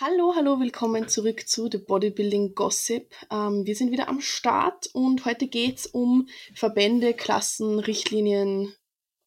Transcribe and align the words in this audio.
Hallo, 0.00 0.34
hallo, 0.34 0.58
willkommen 0.58 1.06
zurück 1.06 1.46
zu 1.46 1.68
The 1.70 1.78
Bodybuilding 1.78 2.56
Gossip. 2.56 3.14
Ähm, 3.30 3.64
wir 3.64 3.76
sind 3.76 3.92
wieder 3.92 4.08
am 4.08 4.20
Start 4.20 4.88
und 4.92 5.24
heute 5.24 5.46
geht's 5.46 5.86
um 5.86 6.26
Verbände, 6.52 7.14
Klassen, 7.14 7.78
Richtlinien, 7.78 8.74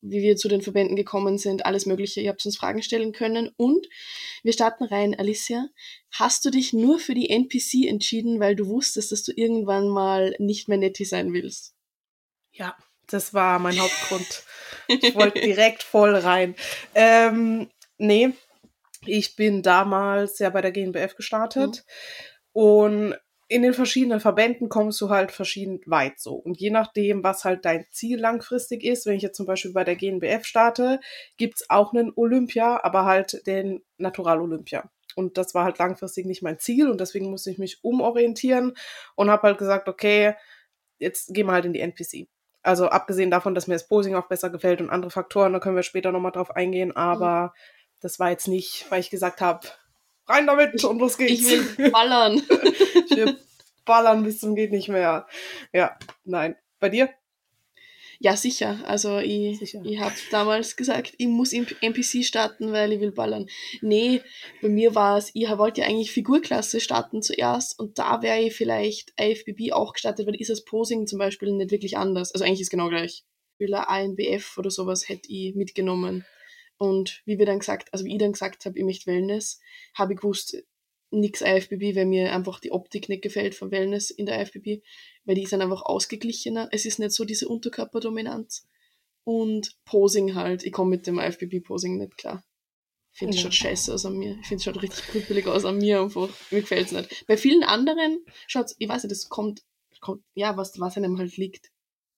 wie 0.01 0.21
wir 0.21 0.35
zu 0.35 0.49
den 0.49 0.61
Verbänden 0.61 0.97
gekommen 0.97 1.37
sind, 1.37 1.65
alles 1.65 1.85
Mögliche. 1.85 2.19
Ihr 2.19 2.31
habt 2.31 2.45
uns 2.45 2.57
Fragen 2.57 2.83
stellen 2.83 3.13
können 3.13 3.49
und 3.55 3.87
wir 4.43 4.51
starten 4.51 4.83
rein. 4.83 5.17
Alicia, 5.17 5.69
hast 6.11 6.43
du 6.43 6.49
dich 6.49 6.73
nur 6.73 6.99
für 6.99 7.13
die 7.13 7.29
NPC 7.29 7.87
entschieden, 7.87 8.41
weil 8.41 8.57
du 8.57 8.67
wusstest, 8.67 9.13
dass 9.13 9.23
du 9.23 9.31
irgendwann 9.33 9.87
mal 9.87 10.35
nicht 10.37 10.67
mehr 10.67 10.77
Nettie 10.77 11.05
sein 11.05 11.31
willst? 11.31 11.75
Ja, 12.51 12.75
das 13.07 13.33
war 13.33 13.59
mein 13.59 13.79
Hauptgrund. 13.79 14.43
Ich 14.89 15.15
wollte 15.15 15.41
direkt 15.41 15.83
voll 15.83 16.15
rein. 16.15 16.55
Ähm, 16.95 17.69
nee, 17.97 18.33
ich 19.05 19.35
bin 19.35 19.61
damals 19.61 20.39
ja 20.39 20.49
bei 20.49 20.61
der 20.61 20.71
GNBF 20.71 21.15
gestartet 21.15 21.83
mhm. 22.53 22.61
und 22.61 23.15
in 23.49 23.61
den 23.61 23.73
verschiedenen 23.73 24.19
Verbänden 24.19 24.67
kommst 24.67 24.99
du 24.99 25.09
halt 25.09 25.31
verschieden 25.31 25.79
weit 25.85 26.19
so. 26.19 26.33
Und 26.33 26.59
je 26.59 26.69
nachdem, 26.69 27.23
was 27.23 27.45
halt 27.45 27.63
dein 27.63 27.85
Ziel 27.91 28.19
langfristig 28.19 28.83
ist, 28.83 29.05
wenn 29.05 29.15
ich 29.15 29.23
jetzt 29.23 29.37
zum 29.37 29.45
Beispiel 29.45 29.71
bei 29.71 29.85
der 29.85 29.95
GNBF 29.95 30.45
starte, 30.45 30.99
gibt's 31.37 31.69
auch 31.69 31.93
einen 31.93 32.11
Olympia, 32.15 32.83
aber 32.83 33.05
halt 33.05 33.45
den 33.47 33.83
Natural 33.97 34.41
Olympia. 34.41 34.89
Und 35.15 35.37
das 35.37 35.55
war 35.55 35.63
halt 35.63 35.79
langfristig 35.79 36.25
nicht 36.25 36.43
mein 36.43 36.59
Ziel 36.59 36.91
und 36.91 36.99
deswegen 36.99 37.29
musste 37.29 37.49
ich 37.49 37.57
mich 37.57 37.83
umorientieren 37.83 38.73
und 39.15 39.29
habe 39.29 39.43
halt 39.43 39.57
gesagt, 39.57 39.87
okay, 39.87 40.35
jetzt 40.99 41.33
gehen 41.33 41.47
wir 41.47 41.53
halt 41.53 41.65
in 41.65 41.73
die 41.73 41.79
NPC. 41.79 42.27
Also 42.63 42.89
abgesehen 42.89 43.31
davon, 43.31 43.55
dass 43.55 43.67
mir 43.67 43.75
das 43.75 43.87
Posing 43.87 44.15
auch 44.15 44.27
besser 44.27 44.49
gefällt 44.49 44.81
und 44.81 44.89
andere 44.89 45.09
Faktoren, 45.09 45.53
da 45.53 45.59
können 45.59 45.77
wir 45.77 45.83
später 45.83 46.11
nochmal 46.11 46.33
drauf 46.33 46.51
eingehen, 46.51 46.95
aber 46.95 47.53
mhm 47.55 47.76
das 48.01 48.19
war 48.19 48.29
jetzt 48.29 48.47
nicht, 48.47 48.85
weil 48.89 48.99
ich 48.99 49.09
gesagt 49.09 49.41
habe, 49.41 49.67
rein 50.27 50.47
damit 50.47 50.83
und 50.83 50.99
los 50.99 51.17
geht's. 51.17 51.41
Ich 51.41 51.77
will 51.77 51.91
ballern. 51.91 52.41
ich 53.09 53.17
will 53.17 53.37
ballern 53.85 54.23
bis 54.23 54.39
zum 54.39 54.55
geht 54.55 54.71
nicht 54.71 54.89
mehr. 54.89 55.27
Ja, 55.73 55.97
nein. 56.25 56.55
Bei 56.79 56.89
dir? 56.89 57.09
Ja, 58.19 58.35
sicher. 58.35 58.79
Also 58.85 59.19
ich, 59.19 59.59
sicher. 59.59 59.81
ich 59.85 59.99
habe 59.99 60.15
damals 60.31 60.75
gesagt, 60.75 61.13
ich 61.17 61.27
muss 61.27 61.53
im 61.53 61.67
NPC 61.81 62.25
starten, 62.25 62.71
weil 62.71 62.91
ich 62.91 62.99
will 62.99 63.11
ballern. 63.11 63.47
Nee, 63.81 64.21
bei 64.61 64.69
mir 64.69 64.95
war 64.95 65.17
es, 65.17 65.29
ich 65.35 65.47
wollte 65.49 65.81
ja 65.81 65.87
eigentlich 65.87 66.11
Figurklasse 66.11 66.79
starten 66.79 67.21
zuerst 67.21 67.79
und 67.79 67.99
da 67.99 68.23
wäre 68.23 68.39
ich 68.39 68.55
vielleicht 68.55 69.13
IFBB 69.19 69.71
auch 69.71 69.93
gestartet, 69.93 70.25
weil 70.25 70.35
ist 70.35 70.49
das 70.49 70.65
Posing 70.65 71.05
zum 71.05 71.19
Beispiel 71.19 71.51
nicht 71.51 71.71
wirklich 71.71 71.97
anders. 71.97 72.31
Also 72.31 72.43
eigentlich 72.43 72.61
ist 72.61 72.71
genau 72.71 72.89
gleich. 72.89 73.23
Will 73.59 73.73
ANBF 73.73 74.57
oder 74.57 74.71
sowas 74.71 75.09
hätte 75.09 75.31
ich 75.31 75.55
mitgenommen. 75.55 76.25
Und 76.77 77.21
wie 77.25 77.39
wir 77.39 77.45
dann 77.45 77.59
gesagt, 77.59 77.91
also 77.91 78.05
wie 78.05 78.13
ich 78.13 78.19
dann 78.19 78.33
gesagt 78.33 78.65
habe, 78.65 78.77
ich 78.77 78.85
möchte 78.85 79.07
Wellness, 79.07 79.59
habe 79.95 80.13
ich 80.13 80.19
gewusst, 80.19 80.57
nix 81.09 81.41
IFBB, 81.41 81.95
weil 81.95 82.05
mir 82.05 82.33
einfach 82.33 82.59
die 82.59 82.71
Optik 82.71 83.09
nicht 83.09 83.21
gefällt 83.21 83.55
von 83.55 83.71
Wellness 83.71 84.09
in 84.09 84.25
der 84.25 84.41
IFBB, 84.41 84.83
weil 85.25 85.35
die 85.35 85.43
ist 85.43 85.53
dann 85.53 85.61
einfach 85.61 85.83
ausgeglichener. 85.83 86.69
Es 86.71 86.85
ist 86.85 86.99
nicht 86.99 87.11
so 87.11 87.25
diese 87.25 87.47
Unterkörperdominanz. 87.47 88.67
Und 89.23 89.75
Posing 89.85 90.35
halt, 90.35 90.63
ich 90.63 90.71
komme 90.71 90.91
mit 90.91 91.07
dem 91.07 91.19
IFBB-Posing 91.19 91.97
nicht 91.97 92.17
klar. 92.17 92.43
Ich 93.13 93.19
finde, 93.19 93.35
es 93.35 93.41
ja. 93.41 93.43
schaut 93.43 93.55
scheiße 93.55 93.93
aus 93.93 94.05
an 94.05 94.17
mir. 94.17 94.37
Ich 94.41 94.47
finde, 94.47 94.57
es 94.57 94.63
schaut 94.63 94.81
richtig 94.81 95.05
krüppelig 95.07 95.47
aus 95.47 95.65
an 95.65 95.79
mir 95.79 96.01
einfach. 96.01 96.29
Mir 96.51 96.61
gefällt 96.61 96.87
es 96.87 96.91
nicht. 96.91 97.25
Bei 97.27 97.35
vielen 97.35 97.63
anderen 97.63 98.23
schaut 98.45 98.71
ich 98.77 98.87
weiß 98.87 99.03
nicht, 99.03 99.11
das 99.11 99.27
kommt, 99.27 99.63
kommt 100.01 100.23
ja, 100.35 100.55
was, 100.55 100.79
was 100.79 100.97
einem 100.97 101.17
halt 101.17 101.35
liegt. 101.35 101.71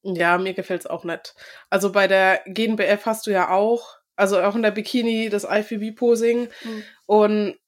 Ja, 0.04 0.38
mir 0.38 0.54
gefällt 0.54 0.82
es 0.82 0.88
auch 0.88 1.04
nicht. 1.04 1.36
Also 1.70 1.92
bei 1.92 2.08
der 2.08 2.44
GNBF 2.46 3.06
hast 3.06 3.28
du 3.28 3.32
ja 3.32 3.50
auch 3.50 3.99
also 4.20 4.40
auch 4.42 4.56
in 4.56 4.62
der 4.62 4.72
Bikini, 4.72 5.30
das 5.30 5.46
IFBB-Posing. 5.46 6.50
Mhm. 6.64 6.84
Und 7.06 7.60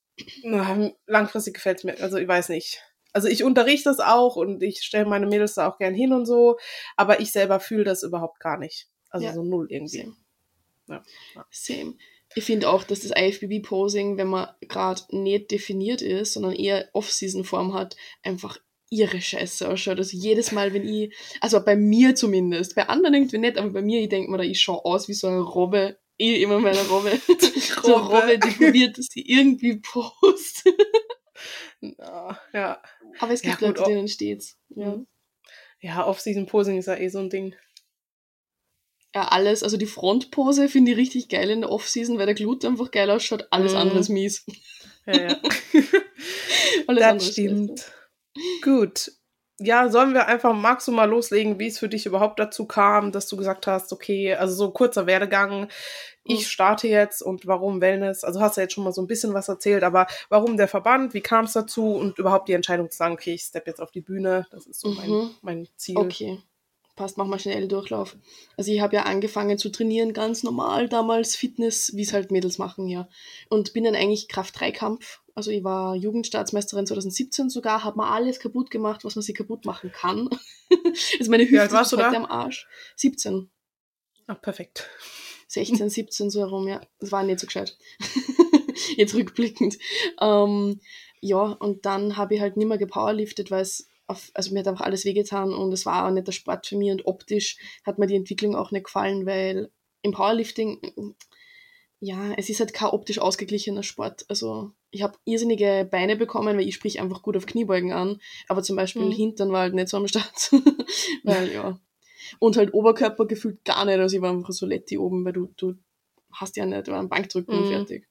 na, 0.43 0.91
langfristig 1.07 1.55
gefällt 1.55 1.79
es 1.79 1.83
mir. 1.83 1.99
Also 2.01 2.17
ich 2.17 2.27
weiß 2.27 2.49
nicht. 2.49 2.81
Also 3.13 3.27
ich 3.27 3.43
unterrichte 3.43 3.89
das 3.89 3.99
auch 3.99 4.35
und 4.35 4.61
ich 4.61 4.83
stelle 4.83 5.05
meine 5.05 5.27
Mädels 5.27 5.55
da 5.55 5.69
auch 5.69 5.77
gern 5.77 5.93
hin 5.93 6.13
und 6.13 6.25
so, 6.25 6.57
aber 6.95 7.19
ich 7.19 7.31
selber 7.31 7.59
fühle 7.59 7.83
das 7.83 8.03
überhaupt 8.03 8.39
gar 8.39 8.57
nicht. 8.57 8.87
Also 9.09 9.25
ja. 9.25 9.33
so 9.33 9.43
null 9.43 9.67
irgendwie. 9.69 9.99
Same. 9.99 10.15
Ja. 10.87 11.03
Same. 11.49 11.95
Ich 12.33 12.45
finde 12.45 12.69
auch, 12.69 12.83
dass 12.83 13.01
das 13.01 13.11
IFBB-Posing, 13.13 14.17
wenn 14.17 14.27
man 14.27 14.49
gerade 14.61 15.01
nicht 15.09 15.51
definiert 15.51 16.01
ist, 16.01 16.33
sondern 16.33 16.53
eher 16.53 16.89
Off-Season-Form 16.93 17.73
hat, 17.73 17.97
einfach 18.23 18.57
ihre 18.89 19.19
Scheiße 19.19 19.67
ausschaut. 19.69 19.97
Also 19.97 20.15
jedes 20.15 20.51
Mal, 20.51 20.73
wenn 20.73 20.87
ich, 20.87 21.13
also 21.41 21.63
bei 21.63 21.75
mir 21.75 22.15
zumindest, 22.15 22.75
bei 22.75 22.87
anderen 22.87 23.15
irgendwie 23.15 23.37
nicht, 23.37 23.57
aber 23.57 23.69
bei 23.71 23.81
mir, 23.81 24.01
ich 24.01 24.09
denke 24.09 24.31
mir 24.31 24.37
da, 24.37 24.43
ich 24.43 24.61
schaue 24.61 24.85
aus 24.85 25.09
wie 25.09 25.13
so 25.13 25.27
eine 25.27 25.41
Robbe 25.41 25.97
eh 26.21 26.41
immer 26.41 26.59
meine 26.59 26.81
Robbe. 26.87 27.19
so 27.83 27.95
eine 27.95 28.05
Robbe, 28.05 28.39
die 28.39 28.51
probiert, 28.51 28.97
dass 28.97 29.07
sie 29.07 29.21
irgendwie 29.21 29.77
postet. 29.79 30.75
no, 31.81 32.35
ja. 32.53 32.81
Aber 33.19 33.33
es 33.33 33.41
gibt 33.41 33.61
ja, 33.61 33.67
Leute, 33.67 33.83
denen 33.83 34.07
steht's. 34.07 34.57
Ja, 34.69 34.95
mhm. 34.95 35.07
ja 35.79 36.05
Off-Season-Posing 36.05 36.77
ist 36.77 36.85
ja 36.85 36.95
eh 36.95 37.09
so 37.09 37.19
ein 37.19 37.29
Ding. 37.29 37.55
Ja, 39.13 39.27
alles, 39.27 39.61
also 39.61 39.75
die 39.75 39.87
Frontpose 39.87 40.69
finde 40.69 40.91
ich 40.91 40.97
richtig 40.97 41.27
geil 41.27 41.49
in 41.49 41.61
der 41.61 41.71
Off-Season, 41.71 42.17
weil 42.17 42.27
der 42.27 42.35
Glut 42.35 42.63
einfach 42.63 42.91
geil 42.91 43.09
ausschaut, 43.09 43.47
alles 43.51 43.73
mm. 43.73 43.77
andere 43.77 43.99
ist 43.99 44.09
mies. 44.09 44.45
Ja, 45.05 45.21
ja. 45.21 45.41
alles 46.87 47.03
das 47.03 47.27
stimmt. 47.31 47.91
Gut, 48.63 49.11
ja, 49.61 49.89
sollen 49.89 50.13
wir 50.13 50.27
einfach, 50.27 50.53
magst 50.53 50.87
du 50.87 50.91
mal 50.91 51.09
loslegen, 51.09 51.59
wie 51.59 51.67
es 51.67 51.79
für 51.79 51.89
dich 51.89 52.05
überhaupt 52.05 52.39
dazu 52.39 52.65
kam, 52.65 53.11
dass 53.11 53.27
du 53.27 53.37
gesagt 53.37 53.67
hast, 53.67 53.93
okay, 53.93 54.35
also 54.35 54.53
so 54.53 54.71
kurzer 54.71 55.05
Werdegang, 55.07 55.67
ich 56.23 56.41
mhm. 56.41 56.45
starte 56.45 56.87
jetzt 56.87 57.21
und 57.21 57.47
warum 57.47 57.81
Wellness? 57.81 58.23
Also 58.23 58.41
hast 58.41 58.57
du 58.57 58.61
jetzt 58.61 58.73
schon 58.73 58.83
mal 58.83 58.93
so 58.93 59.01
ein 59.01 59.07
bisschen 59.07 59.33
was 59.33 59.47
erzählt, 59.47 59.83
aber 59.83 60.07
warum 60.29 60.57
der 60.57 60.67
Verband, 60.67 61.13
wie 61.13 61.21
kam 61.21 61.45
es 61.45 61.53
dazu 61.53 61.95
und 61.95 62.19
überhaupt 62.19 62.47
die 62.47 62.53
Entscheidung 62.53 62.89
zu 62.91 62.97
sagen, 62.97 63.13
okay, 63.13 63.33
ich 63.33 63.41
step 63.41 63.65
jetzt 63.67 63.81
auf 63.81 63.91
die 63.91 64.01
Bühne, 64.01 64.45
das 64.51 64.67
ist 64.67 64.79
so 64.79 64.89
mhm. 64.89 64.97
mein, 64.97 65.29
mein 65.41 65.67
Ziel. 65.77 65.97
Okay, 65.97 66.39
passt, 66.95 67.17
mach 67.17 67.25
mal 67.25 67.39
schnell 67.39 67.67
Durchlauf. 67.67 68.17
Also 68.57 68.71
ich 68.71 68.81
habe 68.81 68.95
ja 68.95 69.03
angefangen 69.03 69.57
zu 69.57 69.69
trainieren, 69.69 70.13
ganz 70.13 70.43
normal 70.43 70.89
damals, 70.89 71.35
Fitness, 71.35 71.91
wie 71.95 72.03
es 72.03 72.13
halt 72.13 72.31
Mädels 72.31 72.57
machen, 72.57 72.87
ja. 72.87 73.07
Und 73.49 73.73
bin 73.73 73.83
dann 73.83 73.95
eigentlich 73.95 74.27
Kraft-3-Kampf 74.27 75.21
also 75.35 75.51
ich 75.51 75.63
war 75.63 75.95
Jugendstaatsmeisterin 75.95 76.85
2017 76.85 77.49
sogar, 77.49 77.83
habe 77.83 77.97
mal 77.97 78.11
alles 78.11 78.39
kaputt 78.39 78.71
gemacht, 78.71 79.03
was 79.03 79.15
man 79.15 79.23
sich 79.23 79.35
kaputt 79.35 79.65
machen 79.65 79.91
kann. 79.91 80.29
also 81.19 81.31
meine 81.31 81.43
Hüfte 81.43 81.77
ist 81.77 81.91
heute 81.93 82.17
am 82.17 82.25
Arsch. 82.25 82.67
17. 82.97 83.49
Ach, 84.27 84.41
perfekt. 84.41 84.89
16, 85.47 85.89
17 85.89 86.29
so 86.29 86.39
herum, 86.41 86.67
ja. 86.67 86.81
Das 86.99 87.11
war 87.11 87.23
nicht 87.23 87.39
so 87.39 87.47
gescheit. 87.47 87.77
Jetzt 88.95 89.15
rückblickend. 89.15 89.77
Ähm, 90.19 90.81
ja, 91.21 91.41
und 91.41 91.85
dann 91.85 92.17
habe 92.17 92.35
ich 92.35 92.41
halt 92.41 92.57
nicht 92.57 92.67
mehr 92.67 92.77
gepowerliftet, 92.77 93.51
weil 93.51 93.61
es 93.61 93.87
auf, 94.11 94.31
also 94.33 94.53
mir 94.53 94.59
hat 94.59 94.67
einfach 94.67 94.85
alles 94.85 95.05
wehgetan 95.05 95.53
und 95.53 95.71
es 95.71 95.85
war 95.85 96.07
auch 96.07 96.11
nicht 96.11 96.27
der 96.27 96.31
Sport 96.31 96.67
für 96.67 96.77
mich 96.77 96.91
und 96.91 97.05
optisch 97.05 97.57
hat 97.83 97.97
mir 97.97 98.07
die 98.07 98.15
Entwicklung 98.15 98.55
auch 98.55 98.71
nicht 98.71 98.85
gefallen, 98.85 99.25
weil 99.25 99.71
im 100.03 100.11
Powerlifting, 100.11 101.15
ja, 101.99 102.33
es 102.33 102.49
ist 102.49 102.59
halt 102.59 102.73
kein 102.73 102.89
optisch 102.89 103.19
ausgeglichener 103.19 103.83
Sport. 103.83 104.25
Also 104.27 104.71
ich 104.89 105.03
habe 105.03 105.17
irrsinnige 105.25 105.87
Beine 105.89 106.15
bekommen, 106.15 106.57
weil 106.57 106.67
ich 106.67 106.75
sprich 106.75 106.99
einfach 106.99 107.21
gut 107.21 107.37
auf 107.37 107.45
Kniebeugen 107.45 107.93
an, 107.93 108.19
aber 108.47 108.63
zum 108.63 108.75
Beispiel 108.75 109.03
mhm. 109.03 109.11
Hintern 109.11 109.51
war 109.51 109.61
halt 109.61 109.73
nicht 109.73 109.89
so 109.89 109.97
am 109.97 110.07
Start. 110.07 110.51
weil, 111.23 111.51
ja. 111.51 111.79
Und 112.39 112.57
halt 112.57 112.73
Oberkörper 112.73 113.25
gefühlt 113.25 113.63
gar 113.65 113.85
nicht, 113.85 113.99
also 113.99 114.15
ich 114.15 114.21
war 114.21 114.31
einfach 114.31 114.53
so 114.53 114.65
letti 114.65 114.97
oben, 114.97 115.25
weil 115.25 115.33
du, 115.33 115.47
du 115.57 115.75
hast 116.31 116.55
ja 116.57 116.65
nicht, 116.65 116.87
war 116.87 116.99
ein 116.99 117.09
Bankdrücken 117.09 117.55
mhm. 117.55 117.63
und 117.63 117.69
fertig. 117.69 118.07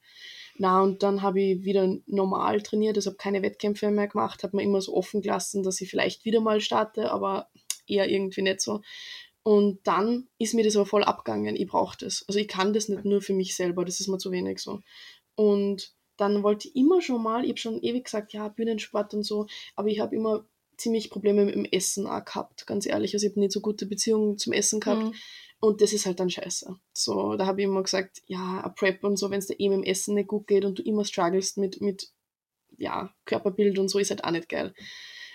Na, 0.62 0.82
und 0.82 1.03
dann 1.03 1.22
habe 1.22 1.41
ich 1.41 1.65
wieder 1.65 1.97
normal 2.04 2.60
trainiert, 2.60 2.94
also 2.94 3.09
habe 3.09 3.16
keine 3.16 3.41
Wettkämpfe 3.41 3.91
mehr 3.91 4.09
gemacht, 4.09 4.43
habe 4.43 4.59
mir 4.59 4.62
immer 4.62 4.82
so 4.82 4.94
offen 4.94 5.22
gelassen, 5.22 5.62
dass 5.62 5.81
ich 5.81 5.88
vielleicht 5.88 6.26
wieder 6.26 6.43
mal 6.43 6.60
starte, 6.60 7.10
aber 7.10 7.48
eher 7.87 8.10
irgendwie 8.10 8.43
nicht 8.43 8.60
so. 8.60 8.82
Und 9.43 9.81
dann 9.84 10.28
ist 10.37 10.53
mir 10.53 10.62
das 10.62 10.76
aber 10.76 10.84
voll 10.84 11.03
abgegangen. 11.03 11.56
Ich 11.56 11.66
brauche 11.66 11.97
das. 11.97 12.26
Also 12.28 12.38
ich 12.38 12.47
kann 12.47 12.75
das 12.75 12.91
nicht 12.91 13.06
nur 13.06 13.22
für 13.22 13.32
mich 13.32 13.56
selber, 13.56 13.87
das 13.87 14.00
ist 14.00 14.09
mir 14.09 14.19
zu 14.19 14.32
wenig 14.32 14.59
so. 14.59 14.81
Und 15.34 15.94
dann 16.19 16.43
wollte 16.43 16.69
ich 16.69 16.77
immer 16.77 17.00
schon 17.00 17.22
mal, 17.22 17.42
ich 17.42 17.53
habe 17.53 17.59
schon 17.59 17.81
ewig 17.81 18.04
gesagt, 18.04 18.34
ja, 18.34 18.48
Bühnensport 18.48 19.15
und 19.15 19.22
so, 19.22 19.47
aber 19.77 19.89
ich 19.89 20.01
habe 20.01 20.15
immer 20.15 20.45
ziemlich 20.77 21.09
Probleme 21.09 21.47
mit 21.47 21.54
dem 21.54 21.65
Essen 21.65 22.07
auch 22.07 22.22
gehabt, 22.22 22.66
ganz 22.66 22.84
ehrlich. 22.84 23.15
Also 23.15 23.27
ich 23.27 23.33
habe 23.33 23.41
nicht 23.41 23.53
so 23.53 23.62
gute 23.62 23.86
Beziehungen 23.86 24.36
zum 24.36 24.53
Essen 24.53 24.80
gehabt. 24.80 25.04
Mhm. 25.04 25.15
Und 25.60 25.83
das 25.83 25.92
ist 25.92 26.07
halt 26.07 26.18
dann 26.21 26.30
scheiße. 26.30 26.74
So, 26.95 27.36
da 27.36 27.45
habe 27.47 27.60
ich 27.60 27.66
immer 27.66 27.83
gesagt, 27.83 28.22
ja, 28.27 28.60
a 28.62 28.71
Prep 28.71 29.04
und 29.04 29.18
so, 29.18 29.30
wenn 29.30 29.41
es 29.41 29.47
dir 29.47 29.60
eben 29.60 29.74
im 29.74 29.83
Essen 29.83 30.15
nicht 30.15 30.28
gut 30.28 30.47
geht 30.47 30.65
und 30.65 30.78
du 30.78 30.83
immer 30.83 31.04
strugglest 31.04 31.59
mit, 31.59 31.83
mit 31.83 32.10
ja, 32.78 33.15
Körperbild 33.27 33.78
und 33.78 33.89
so, 33.89 33.98
ist 33.98 34.10
halt 34.10 34.24
auch 34.24 34.30
nicht 34.30 34.48
geil. 34.48 34.74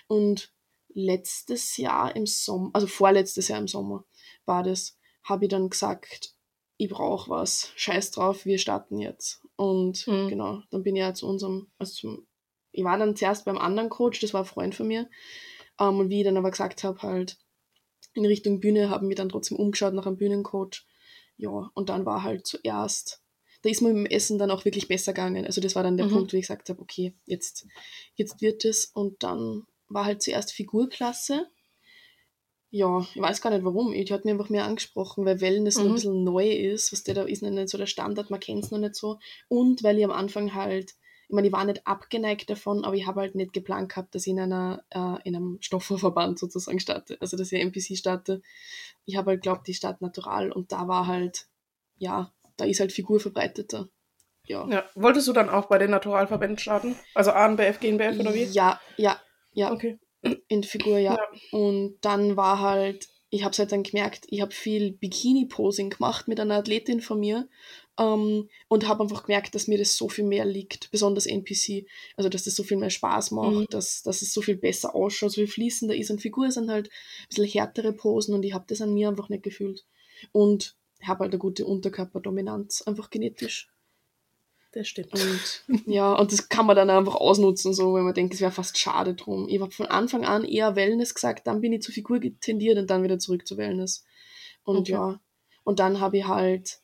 Und 0.08 0.52
letztes 0.88 1.76
Jahr 1.76 2.16
im 2.16 2.26
Sommer, 2.26 2.70
also 2.72 2.88
vorletztes 2.88 3.48
Jahr 3.48 3.60
im 3.60 3.68
Sommer 3.68 4.04
war 4.46 4.64
das, 4.64 4.98
habe 5.22 5.44
ich 5.44 5.50
dann 5.50 5.70
gesagt, 5.70 6.34
ich 6.76 6.90
brauche 6.90 7.30
was, 7.30 7.72
scheiß 7.76 8.10
drauf, 8.10 8.44
wir 8.44 8.58
starten 8.58 8.98
jetzt. 8.98 9.42
Und 9.56 10.06
mhm. 10.06 10.28
genau, 10.28 10.62
dann 10.70 10.82
bin 10.82 10.96
ich 10.96 11.00
ja 11.00 11.14
zu 11.14 11.28
unserem, 11.28 11.70
also 11.78 11.94
zum, 11.94 12.26
ich 12.72 12.84
war 12.84 12.98
dann 12.98 13.16
zuerst 13.16 13.44
beim 13.44 13.58
anderen 13.58 13.90
Coach, 13.90 14.20
das 14.20 14.34
war 14.34 14.42
ein 14.42 14.46
Freund 14.46 14.74
von 14.74 14.88
mir. 14.88 15.08
Um, 15.78 15.88
ähm, 15.88 16.00
und 16.00 16.10
wie 16.10 16.20
ich 16.20 16.24
dann 16.24 16.38
aber 16.38 16.50
gesagt 16.50 16.84
habe, 16.84 17.02
halt 17.02 17.38
in 18.16 18.26
Richtung 18.26 18.60
Bühne, 18.60 18.90
haben 18.90 19.08
wir 19.08 19.16
dann 19.16 19.28
trotzdem 19.28 19.58
umgeschaut 19.58 19.94
nach 19.94 20.06
einem 20.06 20.16
Bühnencoach. 20.16 20.84
Ja, 21.36 21.70
und 21.74 21.88
dann 21.88 22.06
war 22.06 22.22
halt 22.22 22.46
zuerst 22.46 23.22
da 23.62 23.70
ist 23.70 23.80
mir 23.82 23.88
mit 23.88 24.06
dem 24.06 24.16
Essen 24.16 24.38
dann 24.38 24.52
auch 24.52 24.64
wirklich 24.64 24.86
besser 24.86 25.12
gegangen. 25.12 25.44
Also 25.44 25.60
das 25.60 25.74
war 25.74 25.82
dann 25.82 25.96
der 25.96 26.06
Mhm. 26.06 26.10
Punkt, 26.12 26.32
wo 26.32 26.36
ich 26.36 26.42
gesagt 26.46 26.68
habe, 26.68 26.80
okay, 26.80 27.14
jetzt, 27.24 27.66
jetzt 28.14 28.40
wird 28.40 28.64
es. 28.64 28.84
Und 28.84 29.24
dann 29.24 29.64
war 29.88 30.04
halt 30.04 30.22
zuerst 30.22 30.52
Figurklasse. 30.52 31.48
Ja, 32.70 33.06
ich 33.14 33.20
weiß 33.20 33.40
gar 33.40 33.50
nicht 33.50 33.64
warum. 33.64 33.92
Die 33.92 34.04
hat 34.12 34.24
mir 34.24 34.32
einfach 34.32 34.50
mehr 34.50 34.66
angesprochen, 34.66 35.24
weil 35.24 35.40
Wellness 35.40 35.76
noch 35.76 35.84
ein 35.86 35.90
Mhm. 35.90 35.94
bisschen 35.94 36.24
neu 36.24 36.48
ist. 36.48 36.92
Was 36.92 37.02
der 37.02 37.14
da 37.14 37.22
ist 37.24 37.42
noch 37.42 37.50
nicht 37.50 37.68
so 37.68 37.78
der 37.78 37.86
Standard, 37.86 38.30
man 38.30 38.38
kennt 38.40 38.64
es 38.64 38.70
noch 38.70 38.78
nicht 38.78 38.94
so. 38.94 39.18
Und 39.48 39.82
weil 39.82 39.98
ich 39.98 40.04
am 40.04 40.12
Anfang 40.12 40.54
halt, 40.54 40.94
ich 41.28 41.34
meine, 41.34 41.48
ich 41.48 41.52
war 41.52 41.64
nicht 41.64 41.86
abgeneigt 41.86 42.48
davon, 42.48 42.84
aber 42.84 42.94
ich 42.94 43.06
habe 43.06 43.20
halt 43.20 43.34
nicht 43.34 43.52
geplant 43.52 43.88
gehabt, 43.88 44.14
dass 44.14 44.26
ich 44.26 44.32
in 44.32 44.40
einer, 44.40 44.84
äh, 44.90 45.28
in 45.28 45.34
einem 45.34 45.58
Stoffverband 45.60 46.38
sozusagen 46.38 46.78
starte. 46.78 47.16
Also 47.20 47.36
dass 47.36 47.50
ich 47.50 47.60
NPC 47.60 47.96
starte. 47.96 48.42
Ich 49.06 49.16
habe 49.16 49.32
halt 49.32 49.42
glaubt, 49.42 49.68
ich 49.68 49.76
starte 49.76 50.04
natural 50.04 50.52
und 50.52 50.70
da 50.70 50.86
war 50.86 51.06
halt, 51.06 51.46
ja, 51.98 52.32
da 52.56 52.64
ist 52.64 52.80
halt 52.80 52.92
Figur 52.92 53.18
verbreiteter. 53.18 53.88
Ja. 54.46 54.68
Ja. 54.68 54.84
Wolltest 54.94 55.26
du 55.26 55.32
dann 55.32 55.48
auch 55.48 55.66
bei 55.66 55.78
den 55.78 55.90
Naturalverbänden 55.90 56.58
starten? 56.58 56.94
Also 57.14 57.32
ANBF, 57.32 57.80
GNBF 57.80 58.20
oder 58.20 58.32
wie? 58.32 58.44
Ja, 58.44 58.80
ja, 58.96 59.20
ja, 59.52 59.72
Okay. 59.72 59.98
in 60.48 60.62
Figur, 60.62 60.98
ja. 60.98 61.14
Ja. 61.14 61.58
Und 61.58 61.98
dann 62.02 62.36
war 62.36 62.60
halt, 62.60 63.08
ich 63.30 63.42
habe 63.42 63.50
es 63.50 63.58
halt 63.58 63.72
dann 63.72 63.82
gemerkt, 63.82 64.26
ich 64.28 64.40
habe 64.40 64.52
viel 64.52 64.92
Bikini-Posing 64.92 65.90
gemacht 65.90 66.28
mit 66.28 66.38
einer 66.38 66.56
Athletin 66.56 67.00
von 67.00 67.18
mir 67.18 67.48
ähm, 67.98 68.48
und 68.68 68.86
habe 68.88 69.02
einfach 69.02 69.24
gemerkt, 69.24 69.54
dass 69.54 69.68
mir 69.68 69.78
das 69.78 69.96
so 69.96 70.08
viel 70.08 70.24
mehr 70.24 70.44
liegt, 70.44 70.90
besonders 70.90 71.26
NPC. 71.26 71.86
Also, 72.16 72.28
dass 72.28 72.44
das 72.44 72.54
so 72.56 72.62
viel 72.62 72.76
mehr 72.76 72.90
Spaß 72.90 73.30
macht, 73.30 73.54
Mhm. 73.56 73.66
dass, 73.70 74.02
dass 74.02 74.22
es 74.22 74.32
so 74.32 74.42
viel 74.42 74.56
besser 74.56 74.94
ausschaut, 74.94 75.30
so 75.32 75.40
viel 75.40 75.46
fließender 75.48 75.96
ist. 75.96 76.10
Und 76.10 76.20
Figur 76.20 76.50
sind 76.50 76.70
halt 76.70 76.88
ein 76.88 77.28
bisschen 77.28 77.46
härtere 77.46 77.92
Posen 77.92 78.34
und 78.34 78.42
ich 78.44 78.52
habe 78.54 78.64
das 78.68 78.80
an 78.80 78.92
mir 78.94 79.08
einfach 79.08 79.28
nicht 79.28 79.42
gefühlt. 79.42 79.84
Und 80.32 80.76
habe 81.02 81.20
halt 81.20 81.32
eine 81.32 81.38
gute 81.38 81.64
Unterkörperdominanz, 81.66 82.82
einfach 82.82 83.10
genetisch. 83.10 83.68
Das 84.72 84.88
stimmt. 84.88 85.12
Und 85.14 85.82
ja, 85.86 86.12
und 86.14 86.32
das 86.32 86.48
kann 86.50 86.66
man 86.66 86.76
dann 86.76 86.90
einfach 86.90 87.14
ausnutzen, 87.14 87.72
so, 87.72 87.94
wenn 87.94 88.04
man 88.04 88.12
denkt, 88.14 88.34
es 88.34 88.40
wäre 88.42 88.52
fast 88.52 88.78
schade 88.78 89.14
drum. 89.14 89.48
Ich 89.48 89.58
habe 89.60 89.70
von 89.70 89.86
Anfang 89.86 90.24
an 90.26 90.44
eher 90.44 90.76
Wellness 90.76 91.14
gesagt, 91.14 91.46
dann 91.46 91.60
bin 91.62 91.72
ich 91.72 91.82
zur 91.82 91.94
Figur 91.94 92.20
tendiert 92.40 92.76
und 92.76 92.90
dann 92.90 93.02
wieder 93.02 93.18
zurück 93.18 93.46
zu 93.46 93.56
Wellness. 93.56 94.04
Und 94.64 94.76
Okay. 94.78 94.92
ja, 94.92 95.20
und 95.64 95.78
dann 95.78 96.00
habe 96.00 96.18
ich 96.18 96.26
halt 96.26 96.80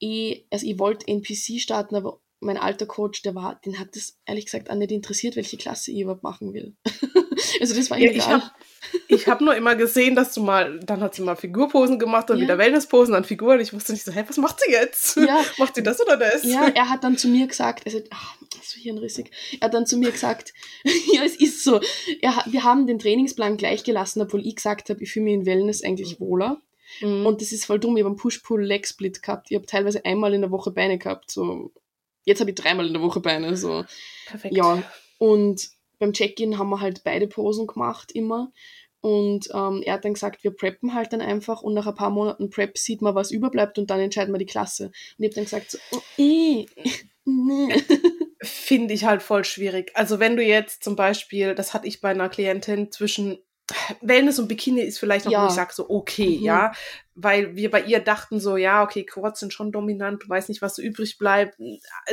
eh, 0.00 0.44
also 0.50 0.66
ich 0.66 0.78
wollte 0.78 1.06
NPC 1.08 1.60
starten, 1.60 1.94
aber 1.96 2.20
mein 2.40 2.56
alter 2.56 2.86
Coach, 2.86 3.22
der 3.22 3.34
war, 3.34 3.60
den 3.64 3.80
hat 3.80 3.96
das 3.96 4.16
ehrlich 4.24 4.44
gesagt 4.44 4.70
auch 4.70 4.76
nicht 4.76 4.92
interessiert, 4.92 5.34
welche 5.34 5.56
Klasse 5.56 5.90
ich 5.90 6.00
überhaupt 6.00 6.22
machen 6.22 6.52
will. 6.54 6.76
also 7.60 7.74
das 7.74 7.90
war 7.90 7.98
Ja, 7.98 8.10
ich 8.10 8.16
egal. 8.18 8.42
habe 8.42 8.50
ich 9.08 9.26
hab 9.26 9.40
nur 9.40 9.56
immer 9.56 9.74
gesehen, 9.74 10.14
dass 10.14 10.34
du 10.34 10.42
mal, 10.42 10.78
dann 10.80 11.00
hat 11.00 11.14
sie 11.16 11.22
mal 11.22 11.34
Figurposen 11.34 11.98
gemacht, 11.98 12.30
dann 12.30 12.38
Ja. 12.38 12.44
wieder 12.44 12.58
Wellnessposen, 12.58 13.12
dann 13.14 13.24
Figuren. 13.24 13.58
Ich 13.60 13.72
wusste 13.72 13.92
nicht 13.92 14.04
so, 14.04 14.12
hä, 14.12 14.22
was 14.26 14.36
macht 14.36 14.60
sie 14.64 14.70
jetzt? 14.70 15.16
Ja. 15.16 15.44
Macht 15.58 15.74
sie 15.74 15.82
das 15.82 16.00
oder 16.00 16.16
das? 16.16 16.44
Ja, 16.44 16.68
er 16.68 16.88
hat 16.88 17.02
dann 17.02 17.18
zu 17.18 17.26
mir 17.28 17.48
gesagt, 17.48 17.84
also, 17.86 18.00
ach, 18.10 18.36
so 18.62 18.78
hirnrissig. 18.80 19.30
Er 19.60 19.66
hat 19.66 19.74
dann 19.74 19.86
zu 19.86 19.96
mir 19.96 20.12
gesagt, 20.12 20.52
ja, 21.12 21.24
es 21.24 21.34
ist 21.36 21.64
so. 21.64 21.80
Er, 22.20 22.44
wir 22.46 22.62
haben 22.62 22.86
den 22.86 23.00
Trainingsplan 23.00 23.56
gleich 23.56 23.82
gelassen, 23.82 24.22
obwohl 24.22 24.46
ich 24.46 24.54
gesagt 24.56 24.90
habe, 24.90 25.02
ich 25.02 25.10
fühle 25.10 25.24
mich 25.24 25.34
in 25.34 25.46
Wellness 25.46 25.82
eigentlich 25.82 26.20
wohler. 26.20 26.62
Mhm. 27.00 27.26
Und 27.26 27.40
das 27.40 27.52
ist 27.52 27.64
voll 27.64 27.78
dumm. 27.78 27.96
Ich 27.96 28.02
habe 28.02 28.10
einen 28.10 28.16
Push-Pull-Leg-Split 28.16 29.22
gehabt. 29.22 29.50
Ich 29.50 29.56
habe 29.56 29.66
teilweise 29.66 30.04
einmal 30.04 30.34
in 30.34 30.40
der 30.40 30.50
Woche 30.50 30.70
Beine 30.70 30.98
gehabt. 30.98 31.30
So. 31.30 31.72
Jetzt 32.24 32.40
habe 32.40 32.50
ich 32.50 32.56
dreimal 32.56 32.86
in 32.86 32.92
der 32.92 33.02
Woche 33.02 33.20
Beine. 33.20 33.56
So. 33.56 33.84
Perfekt. 34.26 34.54
Ja, 34.56 34.82
und 35.18 35.68
beim 35.98 36.12
Check-in 36.12 36.58
haben 36.58 36.70
wir 36.70 36.80
halt 36.80 37.02
beide 37.04 37.26
Posen 37.26 37.66
gemacht 37.66 38.12
immer. 38.12 38.52
Und 39.00 39.48
ähm, 39.54 39.82
er 39.84 39.94
hat 39.94 40.04
dann 40.04 40.14
gesagt, 40.14 40.42
wir 40.42 40.50
preppen 40.50 40.94
halt 40.94 41.12
dann 41.12 41.20
einfach 41.20 41.62
und 41.62 41.74
nach 41.74 41.86
ein 41.86 41.94
paar 41.94 42.10
Monaten 42.10 42.50
Prep 42.50 42.76
sieht 42.78 43.00
man, 43.00 43.14
was 43.14 43.30
überbleibt 43.30 43.78
und 43.78 43.90
dann 43.90 44.00
entscheiden 44.00 44.34
wir 44.34 44.38
die 44.38 44.46
Klasse. 44.46 44.86
Und 44.86 45.24
ich 45.24 45.26
habe 45.26 45.34
dann 45.36 45.44
gesagt, 45.44 45.70
so, 45.70 45.78
oh, 45.92 46.00
eh, 46.16 46.66
nee. 47.24 47.74
Finde 48.42 48.94
ich 48.94 49.04
halt 49.04 49.22
voll 49.22 49.44
schwierig. 49.44 49.92
Also 49.94 50.18
wenn 50.20 50.36
du 50.36 50.42
jetzt 50.42 50.82
zum 50.82 50.96
Beispiel, 50.96 51.54
das 51.54 51.74
hatte 51.74 51.86
ich 51.86 52.00
bei 52.00 52.10
einer 52.10 52.28
Klientin 52.28 52.90
zwischen 52.90 53.38
Wellness 54.00 54.38
und 54.38 54.48
Bikini 54.48 54.80
ist 54.80 54.98
vielleicht 54.98 55.24
noch, 55.26 55.32
Ja. 55.32 55.42
wo 55.42 55.46
ich 55.48 55.52
sage, 55.52 55.72
so 55.74 55.88
okay, 55.90 56.38
Mhm. 56.38 56.44
ja, 56.44 56.72
weil 57.14 57.54
wir 57.56 57.70
bei 57.70 57.82
ihr 57.82 58.00
dachten 58.00 58.40
so, 58.40 58.56
ja, 58.56 58.82
okay, 58.82 59.04
Quads 59.04 59.40
sind 59.40 59.52
schon 59.52 59.72
dominant, 59.72 60.22
du 60.22 60.28
weißt 60.28 60.48
nicht, 60.48 60.62
was 60.62 60.76
so 60.76 60.82
übrig 60.82 61.18
bleibt. 61.18 61.58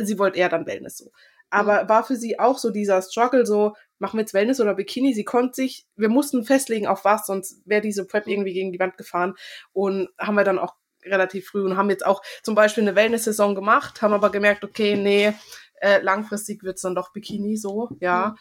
Sie 0.02 0.20
wollte 0.20 0.38
eher 0.40 0.50
dann 0.50 0.66
Wellness 0.66 0.98
so. 0.98 1.12
Aber 1.50 1.88
war 1.88 2.04
für 2.04 2.16
sie 2.18 2.40
auch 2.40 2.58
so 2.58 2.72
dieser 2.72 3.02
Struggle, 3.02 3.46
so, 3.46 3.76
machen 4.00 4.18
wir 4.18 4.22
jetzt 4.22 4.34
Wellness 4.34 4.60
oder 4.60 4.74
Bikini? 4.74 5.14
Sie 5.14 5.24
konnte 5.24 5.54
sich, 5.56 5.86
wir 5.96 6.10
mussten 6.10 6.44
festlegen, 6.44 6.88
auf 6.88 7.06
was, 7.06 7.28
sonst 7.28 7.62
wäre 7.66 7.82
diese 7.82 8.06
Prep 8.06 8.26
Mhm. 8.26 8.32
irgendwie 8.34 8.54
gegen 8.54 8.72
die 8.74 8.80
Wand 8.80 8.98
gefahren. 8.98 9.36
Und 9.72 10.10
haben 10.20 10.36
wir 10.36 10.44
dann 10.44 10.60
auch 10.60 10.76
relativ 11.06 11.48
früh 11.48 11.64
und 11.64 11.78
haben 11.78 11.90
jetzt 11.90 12.06
auch 12.06 12.22
zum 12.44 12.56
Beispiel 12.56 12.84
eine 12.84 12.96
Wellness-Saison 12.96 13.56
gemacht, 13.56 14.02
haben 14.02 14.14
aber 14.14 14.32
gemerkt, 14.32 14.64
okay, 14.66 14.96
nee, 14.98 15.34
äh, 15.80 16.02
langfristig 16.02 16.64
wird's 16.64 16.82
dann 16.82 16.96
doch 16.96 17.14
Bikini 17.14 17.56
so, 17.58 17.90
ja. 18.00 18.30
Mhm. 18.30 18.38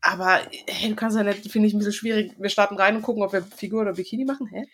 Aber 0.00 0.40
hey, 0.66 0.88
du 0.90 0.96
kannst 0.96 1.16
ja 1.16 1.22
nicht, 1.24 1.50
finde 1.50 1.68
ich 1.68 1.74
ein 1.74 1.78
bisschen 1.78 1.92
schwierig. 1.92 2.32
Wir 2.38 2.50
starten 2.50 2.76
rein 2.76 2.96
und 2.96 3.02
gucken, 3.02 3.22
ob 3.22 3.32
wir 3.32 3.42
Figur 3.42 3.82
oder 3.82 3.94
Bikini 3.94 4.24
machen. 4.24 4.46
Hä? 4.46 4.64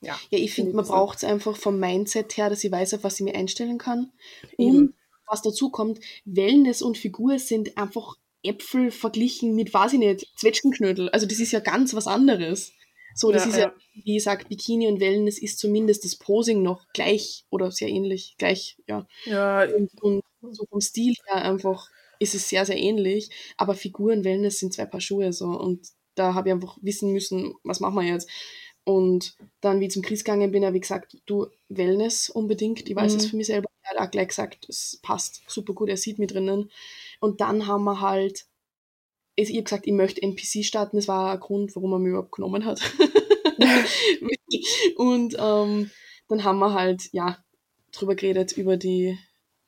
Ja. 0.00 0.18
Ja, 0.30 0.38
ich 0.38 0.52
finde, 0.52 0.72
man 0.74 0.84
braucht 0.84 1.18
es 1.18 1.24
einfach 1.24 1.56
vom 1.56 1.78
Mindset 1.78 2.36
her, 2.36 2.50
dass 2.50 2.64
ich 2.64 2.72
weiß, 2.72 2.94
auf 2.94 3.04
was 3.04 3.20
ich 3.20 3.24
mir 3.24 3.36
einstellen 3.36 3.78
kann. 3.78 4.12
Eben. 4.58 4.76
Und 4.76 4.94
was 5.26 5.42
dazu 5.42 5.70
kommt, 5.70 6.00
Wellness 6.24 6.82
und 6.82 6.98
Figur 6.98 7.38
sind 7.38 7.78
einfach 7.78 8.16
Äpfel 8.42 8.90
verglichen 8.90 9.54
mit, 9.54 9.72
weiß 9.72 9.92
ich 9.92 9.98
nicht, 10.00 10.26
Zwetschgenknödel. 10.36 11.08
Also 11.10 11.26
das 11.26 11.38
ist 11.38 11.52
ja 11.52 11.60
ganz 11.60 11.94
was 11.94 12.08
anderes. 12.08 12.72
So, 13.14 13.30
das 13.30 13.44
Ja, 13.44 13.50
ist 13.50 13.56
ja, 13.56 13.62
ja. 13.66 13.74
wie 14.04 14.14
gesagt, 14.14 14.48
Bikini 14.48 14.88
und 14.88 14.98
Wellness 14.98 15.38
ist 15.40 15.58
zumindest 15.58 16.04
das 16.04 16.16
Posing 16.16 16.62
noch 16.62 16.86
gleich 16.92 17.44
oder 17.50 17.70
sehr 17.70 17.88
ähnlich, 17.88 18.34
gleich, 18.38 18.76
ja. 18.88 19.06
Ja, 19.24 19.64
Und, 19.64 19.90
und 20.02 20.22
so 20.50 20.64
vom 20.68 20.80
Stil 20.80 21.14
her 21.26 21.44
einfach 21.44 21.88
ist 22.22 22.34
es 22.34 22.48
sehr, 22.48 22.64
sehr 22.64 22.78
ähnlich. 22.78 23.30
Aber 23.56 23.74
Figur 23.74 24.12
und 24.12 24.24
Wellness 24.24 24.58
sind 24.58 24.72
zwei 24.72 24.86
Paar 24.86 25.00
Schuhe 25.00 25.32
so. 25.32 25.46
Und 25.46 25.88
da 26.14 26.34
habe 26.34 26.48
ich 26.48 26.52
einfach 26.54 26.78
wissen 26.82 27.12
müssen, 27.12 27.54
was 27.64 27.80
machen 27.80 27.96
wir 27.96 28.02
jetzt. 28.02 28.28
Und 28.84 29.36
dann, 29.60 29.80
wie 29.80 29.86
ich 29.86 29.92
zum 29.92 30.02
Chris 30.02 30.24
gegangen 30.24 30.50
bin, 30.50 30.64
habe 30.64 30.76
ich 30.76 30.82
gesagt, 30.82 31.16
du, 31.26 31.46
Wellness 31.68 32.28
unbedingt. 32.30 32.88
Ich 32.88 32.96
weiß 32.96 33.12
Mhm. 33.12 33.18
es 33.18 33.26
für 33.26 33.36
mich 33.36 33.46
selber. 33.46 33.68
Er 33.82 33.90
hat 34.00 34.06
auch 34.08 34.10
gleich 34.10 34.28
gesagt, 34.28 34.66
es 34.68 34.98
passt 35.02 35.42
super 35.48 35.72
gut, 35.74 35.88
er 35.88 35.96
sieht 35.96 36.18
mich 36.18 36.32
drinnen. 36.32 36.70
Und 37.20 37.40
dann 37.40 37.66
haben 37.66 37.84
wir 37.84 38.00
halt, 38.00 38.46
ich 39.36 39.50
habe 39.50 39.62
gesagt, 39.62 39.86
ich 39.86 39.92
möchte 39.92 40.22
NPC 40.22 40.64
starten. 40.64 40.96
Das 40.96 41.08
war 41.08 41.32
ein 41.32 41.40
Grund, 41.40 41.74
warum 41.76 41.92
er 41.92 41.98
mich 41.98 42.10
überhaupt 42.10 42.32
genommen 42.32 42.64
hat. 42.64 42.80
und 44.96 45.36
ähm, 45.38 45.90
dann 46.28 46.44
haben 46.44 46.58
wir 46.58 46.72
halt, 46.74 47.08
ja, 47.12 47.38
drüber 47.92 48.14
geredet, 48.14 48.52
über 48.52 48.76
die 48.76 49.18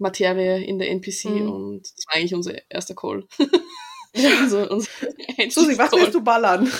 Materie 0.04 0.62
in 0.64 0.78
der 0.78 0.90
NPC 0.90 1.24
Mhm. 1.30 1.50
und 1.50 1.82
das 1.82 2.04
war 2.06 2.14
eigentlich 2.16 2.34
unser 2.34 2.54
erster 2.70 2.94
Call. 2.94 3.26
also 4.40 4.58
unser 4.70 4.88
Susi, 5.50 5.76
was 5.76 5.90
willst 5.92 6.14
du 6.14 6.22
ballern? 6.22 6.70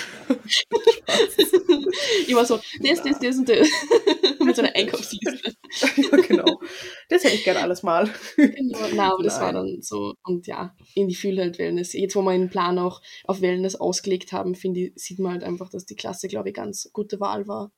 Ich 2.27 2.35
war 2.35 2.45
so, 2.45 2.59
das, 2.81 3.03
das, 3.03 3.19
das 3.19 3.37
und 3.37 3.49
das. 3.49 3.69
Mit 4.41 4.57
so 4.57 4.63
einer 4.63 4.75
Einkaufsliste. 4.75 5.55
ja, 5.97 6.17
genau. 6.27 6.61
Das 7.09 7.25
hätte 7.25 7.35
ich 7.35 7.45
gerne 7.45 7.61
alles 7.61 7.83
mal. 7.83 8.09
Genau, 8.37 9.13
aber 9.15 9.23
das 9.23 9.41
war 9.41 9.53
dann 9.53 9.79
so, 9.81 10.15
und 10.25 10.47
ja, 10.47 10.75
in 10.95 11.09
die 11.09 11.15
Fühle 11.15 11.43
halt 11.43 11.59
Wellness. 11.59 11.93
Jetzt, 11.93 12.15
wo 12.17 12.23
wir 12.23 12.33
den 12.33 12.51
Plan 12.51 12.79
auch 12.79 13.01
auf 13.25 13.41
Wellness 13.41 13.77
ausgelegt 13.77 14.33
haben, 14.33 14.55
finde 14.55 14.81
ich, 14.81 14.93
sieht 14.97 15.19
man 15.19 15.33
halt 15.33 15.45
einfach, 15.45 15.71
dass 15.71 15.87
die 15.87 15.97
Klasse, 15.97 16.29
glaube 16.29 16.49
ich, 16.51 16.55
ganz 16.55 16.91
gute 16.93 17.21
Wahl 17.21 17.47
war. 17.49 17.73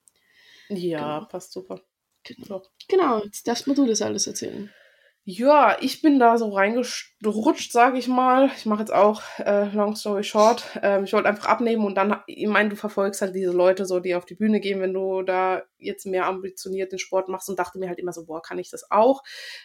Ja, 0.69 1.19
Genau. 1.19 1.29
passt 1.31 1.53
super. 1.53 1.81
Genau, 2.25 2.63
genau 2.89 3.23
jetzt 3.25 3.47
darfst 3.47 3.67
mir 3.69 3.75
du 3.75 3.87
das 3.87 4.03
alles 4.03 4.27
erzählen. 4.27 4.71
Ja, 5.29 5.77
ich 5.81 6.03
bin 6.03 6.21
da 6.21 6.39
so 6.39 6.51
reingerutscht, 6.51 7.73
sage 7.73 7.99
ich 7.99 8.07
mal. 8.07 8.49
Ich 8.57 8.65
mache 8.65 8.79
jetzt 8.79 8.93
auch 8.93 9.23
äh, 9.41 9.65
Long 9.75 9.97
Story 9.97 10.23
Short. 10.23 10.79
Ähm, 10.83 11.03
ich 11.03 11.13
wollte 11.13 11.29
einfach 11.29 11.47
abnehmen 11.47 11.85
und 11.85 11.97
dann, 11.97 12.21
ich 12.29 12.47
meine, 12.47 12.69
du 12.69 12.77
verfolgst 12.77 13.23
halt 13.23 13.35
diese 13.35 13.51
Leute 13.51 13.87
so, 13.87 13.99
die 13.99 14.15
auf 14.15 14.25
die 14.25 14.37
Bühne 14.37 14.61
gehen, 14.61 14.81
wenn 14.81 14.95
du 14.95 15.23
da 15.23 15.65
jetzt 15.79 16.07
mehr 16.07 16.27
ambitioniert 16.27 16.93
den 16.93 17.01
Sport 17.01 17.29
machst 17.29 17.49
und 17.49 17.59
dachte 17.59 17.81
mir 17.81 17.89
halt 17.89 17.99
immer 17.99 18.13
so, 18.13 18.25
boah, 18.25 18.41
kann 18.41 18.61
ich 18.61 18.71
das 18.71 18.89
auch? 18.93 19.25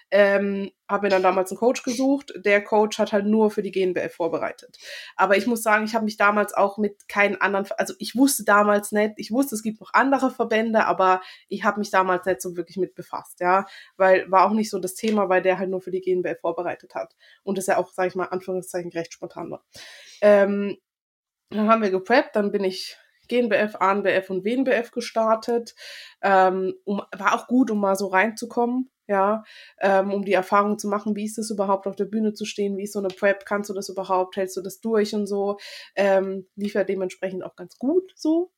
Ähm, 0.10 0.72
habe 0.92 1.06
mir 1.06 1.10
dann 1.10 1.24
damals 1.24 1.52
einen 1.52 1.58
Coach 1.58 1.84
gesucht. 1.84 2.34
Der 2.36 2.64
Coach 2.64 3.00
hat 3.00 3.14
halt 3.14 3.26
nur 3.26 3.52
für 3.52 3.62
die 3.62 3.72
GNBF 3.72 4.14
vorbereitet. 4.14 4.78
Aber 5.16 5.38
ich 5.38 5.48
muss 5.48 5.64
sagen, 5.64 5.86
ich 5.86 5.96
habe 5.96 6.06
mich 6.06 6.18
damals 6.18 6.54
auch 6.54 6.78
mit 6.78 7.08
keinen 7.08 7.40
anderen, 7.40 7.68
also 7.78 7.94
ich 8.00 8.16
wusste 8.16 8.44
damals 8.44 8.92
nicht, 8.92 9.14
ich 9.18 9.32
wusste, 9.32 9.56
es 9.56 9.64
gibt 9.64 9.80
noch 9.80 9.94
andere 9.94 10.32
Verbände, 10.32 10.86
aber 10.86 11.22
ich 11.48 11.64
habe 11.64 11.80
mich 11.80 11.90
damals 11.92 12.26
nicht 12.26 12.42
so 12.42 12.56
wirklich 12.56 12.78
mit 12.78 12.96
befasst, 12.96 13.40
ja, 13.40 13.66
weil 13.98 14.30
war 14.30 14.46
auch 14.46 14.54
nicht 14.54 14.70
so 14.70 14.80
das 14.80 14.96
Thema, 14.96 15.30
weil 15.30 15.42
der 15.42 15.58
halt 15.58 15.70
nur 15.70 15.82
für 15.82 15.92
die 15.92 16.02
GNBF 16.02 16.40
vorbereitet 16.42 16.96
hat 16.96 17.16
und 17.44 17.58
das 17.58 17.68
ja 17.68 17.78
auch, 17.78 17.92
sage 17.92 18.10
ich 18.10 18.16
mal, 18.16 18.26
Anführungszeichen 18.26 18.92
recht 18.92 19.14
spontan 19.14 19.52
war. 19.52 19.64
Ähm, 20.22 20.78
dann 21.50 21.70
haben 21.70 21.82
wir 21.82 21.92
gepreppt, 21.92 22.36
dann 22.36 22.52
bin 22.52 22.64
ich 22.64 22.98
GNBF, 23.32 23.76
ANBF 23.80 24.30
und 24.30 24.46
WNBF 24.46 24.92
gestartet. 24.92 25.74
Ähm, 26.22 26.76
um, 26.84 27.02
war 27.18 27.36
auch 27.36 27.48
gut, 27.48 27.72
um 27.72 27.80
mal 27.80 27.96
so 27.96 28.08
reinzukommen, 28.08 28.90
ja, 29.12 29.44
ähm, 29.82 30.12
um 30.12 30.24
die 30.24 30.34
Erfahrung 30.34 30.80
zu 30.80 30.88
machen, 30.88 31.15
wie 31.15 31.25
ist 31.25 31.38
es 31.38 31.51
überhaupt 31.51 31.86
auf 31.86 31.96
der 31.98 32.06
Bühne 32.06 32.34
zu 32.34 32.46
stehen, 32.46 32.77
wie 32.77 32.84
ist 32.84 32.94
so 32.94 33.00
eine 33.00 33.10
Prep, 33.10 33.46
kannst 33.46 33.70
du 33.70 33.74
das 33.74 33.89
überhaupt, 33.89 34.38
hältst 34.38 34.56
du 34.58 34.62
das 34.62 34.80
durch 34.80 35.13
und 35.13 35.27
so. 35.27 35.58
Ähm, 35.96 36.48
lief 36.56 36.74
ja 36.74 36.84
dementsprechend 36.84 37.44
auch 37.44 37.56
ganz 37.56 37.77
gut 37.77 38.12
so. 38.15 38.51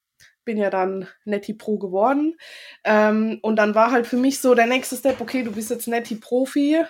Bin 0.45 0.57
ja 0.57 0.69
dann 0.69 1.07
Netty 1.25 1.55
Pro 1.55 1.77
geworden. 1.79 2.37
Ähm, 2.83 3.39
und 3.41 3.55
dann 3.57 3.75
war 3.75 3.91
halt 3.91 4.07
für 4.07 4.17
mich 4.17 4.39
so 4.39 4.53
der 4.55 4.67
nächste 4.67 4.95
Step, 4.95 5.19
okay, 5.21 5.43
du 5.43 5.51
bist 5.51 5.71
jetzt 5.71 5.87
Netty 5.87 6.15
Profi. 6.15 6.83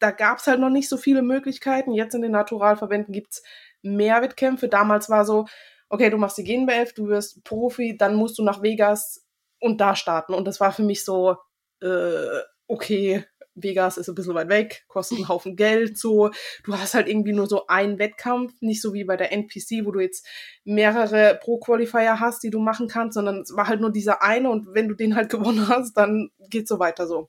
da 0.00 0.10
gab 0.12 0.38
es 0.38 0.46
halt 0.46 0.60
noch 0.60 0.70
nicht 0.70 0.88
so 0.88 0.96
viele 0.96 1.22
Möglichkeiten. 1.22 1.92
Jetzt 1.92 2.14
in 2.14 2.22
den 2.22 2.32
Naturalverbänden 2.32 3.12
gibt's 3.12 3.42
mehr 3.82 4.22
Wettkämpfe. 4.22 4.68
Damals 4.68 5.10
war 5.10 5.24
so, 5.24 5.46
okay, 5.88 6.10
du 6.10 6.18
machst 6.18 6.38
die 6.38 6.44
GNBF, 6.44 6.92
du 6.94 7.08
wirst 7.08 7.44
Profi, 7.44 7.96
dann 7.96 8.14
musst 8.14 8.38
du 8.38 8.44
nach 8.44 8.62
Vegas 8.62 9.26
und 9.60 9.80
da 9.80 9.96
starten. 9.96 10.34
Und 10.34 10.46
das 10.46 10.60
war 10.60 10.72
für 10.72 10.82
mich 10.82 11.04
so, 11.04 11.36
äh, 11.82 12.40
okay, 12.68 13.24
Vegas 13.62 13.98
ist 13.98 14.08
ein 14.08 14.14
bisschen 14.14 14.34
weit 14.34 14.48
weg, 14.48 14.84
kostet 14.88 15.18
einen 15.18 15.28
Haufen 15.28 15.56
Geld, 15.56 15.98
so. 15.98 16.30
Du 16.64 16.74
hast 16.74 16.94
halt 16.94 17.08
irgendwie 17.08 17.32
nur 17.32 17.46
so 17.46 17.66
einen 17.66 17.98
Wettkampf, 17.98 18.52
nicht 18.60 18.80
so 18.80 18.94
wie 18.94 19.04
bei 19.04 19.16
der 19.16 19.32
NPC, 19.32 19.84
wo 19.84 19.90
du 19.90 20.00
jetzt 20.00 20.26
mehrere 20.64 21.38
Pro-Qualifier 21.42 22.20
hast, 22.20 22.42
die 22.42 22.50
du 22.50 22.60
machen 22.60 22.88
kannst, 22.88 23.14
sondern 23.14 23.40
es 23.40 23.54
war 23.56 23.68
halt 23.68 23.80
nur 23.80 23.90
dieser 23.90 24.22
eine 24.22 24.50
und 24.50 24.74
wenn 24.74 24.88
du 24.88 24.94
den 24.94 25.16
halt 25.16 25.30
gewonnen 25.30 25.68
hast, 25.68 25.94
dann 25.96 26.30
geht's 26.50 26.68
so 26.68 26.78
weiter 26.78 27.06
so. 27.06 27.28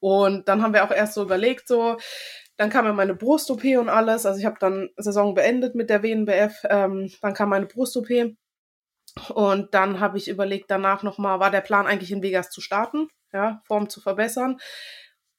Und 0.00 0.48
dann 0.48 0.62
haben 0.62 0.74
wir 0.74 0.84
auch 0.84 0.90
erst 0.90 1.14
so 1.14 1.22
überlegt, 1.22 1.68
so, 1.68 1.96
dann 2.56 2.70
kam 2.70 2.84
ja 2.84 2.92
meine 2.92 3.14
Brust-OP 3.14 3.64
und 3.78 3.88
alles. 3.88 4.26
Also 4.26 4.38
ich 4.38 4.44
habe 4.44 4.56
dann 4.60 4.90
Saison 4.96 5.34
beendet 5.34 5.74
mit 5.74 5.90
der 5.90 6.02
WNBF. 6.02 6.64
Ähm, 6.68 7.10
dann 7.22 7.34
kam 7.34 7.48
meine 7.50 7.66
Brust-OP. 7.66 8.08
Und 9.34 9.74
dann 9.74 10.00
habe 10.00 10.18
ich 10.18 10.28
überlegt, 10.28 10.70
danach 10.70 11.02
nochmal, 11.02 11.40
war 11.40 11.50
der 11.50 11.60
Plan 11.60 11.86
eigentlich 11.86 12.12
in 12.12 12.22
Vegas 12.22 12.50
zu 12.50 12.60
starten, 12.60 13.08
ja, 13.32 13.60
Form 13.66 13.88
zu 13.88 14.00
verbessern. 14.00 14.58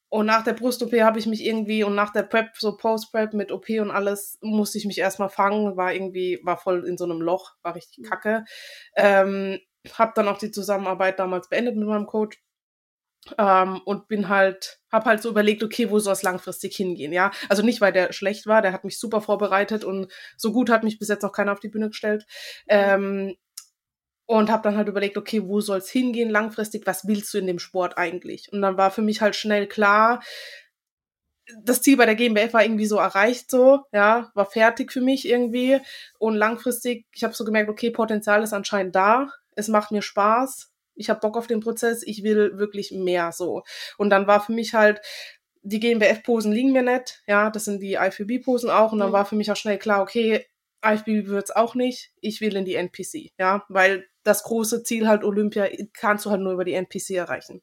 Und 0.09 0.27
nach 0.27 0.43
der 0.43 0.53
Brust-OP 0.53 0.93
habe 1.01 1.17
ich 1.17 1.25
mich 1.25 1.43
irgendwie 1.43 1.83
und 1.83 1.95
nach 1.95 2.13
der 2.13 2.21
Prep, 2.21 2.55
so 2.55 2.77
Post-Prep 2.77 3.33
mit 3.33 3.51
OP 3.51 3.67
und 3.79 3.89
alles, 3.89 4.37
musste 4.41 4.77
ich 4.77 4.85
mich 4.85 4.99
erstmal 4.99 5.29
fangen, 5.29 5.75
war 5.75 5.91
irgendwie, 5.91 6.39
war 6.43 6.57
voll 6.57 6.87
in 6.87 6.97
so 6.97 7.05
einem 7.05 7.19
Loch, 7.19 7.55
war 7.63 7.73
richtig 7.73 8.07
kacke. 8.07 8.45
Ähm, 8.95 9.59
habe 9.97 10.11
dann 10.15 10.27
auch 10.27 10.37
die 10.37 10.51
Zusammenarbeit 10.51 11.17
damals 11.17 11.49
beendet 11.49 11.75
mit 11.75 11.87
meinem 11.87 12.05
Coach 12.05 12.39
ähm, 13.37 13.81
und 13.85 14.07
bin 14.07 14.29
halt, 14.29 14.81
hab 14.91 15.05
halt 15.05 15.21
so 15.21 15.29
überlegt, 15.29 15.63
okay, 15.63 15.89
wo 15.89 15.99
soll 15.99 16.13
es 16.13 16.23
langfristig 16.23 16.75
hingehen, 16.75 17.13
ja? 17.13 17.31
Also 17.49 17.63
nicht, 17.63 17.81
weil 17.81 17.93
der 17.93 18.13
schlecht 18.13 18.47
war, 18.47 18.61
der 18.61 18.73
hat 18.73 18.83
mich 18.83 18.99
super 18.99 19.21
vorbereitet 19.21 19.83
und 19.83 20.11
so 20.37 20.51
gut 20.51 20.69
hat 20.69 20.83
mich 20.83 20.99
bis 20.99 21.07
jetzt 21.07 21.23
noch 21.23 21.31
keiner 21.31 21.53
auf 21.53 21.59
die 21.59 21.69
Bühne 21.69 21.87
gestellt. 21.87 22.25
Ähm, 22.67 23.35
und 24.25 24.49
habe 24.49 24.63
dann 24.63 24.77
halt 24.77 24.87
überlegt, 24.87 25.17
okay, 25.17 25.43
wo 25.45 25.61
soll 25.61 25.79
es 25.79 25.89
hingehen 25.89 26.29
langfristig? 26.29 26.85
Was 26.85 27.07
willst 27.07 27.33
du 27.33 27.37
in 27.37 27.47
dem 27.47 27.59
Sport 27.59 27.97
eigentlich? 27.97 28.51
Und 28.51 28.61
dann 28.61 28.77
war 28.77 28.91
für 28.91 29.01
mich 29.01 29.21
halt 29.21 29.35
schnell 29.35 29.67
klar, 29.67 30.23
das 31.61 31.81
Ziel 31.81 31.97
bei 31.97 32.05
der 32.05 32.15
GmbF 32.15 32.53
war 32.53 32.63
irgendwie 32.63 32.85
so 32.85 32.97
erreicht, 32.97 33.51
so, 33.51 33.81
ja, 33.91 34.31
war 34.33 34.45
fertig 34.45 34.93
für 34.93 35.01
mich 35.01 35.27
irgendwie. 35.27 35.79
Und 36.17 36.35
langfristig, 36.35 37.05
ich 37.13 37.23
habe 37.23 37.33
so 37.33 37.43
gemerkt, 37.43 37.69
okay, 37.69 37.91
Potenzial 37.91 38.43
ist 38.43 38.53
anscheinend 38.53 38.95
da. 38.95 39.29
Es 39.55 39.67
macht 39.67 39.91
mir 39.91 40.01
Spaß 40.01 40.73
ich 40.95 41.09
habe 41.09 41.19
Bock 41.19 41.37
auf 41.37 41.47
den 41.47 41.59
Prozess, 41.59 42.03
ich 42.03 42.23
will 42.23 42.57
wirklich 42.57 42.91
mehr 42.91 43.31
so. 43.31 43.63
Und 43.97 44.09
dann 44.09 44.27
war 44.27 44.41
für 44.41 44.53
mich 44.53 44.73
halt, 44.73 45.01
die 45.61 45.79
GmbF-Posen 45.79 46.51
liegen 46.51 46.73
mir 46.73 46.83
nicht, 46.83 47.23
ja, 47.25 47.49
das 47.49 47.65
sind 47.65 47.81
die 47.81 47.93
IFBB-Posen 47.93 48.69
auch. 48.69 48.91
Und 48.91 48.99
dann 48.99 49.09
mhm. 49.09 49.13
war 49.13 49.25
für 49.25 49.35
mich 49.35 49.51
auch 49.51 49.55
schnell 49.55 49.77
klar, 49.77 50.01
okay, 50.01 50.45
IFBB 50.83 51.27
wird's 51.27 51.51
auch 51.51 51.75
nicht, 51.75 52.11
ich 52.19 52.41
will 52.41 52.55
in 52.55 52.65
die 52.65 52.75
NPC, 52.75 53.31
ja, 53.39 53.65
weil 53.69 54.07
das 54.23 54.43
große 54.43 54.83
Ziel 54.83 55.07
halt 55.07 55.23
Olympia 55.23 55.67
kannst 55.93 56.25
du 56.25 56.31
halt 56.31 56.41
nur 56.41 56.53
über 56.53 56.65
die 56.65 56.73
NPC 56.73 57.11
erreichen. 57.11 57.61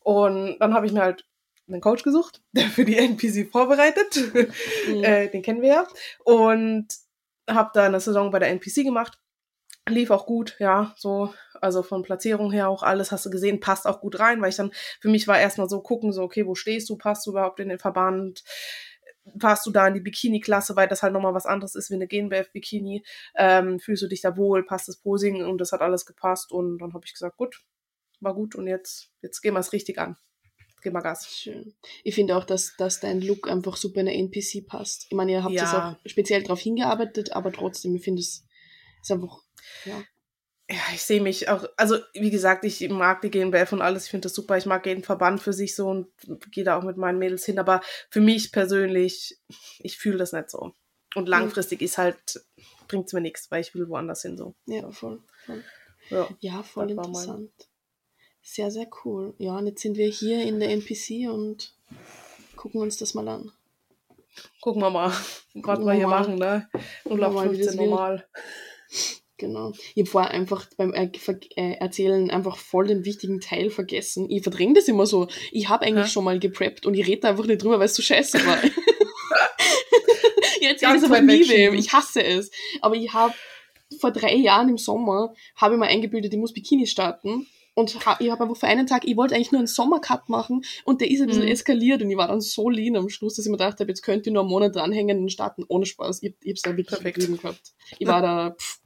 Und 0.00 0.58
dann 0.58 0.74
habe 0.74 0.86
ich 0.86 0.92
mir 0.92 1.02
halt 1.02 1.24
einen 1.68 1.80
Coach 1.80 2.02
gesucht, 2.02 2.42
der 2.52 2.68
für 2.68 2.84
die 2.84 2.98
NPC 2.98 3.50
vorbereitet, 3.50 4.20
mhm. 4.88 5.04
äh, 5.04 5.28
den 5.28 5.42
kennen 5.42 5.62
wir 5.62 5.68
ja, 5.68 5.86
und 6.24 6.88
habe 7.48 7.70
da 7.74 7.84
eine 7.84 8.00
Saison 8.00 8.30
bei 8.30 8.38
der 8.38 8.50
NPC 8.50 8.84
gemacht. 8.84 9.18
Lief 9.88 10.12
auch 10.12 10.26
gut, 10.26 10.54
ja, 10.60 10.94
so, 10.96 11.34
also 11.60 11.82
von 11.82 12.04
Platzierung 12.04 12.52
her 12.52 12.68
auch 12.68 12.84
alles 12.84 13.10
hast 13.10 13.26
du 13.26 13.30
gesehen, 13.30 13.58
passt 13.58 13.84
auch 13.84 14.00
gut 14.00 14.20
rein, 14.20 14.40
weil 14.40 14.50
ich 14.50 14.56
dann, 14.56 14.70
für 15.00 15.08
mich 15.08 15.26
war 15.26 15.40
erstmal 15.40 15.68
so 15.68 15.80
gucken, 15.80 16.12
so, 16.12 16.22
okay, 16.22 16.46
wo 16.46 16.54
stehst 16.54 16.88
du, 16.88 16.96
passt 16.96 17.26
du 17.26 17.32
überhaupt 17.32 17.58
in 17.58 17.68
den 17.68 17.80
Verband, 17.80 18.44
passt 19.38 19.66
du 19.66 19.70
da 19.70 19.86
in 19.86 19.94
die 19.94 20.00
Bikini-Klasse, 20.00 20.76
weil 20.76 20.88
das 20.88 21.02
halt 21.02 21.12
nochmal 21.12 21.34
was 21.34 21.46
anderes 21.46 21.74
ist 21.74 21.90
wie 21.90 21.94
eine 21.94 22.06
GNBF-Bikini, 22.06 23.04
ähm, 23.36 23.78
fühlst 23.78 24.02
du 24.02 24.08
dich 24.08 24.20
da 24.20 24.36
wohl, 24.36 24.64
passt 24.64 24.88
das 24.88 24.96
Posing 24.96 25.44
und 25.44 25.58
das 25.58 25.72
hat 25.72 25.80
alles 25.80 26.06
gepasst 26.06 26.52
und 26.52 26.78
dann 26.78 26.92
habe 26.94 27.04
ich 27.06 27.12
gesagt, 27.12 27.36
gut, 27.36 27.64
war 28.20 28.34
gut 28.34 28.54
und 28.54 28.66
jetzt, 28.66 29.10
jetzt 29.20 29.40
gehen 29.40 29.54
wir 29.54 29.60
es 29.60 29.72
richtig 29.72 29.98
an. 29.98 30.16
Gehen 30.82 30.94
wir 30.94 31.02
Gas. 31.02 31.28
Schön. 31.28 31.74
Ich 32.02 32.16
finde 32.16 32.36
auch, 32.36 32.44
dass, 32.44 32.74
dass 32.76 32.98
dein 32.98 33.20
Look 33.20 33.48
einfach 33.48 33.76
super 33.76 34.00
in 34.00 34.06
der 34.06 34.16
NPC 34.16 34.66
passt. 34.66 35.06
Ich 35.08 35.16
meine, 35.16 35.30
ihr 35.30 35.44
habt 35.44 35.54
ja. 35.54 35.62
jetzt 35.62 35.74
auch 35.74 36.10
speziell 36.10 36.42
darauf 36.42 36.58
hingearbeitet, 36.58 37.32
aber 37.32 37.52
trotzdem, 37.52 37.94
ich 37.94 38.02
finde 38.02 38.20
es 38.20 38.44
ist 39.00 39.10
einfach 39.10 39.38
ja. 39.84 40.02
Ja, 40.72 40.80
ich 40.94 41.02
sehe 41.02 41.20
mich 41.20 41.50
auch, 41.50 41.66
also 41.76 41.98
wie 42.14 42.30
gesagt, 42.30 42.64
ich 42.64 42.88
mag 42.88 43.20
die 43.20 43.30
GNBF 43.30 43.72
und 43.72 43.82
alles, 43.82 44.06
ich 44.06 44.10
finde 44.10 44.22
das 44.22 44.34
super, 44.34 44.56
ich 44.56 44.64
mag 44.64 44.86
jeden 44.86 45.02
Verband 45.02 45.42
für 45.42 45.52
sich 45.52 45.74
so 45.74 45.88
und 45.88 46.08
gehe 46.50 46.64
da 46.64 46.78
auch 46.78 46.82
mit 46.82 46.96
meinen 46.96 47.18
Mädels 47.18 47.44
hin, 47.44 47.58
aber 47.58 47.82
für 48.08 48.22
mich 48.22 48.52
persönlich, 48.52 49.38
ich 49.80 49.98
fühle 49.98 50.16
das 50.16 50.32
nicht 50.32 50.48
so. 50.48 50.72
Und 51.14 51.28
langfristig 51.28 51.82
ist 51.82 51.98
halt, 51.98 52.42
bringt 52.88 53.06
es 53.06 53.12
mir 53.12 53.20
nichts, 53.20 53.50
weil 53.50 53.60
ich 53.60 53.74
will 53.74 53.86
woanders 53.90 54.22
hin 54.22 54.38
so. 54.38 54.54
Ja, 54.64 54.90
voll. 54.90 55.22
voll. 55.44 55.62
Ja, 56.08 56.28
ja, 56.40 56.62
voll 56.62 56.90
interessant. 56.90 57.50
Sehr, 58.40 58.70
sehr 58.70 58.88
cool. 59.04 59.34
Ja, 59.36 59.58
und 59.58 59.66
jetzt 59.66 59.82
sind 59.82 59.98
wir 59.98 60.08
hier 60.08 60.42
in 60.42 60.58
der 60.58 60.70
NPC 60.70 61.30
und 61.30 61.74
gucken 62.56 62.80
uns 62.80 62.96
das 62.96 63.12
mal 63.12 63.28
an. 63.28 63.52
Gucken 64.62 64.80
wir 64.80 64.88
mal, 64.88 65.10
was 65.54 65.80
wir 65.80 65.92
hier 65.92 66.08
machen, 66.08 66.36
ne? 66.36 66.70
Und 67.04 67.22
auf 67.22 67.38
15 67.38 67.76
normal. 67.76 68.26
Genau. 69.42 69.72
Ich 69.96 70.02
habe 70.02 70.06
vorher 70.06 70.30
einfach 70.30 70.68
beim 70.76 70.94
äh, 70.94 71.08
Erzählen 71.56 72.30
einfach 72.30 72.56
voll 72.56 72.86
den 72.86 73.04
wichtigen 73.04 73.40
Teil 73.40 73.70
vergessen. 73.70 74.30
Ich 74.30 74.44
verdränge 74.44 74.74
das 74.74 74.86
immer 74.86 75.04
so. 75.04 75.26
Ich 75.50 75.68
habe 75.68 75.84
eigentlich 75.84 76.06
ja. 76.06 76.10
schon 76.12 76.22
mal 76.22 76.38
gepreppt 76.38 76.86
und 76.86 76.94
ich 76.94 77.08
rede 77.08 77.26
einfach 77.26 77.44
nicht 77.44 77.60
drüber, 77.60 77.80
weil 77.80 77.86
es 77.86 77.96
so 77.96 78.02
scheiße 78.02 78.38
war. 78.46 78.62
ich 80.60 80.66
erzähle 80.68 80.94
das 80.94 81.02
aber 81.02 81.20
nie 81.20 81.48
wem. 81.48 81.74
Ich 81.74 81.92
hasse 81.92 82.22
es. 82.22 82.52
Aber 82.82 82.94
ich 82.94 83.12
habe 83.12 83.34
vor 83.98 84.12
drei 84.12 84.36
Jahren 84.36 84.68
im 84.68 84.78
Sommer, 84.78 85.34
habe 85.56 85.74
ich 85.74 85.80
mir 85.80 85.86
eingebildet, 85.86 86.32
ich 86.32 86.38
muss 86.38 86.52
Bikini 86.52 86.86
starten. 86.86 87.48
Und 87.74 88.06
ha 88.06 88.16
ich 88.20 88.30
habe 88.30 88.44
einfach 88.44 88.56
für 88.56 88.68
einen 88.68 88.86
Tag, 88.86 89.04
ich 89.04 89.16
wollte 89.16 89.34
eigentlich 89.34 89.50
nur 89.50 89.58
einen 89.58 89.66
Sommercut 89.66 90.28
machen 90.28 90.62
und 90.84 91.00
der 91.00 91.10
ist 91.10 91.20
ein 91.20 91.26
bisschen 91.26 91.46
mhm. 91.46 91.50
eskaliert 91.50 92.02
und 92.02 92.10
ich 92.10 92.16
war 92.16 92.28
dann 92.28 92.42
so 92.42 92.68
lean 92.68 92.96
am 92.96 93.08
Schluss, 93.08 93.34
dass 93.34 93.46
ich 93.46 93.50
mir 93.50 93.56
gedacht 93.56 93.80
habe, 93.80 93.90
jetzt 93.90 94.02
könnt 94.02 94.26
ihr 94.26 94.32
nur 94.32 94.42
einen 94.42 94.50
Monat 94.50 94.76
dranhängen 94.76 95.18
und 95.18 95.32
starten 95.32 95.64
ohne 95.66 95.86
Spaß. 95.86 96.22
Ich, 96.22 96.34
ich 96.42 96.62
habe 96.62 96.76
es 96.76 96.86
da 96.92 97.02
wirklich 97.02 97.40
gehabt. 97.40 97.72
Ich 97.98 98.06
war 98.06 98.20
da, 98.20 98.50
pff, 98.50 98.81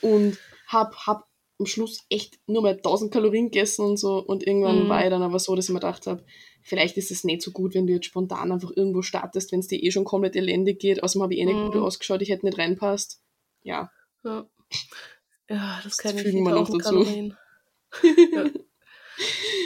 und 0.00 0.38
hab, 0.66 0.94
hab 1.06 1.26
am 1.58 1.66
Schluss 1.66 2.04
echt 2.10 2.38
nur 2.46 2.62
mal 2.62 2.74
1000 2.74 3.12
Kalorien 3.12 3.50
gegessen 3.50 3.84
und 3.84 3.96
so. 3.96 4.18
Und 4.18 4.46
irgendwann 4.46 4.84
mhm. 4.84 4.88
war 4.88 5.02
ich 5.02 5.10
dann 5.10 5.22
aber 5.22 5.38
so, 5.38 5.54
dass 5.54 5.66
ich 5.66 5.70
mir 5.70 5.80
gedacht 5.80 6.06
habe, 6.06 6.24
vielleicht 6.62 6.96
ist 6.96 7.10
es 7.10 7.24
nicht 7.24 7.42
so 7.42 7.50
gut, 7.50 7.74
wenn 7.74 7.86
du 7.86 7.94
jetzt 7.94 8.06
spontan 8.06 8.52
einfach 8.52 8.70
irgendwo 8.74 9.02
startest, 9.02 9.52
wenn 9.52 9.60
es 9.60 9.68
dir 9.68 9.82
eh 9.82 9.90
schon 9.90 10.04
komplett 10.04 10.36
elendig 10.36 10.80
geht. 10.80 11.02
Außerdem 11.02 11.22
habe 11.22 11.34
ich 11.34 11.40
eh 11.40 11.46
nicht 11.46 11.56
mhm. 11.56 11.66
gut 11.66 11.76
ausgeschaut, 11.76 12.22
ich 12.22 12.28
hätte 12.28 12.44
nicht 12.44 12.58
reinpasst. 12.58 13.20
Ja. 13.62 13.90
Ja, 14.24 14.46
ja 15.48 15.80
das, 15.82 15.96
das 15.96 15.98
kann 15.98 16.18
ich 16.18 16.24
wir 16.26 16.42
noch 16.42 16.68
dazu. 16.68 17.02
ja. 18.32 18.44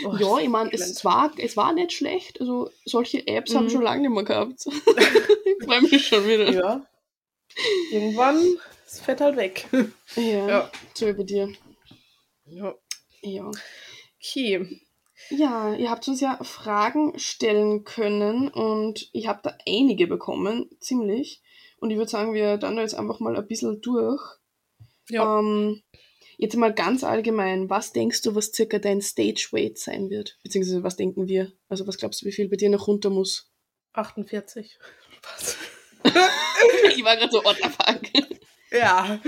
Oh, 0.04 0.16
ja, 0.16 0.38
ich 0.38 0.48
meine, 0.48 0.72
es 0.72 1.04
war, 1.04 1.32
es 1.38 1.56
war 1.56 1.72
nicht 1.72 1.92
schlecht. 1.92 2.40
Also 2.40 2.70
solche 2.84 3.26
Apps 3.26 3.52
mhm. 3.52 3.56
haben 3.56 3.70
schon 3.70 3.82
lange 3.82 4.02
nicht 4.02 4.10
mehr 4.10 4.24
gehabt. 4.24 4.64
ich 4.66 4.72
freue 5.64 5.82
mich 5.82 6.06
schon 6.06 6.26
wieder. 6.26 6.52
Ja. 6.52 6.86
Irgendwann 7.90 8.40
es 8.92 9.00
fährt 9.00 9.20
halt 9.20 9.36
weg. 9.36 9.68
Ja, 10.16 10.22
ja. 10.48 10.70
wie 10.98 11.12
bei 11.12 11.22
dir. 11.22 11.52
Ja. 12.46 12.74
Ja. 13.22 13.50
Okay. 14.18 14.80
Ja, 15.28 15.74
ihr 15.74 15.90
habt 15.90 16.08
uns 16.08 16.20
ja 16.20 16.42
Fragen 16.42 17.18
stellen 17.18 17.84
können 17.84 18.48
und 18.48 19.08
ich 19.12 19.28
habe 19.28 19.40
da 19.44 19.56
einige 19.66 20.06
bekommen, 20.06 20.70
ziemlich. 20.80 21.42
Und 21.78 21.90
ich 21.90 21.98
würde 21.98 22.10
sagen, 22.10 22.34
wir 22.34 22.56
dann 22.56 22.78
jetzt 22.78 22.94
einfach 22.94 23.20
mal 23.20 23.36
ein 23.36 23.46
bisschen 23.46 23.80
durch. 23.80 24.20
Ja. 25.08 25.38
Ähm, 25.38 25.82
jetzt 26.36 26.56
mal 26.56 26.74
ganz 26.74 27.04
allgemein, 27.04 27.70
was 27.70 27.92
denkst 27.92 28.22
du, 28.22 28.34
was 28.34 28.52
circa 28.52 28.78
dein 28.78 29.02
Stage 29.02 29.48
Weight 29.52 29.78
sein 29.78 30.10
wird? 30.10 30.38
Beziehungsweise 30.42 30.82
was 30.82 30.96
denken 30.96 31.28
wir? 31.28 31.52
Also 31.68 31.86
was 31.86 31.96
glaubst 31.96 32.22
du, 32.22 32.26
wie 32.26 32.32
viel 32.32 32.48
bei 32.48 32.56
dir 32.56 32.70
noch 32.70 32.88
runter 32.88 33.10
muss? 33.10 33.52
48. 33.92 34.78
Spaß. 35.16 35.56
ich 36.96 37.04
war 37.04 37.16
gerade 37.16 37.30
so, 37.30 37.44
what 37.44 37.56
the 37.56 37.68
fuck? 37.68 38.39
Ja, 38.72 39.20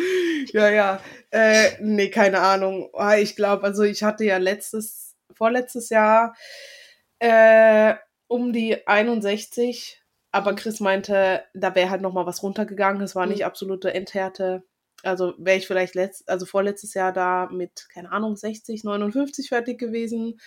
ja, 0.52 0.70
ja. 0.70 1.00
Äh, 1.30 1.72
nee, 1.80 2.10
keine 2.10 2.40
Ahnung. 2.40 2.90
Ah, 2.94 3.16
ich 3.16 3.36
glaube, 3.36 3.64
also 3.64 3.82
ich 3.82 4.02
hatte 4.02 4.24
ja 4.24 4.38
letztes, 4.38 5.16
vorletztes 5.34 5.88
Jahr 5.90 6.34
äh, 7.18 7.94
um 8.28 8.52
die 8.52 8.86
61, 8.86 10.02
aber 10.32 10.54
Chris 10.54 10.80
meinte, 10.80 11.44
da 11.54 11.74
wäre 11.74 11.90
halt 11.90 12.02
noch 12.02 12.12
mal 12.12 12.26
was 12.26 12.42
runtergegangen. 12.42 13.02
Es 13.02 13.14
war 13.14 13.26
nicht 13.26 13.40
mhm. 13.40 13.46
absolute 13.46 13.94
Endhärte. 13.94 14.64
Also 15.02 15.34
wäre 15.38 15.58
ich 15.58 15.66
vielleicht 15.66 15.94
letzt, 15.94 16.28
also 16.28 16.46
vorletztes 16.46 16.94
Jahr 16.94 17.12
da 17.12 17.48
mit, 17.50 17.88
keine 17.92 18.12
Ahnung, 18.12 18.36
60, 18.36 18.84
59 18.84 19.48
fertig 19.48 19.78
gewesen. 19.78 20.40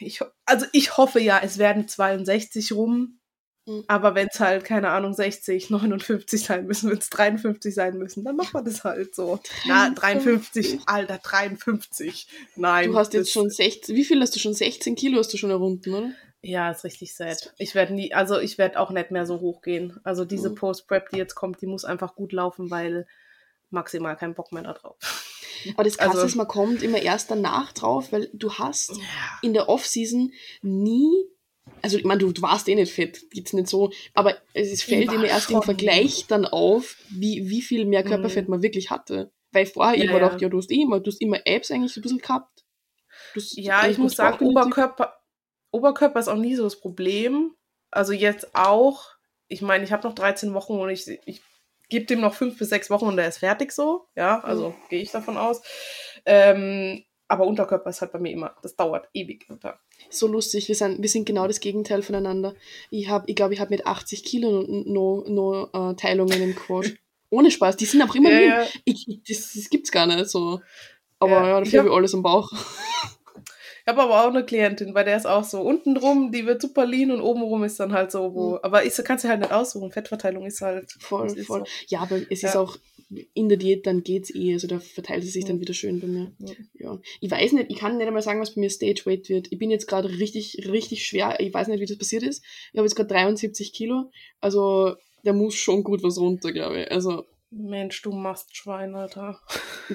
Ich, 0.00 0.20
also 0.46 0.66
ich 0.72 0.96
hoffe 0.96 1.20
ja, 1.20 1.40
es 1.42 1.58
werden 1.58 1.88
62 1.88 2.72
rum. 2.72 3.18
Mhm. 3.66 3.84
Aber 3.86 4.14
wenn 4.14 4.28
es 4.32 4.40
halt, 4.40 4.64
keine 4.64 4.90
Ahnung, 4.90 5.14
60, 5.14 5.70
59 5.70 6.42
sein 6.44 6.66
müssen, 6.66 6.90
wenn 6.90 6.98
es 6.98 7.10
53 7.10 7.74
sein 7.74 7.96
müssen, 7.98 8.24
dann 8.24 8.36
macht 8.36 8.52
man 8.54 8.64
das 8.64 8.82
halt 8.84 9.14
so. 9.14 9.38
53. 9.64 9.66
Na, 9.66 9.90
53, 9.90 10.80
Alter, 10.86 11.18
53. 11.22 12.26
Nein. 12.56 12.90
Du 12.90 12.98
hast 12.98 13.12
jetzt 13.14 13.30
schon 13.32 13.50
16, 13.50 13.94
wie 13.94 14.04
viel 14.04 14.20
hast 14.20 14.34
du 14.34 14.40
schon? 14.40 14.54
16 14.54 14.96
Kilo 14.96 15.18
hast 15.18 15.32
du 15.32 15.36
schon 15.36 15.50
errunden, 15.50 15.94
oder? 15.94 16.10
Ja, 16.44 16.72
ist 16.72 16.82
richtig 16.82 17.14
sad. 17.14 17.54
Ich 17.58 17.76
werde 17.76 17.94
nie, 17.94 18.12
also 18.12 18.40
ich 18.40 18.58
werde 18.58 18.80
auch 18.80 18.90
nicht 18.90 19.12
mehr 19.12 19.26
so 19.26 19.38
hoch 19.40 19.62
gehen. 19.62 20.00
Also 20.02 20.24
diese 20.24 20.50
Mhm. 20.50 20.56
Post-Prep, 20.56 21.10
die 21.10 21.16
jetzt 21.18 21.36
kommt, 21.36 21.60
die 21.62 21.66
muss 21.66 21.84
einfach 21.84 22.16
gut 22.16 22.32
laufen, 22.32 22.68
weil 22.70 23.06
maximal 23.70 24.16
keinen 24.16 24.34
Bock 24.34 24.50
mehr 24.50 24.64
da 24.64 24.72
drauf. 24.72 24.96
Aber 25.76 25.84
das 25.84 25.96
Krasse 25.98 26.10
Also- 26.14 26.26
ist, 26.26 26.34
man 26.34 26.48
kommt 26.48 26.82
immer 26.82 27.00
erst 27.00 27.30
danach 27.30 27.70
drauf, 27.72 28.10
weil 28.10 28.28
du 28.32 28.52
hast 28.54 28.90
Ja. 28.96 29.02
in 29.42 29.54
der 29.54 29.68
Off-Season 29.68 30.32
nie, 30.62 31.12
also 31.82 31.98
ich 31.98 32.04
meine, 32.04 32.20
du, 32.20 32.32
du 32.32 32.42
warst 32.42 32.68
eh 32.68 32.74
nicht 32.74 32.92
fett, 32.92 33.28
geht's 33.30 33.52
nicht 33.52 33.66
so, 33.68 33.90
aber 34.14 34.36
es 34.54 34.82
fällt 34.82 35.08
war 35.08 35.14
immer 35.14 35.26
erst 35.26 35.50
im 35.50 35.54
schon. 35.54 35.64
Vergleich 35.64 36.26
dann 36.28 36.46
auf, 36.46 36.96
wie, 37.10 37.48
wie 37.48 37.62
viel 37.62 37.84
mehr 37.86 38.04
Körperfett 38.04 38.48
man 38.48 38.62
wirklich 38.62 38.90
hatte. 38.90 39.32
Weil 39.50 39.66
vorher 39.66 39.96
Ja, 39.96 40.04
immer 40.04 40.18
ja. 40.18 40.24
gedacht, 40.26 40.40
ja, 40.40 40.48
du 40.48 40.58
hast 40.58 40.70
eh 40.70 40.80
immer, 40.82 41.00
du 41.00 41.10
hast 41.10 41.20
immer 41.20 41.38
Abs 41.46 41.70
eigentlich 41.70 41.92
so 41.92 42.00
ein 42.00 42.02
bisschen 42.02 42.18
gehabt. 42.18 42.64
Du 43.34 43.40
hast 43.40 43.56
Ja, 43.56 43.86
ich 43.86 43.98
muss 43.98 44.16
sagen. 44.16 44.46
Oberkörper, 44.46 45.14
Oberkörper 45.72 46.20
ist 46.20 46.28
auch 46.28 46.36
nie 46.36 46.54
so 46.54 46.62
das 46.64 46.80
Problem. 46.80 47.54
Also 47.90 48.12
jetzt 48.12 48.54
auch, 48.54 49.04
ich 49.48 49.60
meine, 49.60 49.84
ich 49.84 49.92
habe 49.92 50.06
noch 50.06 50.14
13 50.14 50.54
Wochen 50.54 50.78
und 50.78 50.88
ich, 50.88 51.06
ich 51.26 51.42
gebe 51.90 52.06
dem 52.06 52.20
noch 52.20 52.32
fünf 52.34 52.58
bis 52.58 52.70
sechs 52.70 52.88
Wochen 52.88 53.06
und 53.06 53.16
der 53.16 53.28
ist 53.28 53.38
fertig 53.38 53.72
so. 53.72 54.06
Ja, 54.16 54.40
also 54.40 54.70
Mhm. 54.70 54.74
gehe 54.88 55.02
ich 55.02 55.10
davon 55.10 55.36
aus. 55.36 55.60
Ähm, 56.24 57.04
aber 57.28 57.46
Unterkörper 57.46 57.90
ist 57.90 58.00
halt 58.00 58.12
bei 58.12 58.18
mir 58.18 58.32
immer, 58.32 58.56
das 58.62 58.76
dauert 58.76 59.08
ewig. 59.12 59.46
So 60.10 60.26
lustig, 60.26 60.68
wir 60.68 60.74
sind, 60.74 61.00
wir 61.02 61.08
sind 61.08 61.24
genau 61.26 61.46
das 61.46 61.60
Gegenteil 61.60 62.02
voneinander. 62.02 62.54
Ich 62.90 63.08
habe, 63.08 63.24
ich 63.28 63.36
glaube, 63.36 63.54
ich 63.54 63.60
habe 63.60 63.70
mit 63.70 63.86
80 63.86 64.24
Kilo 64.24 64.62
no, 64.68 65.24
no, 65.26 65.68
äh, 65.72 65.94
Teilungen 65.94 66.40
im 66.42 66.54
Quad. 66.54 66.92
Ohne 67.30 67.50
Spaß, 67.50 67.76
die 67.76 67.86
sind 67.86 68.02
auch 68.02 68.14
immer 68.14 68.30
Ja, 68.30 68.40
ja. 68.62 68.66
Ich, 68.84 69.06
das, 69.26 69.52
das 69.54 69.70
gibt's 69.70 69.90
gar 69.90 70.06
nicht 70.06 70.28
so. 70.28 70.60
Aber 71.18 71.30
Ja, 71.32 71.48
ja, 71.48 71.58
dafür 71.60 71.78
hab- 71.80 71.86
habe 71.86 71.88
ich 71.88 71.94
alles 71.96 72.14
am 72.14 72.22
Bauch. 72.22 72.50
Ich 73.84 73.88
habe 73.88 74.02
aber 74.02 74.22
auch 74.22 74.28
eine 74.28 74.44
Klientin, 74.44 74.94
bei 74.94 75.02
der 75.02 75.16
ist 75.16 75.26
auch 75.26 75.42
so 75.42 75.60
unten 75.60 75.96
drum, 75.96 76.30
die 76.30 76.46
wird 76.46 76.62
super 76.62 76.86
lean 76.86 77.10
und 77.10 77.20
oben 77.20 77.42
rum 77.42 77.64
ist 77.64 77.80
dann 77.80 77.92
halt 77.92 78.12
so, 78.12 78.32
wo. 78.32 78.50
Mhm. 78.52 78.58
Aber 78.62 78.84
ist, 78.84 79.04
kannst 79.04 79.24
du 79.24 79.28
halt 79.28 79.40
nicht 79.40 79.50
aussuchen. 79.52 79.90
Fettverteilung 79.90 80.46
ist 80.46 80.60
halt. 80.60 80.92
Voll, 81.00 81.26
ist 81.26 81.46
voll. 81.48 81.60
so. 81.60 81.66
Ja, 81.88 82.00
aber 82.02 82.16
es 82.30 82.44
ist 82.44 82.54
Ja. 82.54 82.60
auch 82.60 82.76
in 83.34 83.48
der 83.48 83.58
Diät, 83.58 83.86
dann 83.86 84.02
geht's 84.02 84.34
eh. 84.34 84.52
Also 84.52 84.66
da 84.66 84.80
verteilt 84.80 85.24
es 85.24 85.32
sich 85.32 85.44
dann 85.44 85.60
wieder 85.60 85.74
schön 85.74 86.00
bei 86.00 86.06
mir. 86.06 86.32
Ja. 86.38 86.52
Ja. 86.74 87.00
Ich 87.20 87.30
weiß 87.30 87.52
nicht, 87.52 87.70
ich 87.70 87.78
kann 87.78 87.96
nicht 87.96 88.06
einmal 88.06 88.22
sagen, 88.22 88.40
was 88.40 88.54
bei 88.54 88.60
mir 88.60 88.70
Stage 88.70 89.02
Weight 89.04 89.28
wird. 89.28 89.50
Ich 89.50 89.58
bin 89.58 89.70
jetzt 89.70 89.86
gerade 89.86 90.08
richtig, 90.08 90.66
richtig 90.68 91.06
schwer. 91.06 91.38
Ich 91.40 91.52
weiß 91.52 91.68
nicht, 91.68 91.80
wie 91.80 91.86
das 91.86 91.98
passiert 91.98 92.22
ist. 92.22 92.42
Ich 92.72 92.78
habe 92.78 92.86
jetzt 92.86 92.94
gerade 92.94 93.08
73 93.08 93.72
Kilo. 93.72 94.10
Also 94.40 94.96
da 95.24 95.32
muss 95.32 95.54
schon 95.54 95.84
gut 95.84 96.02
was 96.02 96.18
runter, 96.18 96.52
glaube 96.52 96.82
ich. 96.82 96.90
Also 96.90 97.26
Mensch, 97.50 98.00
du 98.02 98.12
machst 98.12 98.56
Schwein, 98.56 98.94
Alter. 98.94 99.38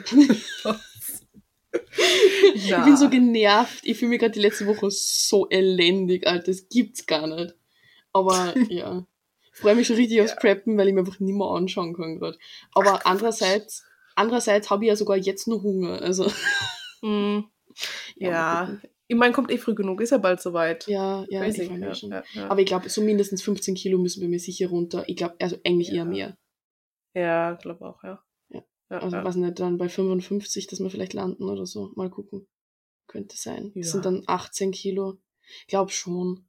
ich 2.54 2.76
bin 2.86 2.98
so 2.98 3.10
genervt. 3.10 3.80
Ich 3.84 3.98
fühle 3.98 4.10
mich 4.10 4.20
gerade 4.20 4.34
die 4.34 4.42
letzte 4.42 4.68
Woche 4.68 4.92
so 4.92 5.50
elendig, 5.50 6.28
Alter. 6.28 6.46
Das 6.46 6.70
gibt's 6.70 7.06
gar 7.06 7.26
nicht. 7.26 7.56
Aber 8.14 8.54
ja. 8.70 9.06
Ich 9.58 9.62
freue 9.62 9.74
mich 9.76 9.88
schon 9.88 9.96
richtig 9.96 10.22
aufs 10.22 10.36
Preppen, 10.36 10.78
weil 10.78 10.88
ich 10.88 10.94
mir 10.94 11.00
einfach 11.00 11.20
nicht 11.20 11.34
mehr 11.34 11.48
anschauen 11.48 11.96
kann 11.96 12.20
gerade. 12.20 12.38
Aber 12.74 13.08
andererseits, 13.08 13.84
andererseits 14.16 14.70
habe 14.70 14.86
ich 14.86 14.90
ja 14.90 14.96
sogar 14.96 15.18
jetzt 15.18 15.48
noch 15.48 15.64
Hunger. 15.64 16.00
Also 16.02 16.32
Mm, 17.02 17.40
Ja, 18.18 18.30
ja. 18.30 18.78
Ich 19.08 19.16
meine, 19.16 19.34
kommt 19.34 19.50
eh 19.52 19.58
früh 19.58 19.74
genug, 19.74 20.00
ist 20.02 20.12
ja 20.12 20.18
bald 20.20 20.42
soweit. 20.42 20.86
ja, 20.88 21.26
ja, 21.30 21.44
ich 21.46 21.58
ich, 21.58 21.70
ja, 21.72 21.96
schon. 21.96 22.12
ja, 22.12 22.24
ja. 22.34 22.50
Aber 22.50 22.60
ich 22.60 22.66
glaube, 22.68 22.90
so 22.90 23.02
mindestens 23.02 23.42
15 23.42 23.74
Kilo 23.74 23.98
müssen 23.98 24.22
bei 24.22 24.28
mir 24.28 24.40
sicher 24.40 24.68
runter. 24.68 25.04
Ich 25.08 25.16
glaube, 25.16 25.36
also 25.40 25.58
eigentlich 25.66 25.88
Ja. 25.90 25.96
eher 25.96 26.06
mehr. 26.06 26.38
ja, 27.16 27.54
glaube 27.54 27.84
auch, 27.86 28.04
ja. 28.04 28.22
Ja. 28.50 28.64
ja, 28.92 28.98
Also 29.00 29.18
ja. 29.18 29.24
weiß 29.24 29.38
nicht, 29.38 29.60
dann 29.60 29.78
bei 29.80 29.90
55, 29.90 30.68
dass 30.68 30.80
wir 30.82 30.90
vielleicht 30.92 31.14
landen 31.14 31.44
oder 31.50 31.66
so. 31.66 31.92
Mal 31.96 32.10
gucken. 32.12 32.48
Könnte 33.08 33.38
sein. 33.38 33.72
Das 33.76 33.88
Ja. 33.88 33.92
sind 33.94 34.06
dann 34.06 34.24
18 34.28 34.72
Kilo. 34.72 35.18
Ich 35.62 35.68
glaube 35.68 35.92
schon. 35.92 36.48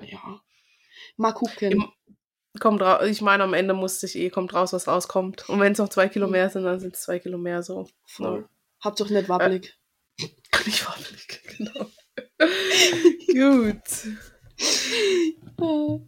Ja. 0.00 0.40
Mal 1.16 1.32
gucken. 1.32 1.72
Im- 1.72 1.92
Kommt 2.58 2.82
raus, 2.82 3.06
ich 3.06 3.20
meine, 3.20 3.44
am 3.44 3.54
Ende 3.54 3.74
muss 3.74 4.00
sich 4.00 4.16
eh, 4.16 4.28
kommt 4.30 4.54
raus, 4.54 4.72
was 4.72 4.88
rauskommt. 4.88 5.48
Und 5.48 5.60
wenn 5.60 5.72
es 5.72 5.78
noch 5.78 5.88
zwei 5.88 6.08
Kilo 6.08 6.26
Mhm. 6.26 6.32
mehr 6.32 6.50
sind, 6.50 6.64
dann 6.64 6.80
sind 6.80 6.94
es 6.96 7.02
zwei 7.02 7.18
Kilo 7.20 7.38
mehr 7.38 7.62
so. 7.62 7.86
Voll. 8.06 8.48
Hauptsache 8.82 9.12
nicht 9.12 9.28
wabbelig. 9.28 9.76
Nicht 10.66 10.86
wabbelig, 10.86 11.42
genau. 11.56 11.86
Gut. 13.32 13.80
Äh, 15.60 16.00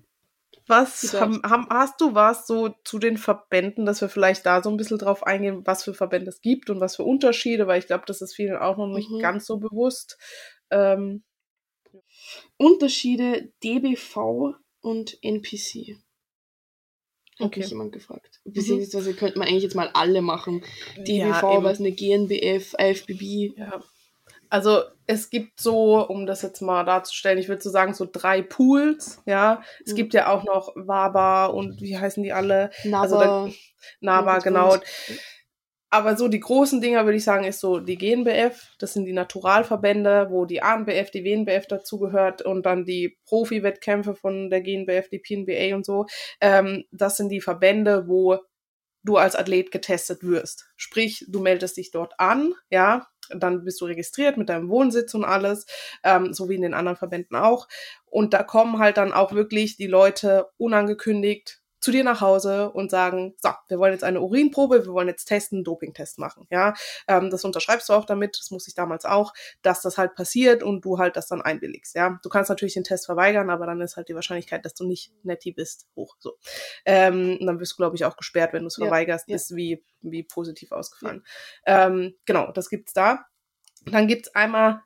Was 0.68 1.12
haben, 1.14 1.42
haben, 1.44 1.66
hast 1.70 2.00
du 2.00 2.14
was 2.14 2.46
so 2.46 2.74
zu 2.85 2.98
den 2.98 3.16
Verbänden, 3.18 3.85
dass 3.87 4.00
wir 4.00 4.09
vielleicht 4.09 4.44
da 4.46 4.62
so 4.62 4.70
ein 4.70 4.76
bisschen 4.76 4.98
drauf 4.98 5.24
eingehen, 5.26 5.62
was 5.66 5.85
für 5.85 5.94
Verbände 5.94 6.28
es 6.31 6.40
gibt 6.40 6.70
und 6.70 6.81
was 6.81 6.96
für 6.96 7.05
Unterschiede, 7.05 7.66
weil 7.66 7.78
ich 7.78 7.87
glaube, 7.87 8.05
das 8.07 8.20
ist 8.22 8.35
vielen 8.35 8.57
auch 8.57 8.76
noch 8.76 8.87
nicht 8.88 9.11
Mhm. 9.11 9.18
ganz 9.20 9.46
so 9.46 9.59
bewusst. 9.59 10.18
Ähm, 10.70 11.22
Unterschiede 12.57 13.52
DBV 13.62 14.55
und 14.81 15.18
NPC. 15.22 15.98
Hat 17.42 17.48
Okay. 17.48 17.61
mich 17.61 17.70
jemand 17.70 17.92
gefragt. 17.92 18.40
Mhm. 18.44 18.52
Beziehungsweise 18.52 19.14
könnte 19.14 19.38
man 19.38 19.48
eigentlich 19.48 19.62
jetzt 19.64 19.74
mal 19.76 19.90
alle 19.94 20.22
machen. 20.22 20.62
DBV, 20.96 21.42
ja, 21.42 21.62
was 21.64 21.78
eine 21.81 21.92
GNBF, 21.92 22.74
IFBB. 22.78 23.57
Ja. 23.59 23.83
Also 24.48 24.83
es 25.07 25.31
gibt 25.31 25.61
so, 25.61 26.07
um 26.07 26.26
das 26.26 26.42
jetzt 26.42 26.61
mal 26.61 26.85
darzustellen, 26.85 27.38
ich 27.38 27.48
würde 27.48 27.62
so 27.62 27.70
sagen, 27.70 27.94
so 27.94 28.07
drei 28.11 28.42
Pools, 28.42 29.22
ja. 29.24 29.62
Es 29.85 29.92
Mhm. 29.92 29.96
gibt 29.96 30.14
ja 30.14 30.31
auch 30.31 30.44
noch 30.44 30.72
WABA 30.76 31.46
und 31.46 31.81
wie 31.81 31.96
heißen 31.96 32.22
die 32.22 32.33
alle? 32.33 32.70
NABA. 32.85 33.02
Also 33.02 33.55
NABA, 34.00 34.38
genau. 34.40 34.68
groß. 34.70 34.81
Aber 35.92 36.16
so 36.16 36.26
die 36.26 36.40
großen 36.40 36.81
Dinger, 36.81 37.05
würde 37.05 37.18
ich 37.18 37.24
sagen, 37.24 37.44
ist 37.44 37.61
so 37.61 37.78
die 37.78 37.98
GNBF, 37.98 38.76
das 38.78 38.94
sind 38.94 39.05
die 39.05 39.12
Naturalverbände, 39.12 40.28
wo 40.31 40.46
die 40.46 40.62
ANBF, 40.62 41.11
die 41.11 41.22
WNBF 41.22 41.66
dazugehört 41.66 42.40
und 42.40 42.64
dann 42.64 42.87
die 42.87 43.18
Profi-Wettkämpfe 43.26 44.14
von 44.14 44.48
der 44.48 44.62
GNBF, 44.62 45.11
die 45.11 45.18
PNBA 45.18 45.76
und 45.76 45.85
so. 45.85 46.07
Ähm, 46.40 46.85
das 46.92 47.18
sind 47.18 47.28
die 47.28 47.42
Verbände, 47.42 48.09
wo 48.09 48.38
du 49.05 49.18
als 49.18 49.37
Athlet 49.37 49.70
getestet 49.70 50.22
wirst. 50.22 50.64
Sprich, 50.76 51.26
du 51.28 51.40
meldest 51.40 51.76
dich 51.76 51.90
dort 51.90 52.18
an, 52.18 52.55
ja, 52.70 53.07
dann 53.28 53.62
bist 53.62 53.78
du 53.83 53.85
registriert 53.85 54.38
mit 54.38 54.48
deinem 54.48 54.70
Wohnsitz 54.70 55.12
und 55.12 55.26
alles, 55.26 55.66
ähm, 56.05 56.33
so 56.33 56.48
wie 56.48 56.55
in 56.55 56.62
den 56.62 56.72
anderen 56.72 56.96
Verbänden 56.96 57.37
auch. 57.37 57.68
Und 58.07 58.33
da 58.33 58.42
kommen 58.42 58.78
halt 58.78 58.96
dann 58.96 59.12
auch 59.12 59.33
wirklich 59.33 59.76
die 59.76 59.88
Leute 59.88 60.48
unangekündigt 60.57 61.62
zu 61.82 61.90
dir 61.90 62.04
nach 62.04 62.20
Hause 62.22 62.70
und 62.70 62.90
sagen, 62.90 63.34
so, 63.42 63.50
wir 63.68 63.78
wollen 63.78 63.92
jetzt 63.92 64.04
eine 64.04 64.20
Urinprobe, 64.22 64.86
wir 64.86 64.92
wollen 64.92 65.08
jetzt 65.08 65.26
testen, 65.26 65.58
einen 65.58 65.64
Dopingtest 65.64 66.18
machen, 66.18 66.46
ja. 66.50 66.74
Ähm, 67.08 67.28
das 67.30 67.44
unterschreibst 67.44 67.88
du 67.88 67.92
auch 67.92 68.04
damit, 68.06 68.38
das 68.38 68.50
muss 68.50 68.68
ich 68.68 68.74
damals 68.74 69.04
auch, 69.04 69.34
dass 69.62 69.82
das 69.82 69.98
halt 69.98 70.14
passiert 70.14 70.62
und 70.62 70.84
du 70.84 70.98
halt 70.98 71.16
das 71.16 71.26
dann 71.26 71.42
einwilligst, 71.42 71.94
ja. 71.94 72.18
Du 72.22 72.28
kannst 72.28 72.48
natürlich 72.48 72.74
den 72.74 72.84
Test 72.84 73.06
verweigern, 73.06 73.50
aber 73.50 73.66
dann 73.66 73.80
ist 73.80 73.96
halt 73.96 74.08
die 74.08 74.14
Wahrscheinlichkeit, 74.14 74.64
dass 74.64 74.74
du 74.74 74.84
nicht 74.86 75.12
netti 75.24 75.52
bist, 75.52 75.88
hoch, 75.96 76.16
so. 76.20 76.38
Ähm, 76.84 77.36
und 77.40 77.46
dann 77.46 77.60
wirst 77.60 77.72
du, 77.72 77.76
glaube 77.76 77.96
ich, 77.96 78.04
auch 78.04 78.16
gesperrt, 78.16 78.52
wenn 78.52 78.62
du 78.62 78.68
es 78.68 78.76
Ja, 78.78 78.86
verweigerst, 78.86 79.28
ja. 79.28 79.36
ist 79.36 79.54
wie, 79.56 79.84
wie 80.00 80.22
positiv 80.22 80.72
ausgefallen. 80.72 81.24
Ähm, 81.66 82.14
genau, 82.24 82.52
das 82.52 82.68
gibt's 82.70 82.92
da. 82.92 83.26
Dann 83.84 84.06
gibt's 84.06 84.34
einmal 84.34 84.82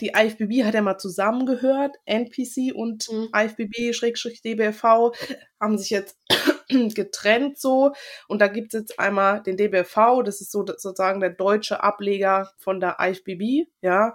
die 0.00 0.12
IFBB 0.14 0.64
hat 0.64 0.74
ja 0.74 0.82
mal 0.82 0.98
zusammengehört, 0.98 1.96
NPC 2.04 2.74
und 2.74 3.08
Mhm. 3.10 3.28
IFBB-DBFV 3.34 5.12
haben 5.60 5.78
sich 5.78 5.90
jetzt 5.90 6.18
getrennt 6.94 7.58
so 7.58 7.92
und 8.28 8.40
da 8.40 8.48
gibt 8.48 8.74
es 8.74 8.80
jetzt 8.80 8.98
einmal 8.98 9.42
den 9.42 9.56
DBFV, 9.56 10.22
das 10.24 10.40
ist 10.40 10.52
so 10.52 10.64
sozusagen 10.66 11.20
der 11.20 11.30
deutsche 11.30 11.82
Ableger 11.82 12.50
von 12.58 12.80
der 12.80 12.96
IFBB, 13.00 13.68
ja, 13.82 14.14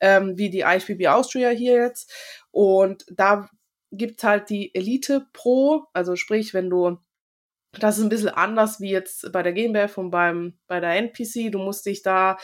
ähm, 0.00 0.36
wie 0.36 0.50
die 0.50 0.60
IFBB 0.60 1.08
Austria 1.08 1.50
hier 1.50 1.76
jetzt 1.82 2.12
und 2.50 3.04
da 3.10 3.48
gibt's 3.92 4.24
halt 4.24 4.50
die 4.50 4.74
Elite 4.74 5.26
Pro, 5.32 5.84
also 5.92 6.16
sprich, 6.16 6.54
wenn 6.54 6.70
du 6.70 6.98
das 7.78 7.98
ist 7.98 8.04
ein 8.04 8.08
bisschen 8.08 8.30
anders 8.30 8.80
wie 8.80 8.90
jetzt 8.90 9.30
bei 9.32 9.42
der 9.42 9.52
GmbF 9.52 9.98
und 9.98 10.10
beim, 10.10 10.58
bei 10.66 10.80
der 10.80 10.96
NPC. 10.96 11.50
Du 11.50 11.58
musst 11.58 11.84
dich 11.84 12.02
da 12.02 12.38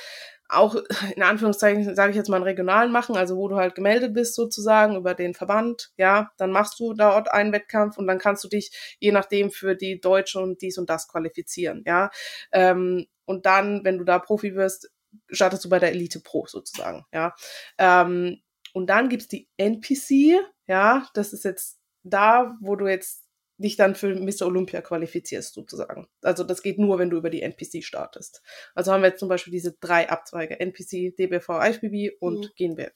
auch 0.53 0.77
in 1.17 1.23
Anführungszeichen, 1.23 1.95
sage 1.95 2.11
ich 2.11 2.17
jetzt 2.17 2.29
mal, 2.29 2.37
einen 2.37 2.45
regionalen 2.45 2.93
machen, 2.93 3.17
also 3.17 3.37
wo 3.37 3.49
du 3.49 3.57
halt 3.57 3.75
gemeldet 3.75 4.15
bist 4.15 4.35
sozusagen 4.35 4.97
über 4.97 5.15
den 5.15 5.35
Verband, 5.35 5.93
ja, 5.97 6.31
dann 6.37 6.51
machst 6.51 6.79
du 6.79 6.95
dort 6.95 7.31
einen 7.31 7.53
Wettkampf 7.53 7.99
und 7.99 8.07
dann 8.07 8.19
kannst 8.19 8.45
du 8.45 8.49
dich 8.49 8.97
je 8.99 9.13
nachdem 9.13 9.51
für 9.51 9.75
die 9.75 10.01
Deutsche 10.01 10.41
und 10.41 10.63
dies 10.63 10.79
und 10.79 10.91
das 10.91 11.09
qualifizieren, 11.09 11.83
ja. 11.87 12.11
Ähm, 12.53 13.07
und 13.25 13.47
dann, 13.47 13.85
wenn 13.85 13.99
du 13.99 14.05
da 14.05 14.19
Profi 14.19 14.55
wirst, 14.55 14.91
startest 15.31 15.65
du 15.65 15.69
bei 15.69 15.79
der 15.79 15.93
Elite 15.93 16.21
Pro 16.21 16.47
sozusagen, 16.47 17.05
ja. 17.13 17.35
Ähm, 17.79 18.41
und 18.73 18.87
dann 18.89 19.09
gibt's 19.09 19.29
die 19.29 19.49
NPC, 19.57 20.41
ja, 20.67 21.07
das 21.15 21.33
ist 21.33 21.45
jetzt 21.45 21.79
da, 22.03 22.57
wo 22.61 22.77
du 22.77 22.89
jetzt 22.89 23.22
dich 23.63 23.77
dann 23.77 23.95
für 23.95 24.15
Mr. 24.15 24.43
Olympia 24.47 24.83
qualifizierst, 24.83 25.55
sozusagen. 25.55 26.09
Also 26.21 26.45
das 26.45 26.63
geht 26.63 26.79
nur, 26.79 26.99
wenn 26.99 27.09
du 27.11 27.17
über 27.17 27.31
die 27.31 27.43
NPC 27.43 27.83
startest. 27.83 28.43
Also 28.75 28.93
haben 28.93 29.03
wir 29.03 29.09
jetzt 29.09 29.21
zum 29.21 29.29
Beispiel 29.31 29.53
diese 29.53 29.73
drei 29.81 30.09
Abzweige, 30.11 30.61
NPC, 30.61 31.17
DBV, 31.17 31.49
IFBB 31.63 32.17
und 32.21 32.47
Mhm. 32.47 32.51
GNBF. 32.57 32.93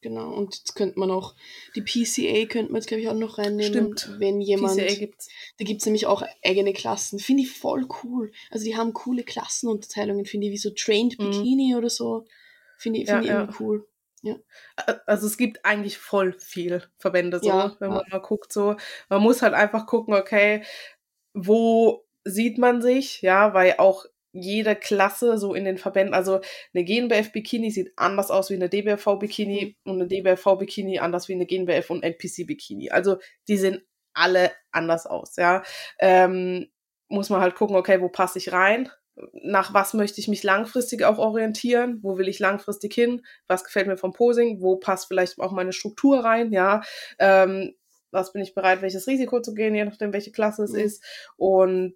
Genau, 0.00 0.32
und 0.32 0.56
jetzt 0.56 0.74
könnte 0.74 0.98
man 0.98 1.10
auch, 1.10 1.36
die 1.76 1.82
PCA 1.82 2.46
könnte 2.46 2.72
man 2.72 2.80
jetzt, 2.80 2.88
glaube 2.88 3.02
ich, 3.02 3.08
auch 3.08 3.14
noch 3.14 3.36
reinnehmen. 3.38 3.96
Stimmt. 3.98 4.16
Wenn 4.18 4.40
jemand, 4.40 4.78
PCA 4.80 4.94
gibt's. 4.94 5.28
da 5.58 5.64
gibt 5.64 5.80
es 5.82 5.86
nämlich 5.86 6.06
auch 6.06 6.22
eigene 6.42 6.72
Klassen. 6.72 7.18
Finde 7.18 7.42
ich 7.42 7.50
voll 7.50 7.86
cool. 8.02 8.32
Also 8.50 8.64
die 8.64 8.76
haben 8.76 8.94
coole 8.94 9.22
Klassenunterteilungen, 9.22 10.24
finde 10.24 10.46
ich, 10.46 10.52
wie 10.54 10.58
so 10.58 10.70
Trained 10.70 11.18
Mhm. 11.18 11.30
Bikini 11.30 11.74
oder 11.76 11.90
so. 11.90 12.24
Finde 12.78 13.00
ich, 13.00 13.08
Ja, 13.08 13.14
finde 13.16 13.26
ich 13.26 13.30
ja. 13.32 13.40
irgendwie 13.42 13.62
cool. 13.62 13.86
Ja. 14.22 14.36
Also 15.06 15.26
es 15.26 15.36
gibt 15.36 15.64
eigentlich 15.64 15.98
voll 15.98 16.34
viel 16.38 16.82
Verbände, 16.98 17.38
so, 17.40 17.48
Ja, 17.48 17.76
wenn 17.80 17.90
ja. 17.90 17.96
man 17.96 18.06
mal 18.10 18.18
guckt, 18.20 18.52
so. 18.52 18.76
Man 19.08 19.22
muss 19.22 19.42
halt 19.42 19.54
einfach 19.54 19.86
gucken, 19.86 20.14
okay, 20.14 20.62
wo 21.34 22.04
sieht 22.24 22.58
man 22.58 22.82
sich, 22.82 23.22
ja, 23.22 23.54
weil 23.54 23.74
auch 23.78 24.04
jede 24.32 24.76
Klasse 24.76 25.38
so 25.38 25.54
in 25.54 25.64
den 25.64 25.78
Verbänden, 25.78 26.14
also 26.14 26.40
eine 26.74 26.84
GNBF-Bikini 26.84 27.70
sieht 27.70 27.92
anders 27.96 28.30
aus 28.30 28.50
wie 28.50 28.54
eine 28.54 28.68
DBFV-Bikini 28.68 29.76
und 29.84 29.94
eine 29.94 30.06
DBFV-Bikini 30.06 31.00
anders 31.00 31.28
wie 31.28 31.34
eine 31.34 31.44
GNBF- 31.46 31.90
und 31.90 32.02
NPC-Bikini. 32.04 32.90
Also 32.90 33.18
die 33.48 33.56
sehen 33.56 33.82
alle 34.14 34.52
anders 34.70 35.06
aus, 35.06 35.36
ja. 35.36 35.62
Ähm, 35.98 36.70
muss 37.08 37.30
man 37.30 37.40
halt 37.40 37.56
gucken, 37.56 37.76
okay, 37.76 38.00
wo 38.00 38.08
passe 38.08 38.38
ich 38.38 38.52
rein? 38.52 38.88
Nach 39.32 39.74
was 39.74 39.94
möchte 39.94 40.20
ich 40.20 40.28
mich 40.28 40.42
langfristig 40.42 41.04
auch 41.04 41.18
orientieren? 41.18 41.98
Wo 42.02 42.18
will 42.18 42.28
ich 42.28 42.38
langfristig 42.38 42.94
hin? 42.94 43.24
Was 43.46 43.64
gefällt 43.64 43.86
mir 43.86 43.96
vom 43.96 44.12
Posing? 44.12 44.60
Wo 44.60 44.76
passt 44.76 45.08
vielleicht 45.08 45.38
auch 45.40 45.52
meine 45.52 45.72
Struktur 45.72 46.20
rein? 46.24 46.52
Ja, 46.52 46.82
ähm, 47.18 47.74
was 48.10 48.32
bin 48.32 48.42
ich 48.42 48.54
bereit, 48.54 48.82
welches 48.82 49.06
Risiko 49.06 49.40
zu 49.40 49.54
gehen, 49.54 49.74
je 49.74 49.84
nachdem, 49.84 50.12
welche 50.12 50.32
Klasse 50.32 50.64
es 50.64 50.72
Mhm. 50.72 50.78
ist. 50.80 51.04
Und 51.36 51.94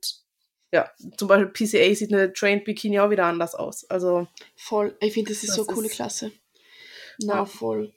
ja, 0.72 0.90
zum 1.16 1.28
Beispiel 1.28 1.48
PCA 1.48 1.94
sieht 1.94 2.12
eine 2.12 2.32
Trained 2.32 2.64
Bikini 2.64 2.98
auch 3.00 3.10
wieder 3.10 3.26
anders 3.26 3.54
aus. 3.54 3.84
Also, 3.90 4.26
Voll. 4.56 4.96
Ich 5.00 5.12
finde, 5.14 5.32
das 5.32 5.42
ist 5.42 5.50
Das 5.50 5.56
so 5.56 5.66
eine 5.66 5.74
coole 5.74 5.88
Klasse. 5.88 6.32
Na, 7.18 7.36
Ja. 7.38 7.44
voll. 7.46 7.94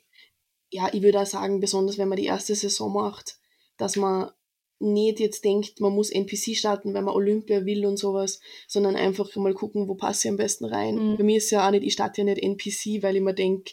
Ja, 0.70 0.90
ich 0.92 1.02
würde 1.02 1.20
auch 1.20 1.26
sagen, 1.26 1.60
besonders 1.60 1.98
wenn 1.98 2.08
man 2.10 2.18
die 2.18 2.26
erste 2.26 2.54
Saison 2.56 2.94
macht, 2.94 3.38
dass 3.78 3.96
man 3.96 4.32
nicht 4.80 5.20
jetzt 5.20 5.44
denkt, 5.44 5.80
man 5.80 5.94
muss 5.94 6.12
NPC 6.12 6.56
starten, 6.56 6.94
wenn 6.94 7.04
man 7.04 7.16
Olympia 7.16 7.66
will 7.66 7.86
und 7.86 7.98
sowas, 7.98 8.40
sondern 8.68 8.96
einfach 8.96 9.36
mal 9.36 9.54
gucken, 9.54 9.88
wo 9.88 9.96
passe 9.96 10.28
ich 10.28 10.32
am 10.32 10.38
besten 10.38 10.66
rein. 10.66 10.96
Mhm. 10.96 11.18
Bei 11.18 11.24
mir 11.24 11.38
ist 11.38 11.50
ja 11.50 11.66
auch 11.68 11.72
nicht, 11.72 11.84
ich 11.84 11.94
starte 11.94 12.22
ja 12.22 12.26
nicht 12.26 12.44
NPC, 12.44 13.02
weil 13.04 13.16
ich 13.16 13.22
mir 13.22 13.34
denke, 13.34 13.72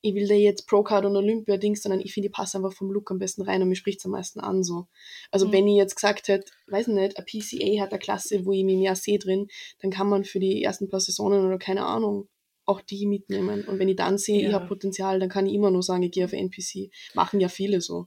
ich 0.00 0.14
will 0.14 0.28
da 0.28 0.34
jetzt 0.34 0.66
Pro-Card 0.68 1.06
und 1.06 1.16
Olympia-Dings, 1.16 1.82
sondern 1.82 2.00
ich 2.02 2.12
finde, 2.12 2.26
ich 2.28 2.32
passe 2.34 2.58
einfach 2.58 2.74
vom 2.74 2.90
Look 2.90 3.10
am 3.10 3.18
besten 3.18 3.40
rein 3.40 3.62
und 3.62 3.68
mir 3.70 3.74
spricht 3.74 4.00
es 4.00 4.04
am 4.04 4.10
meisten 4.12 4.38
an. 4.38 4.62
So. 4.62 4.86
Also 5.30 5.46
Mhm. 5.48 5.52
wenn 5.52 5.68
ich 5.68 5.76
jetzt 5.76 5.94
gesagt 5.96 6.28
hätte, 6.28 6.52
weiß 6.66 6.88
nicht, 6.88 7.16
ein 7.18 7.24
PCA 7.24 7.80
hat 7.82 7.90
eine 7.92 7.98
Klasse, 7.98 8.44
wo 8.44 8.52
ich 8.52 8.64
mich 8.64 8.76
mehr 8.76 8.96
sehe 8.96 9.18
drin, 9.18 9.48
dann 9.80 9.90
kann 9.90 10.08
man 10.08 10.24
für 10.24 10.40
die 10.40 10.62
ersten 10.62 10.88
paar 10.88 11.00
Saisonen 11.00 11.46
oder 11.46 11.58
keine 11.58 11.86
Ahnung 11.86 12.28
auch 12.66 12.80
die 12.82 13.06
mitnehmen. 13.06 13.62
Und 13.64 13.78
wenn 13.78 13.88
ich 13.88 13.96
dann 13.96 14.18
sehe, 14.18 14.40
ich 14.40 14.48
Ja. 14.48 14.52
habe 14.54 14.66
Potenzial, 14.66 15.18
dann 15.20 15.28
kann 15.30 15.46
ich 15.46 15.54
immer 15.54 15.70
nur 15.70 15.82
sagen, 15.82 16.02
ich 16.02 16.12
gehe 16.12 16.24
auf 16.26 16.32
NPC. 16.34 16.90
Machen 17.14 17.40
ja 17.40 17.48
viele 17.48 17.80
so. 17.80 18.06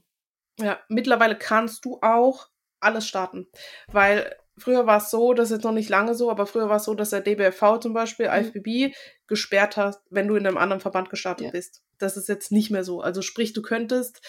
Ja, 0.58 0.78
mittlerweile 0.88 1.36
kannst 1.36 1.84
du 1.84 1.98
auch 2.02 2.48
alles 2.80 3.06
starten. 3.06 3.48
Weil 3.90 4.34
früher 4.56 4.86
war 4.86 4.98
es 4.98 5.10
so, 5.10 5.34
das 5.34 5.50
ist 5.50 5.56
jetzt 5.58 5.64
noch 5.64 5.72
nicht 5.72 5.88
lange 5.88 6.14
so, 6.14 6.30
aber 6.30 6.46
früher 6.46 6.68
war 6.68 6.76
es 6.76 6.84
so, 6.84 6.94
dass 6.94 7.10
der 7.10 7.20
DBFV 7.20 7.78
zum 7.80 7.92
Beispiel, 7.92 8.26
Mhm. 8.26 8.32
IFBB, 8.34 8.94
gesperrt 9.26 9.76
hat, 9.76 9.98
wenn 10.10 10.28
du 10.28 10.36
in 10.36 10.46
einem 10.46 10.56
anderen 10.56 10.80
Verband 10.80 11.10
gestartet 11.10 11.46
Ja. 11.46 11.50
bist. 11.52 11.82
Das 11.98 12.16
ist 12.16 12.28
jetzt 12.28 12.52
nicht 12.52 12.70
mehr 12.70 12.84
so. 12.84 13.00
Also 13.00 13.22
sprich, 13.22 13.52
du 13.52 13.62
könntest 13.62 14.20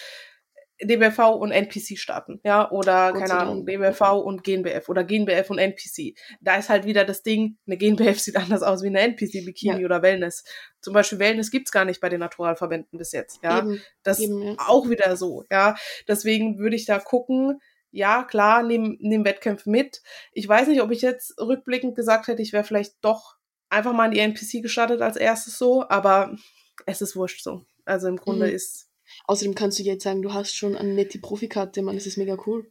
DBFV 0.82 1.18
und 1.36 1.50
NPC 1.50 1.98
starten, 1.98 2.40
ja, 2.44 2.70
oder 2.70 3.12
Gott 3.12 3.22
keine 3.22 3.38
Ahnung. 3.40 3.66
DBFV 3.66 4.18
und 4.20 4.44
GNBF 4.44 4.88
oder 4.88 5.04
GNBF 5.04 5.50
und 5.50 5.58
NPC. 5.58 6.14
Da 6.40 6.56
ist 6.56 6.68
halt 6.70 6.84
wieder 6.86 7.04
das 7.04 7.22
Ding, 7.22 7.58
eine 7.66 7.76
GNBF 7.76 8.18
sieht 8.18 8.36
anders 8.36 8.62
aus 8.62 8.82
wie 8.82 8.86
eine 8.88 9.00
NPC-Bikini 9.00 9.80
Ja. 9.80 9.84
oder 9.84 10.02
Wellness. 10.02 10.44
Zum 10.80 10.94
Beispiel 10.94 11.18
Wellness 11.18 11.50
gibt's 11.50 11.70
gar 11.72 11.84
nicht 11.84 12.00
bei 12.00 12.08
den 12.08 12.20
Naturalverbänden 12.20 12.98
bis 12.98 13.12
jetzt, 13.12 13.42
ja. 13.42 13.58
Eben, 13.58 13.80
Das 14.02 14.20
eben, 14.20 14.42
ja. 14.42 14.54
auch 14.66 14.88
wieder 14.88 15.16
so, 15.16 15.44
ja. 15.50 15.74
Deswegen 16.08 16.58
würde 16.58 16.76
ich 16.76 16.86
da 16.86 16.98
gucken, 16.98 17.60
ja, 17.92 18.22
klar, 18.22 18.62
nehmen 18.62 18.96
nehm 19.00 19.24
Wettkämpfe 19.24 19.68
mit. 19.68 20.00
Ich 20.32 20.48
weiß 20.48 20.68
nicht, 20.68 20.80
ob 20.80 20.90
ich 20.92 21.02
jetzt 21.02 21.38
rückblickend 21.40 21.96
gesagt 21.96 22.28
hätte, 22.28 22.40
ich 22.42 22.52
wäre 22.52 22.64
vielleicht 22.64 22.94
doch 23.02 23.36
einfach 23.68 23.92
mal 23.92 24.06
in 24.06 24.12
die 24.12 24.20
NPC 24.20 24.62
gestartet 24.62 25.02
als 25.02 25.16
erstes 25.16 25.58
so, 25.58 25.88
aber 25.88 26.34
es 26.86 27.02
ist 27.02 27.16
wurscht 27.16 27.42
so. 27.42 27.64
Also 27.84 28.08
im 28.08 28.16
Grunde 28.16 28.46
Mhm. 28.46 28.52
ist, 28.54 28.89
Außerdem 29.26 29.54
kannst 29.54 29.78
du 29.78 29.82
jetzt 29.82 30.02
sagen, 30.04 30.22
du 30.22 30.32
hast 30.32 30.54
schon 30.56 30.76
eine 30.76 30.92
nette 30.92 31.18
Profikarte, 31.18 31.82
man, 31.82 31.94
das 31.94 32.06
ist 32.06 32.16
mega 32.16 32.36
cool. 32.46 32.70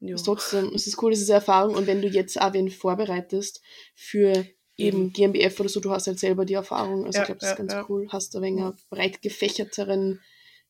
Ist 0.00 0.24
trotzdem, 0.26 0.70
es 0.74 0.86
ist 0.86 1.00
cool, 1.02 1.12
es 1.12 1.22
ist 1.22 1.30
eine 1.30 1.36
Erfahrung 1.36 1.74
und 1.76 1.86
wenn 1.86 2.02
du 2.02 2.08
jetzt 2.08 2.38
auch 2.38 2.52
wen 2.52 2.70
vorbereitest 2.70 3.62
für 3.94 4.44
eben 4.76 5.12
GmbF 5.12 5.58
oder 5.60 5.68
so, 5.70 5.80
du 5.80 5.90
hast 5.90 6.06
halt 6.08 6.18
selber 6.18 6.44
die 6.44 6.54
Erfahrung, 6.54 7.06
also 7.06 7.16
Ja, 7.16 7.22
ich 7.22 7.26
glaube, 7.26 7.40
das 7.40 7.50
ist 7.50 7.52
ja, 7.52 7.64
ganz 7.64 7.72
ja. 7.72 7.86
cool, 7.88 8.08
hast 8.10 8.36
ein 8.36 8.42
wenig 8.42 8.64
einen 8.64 8.76
breit 8.90 9.22
gefächerteren, 9.22 10.20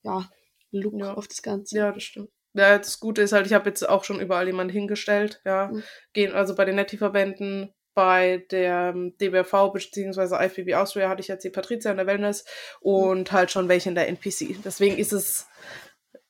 ja, 0.04 0.30
Look 0.70 0.94
Ja. 1.00 1.14
auf 1.14 1.26
das 1.26 1.42
Ganze. 1.42 1.76
Ja, 1.76 1.90
das 1.90 2.02
stimmt. 2.02 2.30
Ja, 2.52 2.78
das 2.78 3.00
Gute 3.00 3.22
ist 3.22 3.32
halt, 3.32 3.46
ich 3.46 3.52
habe 3.54 3.68
jetzt 3.68 3.88
auch 3.88 4.04
schon 4.04 4.20
überall 4.20 4.46
jemanden 4.46 4.72
hingestellt, 4.72 5.40
ja. 5.44 5.68
Mhm. 5.72 5.82
Gehen 6.12 6.32
also 6.32 6.54
bei 6.54 6.64
den 6.64 6.76
Netti-Verbänden, 6.76 7.72
bei 7.94 8.44
der 8.50 8.92
DBRV 8.92 9.72
bzw. 9.72 10.44
IFBB 10.44 10.74
Austria 10.74 11.08
hatte 11.08 11.20
ich 11.20 11.28
jetzt 11.28 11.44
die 11.44 11.50
Patricia 11.50 11.90
in 11.90 11.96
der 11.96 12.06
Wellness 12.06 12.44
und 12.80 13.32
halt 13.32 13.50
schon 13.50 13.68
welche 13.68 13.88
in 13.88 13.94
der 13.94 14.08
NPC. 14.08 14.56
Deswegen 14.64 14.98
ist 14.98 15.12
es, 15.12 15.46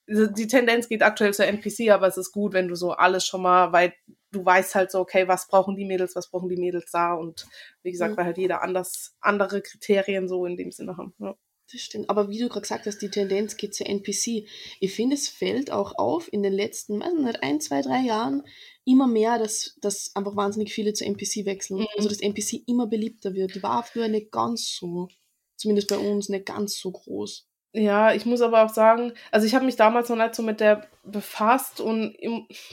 die 0.06 0.46
Tendenz 0.46 0.88
geht 0.88 1.02
aktuell 1.02 1.32
zur 1.32 1.46
NPC, 1.46 1.90
aber 1.90 2.06
es 2.06 2.16
ist 2.18 2.32
gut, 2.32 2.52
wenn 2.52 2.68
du 2.68 2.74
so 2.74 2.92
alles 2.92 3.26
schon 3.26 3.42
mal, 3.42 3.72
weil 3.72 3.94
du 4.32 4.44
weißt 4.44 4.74
halt 4.74 4.90
so, 4.90 5.00
okay, 5.00 5.28
was 5.28 5.48
brauchen 5.48 5.76
die 5.76 5.86
Mädels, 5.86 6.14
was 6.16 6.28
brauchen 6.28 6.48
die 6.48 6.56
Mädels 6.56 6.90
da 6.90 7.14
und 7.14 7.46
wie 7.82 7.92
gesagt, 7.92 8.12
Mhm. 8.12 8.16
weil 8.18 8.24
halt 8.26 8.38
jeder 8.38 8.62
anders, 8.62 9.16
andere 9.20 9.62
Kriterien 9.62 10.28
so 10.28 10.44
in 10.44 10.56
dem 10.56 10.72
Sinne 10.72 10.96
haben. 10.96 11.14
Ja. 11.18 11.34
Das 11.72 11.80
stimmt. 11.80 12.10
Aber 12.10 12.28
wie 12.28 12.38
du 12.38 12.48
gerade 12.48 12.60
gesagt 12.60 12.86
hast, 12.86 12.98
die 12.98 13.08
Tendenz 13.08 13.56
geht 13.56 13.74
zur 13.74 13.86
NPC. 13.86 14.46
Ich 14.80 14.94
finde, 14.94 15.16
es 15.16 15.28
fällt 15.28 15.70
auch 15.70 15.96
auf 15.96 16.30
in 16.32 16.42
den 16.42 16.52
letzten, 16.52 17.00
weiß 17.00 17.14
nicht, 17.14 17.42
ein, 17.42 17.60
zwei, 17.60 17.80
drei 17.80 18.00
Jahren 18.00 18.42
immer 18.84 19.06
mehr, 19.06 19.38
dass, 19.38 19.76
dass 19.80 20.14
einfach 20.14 20.36
wahnsinnig 20.36 20.72
viele 20.72 20.92
zur 20.92 21.06
NPC 21.06 21.46
wechseln. 21.46 21.80
Mhm. 21.80 21.86
Also 21.96 22.08
dass 22.08 22.20
NPC 22.20 22.62
immer 22.66 22.86
beliebter 22.86 23.34
wird. 23.34 23.54
Die 23.54 23.62
war 23.62 23.82
früher 23.82 24.08
nicht 24.08 24.30
ganz 24.30 24.76
so, 24.76 25.08
zumindest 25.56 25.88
bei 25.88 25.98
uns, 25.98 26.28
nicht 26.28 26.46
ganz 26.46 26.78
so 26.78 26.92
groß. 26.92 27.48
Ja, 27.72 28.14
ich 28.14 28.24
muss 28.24 28.40
aber 28.40 28.64
auch 28.64 28.72
sagen, 28.72 29.14
also 29.32 29.46
ich 29.46 29.54
habe 29.54 29.64
mich 29.64 29.74
damals 29.74 30.08
noch 30.08 30.16
nicht 30.16 30.34
so 30.34 30.44
mit 30.44 30.60
der 30.60 30.88
befasst 31.02 31.80
und 31.80 32.16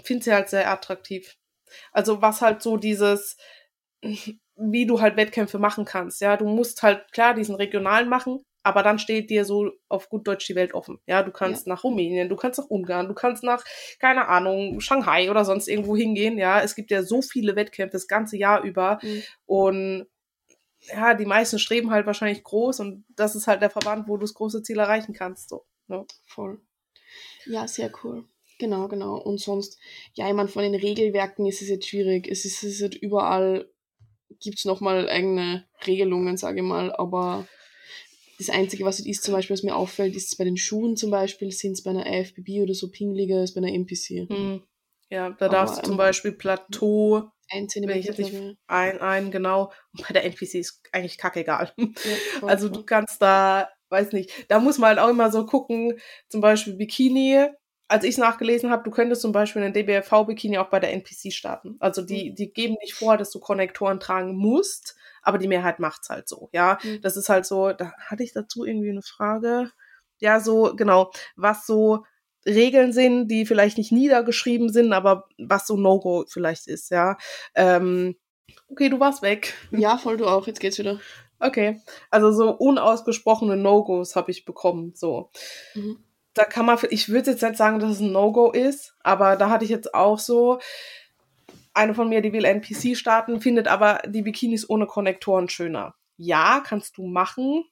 finde 0.03 0.23
sie 0.23 0.31
halt 0.31 0.49
sehr 0.49 0.69
attraktiv. 0.69 1.37
Also 1.91 2.21
was 2.21 2.41
halt 2.41 2.61
so 2.61 2.77
dieses, 2.77 3.37
wie 4.55 4.85
du 4.85 5.01
halt 5.01 5.17
Wettkämpfe 5.17 5.57
machen 5.57 5.85
kannst, 5.85 6.21
ja, 6.21 6.37
du 6.37 6.45
musst 6.45 6.83
halt 6.83 7.11
klar 7.13 7.33
diesen 7.33 7.55
regionalen 7.55 8.09
machen, 8.09 8.43
aber 8.63 8.83
dann 8.83 8.99
steht 8.99 9.29
dir 9.29 9.45
so 9.45 9.71
auf 9.87 10.09
gut 10.09 10.27
Deutsch 10.27 10.47
die 10.47 10.55
Welt 10.55 10.73
offen. 10.73 10.99
Ja, 11.07 11.23
du 11.23 11.31
kannst 11.31 11.67
nach 11.67 11.83
Rumänien, 11.83 12.29
du 12.29 12.35
kannst 12.35 12.59
nach 12.59 12.67
Ungarn, 12.67 13.07
du 13.07 13.13
kannst 13.13 13.43
nach, 13.43 13.63
keine 13.99 14.27
Ahnung, 14.27 14.79
Shanghai 14.79 15.31
oder 15.31 15.45
sonst 15.45 15.67
irgendwo 15.67 15.95
hingehen. 15.95 16.37
Ja, 16.37 16.61
es 16.61 16.75
gibt 16.75 16.91
ja 16.91 17.03
so 17.03 17.21
viele 17.21 17.55
Wettkämpfe 17.55 17.93
das 17.93 18.07
ganze 18.07 18.37
Jahr 18.37 18.61
über 18.63 18.99
Mhm. 19.01 19.23
und 19.45 20.07
ja, 20.93 21.13
die 21.13 21.25
meisten 21.25 21.59
streben 21.59 21.91
halt 21.91 22.05
wahrscheinlich 22.05 22.43
groß 22.43 22.79
und 22.79 23.05
das 23.15 23.35
ist 23.35 23.47
halt 23.47 23.61
der 23.61 23.69
Verband, 23.69 24.07
wo 24.07 24.17
du 24.17 24.21
das 24.21 24.33
große 24.33 24.63
Ziel 24.63 24.79
erreichen 24.79 25.13
kannst. 25.13 25.49
So. 25.49 25.65
ne? 25.87 26.05
Voll. 26.25 26.59
Ja, 27.45 27.67
sehr 27.67 27.91
cool. 28.03 28.25
Genau, 28.57 28.87
genau. 28.87 29.17
Und 29.17 29.39
sonst, 29.39 29.79
ja, 30.13 30.27
ich 30.27 30.33
meine, 30.33 30.49
von 30.49 30.63
den 30.63 30.75
Regelwerken 30.75 31.45
ist 31.45 31.61
es 31.61 31.69
jetzt 31.69 31.87
schwierig. 31.87 32.27
Es 32.27 32.45
ist, 32.45 32.63
es 32.63 32.75
ist 32.75 32.81
halt 32.81 32.95
überall, 32.95 33.69
gibt 34.39 34.59
es 34.59 34.65
nochmal 34.65 35.09
eigene 35.09 35.67
Regelungen, 35.85 36.37
sage 36.37 36.61
ich 36.61 36.65
mal, 36.65 36.93
aber 36.95 37.47
das 38.41 38.55
Einzige, 38.55 38.85
was 38.85 38.97
halt 38.97 39.07
ist, 39.07 39.23
zum 39.23 39.33
Beispiel, 39.33 39.53
was 39.53 39.63
mir 39.63 39.75
auffällt, 39.75 40.15
ist 40.15 40.37
bei 40.37 40.43
den 40.43 40.57
Schuhen 40.57 40.97
zum 40.97 41.11
Beispiel, 41.11 41.51
sind 41.51 41.73
es 41.73 41.83
bei 41.83 41.91
einer 41.91 42.05
IFBB 42.05 42.61
oder 42.61 42.73
so 42.73 42.89
pingliger 42.89 43.39
als 43.39 43.53
bei 43.53 43.59
einer 43.61 43.73
NPC. 43.73 44.29
Hm. 44.29 44.63
Ja, 45.09 45.29
da 45.31 45.45
Aber, 45.45 45.55
darfst 45.55 45.77
du 45.79 45.81
zum 45.83 45.97
Beispiel 45.97 46.31
Plateau 46.31 47.29
Ein 47.49 47.67
Zentimeter, 47.67 48.13
nicht 48.17 48.57
ein, 48.67 49.01
ein, 49.01 49.29
genau. 49.29 49.73
Und 49.91 50.07
bei 50.07 50.13
der 50.13 50.23
NPC 50.23 50.55
ist 50.55 50.81
eigentlich 50.93 51.17
kackegal. 51.17 51.73
Ja, 51.77 51.85
voll, 52.39 52.49
Also 52.49 52.67
voll. 52.67 52.77
du 52.77 52.83
kannst 52.85 53.21
da, 53.21 53.69
weiß 53.89 54.13
nicht, 54.13 54.31
da 54.47 54.59
muss 54.59 54.77
man 54.77 54.89
halt 54.89 54.99
auch 54.99 55.09
immer 55.09 55.29
so 55.31 55.45
gucken, 55.45 55.99
zum 56.29 56.41
Beispiel 56.41 56.75
Bikini. 56.75 57.45
Als 57.89 58.05
ich 58.05 58.17
nachgelesen 58.17 58.69
habe, 58.69 58.83
du 58.83 58.89
könntest 58.91 59.21
zum 59.21 59.33
Beispiel 59.33 59.61
einen 59.61 59.73
DBFV-Bikini 59.73 60.57
auch 60.59 60.69
bei 60.69 60.79
der 60.79 60.93
NPC 60.93 61.33
starten. 61.33 61.75
Also 61.81 62.01
die, 62.01 62.33
die 62.33 62.53
geben 62.53 62.77
nicht 62.79 62.93
vor, 62.93 63.17
dass 63.17 63.31
du 63.31 63.41
Konnektoren 63.41 63.99
tragen 63.99 64.33
musst, 64.37 64.95
aber 65.21 65.37
die 65.37 65.47
Mehrheit 65.47 65.79
macht's 65.79 66.09
halt 66.09 66.27
so, 66.27 66.49
ja. 66.51 66.77
Mhm. 66.83 67.01
Das 67.01 67.17
ist 67.17 67.29
halt 67.29 67.45
so, 67.45 67.71
da 67.73 67.93
hatte 67.97 68.23
ich 68.23 68.33
dazu 68.33 68.65
irgendwie 68.65 68.89
eine 68.89 69.01
Frage. 69.01 69.71
Ja, 70.19 70.39
so, 70.39 70.75
genau, 70.75 71.11
was 71.35 71.65
so 71.65 72.05
Regeln 72.45 72.91
sind, 72.93 73.27
die 73.27 73.45
vielleicht 73.45 73.77
nicht 73.77 73.91
niedergeschrieben 73.91 74.69
sind, 74.69 74.93
aber 74.93 75.27
was 75.37 75.67
so 75.67 75.77
No-Go 75.77 76.25
vielleicht 76.27 76.67
ist, 76.67 76.89
ja. 76.91 77.17
Ähm, 77.55 78.15
okay, 78.67 78.89
du 78.89 78.99
warst 78.99 79.21
weg. 79.21 79.53
Ja, 79.71 79.97
voll 79.97 80.17
du 80.17 80.25
auch. 80.25 80.47
Jetzt 80.47 80.59
geht's 80.59 80.79
wieder. 80.79 80.99
Okay. 81.39 81.81
Also 82.09 82.31
so 82.31 82.51
unausgesprochene 82.51 83.57
No-Gos 83.57 84.15
habe 84.15 84.31
ich 84.31 84.45
bekommen. 84.45 84.93
So. 84.95 85.31
Mhm. 85.75 86.03
Da 86.33 86.45
kann 86.45 86.65
man, 86.65 86.77
ich 86.89 87.09
würde 87.09 87.31
jetzt 87.31 87.43
nicht 87.43 87.57
sagen, 87.57 87.79
dass 87.79 87.91
es 87.91 87.99
ein 87.99 88.11
No-Go 88.11 88.51
ist, 88.51 88.95
aber 89.01 89.35
da 89.35 89.49
hatte 89.49 89.65
ich 89.65 89.71
jetzt 89.71 89.93
auch 89.93 90.19
so, 90.19 90.59
eine 91.73 91.93
von 91.95 92.09
mir, 92.09 92.21
die 92.21 92.33
will 92.33 92.45
NPC 92.45 92.95
starten, 92.97 93.41
findet 93.41 93.67
aber 93.67 94.01
die 94.07 94.21
Bikinis 94.21 94.69
ohne 94.69 94.87
Konnektoren 94.87 95.49
schöner. 95.49 95.95
Ja, 96.17 96.61
kannst 96.65 96.97
du 96.97 97.05
machen. 97.07 97.63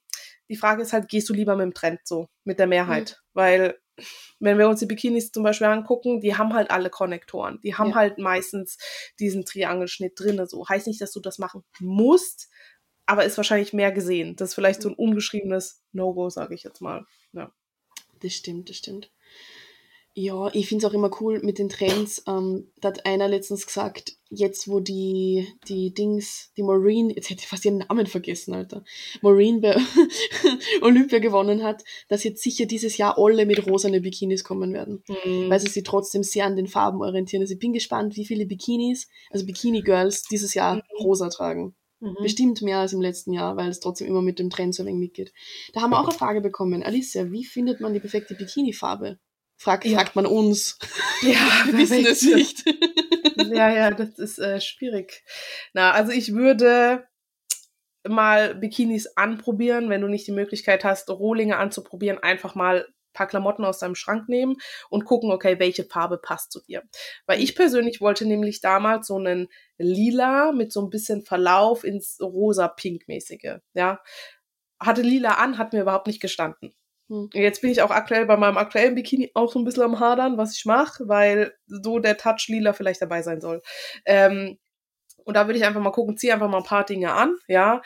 Die 0.48 0.56
Frage 0.56 0.82
ist 0.82 0.92
halt, 0.92 1.08
gehst 1.08 1.28
du 1.28 1.34
lieber 1.34 1.54
mit 1.56 1.64
dem 1.64 1.74
Trend 1.74 2.00
so, 2.04 2.28
mit 2.44 2.58
der 2.58 2.66
Mehrheit? 2.66 3.20
Weil, 3.34 3.78
wenn 4.40 4.58
wir 4.58 4.68
uns 4.68 4.80
die 4.80 4.86
Bikinis 4.86 5.30
zum 5.30 5.42
Beispiel 5.42 5.68
angucken, 5.68 6.20
die 6.20 6.36
haben 6.36 6.54
halt 6.54 6.70
alle 6.70 6.90
Konnektoren. 6.90 7.60
Die 7.62 7.74
haben 7.76 7.90
Ja. 7.90 7.96
halt 7.96 8.18
meistens 8.18 8.78
diesen 9.20 9.44
Triangelschnitt 9.44 10.18
drinne. 10.18 10.46
So 10.46 10.66
heißt 10.68 10.86
nicht, 10.86 11.00
dass 11.00 11.12
du 11.12 11.20
das 11.20 11.38
machen 11.38 11.62
musst, 11.78 12.48
aber 13.06 13.24
ist 13.24 13.36
wahrscheinlich 13.36 13.72
mehr 13.72 13.92
gesehen. 13.92 14.36
Das 14.36 14.50
ist 14.50 14.54
vielleicht 14.54 14.82
so 14.82 14.88
ein 14.88 14.94
ungeschriebenes 14.94 15.82
No-Go, 15.92 16.30
sage 16.30 16.54
ich 16.54 16.62
jetzt 16.62 16.80
mal. 16.80 17.04
Ja. 17.32 17.52
Das 18.20 18.32
stimmt, 18.32 18.68
das 18.70 18.76
stimmt. 18.76 19.10
Ja, 20.20 20.50
ich 20.52 20.68
finde 20.68 20.84
es 20.84 20.90
auch 20.90 20.94
immer 20.94 21.10
cool 21.22 21.40
mit 21.42 21.58
den 21.58 21.70
Trends. 21.70 22.22
Ähm, 22.26 22.70
da 22.78 22.88
hat 22.88 23.06
einer 23.06 23.26
letztens 23.26 23.66
gesagt, 23.66 24.18
jetzt 24.28 24.68
wo 24.68 24.78
die, 24.78 25.48
die 25.66 25.94
Dings, 25.94 26.52
die 26.58 26.62
Maureen, 26.62 27.08
jetzt 27.08 27.30
hätte 27.30 27.40
ich 27.40 27.48
fast 27.48 27.64
ihren 27.64 27.78
Namen 27.78 28.06
vergessen, 28.06 28.52
Alter, 28.52 28.84
Maureen 29.22 29.62
bei 29.62 29.74
Olympia 30.82 31.20
gewonnen 31.20 31.62
hat, 31.62 31.84
dass 32.08 32.22
jetzt 32.24 32.42
sicher 32.42 32.66
dieses 32.66 32.98
Jahr 32.98 33.16
alle 33.16 33.46
mit 33.46 33.66
rosane 33.66 34.02
Bikinis 34.02 34.44
kommen 34.44 34.74
werden. 34.74 35.02
Mhm. 35.08 35.48
Weil 35.48 35.58
sie 35.58 35.68
sich 35.68 35.84
trotzdem 35.84 36.22
sehr 36.22 36.44
an 36.44 36.54
den 36.54 36.66
Farben 36.66 37.00
orientieren. 37.00 37.40
Also 37.40 37.54
ich 37.54 37.60
bin 37.60 37.72
gespannt, 37.72 38.14
wie 38.16 38.26
viele 38.26 38.44
Bikinis, 38.44 39.08
also 39.30 39.46
Bikini-Girls 39.46 40.24
dieses 40.24 40.52
Jahr 40.52 40.76
mhm. 40.76 40.82
rosa 40.98 41.30
tragen. 41.30 41.74
Mhm. 42.00 42.16
Bestimmt 42.20 42.60
mehr 42.60 42.80
als 42.80 42.92
im 42.92 43.00
letzten 43.00 43.32
Jahr, 43.32 43.56
weil 43.56 43.70
es 43.70 43.80
trotzdem 43.80 44.06
immer 44.06 44.20
mit 44.20 44.38
dem 44.38 44.50
Trend 44.50 44.74
so 44.74 44.82
ein 44.82 44.86
wenig 44.86 45.00
mitgeht. 45.00 45.32
Da 45.72 45.80
haben 45.80 45.92
wir 45.92 45.98
auch 45.98 46.08
eine 46.08 46.18
Frage 46.18 46.42
bekommen. 46.42 46.82
Alicia, 46.82 47.32
wie 47.32 47.46
findet 47.46 47.80
man 47.80 47.94
die 47.94 48.00
perfekte 48.00 48.34
Bikini-Farbe? 48.34 49.18
Fragt, 49.60 49.84
ja. 49.84 49.98
fragt 49.98 50.16
man 50.16 50.26
uns. 50.26 50.78
Ja, 51.22 51.66
wir 51.66 51.76
wissen 51.76 52.06
es 52.06 52.22
nicht. 52.22 52.64
ja, 53.36 53.70
ja, 53.70 53.90
das 53.90 54.18
ist 54.18 54.38
äh, 54.38 54.58
schwierig. 54.58 55.22
Na, 55.74 55.90
also 55.90 56.12
ich 56.12 56.32
würde 56.32 57.06
mal 58.08 58.54
Bikinis 58.54 59.06
anprobieren, 59.16 59.90
wenn 59.90 60.00
du 60.00 60.08
nicht 60.08 60.26
die 60.26 60.32
Möglichkeit 60.32 60.82
hast, 60.82 61.10
Rohlinge 61.10 61.58
anzuprobieren, 61.58 62.18
einfach 62.18 62.54
mal 62.54 62.86
ein 62.86 63.12
paar 63.12 63.26
Klamotten 63.26 63.66
aus 63.66 63.80
deinem 63.80 63.96
Schrank 63.96 64.30
nehmen 64.30 64.56
und 64.88 65.04
gucken, 65.04 65.30
okay, 65.30 65.58
welche 65.58 65.84
Farbe 65.84 66.16
passt 66.16 66.52
zu 66.52 66.62
dir. 66.62 66.82
Weil 67.26 67.42
ich 67.42 67.54
persönlich 67.54 68.00
wollte 68.00 68.24
nämlich 68.24 68.62
damals 68.62 69.08
so 69.08 69.16
einen 69.16 69.48
lila 69.76 70.52
mit 70.52 70.72
so 70.72 70.80
ein 70.80 70.88
bisschen 70.88 71.20
Verlauf 71.20 71.84
ins 71.84 72.18
rosa-pink-mäßige, 72.18 73.58
ja. 73.74 74.00
Hatte 74.80 75.02
lila 75.02 75.34
an, 75.34 75.58
hat 75.58 75.74
mir 75.74 75.82
überhaupt 75.82 76.06
nicht 76.06 76.22
gestanden. 76.22 76.74
Hm. 77.10 77.28
Jetzt 77.34 77.60
bin 77.60 77.70
ich 77.70 77.82
auch 77.82 77.90
aktuell 77.90 78.24
bei 78.26 78.36
meinem 78.36 78.56
aktuellen 78.56 78.94
Bikini 78.94 79.30
auch 79.34 79.52
so 79.52 79.58
ein 79.58 79.64
bisschen 79.64 79.82
am 79.82 79.98
Hadern, 80.00 80.38
was 80.38 80.56
ich 80.56 80.64
mache, 80.64 81.08
weil 81.08 81.52
so 81.66 81.98
der 81.98 82.16
Touch 82.16 82.46
lila 82.48 82.72
vielleicht 82.72 83.02
dabei 83.02 83.22
sein 83.22 83.40
soll. 83.40 83.60
Ähm, 84.06 84.58
und 85.24 85.36
da 85.36 85.46
würde 85.46 85.58
ich 85.58 85.64
einfach 85.66 85.80
mal 85.82 85.90
gucken, 85.92 86.16
zieh 86.16 86.32
einfach 86.32 86.48
mal 86.50 86.58
ein 86.58 86.64
paar 86.64 86.84
Dinge 86.84 87.12
an, 87.12 87.36
ja 87.48 87.82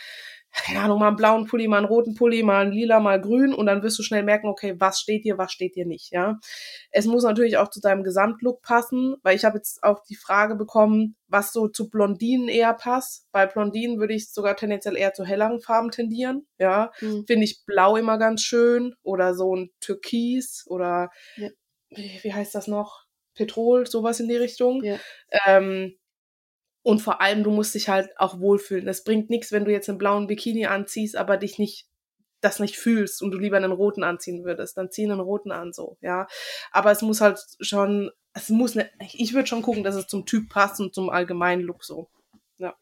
keine 0.62 0.80
Ahnung, 0.80 1.00
mal 1.00 1.08
einen 1.08 1.16
blauen 1.16 1.46
Pulli, 1.46 1.66
mal 1.66 1.78
einen 1.78 1.86
roten 1.86 2.14
Pulli, 2.14 2.42
mal 2.42 2.62
einen 2.62 2.72
lila, 2.72 3.00
mal 3.00 3.20
grün 3.20 3.52
und 3.52 3.66
dann 3.66 3.82
wirst 3.82 3.98
du 3.98 4.02
schnell 4.02 4.22
merken, 4.22 4.46
okay, 4.46 4.74
was 4.78 5.00
steht 5.00 5.24
dir, 5.24 5.36
was 5.36 5.52
steht 5.52 5.74
dir 5.74 5.84
nicht, 5.84 6.12
ja. 6.12 6.38
Es 6.90 7.06
muss 7.06 7.24
natürlich 7.24 7.56
auch 7.56 7.68
zu 7.68 7.80
deinem 7.80 8.04
Gesamtlook 8.04 8.62
passen, 8.62 9.16
weil 9.22 9.34
ich 9.34 9.44
habe 9.44 9.58
jetzt 9.58 9.82
auch 9.82 10.02
die 10.08 10.14
Frage 10.14 10.54
bekommen, 10.54 11.16
was 11.26 11.52
so 11.52 11.68
zu 11.68 11.90
Blondinen 11.90 12.48
eher 12.48 12.72
passt. 12.72 13.26
Bei 13.32 13.46
Blondinen 13.46 13.98
würde 13.98 14.14
ich 14.14 14.32
sogar 14.32 14.56
tendenziell 14.56 14.96
eher 14.96 15.12
zu 15.12 15.24
helleren 15.24 15.60
Farben 15.60 15.90
tendieren, 15.90 16.46
ja. 16.58 16.92
Mhm. 17.00 17.24
Finde 17.26 17.44
ich 17.44 17.64
blau 17.66 17.96
immer 17.96 18.18
ganz 18.18 18.42
schön 18.42 18.94
oder 19.02 19.34
so 19.34 19.56
ein 19.56 19.70
Türkis 19.80 20.64
oder 20.68 21.10
ja. 21.36 21.48
wie, 21.90 22.20
wie 22.22 22.32
heißt 22.32 22.54
das 22.54 22.68
noch? 22.68 23.04
Petrol, 23.34 23.86
sowas 23.86 24.20
in 24.20 24.28
die 24.28 24.36
Richtung. 24.36 24.84
Ja. 24.84 24.98
Ähm, 25.46 25.96
und 26.84 27.00
vor 27.00 27.20
allem, 27.22 27.42
du 27.42 27.50
musst 27.50 27.74
dich 27.74 27.88
halt 27.88 28.10
auch 28.18 28.38
wohlfühlen. 28.38 28.86
Es 28.86 29.02
bringt 29.02 29.30
nichts, 29.30 29.50
wenn 29.50 29.64
du 29.64 29.72
jetzt 29.72 29.88
einen 29.88 29.98
blauen 29.98 30.26
Bikini 30.26 30.66
anziehst, 30.66 31.16
aber 31.16 31.38
dich 31.38 31.58
nicht 31.58 31.88
das 32.42 32.60
nicht 32.60 32.76
fühlst 32.76 33.22
und 33.22 33.30
du 33.30 33.38
lieber 33.38 33.56
einen 33.56 33.72
roten 33.72 34.04
anziehen 34.04 34.44
würdest, 34.44 34.76
dann 34.76 34.90
zieh 34.90 35.04
einen 35.04 35.18
roten 35.18 35.50
an, 35.50 35.72
so, 35.72 35.96
ja. 36.02 36.26
Aber 36.72 36.90
es 36.90 37.00
muss 37.00 37.22
halt 37.22 37.40
schon, 37.60 38.10
es 38.34 38.50
muss 38.50 38.74
ne, 38.74 38.90
ich 39.14 39.32
würde 39.32 39.46
schon 39.46 39.62
gucken, 39.62 39.82
dass 39.82 39.94
es 39.94 40.08
zum 40.08 40.26
Typ 40.26 40.50
passt 40.50 40.78
und 40.78 40.94
zum 40.94 41.08
allgemeinen 41.08 41.62
Look 41.62 41.84
so. 41.84 42.10
Ja. 42.58 42.76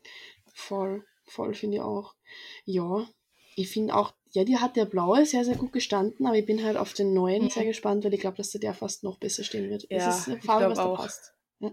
Voll, 0.53 1.05
voll 1.25 1.55
finde 1.55 1.77
ich 1.77 1.83
auch. 1.83 2.17
Ja, 2.65 3.07
ich 3.55 3.71
finde 3.71 3.95
auch, 3.95 4.15
ja, 4.33 4.43
die 4.43 4.59
hat 4.59 4.75
der 4.75 4.87
blaue 4.87 5.25
sehr, 5.27 5.45
sehr 5.45 5.57
gut 5.57 5.73
gestanden, 5.73 6.27
aber 6.27 6.37
ich 6.37 6.47
bin 6.47 6.65
halt 6.65 6.77
auf 6.77 6.93
den 6.93 7.15
neuen 7.15 7.45
mhm. 7.45 7.51
sehr 7.51 7.65
gespannt, 7.65 8.05
weil 8.05 8.15
ich 8.15 8.21
glaube, 8.21 8.39
dass 8.39 8.51
der, 8.51 8.61
der 8.61 8.75
fast 8.75 9.05
noch 9.05 9.19
besser 9.19 9.45
stehen 9.45 9.71
wird. 9.71 9.87
Ja, 9.89 10.09
es 10.09 10.19
ist 10.19 10.29
eine 10.29 10.41
Farbe, 10.41 10.71
was 10.71 10.79
da 10.79 10.89
passt. 10.89 11.35
Ja. 11.61 11.73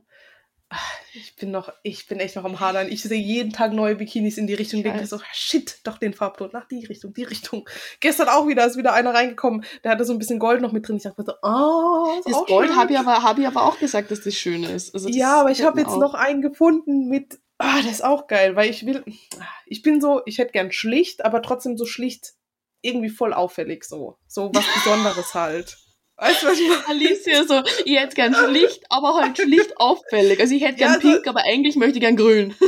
Ich 1.13 1.36
bin 1.36 1.49
noch, 1.49 1.73
ich 1.82 2.05
bin 2.08 2.19
echt 2.19 2.36
noch 2.36 2.45
am 2.45 2.60
Hadern. 2.60 2.88
Ich 2.89 3.01
sehe 3.01 3.19
jeden 3.19 3.51
Tag 3.51 3.73
neue 3.73 3.95
Bikinis 3.95 4.38
in 4.38 4.45
die 4.45 4.53
Richtung, 4.53 4.84
denke 4.84 5.05
so, 5.08 5.19
shit, 5.34 5.79
doch 5.84 5.97
den 5.97 6.13
Farbton, 6.13 6.51
nach 6.53 6.67
die 6.67 6.86
Richtung, 6.86 7.13
die 7.13 7.23
Richtung. 7.23 7.67
Gestern 7.99 8.27
auch 8.29 8.47
wieder, 8.47 8.65
ist 8.65 8.77
wieder 8.77 8.93
einer 8.93 9.13
reingekommen, 9.13 9.65
der 9.84 9.91
hatte 9.91 10.05
so 10.05 10.13
ein 10.13 10.19
bisschen 10.19 10.38
Gold 10.38 10.62
noch 10.62 10.71
mit 10.71 10.88
drin. 10.88 10.97
Ich 10.97 11.03
dachte 11.03 11.19
mir 11.19 11.25
so, 11.25 11.34
oh, 11.41 12.21
das 12.23 12.45
Gold 12.45 12.75
habe 12.75 12.93
ich, 12.93 12.99
aber, 12.99 13.23
hab 13.23 13.39
ich 13.39 13.47
aber 13.47 13.63
auch 13.63 13.79
gesagt, 13.79 14.12
dass 14.12 14.21
das 14.21 14.36
schön 14.36 14.63
ist. 14.63 14.93
Also 14.93 15.08
das 15.08 15.17
ja, 15.17 15.41
aber 15.41 15.51
ich 15.51 15.63
habe 15.63 15.79
jetzt 15.79 15.93
auch. 15.93 15.99
noch 15.99 16.13
einen 16.13 16.43
gefunden 16.43 17.08
mit, 17.08 17.39
ah, 17.58 17.82
der 17.82 17.91
ist 17.91 18.03
auch 18.03 18.27
geil, 18.27 18.55
weil 18.55 18.69
ich 18.69 18.86
will, 18.86 19.03
ich 19.65 19.82
bin 19.82 19.99
so, 19.99 20.21
ich 20.25 20.38
hätte 20.38 20.51
gern 20.51 20.71
schlicht, 20.71 21.25
aber 21.25 21.41
trotzdem 21.41 21.77
so 21.77 21.88
schlicht 21.88 22.34
irgendwie 22.82 23.10
voll 23.10 23.34
auffällig 23.34 23.84
so. 23.84 24.19
So 24.27 24.51
was 24.53 24.65
Besonderes 24.75 25.34
halt. 25.34 25.77
Weißt 26.19 26.43
du, 26.43 26.47
was 26.47 26.60
ich? 26.60 26.69
Alicia 26.88 27.45
so, 27.45 27.63
ich 27.86 27.97
hätte 27.97 28.15
gern 28.15 28.34
schlicht, 28.34 28.84
aber 28.89 29.15
halt 29.15 29.38
schlicht 29.38 29.77
auffällig. 29.77 30.39
Also 30.39 30.53
ich 30.53 30.63
hätte 30.63 30.75
gern 30.75 30.93
ja, 30.93 30.99
pink, 30.99 31.27
aber 31.27 31.41
eigentlich 31.45 31.75
möchte 31.75 31.95
ich 31.95 32.01
gern 32.01 32.17
grün. 32.17 32.55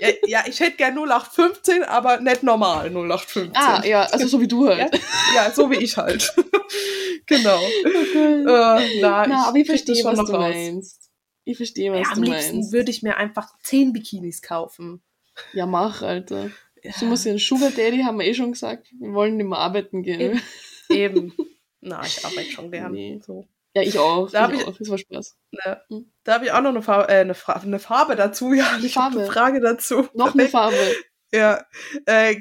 Ja, 0.00 0.10
ja 0.26 0.44
ich 0.46 0.60
hätte 0.60 0.76
gern 0.76 0.98
0815, 0.98 1.84
aber 1.84 2.20
nicht 2.20 2.42
normal 2.42 2.90
0815. 2.90 3.52
Ah, 3.54 3.82
ja, 3.86 4.02
also 4.02 4.26
so 4.26 4.40
wie 4.40 4.48
du 4.48 4.68
halt. 4.68 4.92
Ja, 5.34 5.46
ja 5.46 5.50
so 5.50 5.70
wie 5.70 5.76
ich 5.76 5.96
halt. 5.96 6.34
genau. 7.26 7.58
Okay. 7.58 8.42
Äh, 8.42 9.00
na, 9.00 9.26
na, 9.26 9.46
aber 9.46 9.56
ich 9.56 9.66
verstehe, 9.66 10.04
was 10.04 10.18
du 10.18 10.32
raus. 10.32 10.52
meinst. 10.52 11.10
Ich 11.44 11.56
verstehe, 11.56 11.90
was 11.92 12.00
ja, 12.00 12.14
du 12.14 12.20
meinst. 12.20 12.50
Am 12.50 12.56
liebsten 12.56 12.72
würde 12.72 12.90
ich 12.90 13.02
mir 13.02 13.16
einfach 13.16 13.48
10 13.62 13.94
Bikinis 13.94 14.42
kaufen. 14.42 15.00
Ja, 15.54 15.64
mach, 15.64 16.02
Alter. 16.02 16.50
Ja. 16.82 16.92
So 16.92 17.06
muss 17.06 17.24
ja 17.24 17.32
ein 17.32 17.38
Sugar 17.38 17.70
Daddy, 17.70 18.02
haben 18.02 18.18
wir 18.18 18.26
eh 18.26 18.34
schon 18.34 18.52
gesagt. 18.52 18.88
Wir 18.98 19.14
wollen 19.14 19.36
nicht 19.36 19.48
mehr 19.48 19.58
arbeiten 19.58 20.02
gehen. 20.02 20.20
Eben. 20.20 20.42
Eben. 20.90 21.34
Na, 21.84 22.02
ich 22.04 22.24
arbeite 22.24 22.50
schon 22.50 22.70
gern. 22.70 22.92
Nee. 22.92 23.20
So. 23.24 23.46
Ja, 23.74 23.82
ich 23.82 23.98
auch. 23.98 24.30
Da 24.30 24.42
habe 24.42 24.56
ich, 24.56 24.66
auch. 24.66 24.76
Das 24.76 24.88
war 24.88 24.98
Spaß. 24.98 25.36
Ne, 25.52 25.82
hm. 25.88 26.10
Da 26.24 26.34
habe 26.34 26.46
ich 26.46 26.52
auch 26.52 26.62
noch 26.62 26.70
eine 26.70 26.82
Farbe, 26.82 27.12
äh, 27.12 27.18
eine, 27.18 27.34
Fra 27.34 27.54
eine 27.54 27.78
Farbe 27.78 28.16
dazu. 28.16 28.52
Ja, 28.54 28.78
ich 28.82 28.96
habe 28.96 29.18
eine 29.18 29.26
Frage 29.26 29.60
dazu. 29.60 30.08
Noch 30.14 30.34
eine 30.34 30.48
Farbe. 30.48 30.76
Ja. 31.32 31.64
Äh, 32.06 32.36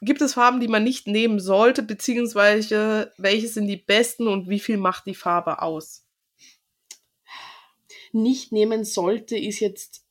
gibt 0.00 0.20
es 0.20 0.34
Farben, 0.34 0.60
die 0.60 0.68
man 0.68 0.84
nicht 0.84 1.08
nehmen 1.08 1.40
sollte, 1.40 1.82
beziehungsweise 1.82 3.12
welche 3.16 3.48
sind 3.48 3.66
die 3.66 3.76
besten 3.76 4.28
und 4.28 4.48
wie 4.48 4.60
viel 4.60 4.76
macht 4.76 5.06
die 5.06 5.14
Farbe 5.14 5.62
aus? 5.62 6.04
Nicht 8.12 8.52
nehmen 8.52 8.84
sollte 8.84 9.36
ist 9.36 9.58
jetzt, 9.58 10.04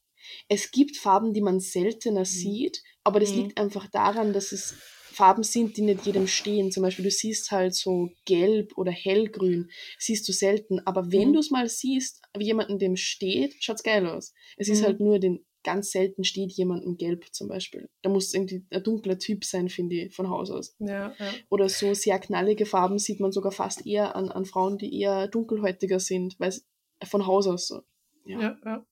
es 0.50 0.72
gibt 0.72 0.98
Farben, 0.98 1.34
die 1.34 1.42
man 1.42 1.62
seltener 1.62 2.22
mhm. 2.22 2.26
sieht, 2.26 2.84
aber 3.04 3.22
das 3.22 3.32
mhm. 3.32 3.38
liegt 3.38 3.58
einfach 3.58 3.88
daran, 3.88 4.34
dass 4.34 4.52
es 4.52 4.76
Farben 5.18 5.44
sind, 5.44 5.76
die 5.78 5.82
nicht 5.82 6.06
jedem 6.06 6.28
stehen. 6.28 6.72
Zum 6.72 6.84
Beispiel, 6.84 7.06
du 7.06 7.12
siehst 7.12 7.52
halt 7.52 7.74
so 7.74 8.12
gelb 8.26 8.78
oder 8.78 8.92
hellgrün, 8.92 9.70
siehst 9.98 10.28
du 10.30 10.32
selten. 10.32 10.80
Aber 10.86 11.12
wenn 11.12 11.30
mhm. 11.30 11.34
du 11.34 11.40
es 11.40 11.50
mal 11.50 11.68
siehst, 11.68 12.22
wie 12.38 12.46
jemandem 12.46 12.78
dem 12.78 12.96
steht, 12.96 13.56
schaut's 13.60 13.84
geil 13.84 14.06
aus. 14.08 14.34
Es 14.58 14.68
mhm. 14.68 14.74
ist 14.74 14.84
halt 14.84 15.00
nur 15.00 15.20
den 15.20 15.44
ganz 15.64 15.92
selten 15.92 16.24
steht 16.24 16.54
jemandem 16.54 16.96
gelb 16.96 17.26
zum 17.34 17.50
Beispiel. 17.50 17.90
Da 18.02 18.10
muss 18.10 18.34
irgendwie 18.34 18.66
ein 18.72 18.84
dunkler 18.84 19.20
Typ 19.20 19.44
sein, 19.44 19.68
finde 19.68 19.96
ich, 19.96 20.16
von 20.16 20.30
Haus 20.30 20.50
aus. 20.50 20.76
Ja, 20.80 21.14
ja. 21.20 21.34
Oder 21.50 21.68
so 21.68 21.94
sehr 21.94 22.20
knallige 22.20 22.66
Farben 22.66 23.00
sieht 23.00 23.20
man 23.20 23.34
sogar 23.34 23.52
fast 23.52 23.86
eher 23.86 24.16
an, 24.16 24.30
an 24.30 24.46
Frauen, 24.46 24.78
die 24.78 24.98
eher 24.98 25.28
dunkelhäutiger 25.28 26.00
sind, 26.00 26.40
weil 26.40 26.50
es 26.50 26.66
von 27.04 27.26
Haus 27.28 27.48
aus 27.48 27.68
so. 27.68 27.82
Ja, 28.24 28.40
ja. 28.40 28.58
Ja, 28.64 28.86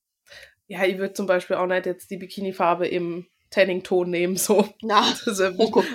ja 0.67 0.85
ich 0.85 0.97
würde 0.97 1.13
zum 1.13 1.27
Beispiel 1.27 1.55
auch 1.55 1.67
nicht 1.67 1.85
jetzt 1.85 2.11
die 2.11 2.17
Bikini-Farbe 2.17 2.88
im 2.88 3.25
Tanning-Ton 3.49 4.10
nehmen, 4.10 4.38
so. 4.38 4.67
Na, 4.81 5.01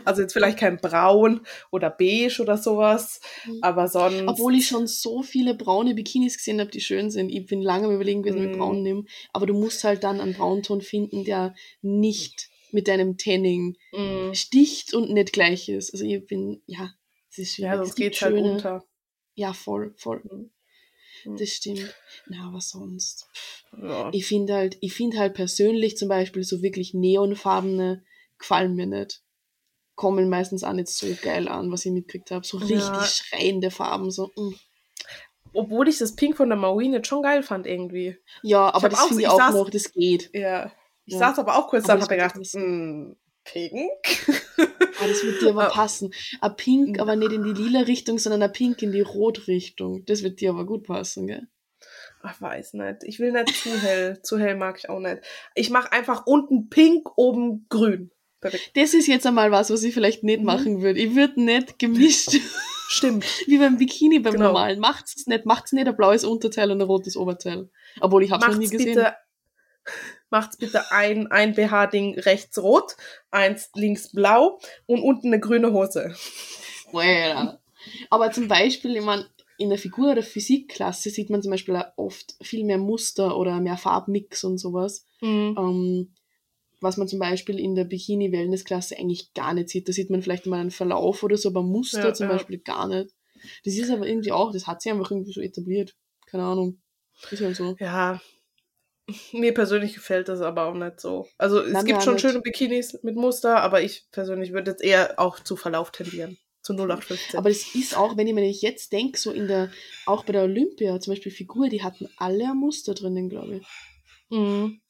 also, 0.04 0.22
jetzt 0.22 0.32
vielleicht 0.32 0.58
kein 0.58 0.78
Braun 0.78 1.40
oder 1.70 1.90
Beige 1.90 2.40
oder 2.40 2.56
sowas, 2.56 3.20
mhm. 3.46 3.58
aber 3.62 3.88
sonst. 3.88 4.24
Obwohl 4.26 4.54
ich 4.54 4.66
schon 4.66 4.86
so 4.86 5.22
viele 5.22 5.54
braune 5.54 5.94
Bikinis 5.94 6.36
gesehen 6.36 6.60
habe, 6.60 6.70
die 6.70 6.80
schön 6.80 7.10
sind. 7.10 7.30
Ich 7.30 7.46
bin 7.46 7.62
lange 7.62 7.86
am 7.86 7.94
überlegen 7.94 8.22
gewesen, 8.22 8.42
mhm. 8.42 8.48
mit 8.50 8.58
Braun 8.58 8.82
nehmen. 8.82 9.08
Aber 9.32 9.46
du 9.46 9.54
musst 9.54 9.84
halt 9.84 10.04
dann 10.04 10.20
einen 10.20 10.34
Braunton 10.34 10.80
finden, 10.80 11.24
der 11.24 11.54
nicht 11.82 12.48
mit 12.72 12.88
deinem 12.88 13.16
Tanning 13.16 13.76
mhm. 13.92 14.34
sticht 14.34 14.94
und 14.94 15.10
nicht 15.10 15.32
gleich 15.32 15.68
ist. 15.68 15.92
Also 15.92 16.04
ich 16.04 16.24
bin, 16.26 16.62
ja, 16.66 16.92
es 17.30 17.38
ist 17.38 17.54
schwierig. 17.54 17.72
Ja, 17.72 17.76
sonst 17.78 17.96
geht 17.96 18.20
halt 18.20 18.36
unter. 18.36 18.84
Ja, 19.34 19.52
voll, 19.52 19.94
voll. 19.96 20.22
Mhm. 20.24 20.50
Das 21.24 21.48
stimmt. 21.50 21.94
Na, 22.26 22.48
aber 22.48 22.60
sonst. 22.60 23.28
Ja. 23.76 24.10
Ich 24.12 24.26
finde 24.26 24.54
halt, 24.54 24.78
ich 24.80 24.92
finde 24.92 25.18
halt 25.18 25.34
persönlich 25.34 25.96
zum 25.96 26.08
Beispiel 26.08 26.44
so 26.44 26.62
wirklich 26.62 26.94
neonfarbene 26.94 28.04
gefallen 28.38 28.74
mir 28.74 28.86
nicht. 28.86 29.22
Kommen 29.94 30.28
meistens 30.28 30.64
auch 30.64 30.72
nicht 30.72 30.88
so 30.88 31.06
geil 31.22 31.48
an, 31.48 31.70
was 31.70 31.84
ich 31.84 31.92
mitgekriegt 31.92 32.30
habe. 32.30 32.46
So 32.46 32.58
richtig 32.58 32.78
ja. 32.78 33.04
schreiende 33.04 33.70
Farben, 33.70 34.10
so. 34.10 34.30
Mh. 34.36 34.50
Mm. 34.50 34.54
Obwohl 35.52 35.88
ich 35.88 35.98
das 35.98 36.14
Pink 36.14 36.36
von 36.36 36.48
der 36.48 36.58
Marine 36.58 36.98
jetzt 36.98 37.08
schon 37.08 37.22
geil 37.22 37.42
fand, 37.42 37.66
irgendwie. 37.66 38.16
Ja, 38.42 38.72
aber 38.72 38.88
das 38.88 39.02
finde 39.06 39.22
ich 39.22 39.28
auch 39.28 39.36
saß, 39.36 39.54
noch, 39.54 39.68
das 39.68 39.92
geht. 39.92 40.30
Ja. 40.32 40.70
Ich 41.06 41.14
ja. 41.14 41.18
saß 41.18 41.40
aber 41.40 41.56
auch 41.56 41.68
kurz 41.68 41.86
da 41.86 41.94
und 41.94 42.02
hab 42.02 42.08
gedacht, 42.08 42.36
mh, 42.36 43.16
Pink? 43.52 43.90
Ah, 45.00 45.06
das 45.06 45.24
wird 45.24 45.40
dir 45.42 45.50
aber 45.50 45.66
ah. 45.68 45.70
passen. 45.70 46.12
Ein 46.40 46.56
Pink, 46.56 47.00
aber 47.00 47.16
nicht 47.16 47.32
in 47.32 47.42
die 47.42 47.52
lila 47.52 47.80
Richtung, 47.80 48.18
sondern 48.18 48.42
ein 48.42 48.52
Pink 48.52 48.82
in 48.82 48.92
die 48.92 49.00
Rot 49.00 49.46
Richtung. 49.48 50.04
Das 50.06 50.22
wird 50.22 50.40
dir 50.40 50.50
aber 50.50 50.66
gut 50.66 50.84
passen, 50.86 51.26
gell? 51.26 51.46
Ach, 52.22 52.38
weiß 52.40 52.74
nicht. 52.74 52.98
Ich 53.04 53.18
will 53.18 53.32
nicht 53.32 53.48
zu 53.56 53.70
hell. 53.80 54.20
zu 54.22 54.38
hell 54.38 54.54
mag 54.56 54.78
ich 54.78 54.88
auch 54.90 55.00
nicht. 55.00 55.18
Ich 55.54 55.70
mache 55.70 55.90
einfach 55.92 56.26
unten 56.26 56.68
pink, 56.68 57.08
oben 57.16 57.64
grün. 57.70 58.10
perfekt. 58.42 58.72
Das 58.74 58.92
ist 58.94 59.06
jetzt 59.06 59.26
einmal 59.26 59.50
was, 59.50 59.70
was 59.70 59.82
ich 59.82 59.94
vielleicht 59.94 60.22
nicht 60.22 60.40
Mhm. 60.40 60.46
machen 60.46 60.82
würde. 60.82 61.00
Ich 61.00 61.14
würde 61.16 61.42
nicht 61.42 61.78
gemischt, 61.78 62.36
Stimmt. 62.88 63.24
wie 63.46 63.58
beim 63.58 63.78
Bikini 63.78 64.18
beim 64.18 64.34
Genau. 64.34 64.46
normalen. 64.48 64.80
Macht's 64.80 65.14
es 65.16 65.26
nicht, 65.26 65.46
macht's 65.46 65.72
nicht 65.72 65.86
ein 65.88 65.96
blaues 65.96 66.24
Unterteil 66.24 66.70
und 66.70 66.80
ein 66.82 66.86
rotes 66.86 67.16
Oberteil. 67.16 67.70
Obwohl 68.00 68.22
ich 68.24 68.30
hab's 68.30 68.46
noch 68.46 68.52
nie 68.54 68.66
Macht's 68.66 68.70
gesehen. 68.72 68.94
bitte, 68.96 69.14
macht's 70.30 70.56
bitte 70.56 70.90
ein, 70.92 71.26
ein 71.28 71.54
BH-Ding 71.54 72.18
rechts 72.20 72.58
rot, 72.58 72.96
eins 73.30 73.70
links 73.74 74.12
blau 74.12 74.60
und 74.86 75.02
unten 75.02 75.28
eine 75.28 75.40
grüne 75.40 75.72
Hose. 75.72 76.14
Well. 76.92 77.58
Aber 78.10 78.30
zum 78.30 78.48
Beispiel, 78.48 78.96
ich 78.96 79.02
mein, 79.02 79.24
in 79.58 79.68
der 79.68 79.78
Figur- 79.78 80.12
oder 80.12 80.22
Physikklasse 80.22 81.10
sieht 81.10 81.30
man 81.30 81.42
zum 81.42 81.50
Beispiel 81.50 81.82
oft 81.96 82.34
viel 82.40 82.64
mehr 82.64 82.78
Muster 82.78 83.36
oder 83.36 83.60
mehr 83.60 83.76
Farbmix 83.76 84.44
und 84.44 84.58
sowas. 84.58 85.06
Mhm. 85.20 85.54
Ähm, 85.58 86.14
was 86.80 86.96
man 86.96 87.08
zum 87.08 87.18
Beispiel 87.18 87.58
in 87.58 87.74
der 87.74 87.84
Bikini-Wellness-Klasse 87.84 88.96
eigentlich 88.98 89.34
gar 89.34 89.52
nicht 89.52 89.68
sieht. 89.68 89.86
Da 89.88 89.92
sieht 89.92 90.08
man 90.08 90.22
vielleicht 90.22 90.46
mal 90.46 90.60
einen 90.60 90.70
Verlauf 90.70 91.22
oder 91.22 91.36
so, 91.36 91.50
aber 91.50 91.62
Muster 91.62 92.08
Ja, 92.08 92.14
zum 92.14 92.28
ja. 92.28 92.32
Beispiel 92.32 92.58
gar 92.58 92.88
nicht. 92.88 93.14
Das 93.64 93.74
ist 93.74 93.90
aber 93.90 94.06
irgendwie 94.06 94.32
auch, 94.32 94.52
das 94.52 94.66
hat 94.66 94.80
sich 94.80 94.90
einfach 94.90 95.10
irgendwie 95.10 95.32
so 95.32 95.40
etabliert. 95.40 95.94
Keine 96.26 96.44
Ahnung. 96.44 96.80
Ist 97.30 97.42
halt 97.42 97.56
so. 97.56 97.76
Ja. 97.78 98.20
Mir 99.32 99.54
persönlich 99.54 99.94
gefällt 99.94 100.28
das 100.28 100.40
aber 100.40 100.66
auch 100.66 100.74
nicht 100.74 101.00
so. 101.00 101.28
Also 101.38 101.60
es 101.60 101.72
Nein, 101.72 101.84
gibt 101.86 102.02
schon 102.02 102.14
nicht. 102.14 102.22
schöne 102.22 102.40
Bikinis 102.40 103.02
mit 103.02 103.16
Muster, 103.16 103.60
aber 103.62 103.82
ich 103.82 104.06
persönlich 104.10 104.52
würde 104.52 104.70
jetzt 104.72 104.82
eher 104.82 105.18
auch 105.18 105.40
zu 105.40 105.56
Verlauf 105.56 105.90
tendieren. 105.90 106.38
Zu 106.62 106.74
0815. 106.74 107.38
Aber 107.38 107.48
das 107.48 107.74
ist 107.74 107.96
auch, 107.96 108.16
wenn 108.16 108.26
ich 108.26 108.34
mir 108.34 108.48
jetzt 108.50 108.92
denke, 108.92 109.18
so 109.18 109.30
in 109.30 109.48
der, 109.48 109.70
auch 110.06 110.24
bei 110.24 110.32
der 110.32 110.42
Olympia, 110.42 111.00
zum 111.00 111.12
Beispiel 111.12 111.32
Figur, 111.32 111.68
die 111.68 111.82
hatten 111.82 112.08
alle 112.16 112.44
ein 112.44 112.56
Muster 112.56 112.94
drinnen, 112.94 113.28
glaube 113.28 113.56
ich. 113.58 113.66
mhm. 114.30 114.80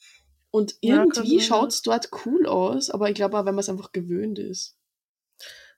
Und 0.52 0.74
Ja, 0.82 1.04
irgendwie 1.04 1.38
sein, 1.38 1.46
schaut 1.46 1.68
es 1.68 1.82
dort 1.82 2.08
cool 2.26 2.46
aus, 2.46 2.90
aber 2.90 3.08
ich 3.08 3.14
glaube 3.14 3.38
auch, 3.38 3.44
wenn 3.46 3.54
man 3.54 3.60
es 3.60 3.68
einfach 3.68 3.92
gewöhnt 3.92 4.38
ist. 4.40 4.76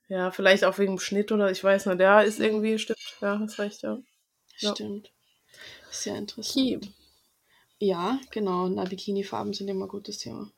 Ja, 0.08 0.30
vielleicht 0.30 0.64
auch 0.64 0.78
wegen 0.78 0.94
dem 0.96 0.98
Schnitt 0.98 1.30
oder 1.30 1.50
ich 1.50 1.62
weiß 1.62 1.86
nicht. 1.86 2.00
Ja, 2.00 2.20
ist 2.22 2.40
irgendwie, 2.40 2.78
stimmt. 2.78 2.98
Ja, 3.20 3.38
hast 3.38 3.58
recht, 3.58 3.82
ja. 3.82 3.98
Ja. 4.58 4.74
Stimmt. 4.74 5.12
Sehr 5.90 6.16
interessant. 6.16 6.56
Okay. 6.56 6.80
Ja, 7.82 8.20
genau. 8.30 8.68
Na, 8.68 8.84
Bikini-Farben 8.84 9.52
sind 9.54 9.66
immer 9.66 9.86
ein 9.86 9.88
gutes 9.88 10.18
Thema. 10.18 10.48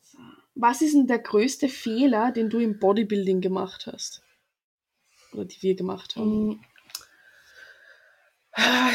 Was 0.55 0.83
ist 0.83 0.93
denn 0.93 1.07
der 1.07 1.21
größte 1.21 1.71
Fehler, 1.71 2.33
den 2.33 2.51
du 2.51 2.59
im 2.59 2.79
Bodybuilding 2.79 3.41
gemacht 3.41 3.89
hast? 3.91 4.23
Oder 5.33 5.47
die 5.47 5.63
wir 5.63 5.75
gemacht 5.75 6.17
haben? 6.17 6.49
Mm. 6.49 6.61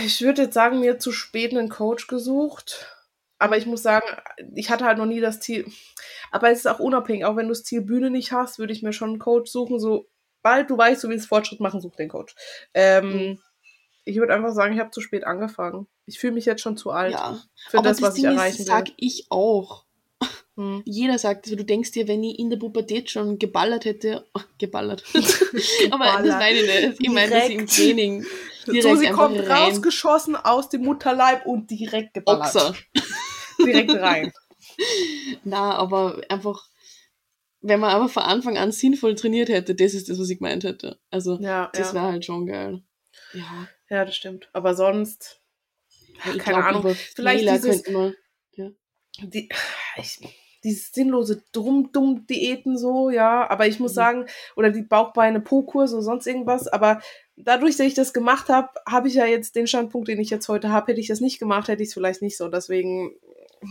Ich 0.05 0.21
würde 0.21 0.43
jetzt 0.43 0.53
sagen, 0.53 0.79
mir 0.79 0.99
zu 0.99 1.11
spät 1.11 1.51
einen 1.51 1.69
Coach 1.69 2.05
gesucht. 2.05 2.95
Aber 3.39 3.57
ich 3.57 3.65
muss 3.65 3.81
sagen, 3.81 4.05
ich 4.53 4.69
hatte 4.69 4.85
halt 4.85 4.99
noch 4.99 5.07
nie 5.07 5.21
das 5.21 5.39
Ziel. 5.39 5.65
Aber 6.29 6.51
es 6.51 6.59
ist 6.59 6.67
auch 6.67 6.79
unabhängig. 6.79 7.25
Auch 7.25 7.35
wenn 7.35 7.47
du 7.47 7.53
das 7.53 7.63
Ziel 7.63 7.81
Bühne 7.81 8.11
nicht 8.11 8.31
hast, 8.31 8.59
würde 8.59 8.73
ich 8.73 8.83
mir 8.83 8.93
schon 8.93 9.09
einen 9.09 9.19
Coach 9.19 9.49
suchen. 9.49 9.79
Sobald 9.79 10.69
du 10.69 10.77
weißt, 10.77 11.03
du 11.03 11.09
willst 11.09 11.25
Fortschritt 11.25 11.61
machen, 11.61 11.81
such 11.81 11.95
den 11.95 12.09
Coach. 12.09 12.35
Ähm, 12.75 13.09
Mhm. 13.09 13.39
Ich 14.05 14.17
würde 14.17 14.33
einfach 14.33 14.53
sagen, 14.53 14.73
ich 14.73 14.79
habe 14.79 14.91
zu 14.91 15.01
spät 15.01 15.23
angefangen. 15.25 15.87
Ich 16.05 16.19
fühle 16.19 16.33
mich 16.33 16.45
jetzt 16.45 16.61
schon 16.61 16.77
zu 16.77 16.89
alt 16.91 17.13
Ja. 17.13 17.39
für 17.69 17.79
Aber 17.79 17.89
das, 17.89 18.01
was 18.01 18.15
ich 18.15 18.23
Ding 18.23 18.31
erreichen 18.31 18.61
ist, 18.61 18.67
sag 18.67 18.87
will. 18.87 18.93
ich 18.97 19.27
auch. 19.29 19.85
Hm. 20.55 20.81
Jeder 20.85 21.17
sagt, 21.17 21.45
also 21.45 21.55
du 21.55 21.63
denkst 21.63 21.91
dir, 21.91 22.07
wenn 22.07 22.23
ich 22.23 22.37
in 22.39 22.49
der 22.49 22.57
Pubertät 22.57 23.09
schon 23.09 23.39
geballert 23.39 23.85
hätte, 23.85 24.25
oh, 24.33 24.41
geballert. 24.57 25.03
Aber 25.13 25.23
das 25.23 26.17
Geballert. 26.23 26.25
meine 26.39 26.59
ich 26.59 26.85
nicht. 26.89 26.97
Ich 27.01 27.09
meine 27.09 27.29
das 27.31 27.43
im 27.49 27.49
Direkt. 27.65 27.75
Training. 27.75 28.25
So, 28.65 28.71
Direkt 28.73 28.99
sie 28.99 29.07
einfach 29.07 29.19
kommt 29.27 29.39
rein. 29.39 29.71
rausgeschossen 29.71 30.35
aus 30.35 30.69
dem 30.69 30.83
Mutterleib 30.83 31.45
und 31.45 31.69
direkt 31.71 32.13
geballert. 32.15 32.51
Boxer. 32.53 32.75
Direkt 33.65 33.91
rein. 33.93 34.31
Na, 35.43 35.75
aber 35.75 36.19
einfach, 36.29 36.67
wenn 37.61 37.79
man 37.79 37.91
aber 37.91 38.09
von 38.09 38.23
Anfang 38.23 38.57
an 38.57 38.71
sinnvoll 38.71 39.15
trainiert 39.15 39.49
hätte, 39.49 39.75
das 39.75 39.93
ist 39.93 40.09
das, 40.09 40.19
was 40.19 40.29
ich 40.29 40.39
gemeint 40.39 40.63
hätte. 40.63 40.99
Also, 41.11 41.37
Ja, 41.39 41.69
das 41.73 41.89
ja. 41.89 41.93
wäre 41.95 42.05
halt 42.13 42.25
schon 42.25 42.45
geil. 42.45 42.81
Ja, 43.33 43.67
ja, 43.89 44.05
das 44.05 44.15
stimmt. 44.15 44.49
Aber 44.53 44.75
sonst, 44.75 45.41
ich 46.33 46.39
keine 46.39 46.57
glaub, 46.59 46.63
Ahnung. 46.63 46.95
Vielleicht 47.15 47.39
Fehler 47.39 47.53
dieses- 47.53 47.87
man. 47.89 48.13
die, 49.21 49.49
ich, 49.97 50.19
dieses 50.63 50.91
sinnlose 50.91 51.43
Dumm-Dumm-Diäten 51.51 52.77
so, 52.77 53.09
ja. 53.09 53.49
Aber 53.49 53.67
ich 53.67 53.79
muss 53.79 53.91
Mhm. 53.91 53.95
sagen, 53.95 54.25
oder 54.55 54.69
die 54.71 54.81
Bauchbeine 54.81 55.41
Po-Kurs 55.41 55.93
oder 55.93 56.01
sonst 56.03 56.27
irgendwas. 56.27 56.67
Aber 56.67 57.01
dadurch, 57.35 57.77
dass 57.77 57.87
ich 57.87 57.93
das 57.95 58.13
gemacht 58.13 58.49
habe, 58.49 58.69
habe 58.87 59.07
ich 59.07 59.13
ja 59.15 59.25
jetzt 59.25 59.55
den 59.55 59.67
Standpunkt, 59.67 60.07
den 60.07 60.19
ich 60.19 60.29
jetzt 60.29 60.47
heute 60.49 60.69
habe. 60.69 60.91
Hätte 60.91 61.01
ich 61.01 61.07
das 61.07 61.21
nicht 61.21 61.39
gemacht, 61.39 61.67
hätte 61.69 61.81
ich 61.83 61.89
es 61.89 61.93
vielleicht 61.93 62.21
nicht 62.21 62.37
so. 62.37 62.47
Deswegen 62.49 63.13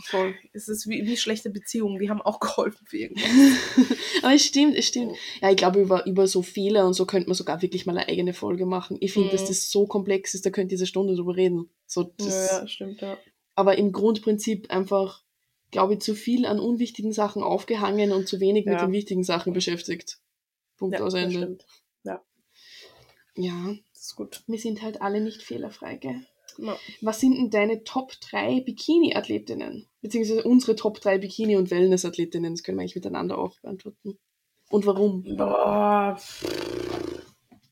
Voll. 0.06 0.34
ist 0.52 0.68
es 0.68 0.86
wie, 0.88 1.06
wie 1.06 1.16
schlechte 1.16 1.50
Beziehungen. 1.50 1.98
Die 1.98 2.10
haben 2.10 2.20
auch 2.22 2.40
geholfen 2.40 2.86
für 2.86 2.98
irgendwas. 2.98 3.24
Aber 4.22 4.34
es 4.34 4.44
stimmt, 4.44 4.76
es 4.76 4.86
stimmt. 4.86 5.16
Ja, 5.40 5.50
ich 5.50 5.56
glaube, 5.56 5.80
über, 5.80 6.06
über 6.06 6.26
so 6.26 6.42
Fehler 6.42 6.86
und 6.86 6.94
so 6.94 7.06
könnte 7.06 7.28
man 7.28 7.34
sogar 7.34 7.62
wirklich 7.62 7.86
mal 7.86 7.96
eine 7.96 8.08
eigene 8.08 8.34
Folge 8.34 8.66
machen. 8.66 8.96
Ich 9.00 9.12
finde, 9.12 9.30
dass 9.30 9.42
Mhm. 9.42 9.46
das 9.48 9.70
so 9.70 9.86
komplex 9.86 10.34
ist, 10.34 10.44
da 10.46 10.50
könnte 10.50 10.68
diese 10.74 10.86
Stunde 10.86 11.14
drüber 11.14 11.36
reden. 11.36 11.70
So, 11.86 12.04
das, 12.18 12.26
Ja, 12.50 12.60
ja, 12.60 12.68
stimmt, 12.68 13.00
ja. 13.00 13.18
Aber 13.54 13.76
im 13.78 13.92
Grundprinzip 13.92 14.70
einfach, 14.70 15.22
glaube 15.70 15.94
ich, 15.94 16.00
zu 16.00 16.14
viel 16.14 16.46
an 16.46 16.60
unwichtigen 16.60 17.12
Sachen 17.12 17.42
aufgehangen 17.42 18.12
und 18.12 18.28
zu 18.28 18.40
wenig 18.40 18.66
mit 18.66 18.74
Ja. 18.74 18.86
den 18.86 18.92
wichtigen 18.92 19.24
Sachen 19.24 19.52
beschäftigt. 19.52 20.18
Punkt 20.76 20.98
ja 20.98 21.04
aus 21.04 21.14
Ende. 21.14 21.36
stimmt. 21.38 21.66
Ja, 23.40 23.72
Das 23.92 24.02
ist 24.02 24.16
gut. 24.16 24.42
wir 24.48 24.58
sind 24.58 24.82
halt 24.82 25.00
alle 25.00 25.20
nicht 25.20 25.42
fehlerfrei, 25.42 25.94
gell? 25.96 26.26
Ja. 26.58 26.76
Was 27.02 27.20
sind 27.20 27.36
denn 27.36 27.50
deine 27.50 27.84
Top 27.84 28.12
3 28.20 28.60
Bikini-Athletinnen? 28.60 29.86
Beziehungsweise 30.02 30.42
unsere 30.42 30.74
Top 30.76 31.00
3 31.00 31.16
Bikini- 31.16 31.56
und 31.56 31.70
Wellness-Athletinnen. 31.70 32.52
Das 32.54 32.62
können 32.62 32.78
wir 32.78 32.82
eigentlich 32.82 32.96
miteinander 32.96 33.38
auch 33.38 33.58
beantworten. 33.60 34.18
Und 34.70 34.84
warum? 34.86 35.22
Boah. 35.36 36.18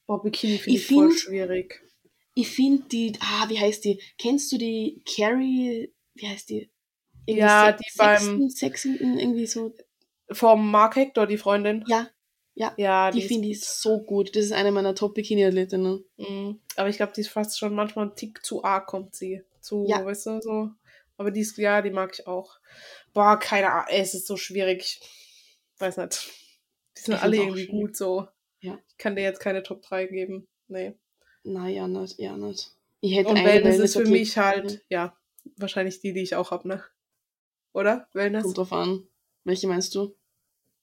Boah, 0.07 0.23
Bikini 0.23 0.59
finde 0.59 0.79
Ich 0.79 0.91
ich 0.91 0.95
voll 0.95 1.09
find- 1.11 1.21
schwierig. 1.21 1.83
Ich 2.35 2.49
finde 2.49 2.85
die, 2.89 3.13
ah, 3.21 3.49
wie 3.49 3.59
heißt 3.59 3.85
die? 3.85 4.01
Kennst 4.19 4.53
du 4.53 4.59
die 4.59 5.03
Carrie, 5.17 5.93
wie 6.15 6.27
heißt 6.29 6.51
die? 6.51 6.71
Irgendwie 7.25 7.41
Ja, 7.41 7.73
die 7.73 7.85
beim- 7.97 8.19
Sexton, 8.19 8.51
Sexton, 8.51 9.19
irgendwie 9.19 9.47
so. 9.47 9.75
Vom 10.31 10.71
Mark 10.71 10.97
Hector, 10.97 11.27
die 11.27 11.39
Freundin. 11.39 11.85
Ja, 11.89 12.09
Ja, 12.59 13.11
die 13.11 13.21
ist 13.21 13.29
finde 13.29 13.49
ich 13.49 13.61
so 13.65 14.01
gut. 14.01 14.35
Das 14.35 14.45
ist 14.47 14.53
eine 14.53 14.73
meiner 14.73 14.95
Top-Bikini-Athletinnen. 14.95 16.03
Mhm. 16.17 16.61
Aber 16.77 16.89
ich 16.89 16.97
glaube, 16.97 17.13
die 17.15 17.21
ist 17.21 17.29
fast 17.29 17.59
schon 17.59 17.75
manchmal 17.75 18.07
ein 18.07 18.17
Tick 18.17 18.45
zu 18.45 18.65
arg, 18.65 18.87
kommt 18.87 19.15
sie. 19.15 19.43
Zu, 19.61 19.85
Ja. 19.87 20.03
weißt 20.05 20.27
du, 20.27 20.41
so. 20.41 20.71
Aber 21.19 21.31
die 21.31 21.41
ist, 21.41 21.59
ja, 21.59 21.83
die 21.83 21.91
mag 21.91 22.13
ich 22.19 22.27
auch. 22.27 22.59
Boah, 23.13 23.39
keine 23.39 23.71
Ahnung, 23.71 23.87
es 23.91 24.15
ist 24.15 24.27
so 24.27 24.37
schwierig. 24.39 25.01
Ich 25.75 25.81
weiß 25.81 25.99
nicht. 25.99 26.31
Die 26.97 27.03
sind 27.03 27.15
Ich 27.15 27.21
alle 27.23 27.37
irgendwie 27.37 27.65
schwierig. 27.65 27.81
gut 27.89 27.97
so. 27.97 28.27
Ja. 28.61 28.79
Ich 28.89 28.97
kann 28.97 29.17
dir 29.17 29.23
jetzt 29.23 29.41
keine 29.41 29.63
Top 29.63 29.83
3 29.83 30.07
geben. 30.07 30.47
Nee. 30.69 30.95
Na, 31.45 31.69
ja, 31.69 31.87
nicht, 31.87 32.19
ja, 32.19 32.37
nicht. 32.39 32.73
Ich 33.03 33.15
hätte 33.17 33.29
Und 33.31 33.45
Wellness 33.45 33.79
ist 33.79 33.93
für 33.97 34.07
mich 34.07 34.39
halt, 34.39 34.83
ja, 34.89 35.15
wahrscheinlich 35.57 36.01
die, 36.01 36.13
die 36.15 36.23
ich 36.23 36.35
auch 36.35 36.51
habe, 36.53 36.67
ne? 36.69 36.83
Oder? 37.75 38.09
Wellness? 38.15 38.45
Kommt 38.45 38.57
drauf 38.59 38.73
an. 38.73 39.07
Welche 39.45 39.69
meinst 39.69 39.95
du? 39.95 40.17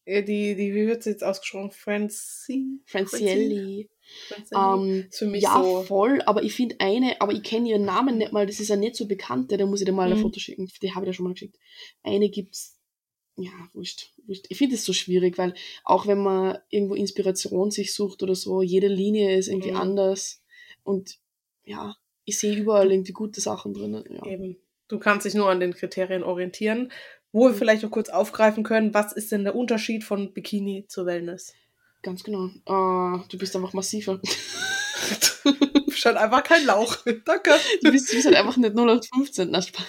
Ja, 0.05 0.21
die, 0.21 0.55
die, 0.55 0.73
wie 0.75 0.85
wird 0.87 1.03
sie 1.03 1.11
jetzt 1.11 1.23
ausgesprochen? 1.23 1.71
Francie? 1.71 2.81
Francielli. 2.85 3.89
Francie? 4.27 4.55
Ähm, 4.55 5.07
für 5.11 5.25
mich 5.27 5.43
ja, 5.43 5.61
so. 5.63 5.83
voll, 5.83 6.21
aber 6.25 6.43
ich 6.43 6.53
finde 6.53 6.75
eine, 6.79 7.21
aber 7.21 7.31
ich 7.31 7.41
kenne 7.43 7.69
ihren 7.69 7.85
Namen 7.85 8.17
nicht 8.17 8.33
mal, 8.33 8.45
das 8.45 8.59
ist 8.59 8.67
ja 8.67 8.75
nicht 8.75 8.95
so 8.95 9.07
bekannte, 9.07 9.55
da 9.57 9.65
muss 9.65 9.79
ich 9.81 9.85
dir 9.85 9.93
mal 9.93 10.11
ein 10.11 10.17
Mhm. 10.17 10.21
Foto 10.21 10.39
schicken. 10.39 10.69
Die 10.81 10.93
habe 10.93 11.05
ich 11.05 11.09
dir 11.11 11.13
schon 11.13 11.23
mal 11.25 11.33
geschickt. 11.33 11.57
Eine 12.03 12.29
gibt's, 12.29 12.79
ja, 13.37 13.51
wurscht, 13.73 14.11
wurscht. 14.27 14.45
Ich 14.49 14.57
finde 14.57 14.75
es 14.75 14.83
so 14.85 14.91
schwierig, 14.93 15.37
weil 15.37 15.53
auch 15.85 16.05
wenn 16.05 16.21
man 16.21 16.57
irgendwo 16.69 16.95
Inspiration 16.95 17.71
sich 17.71 17.93
sucht 17.93 18.21
oder 18.23 18.35
so, 18.35 18.61
jede 18.61 18.87
Linie 18.87 19.37
ist 19.37 19.47
irgendwie 19.47 19.71
Mhm. 19.71 19.77
anders 19.77 20.43
und 20.83 21.17
ja, 21.63 21.95
ich 22.25 22.37
sehe 22.37 22.55
überall 22.55 22.91
irgendwie 22.91 23.13
gute 23.13 23.39
Sachen 23.39 23.73
drin. 23.73 24.03
Ja. 24.09 24.25
Eben. 24.25 24.57
Du 24.89 24.99
kannst 24.99 25.25
dich 25.25 25.33
nur 25.33 25.49
an 25.49 25.61
den 25.61 25.73
Kriterien 25.73 26.23
orientieren. 26.23 26.91
Wo 27.33 27.45
wir 27.47 27.49
Mhm. 27.49 27.55
vielleicht 27.55 27.83
noch 27.83 27.91
kurz 27.91 28.07
aufgreifen 28.09 28.63
können, 28.63 28.93
was 28.93 29.11
ist 29.11 29.31
denn 29.33 29.43
der 29.43 29.55
Unterschied 29.55 30.03
von 30.05 30.33
Bikini 30.33 30.85
zu 30.87 31.05
Wellness? 31.05 31.53
Ganz 32.03 32.23
genau. 32.23 32.45
Äh, 32.45 33.19
du 33.29 33.37
bist 33.37 33.55
einfach 33.55 33.73
massiver. 33.73 34.21
Du 35.43 35.85
bist 35.87 36.05
halt 36.05 36.15
einfach 36.17 36.43
kein 36.43 36.63
Lauch. 36.65 36.95
Danke. 37.25 37.51
Du 37.81 37.91
bist, 37.91 38.09
du 38.09 38.15
bist 38.15 38.25
halt 38.25 38.37
einfach 38.37 38.55
nicht 38.55 38.75
0815. 38.75 39.49
Na, 39.51 39.61
Spaß. 39.61 39.83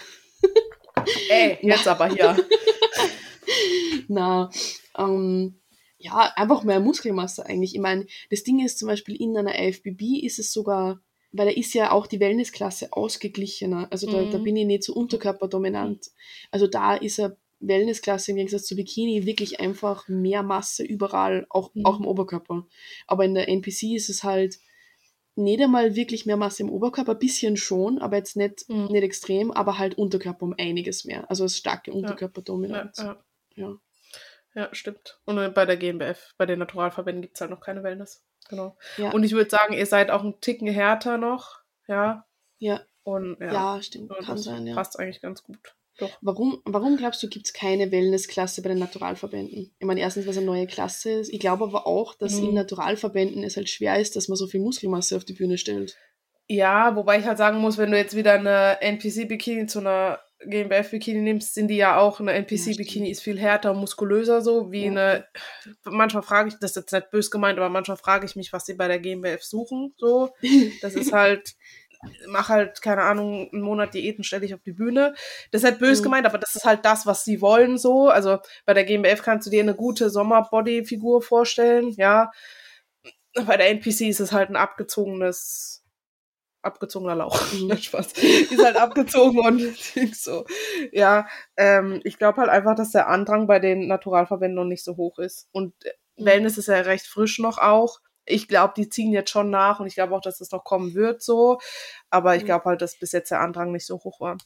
Ey, 1.29 1.59
jetzt 1.63 1.87
aber 1.87 2.09
hier. 2.09 2.37
Na, 4.09 4.51
ähm, 4.99 5.61
ja, 5.99 6.33
einfach 6.37 6.63
mehr 6.65 6.81
Muskelmasse 6.81 7.47
eigentlich. 7.47 7.75
Ich 7.75 7.81
meine, 7.81 8.07
das 8.31 8.43
Ding 8.43 8.65
ist 8.65 8.79
zum 8.79 8.89
Beispiel 8.89 9.17
in 9.21 9.37
einer 9.37 9.59
IFBB 9.59 10.25
ist 10.25 10.39
es 10.39 10.53
sogar, 10.53 11.01
weil 11.37 11.47
da 11.47 11.53
ist 11.53 11.75
ja 11.75 11.91
auch 11.91 12.07
die 12.07 12.21
Wellnessklasse 12.21 12.93
ausgeglichener. 12.93 13.89
Also 13.91 14.11
da, 14.11 14.23
Mhm. 14.23 14.31
da 14.31 14.39
bin 14.39 14.57
ich 14.57 14.67
nicht 14.67 14.85
so 14.85 14.95
unterkörperdominant. 14.95 16.11
Also 16.51 16.67
da 16.67 16.95
ist 16.95 17.19
eine 17.21 17.37
Wellnessklasse 17.61 18.31
im 18.31 18.37
Gegensatz 18.37 18.67
zu 18.67 18.77
Bikini 18.77 19.27
wirklich 19.27 19.61
einfach 19.61 20.07
mehr 20.09 20.43
Masse 20.43 20.83
überall, 20.85 21.47
auch, 21.51 21.75
Mhm. 21.75 21.87
auch 21.87 21.99
im 21.99 22.07
Oberkörper. 22.07 22.67
Aber 23.07 23.25
in 23.25 23.35
der 23.35 23.49
NPC 23.49 23.95
ist 23.95 24.09
es 24.11 24.23
halt 24.23 24.59
nicht 25.37 25.61
einmal 25.61 25.97
wirklich 25.97 26.27
mehr 26.27 26.37
Masse 26.37 26.63
im 26.63 26.71
Oberkörper, 26.71 27.13
ein 27.13 27.19
bisschen 27.19 27.57
schon, 27.57 27.99
aber 27.99 28.17
jetzt 28.17 28.37
nicht, 28.37 28.69
Mhm. 28.69 28.87
nicht 28.87 29.03
extrem, 29.03 29.51
aber 29.51 29.79
halt 29.79 29.97
Unterkörper 29.99 30.45
um 30.45 30.55
einiges 30.57 31.05
mehr. 31.05 31.29
Also 31.29 31.45
es 31.47 31.57
starke 31.59 31.91
Ja, 31.91 31.97
Unterkörperdominanz. 31.97 32.99
ja. 32.99 33.17
Ja. 33.57 33.77
Ja, 34.55 34.69
stimmt. 34.73 35.19
Und 35.25 35.53
bei 35.55 35.67
der 35.67 35.77
GmbF, 35.77 36.35
bei 36.39 36.47
den 36.47 36.61
Naturalverbänden 36.61 37.23
gibt 37.23 37.35
es 37.35 37.41
halt 37.41 37.51
noch 37.51 37.61
keine 37.61 37.83
Wellness. 37.83 38.23
Genau. 38.49 38.77
Ja. 38.99 39.11
Und 39.13 39.25
ich 39.25 39.33
würde 39.33 39.51
sagen, 39.51 39.73
ihr 39.75 39.87
seid 39.87 40.11
auch 40.11 40.23
ein 40.23 40.41
Ticken 40.41 40.69
härter 40.69 41.17
noch. 41.19 41.61
Ja. 41.89 42.27
Ja, 42.59 42.81
Und 43.03 43.39
ja, 43.41 43.53
ja, 43.53 43.83
stimmt. 43.83 44.11
und 44.11 44.25
Kann 44.25 44.37
das 44.37 44.45
sein, 44.45 44.67
ja. 44.67 44.75
passt 44.75 44.99
eigentlich 44.99 45.21
ganz 45.21 45.43
gut. 45.43 45.59
Doch. 45.99 46.11
Warum, 46.23 46.61
warum 46.65 46.97
glaubst 46.97 47.23
du, 47.23 47.29
gibt 47.29 47.47
es 47.47 47.53
keine 47.53 47.93
Wellnessklasse 47.93 48.63
bei 48.63 48.69
den 48.71 48.79
Naturalverbänden? 48.79 49.73
Ich 49.79 49.87
meine, 49.87 50.01
erstens, 50.01 50.25
weil 50.25 50.33
es 50.33 50.39
eine 50.39 50.47
neue 50.47 50.67
Klasse 50.67 51.11
ist. 51.11 51.33
Ich 51.33 51.39
glaube 51.39 51.65
aber 51.65 51.87
auch, 51.87 52.15
dass 52.15 52.35
Mhm. 52.41 52.49
in 52.49 52.55
Naturalverbänden 52.55 53.45
es 53.45 53.57
halt 53.57 53.69
schwer 53.69 53.99
ist, 54.01 54.17
dass 54.17 54.27
man 54.29 54.37
so 54.37 54.47
viel 54.47 54.61
Muskelmasse 54.61 55.17
auf 55.17 55.25
die 55.25 55.35
Bühne 55.35 55.57
stellt. 55.59 55.97
Ja, 56.49 56.97
wobei 56.97 57.19
ich 57.21 57.27
halt 57.27 57.39
sagen 57.39 57.59
muss, 57.59 57.79
wenn 57.79 57.91
du 57.93 57.97
jetzt 57.97 58.17
wieder 58.17 58.33
eine 58.35 58.79
NPC-Bikini 58.83 59.67
zu 59.67 59.79
einer 59.81 60.19
GmbF-Bikini 60.47 61.21
nimmst, 61.21 61.55
sind 61.55 61.69
die 61.69 61.77
ja 61.77 61.97
auch, 61.99 62.21
eine 62.21 62.33
NPC-Bikini 62.33 63.11
ist 63.11 63.23
viel 63.23 63.39
härter 63.39 63.75
muskulöser 63.75 64.41
so, 64.41 64.71
wie 64.73 64.85
Ja. 64.87 64.91
eine, 64.91 65.27
manchmal 65.85 66.23
frage 66.23 66.49
ich, 66.49 66.55
das 66.61 66.73
ist 66.73 66.77
jetzt 66.77 66.93
nicht 66.93 67.11
bös 67.11 67.31
gemeint, 67.31 67.59
aber 67.59 67.69
manchmal 67.69 67.97
frage 67.97 68.27
ich 68.27 68.37
mich, 68.37 68.53
was 68.53 68.67
sie 68.67 68.75
bei 68.75 68.89
der 68.89 68.99
GmbF 68.99 69.43
suchen, 69.43 69.95
so. 69.97 70.31
Das 70.83 70.95
ist 70.95 71.13
halt, 71.15 71.55
mach 72.27 72.49
halt, 72.51 72.83
keine 72.83 73.03
Ahnung, 73.03 73.49
einen 73.53 73.63
Monat 73.63 73.95
Diäten, 73.95 74.25
stell 74.25 74.41
dich 74.41 74.55
auf 74.55 74.63
die 74.63 74.73
Bühne. 74.73 75.15
Das 75.53 75.63
ist 75.63 75.71
halt 75.71 75.79
bös 75.79 76.01
Mhm. 76.01 76.05
gemeint, 76.05 76.27
aber 76.27 76.39
das 76.39 76.55
ist 76.55 76.65
halt 76.65 76.85
das, 76.85 77.07
was 77.07 77.25
sie 77.25 77.41
wollen, 77.41 77.79
so. 77.79 78.09
Also 78.09 78.39
bei 78.67 78.75
der 78.75 78.85
GmbF 78.85 79.23
kannst 79.23 79.47
du 79.47 79.51
dir 79.51 79.63
eine 79.63 79.75
gute 79.75 80.11
Sommer-Body-Figur 80.11 81.23
vorstellen, 81.23 81.91
ja. 81.93 82.31
Bei 83.47 83.57
der 83.57 83.71
NPC 83.71 84.03
ist 84.09 84.21
es 84.21 84.33
halt 84.33 84.51
ein 84.51 84.57
abgezogenes, 84.57 85.84
abgezogener 86.65 87.15
Lauch. 87.15 87.39
Mhm. 87.53 87.77
Spaß. 87.79 88.13
Die 88.15 88.27
ist 88.27 88.65
halt 88.65 88.77
abgezogen 88.77 89.39
und 89.41 89.61
so. 90.17 90.45
Ja, 90.93 91.27
ähm, 91.57 92.01
ich 92.05 92.19
glaube 92.19 92.39
halt 92.41 92.51
einfach, 92.51 92.75
dass 92.75 92.91
der 92.93 93.09
Andrang 93.09 93.47
bei 93.47 93.59
den 93.59 93.87
Naturalverbänden 93.87 94.57
noch 94.57 94.65
nicht 94.69 94.85
so 94.85 94.97
hoch 94.97 95.19
ist. 95.19 95.49
Und 95.53 95.73
äh, 95.85 95.91
Mhm. 96.17 96.27
Wellness 96.27 96.59
ist 96.59 96.69
ja 96.69 96.77
recht 96.77 97.07
frisch 97.07 97.41
noch 97.41 97.59
auch. 97.59 97.99
Ich 98.25 98.47
glaube, 98.47 98.75
die 98.77 98.89
ziehen 98.89 99.11
jetzt 99.13 99.31
schon 99.31 99.51
nach 99.51 99.81
und 99.81 99.89
ich 99.89 99.95
glaube 99.97 100.15
auch, 100.15 100.21
dass 100.21 100.41
es 100.41 100.53
noch 100.53 100.63
kommen 100.63 100.95
wird 100.95 101.21
so. 101.23 101.59
Aber 102.09 102.37
ich 102.37 102.43
Mhm. 102.43 102.47
glaube 102.47 102.65
halt, 102.67 102.83
dass 102.83 102.97
bis 102.99 103.11
jetzt 103.11 103.33
der 103.33 103.41
Andrang 103.41 103.73
nicht 103.73 103.85
so 103.85 103.97
hoch 103.99 104.21
war. 104.21 104.37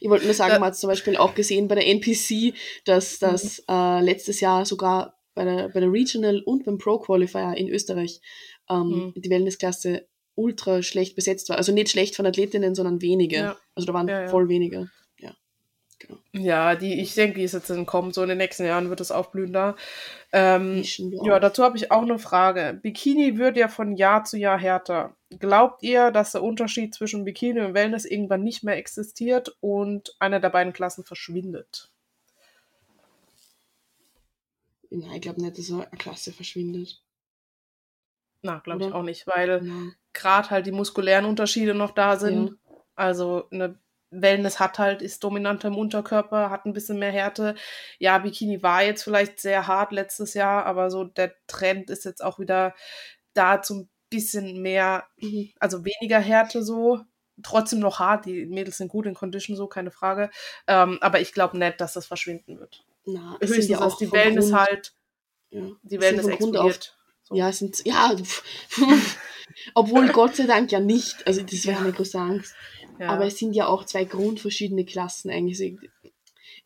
Ich 0.00 0.08
wollte 0.10 0.24
nur 0.24 0.34
sagen, 0.34 0.54
Äh, 0.54 0.58
man 0.58 0.68
hat 0.68 0.76
zum 0.76 0.88
Beispiel 0.88 1.16
auch 1.16 1.34
gesehen 1.36 1.68
bei 1.68 1.76
der 1.76 1.86
NPC, 1.86 2.54
dass 2.84 3.18
das 3.20 3.62
äh, 3.68 4.00
letztes 4.00 4.40
Jahr 4.40 4.64
sogar 4.66 5.16
bei 5.34 5.44
der, 5.44 5.68
bei 5.68 5.78
der 5.80 5.92
Regional 5.92 6.42
und 6.44 6.64
beim 6.64 6.78
Pro 6.78 6.98
Qualifier 6.98 7.54
in 7.56 7.68
Österreich 7.68 8.20
ähm, 8.68 8.88
Mhm. 8.88 9.14
die 9.16 9.30
Wellnessklasse 9.30 10.08
ultra 10.34 10.82
schlecht 10.82 11.16
besetzt 11.16 11.48
war. 11.48 11.56
Also 11.56 11.72
nicht 11.72 11.90
schlecht 11.90 12.16
von 12.16 12.26
Athletinnen, 12.26 12.74
sondern 12.74 13.00
wenige. 13.00 13.36
Ja. 13.36 13.56
Also 13.74 13.86
da 13.86 13.94
waren 13.94 14.08
Ja, 14.08 14.22
ja. 14.22 14.28
voll 14.28 14.48
wenige. 14.48 14.90
Ja, 15.18 15.34
genau. 15.98 16.18
Ja, 16.32 16.74
die, 16.74 17.00
ich 17.00 17.14
denke, 17.14 17.38
die 17.38 17.44
ist 17.44 17.54
jetzt 17.54 17.70
in 17.70 17.86
kommen. 17.86 18.12
So 18.12 18.22
in 18.22 18.28
den 18.28 18.38
nächsten 18.38 18.64
Jahren 18.64 18.88
wird 18.88 19.00
es 19.00 19.10
aufblühen 19.12 19.52
da. 19.52 19.76
Ähm, 20.32 20.84
Ja, 21.24 21.38
dazu 21.40 21.62
habe 21.62 21.76
ich 21.76 21.90
auch 21.90 22.02
eine 22.02 22.18
Frage. 22.18 22.78
Bikini 22.82 23.38
wird 23.38 23.56
ja 23.56 23.68
von 23.68 23.96
Jahr 23.96 24.24
zu 24.24 24.36
Jahr 24.36 24.58
härter. 24.58 25.16
Glaubt 25.38 25.82
ihr, 25.82 26.10
dass 26.10 26.32
der 26.32 26.42
Unterschied 26.42 26.94
zwischen 26.94 27.24
Bikini 27.24 27.60
und 27.60 27.74
Wellness 27.74 28.04
irgendwann 28.04 28.42
nicht 28.42 28.62
mehr 28.64 28.76
existiert 28.76 29.56
und 29.60 30.14
eine 30.18 30.40
der 30.40 30.50
beiden 30.50 30.72
Klassen 30.72 31.04
verschwindet? 31.04 31.90
Nein, 34.90 35.16
ich 35.16 35.22
glaube 35.22 35.42
nicht, 35.42 35.58
dass 35.58 35.72
eine 35.72 35.86
Klasse 35.98 36.32
verschwindet. 36.32 37.03
Na, 38.44 38.58
glaube 38.58 38.84
ich 38.84 38.92
auch 38.92 39.02
nicht, 39.02 39.26
weil 39.26 39.62
Nein. 39.62 39.94
gerade 40.12 40.50
halt 40.50 40.66
die 40.66 40.72
muskulären 40.72 41.24
Unterschiede 41.24 41.74
noch 41.74 41.92
da 41.92 42.16
sind. 42.16 42.58
Also 42.94 43.48
eine 43.50 43.78
Wellness 44.10 44.60
hat 44.60 44.78
halt, 44.78 45.02
ist 45.02 45.24
dominanter 45.24 45.68
im 45.68 45.78
Unterkörper, 45.78 46.50
hat 46.50 46.66
ein 46.66 46.74
bisschen 46.74 46.98
mehr 46.98 47.10
Härte. 47.10 47.54
Ja, 47.98 48.18
Bikini 48.18 48.62
war 48.62 48.82
jetzt 48.82 49.02
vielleicht 49.02 49.40
sehr 49.40 49.66
hart 49.66 49.92
letztes 49.92 50.34
Jahr, 50.34 50.66
aber 50.66 50.90
so 50.90 51.04
der 51.04 51.34
Trend 51.46 51.88
ist 51.90 52.04
jetzt 52.04 52.22
auch 52.22 52.38
wieder 52.38 52.74
da 53.32 53.62
zum 53.62 53.88
bisschen 54.10 54.60
mehr 54.62 55.04
Mhm. 55.16 55.50
also 55.58 55.84
weniger 55.84 56.20
Härte 56.20 56.62
so. 56.62 57.00
Trotzdem 57.42 57.80
noch 57.80 57.98
hart, 57.98 58.26
die 58.26 58.46
Mädels 58.46 58.76
sind 58.76 58.88
gut 58.88 59.06
in 59.06 59.14
Condition, 59.14 59.56
so 59.56 59.66
keine 59.66 59.90
Frage. 59.90 60.30
Ähm, 60.68 60.98
aber 61.00 61.20
ich 61.20 61.32
glaube 61.32 61.58
nicht, 61.58 61.80
dass 61.80 61.94
das 61.94 62.06
verschwinden 62.06 62.60
wird. 62.60 62.84
Na, 63.06 63.36
Höchstens, 63.40 63.68
ja 63.68 63.78
dass 63.78 63.96
die 63.96 64.12
Wellness 64.12 64.50
Grund, 64.50 64.60
halt, 64.60 64.94
ja, 65.50 65.62
die 65.82 65.96
es 65.96 66.02
Wellness 66.02 66.26
explodiert. 66.28 66.96
So. 67.28 67.34
Ja, 67.36 67.52
sind, 67.52 67.80
ja, 67.84 68.14
obwohl 69.74 70.08
Gott 70.08 70.36
sei 70.36 70.46
Dank 70.46 70.72
ja 70.72 70.80
nicht. 70.80 71.26
Also 71.26 71.42
das 71.42 71.66
wäre 71.66 71.80
eine 71.80 71.92
große 71.92 72.18
Angst. 72.18 72.54
Ja. 72.98 73.08
Aber 73.10 73.26
es 73.26 73.38
sind 73.38 73.54
ja 73.54 73.66
auch 73.66 73.84
zwei 73.84 74.04
grundverschiedene 74.04 74.84
Klassen 74.84 75.30
eigentlich. 75.30 75.76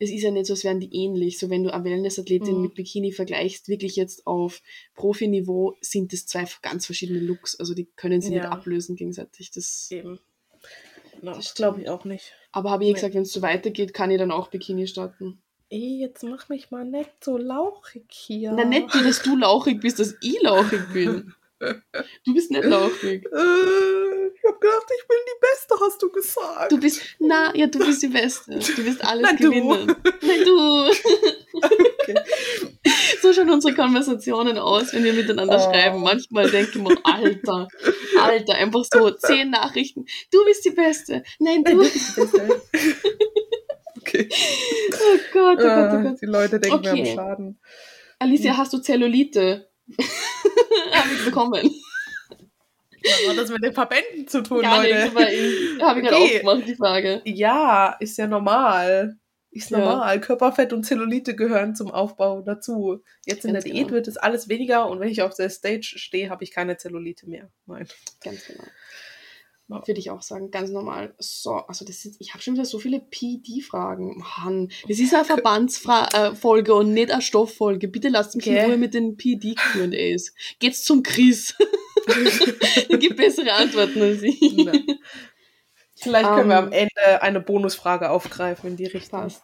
Es 0.01 0.11
ist 0.11 0.21
ja 0.21 0.31
nicht 0.31 0.45
so, 0.45 0.53
als 0.53 0.63
wären 0.63 0.79
die 0.79 0.93
ähnlich. 0.95 1.39
So 1.39 1.49
wenn 1.49 1.63
du 1.63 1.73
eine 1.73 1.83
Wellness-Athletin 1.83 2.55
Mhm. 2.55 2.61
mit 2.61 2.73
Bikini 2.75 3.11
vergleichst, 3.11 3.67
wirklich 3.67 3.95
jetzt 3.95 4.27
auf 4.27 4.61
Profiniveau, 4.95 5.75
sind 5.81 6.13
es 6.13 6.25
zwei 6.25 6.45
ganz 6.61 6.85
verschiedene 6.85 7.19
Looks. 7.19 7.55
Also 7.59 7.73
die 7.73 7.85
können 7.95 8.21
sie 8.21 8.29
nicht 8.29 8.43
Ja. 8.43 8.49
ablösen 8.51 8.95
gegenseitig. 8.95 9.51
Das, 9.51 9.89
Eben. 9.91 10.19
Das 11.21 11.37
das 11.37 11.53
glaube 11.55 11.81
ich 11.81 11.89
auch 11.89 12.05
nicht. 12.05 12.33
aber 12.51 12.69
habe 12.71 12.83
ich 12.83 12.89
eh 12.89 12.91
Nee. 12.91 12.95
gesagt, 12.95 13.13
wenn 13.15 13.23
es 13.23 13.33
so 13.33 13.41
weitergeht, 13.41 13.93
kann 13.93 14.11
ich 14.11 14.17
dann 14.19 14.31
auch 14.31 14.49
Bikini 14.49 14.87
starten. 14.87 15.41
Ey, 15.71 15.99
jetzt 16.01 16.23
mach 16.23 16.49
mich 16.49 16.71
mal 16.71 16.83
nicht 16.83 17.11
so 17.23 17.37
lauchig 17.37 18.05
hier. 18.09 18.51
Na, 18.53 18.65
nicht 18.65 18.93
nur, 18.93 19.03
dass 19.03 19.21
du 19.21 19.35
lauchig 19.37 19.79
bist, 19.81 19.99
dass 19.99 20.15
ich 20.21 20.41
lauchig 20.41 20.81
bin. 20.93 21.33
Du 22.25 22.33
bist 22.33 22.51
nicht 22.51 22.63
lauchig. 22.63 23.25
Äh, 23.25 24.27
ich 24.33 24.43
hab 24.45 24.61
gedacht, 24.61 24.85
ich 24.97 25.07
bin 25.09 25.17
die 25.27 25.39
Beste, 25.41 25.75
hast 25.81 26.01
du 26.01 26.09
gesagt. 26.09 26.71
Du 26.71 26.79
bist, 26.79 27.01
na, 27.19 27.53
ja, 27.53 27.67
du 27.67 27.79
bist 27.79 28.01
die 28.01 28.07
Beste. 28.07 28.51
Du 28.59 28.85
wirst 28.85 29.03
alles 29.03 29.23
Nein, 29.23 29.37
du. 29.41 29.49
gewinnen. 29.49 29.95
Nein, 30.21 30.45
du. 30.45 30.89
Okay. 31.57 32.15
So 33.21 33.33
schauen 33.33 33.49
unsere 33.49 33.73
Konversationen 33.75 34.57
aus, 34.57 34.93
wenn 34.93 35.03
wir 35.03 35.11
miteinander 35.11 35.57
Oh. 35.57 35.69
schreiben. 35.69 35.99
Manchmal 36.01 36.49
denke 36.49 36.71
ich 36.77 36.81
mir, 36.81 36.97
Alter, 37.03 37.67
Alter, 38.21 38.53
einfach 38.55 38.85
so 38.85 39.11
zehn 39.11 39.49
Nachrichten. 39.49 40.05
Du 40.31 40.45
bist 40.45 40.63
die 40.63 40.69
Beste. 40.71 41.23
Nein, 41.39 41.63
Nein, 41.65 41.75
du. 41.77 41.83
du 41.83 41.89
bist 41.91 42.15
die 42.15 42.21
Beste. 42.21 42.61
okay. 44.09 44.29
Oh 44.91 45.17
Gott, 45.33 45.57
oh 45.59 45.63
Gott, 45.63 45.89
oh 45.93 45.97
Äh, 45.97 46.03
Gott. 46.03 46.21
die 46.21 46.25
Leute 46.25 46.59
denken, 46.59 46.83
wir 46.83 46.91
Okay. 46.91 47.05
haben 47.05 47.15
Schaden. 47.15 47.59
Alicia, 48.19 48.57
hast 48.57 48.73
du 48.73 48.79
Zellulite? 48.79 49.69
Habe 50.91 51.13
ich 51.13 51.25
bekommen. 51.25 51.69
Was 53.01 53.29
hat 53.29 53.37
das 53.37 53.49
mit 53.49 53.63
den 53.63 53.73
Verbänden 53.73 54.27
zu 54.27 54.43
tun, 54.43 54.61
Gar 54.61 54.83
Leute? 54.83 54.93
nichts, 54.95 55.15
aber 55.15 55.31
ich 55.31 55.81
habe 55.81 55.99
ich 56.01 56.05
gerade 56.05 56.21
Okay. 56.21 56.35
aufgemacht, 56.45 56.67
die 56.67 56.75
Frage. 56.75 57.21
Ja, 57.25 57.95
ist 57.99 58.17
ja 58.17 58.27
normal. 58.27 59.15
Ist 59.51 59.71
Ja. 59.71 59.79
normal. 59.79 60.19
Körperfett 60.21 60.73
und 60.73 60.83
Zellulite 60.85 61.33
gehören 61.35 61.75
zum 61.75 61.89
Aufbau 61.91 62.41
dazu. 62.41 63.01
Jetzt 63.25 63.45
in 63.45 63.53
Ganz 63.53 63.63
der 63.63 63.71
Diät 63.73 63.85
genau. 63.85 63.95
wird 63.95 64.07
es 64.09 64.17
alles 64.17 64.49
weniger 64.49 64.87
und 64.89 64.99
wenn 64.99 65.07
ich 65.09 65.21
auf 65.21 65.33
der 65.33 65.49
Stage 65.49 65.93
stehe, 65.97 66.29
habe 66.29 66.43
ich 66.43 66.51
keine 66.51 66.75
Zellulite 66.77 67.27
mehr. 67.27 67.49
Nein. 67.65 67.87
Ganz 68.21 68.45
genau. 68.45 68.63
Würde 69.69 69.99
ich 69.99 70.09
auch 70.09 70.23
sagen, 70.23 70.49
ganz 70.49 70.71
normal. 70.71 71.13
So, 71.19 71.51
also 71.51 71.85
das 71.85 72.03
ist, 72.03 72.15
ich 72.19 72.33
habe 72.33 72.41
schon 72.41 72.55
wieder 72.55 72.65
so 72.65 72.79
viele 72.79 72.99
PD-Fragen. 72.99 74.17
Mann, 74.17 74.71
das 74.87 74.97
ist 74.99 75.13
eine 75.13 75.25
Verbandsfolge 75.25 76.73
und 76.73 76.93
nicht 76.93 77.11
eine 77.11 77.21
Stofffolge. 77.21 77.87
Bitte 77.87 78.09
lasst 78.09 78.35
mich 78.35 78.47
in 78.47 78.55
Okay. 78.55 78.65
Ruhe 78.65 78.77
mit 78.77 78.95
den 78.95 79.15
PD-Q&As. 79.15 80.33
Geht's 80.57 80.83
zum 80.83 81.03
Chris. 81.03 81.53
er 82.89 82.97
gibt 82.97 83.17
bessere 83.17 83.53
Antworten 83.53 84.01
als 84.01 84.23
ich. 84.23 84.39
Na. 84.57 84.71
Vielleicht 85.95 86.29
können 86.29 86.49
wir 86.49 86.57
Ähm, 86.57 86.65
am 86.65 86.71
Ende 86.71 87.21
eine 87.21 87.39
Bonusfrage 87.41 88.09
aufgreifen 88.09 88.71
in 88.71 88.75
die 88.77 88.85
Richtung. 88.85 89.21
Passt. 89.21 89.43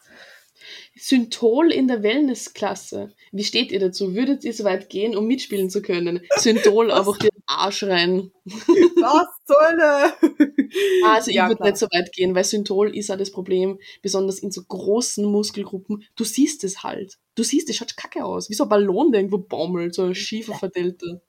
Synthol 0.96 1.72
in 1.72 1.88
der 1.88 2.04
Wellnessklasse. 2.04 3.14
Wie 3.32 3.44
steht 3.44 3.72
ihr 3.72 3.80
dazu? 3.80 4.16
Würdet 4.16 4.44
ihr 4.44 4.54
so 4.54 4.64
weit 4.64 4.90
gehen, 4.90 5.16
um 5.16 5.28
mitspielen 5.28 5.70
zu 5.70 5.82
können? 5.82 6.22
Synthol 6.38 6.92
einfach 6.92 7.18
den 7.18 7.30
Arsch 7.46 7.84
rein. 7.84 8.32
Was 8.46 9.28
soll 9.46 11.06
Also 11.06 11.30
ich 11.32 11.38
Ja, 11.38 11.48
würde 11.48 11.64
nicht 11.64 11.78
so 11.78 11.88
weit 11.88 12.12
gehen, 12.14 12.36
weil 12.36 12.44
Synthol 12.44 12.96
ist 12.96 13.10
ja 13.10 13.18
das 13.18 13.32
Problem, 13.32 13.80
besonders 14.02 14.40
in 14.40 14.52
so 14.52 14.64
großen 14.64 15.26
Muskelgruppen. 15.26 16.04
Du 16.16 16.24
siehst 16.24 16.64
es 16.64 16.84
halt. 16.84 17.18
Du 17.36 17.44
siehst, 17.44 17.70
es 17.70 17.76
schaut 17.76 17.98
kacke 17.98 18.24
aus. 18.24 18.50
Wie 18.50 18.54
so 18.54 18.64
ein 18.64 18.70
Ballon, 18.70 19.12
der 19.12 19.22
irgendwo 19.22 19.40
baumelt, 19.40 19.94
so 19.94 20.04
ein 20.04 20.16
schiefer 20.16 20.54
verdelter. 20.56 21.22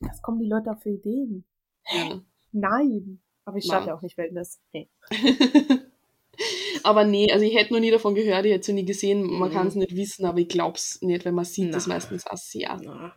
Was 0.00 0.22
kommen 0.22 0.40
die 0.40 0.48
Leute 0.48 0.70
auf 0.70 0.82
für 0.82 0.90
Ideen? 0.90 1.44
Ja. 1.90 2.20
Nein. 2.52 3.20
Aber 3.44 3.58
ich 3.58 3.64
starte 3.64 3.88
ja 3.88 3.96
auch 3.96 4.02
nicht 4.02 4.16
Wellness. 4.16 4.60
Nee. 4.72 4.88
aber 6.82 7.04
nee, 7.04 7.30
also 7.32 7.44
ich 7.44 7.54
hätte 7.54 7.72
noch 7.72 7.80
nie 7.80 7.90
davon 7.90 8.14
gehört, 8.14 8.44
ich 8.46 8.52
hätte 8.52 8.70
es 8.70 8.74
nie 8.74 8.84
gesehen. 8.84 9.22
Man 9.24 9.50
Mhm. 9.50 9.54
kann 9.54 9.66
es 9.66 9.74
nicht 9.74 9.94
wissen, 9.96 10.24
aber 10.26 10.38
ich 10.38 10.48
glaub's 10.48 11.00
nicht, 11.02 11.24
weil 11.24 11.32
man 11.32 11.44
sieht 11.44 11.66
Na. 11.66 11.72
das 11.72 11.86
meistens 11.86 12.26
auch 12.26 12.36
sehr. 12.36 12.76
Na. 12.82 13.14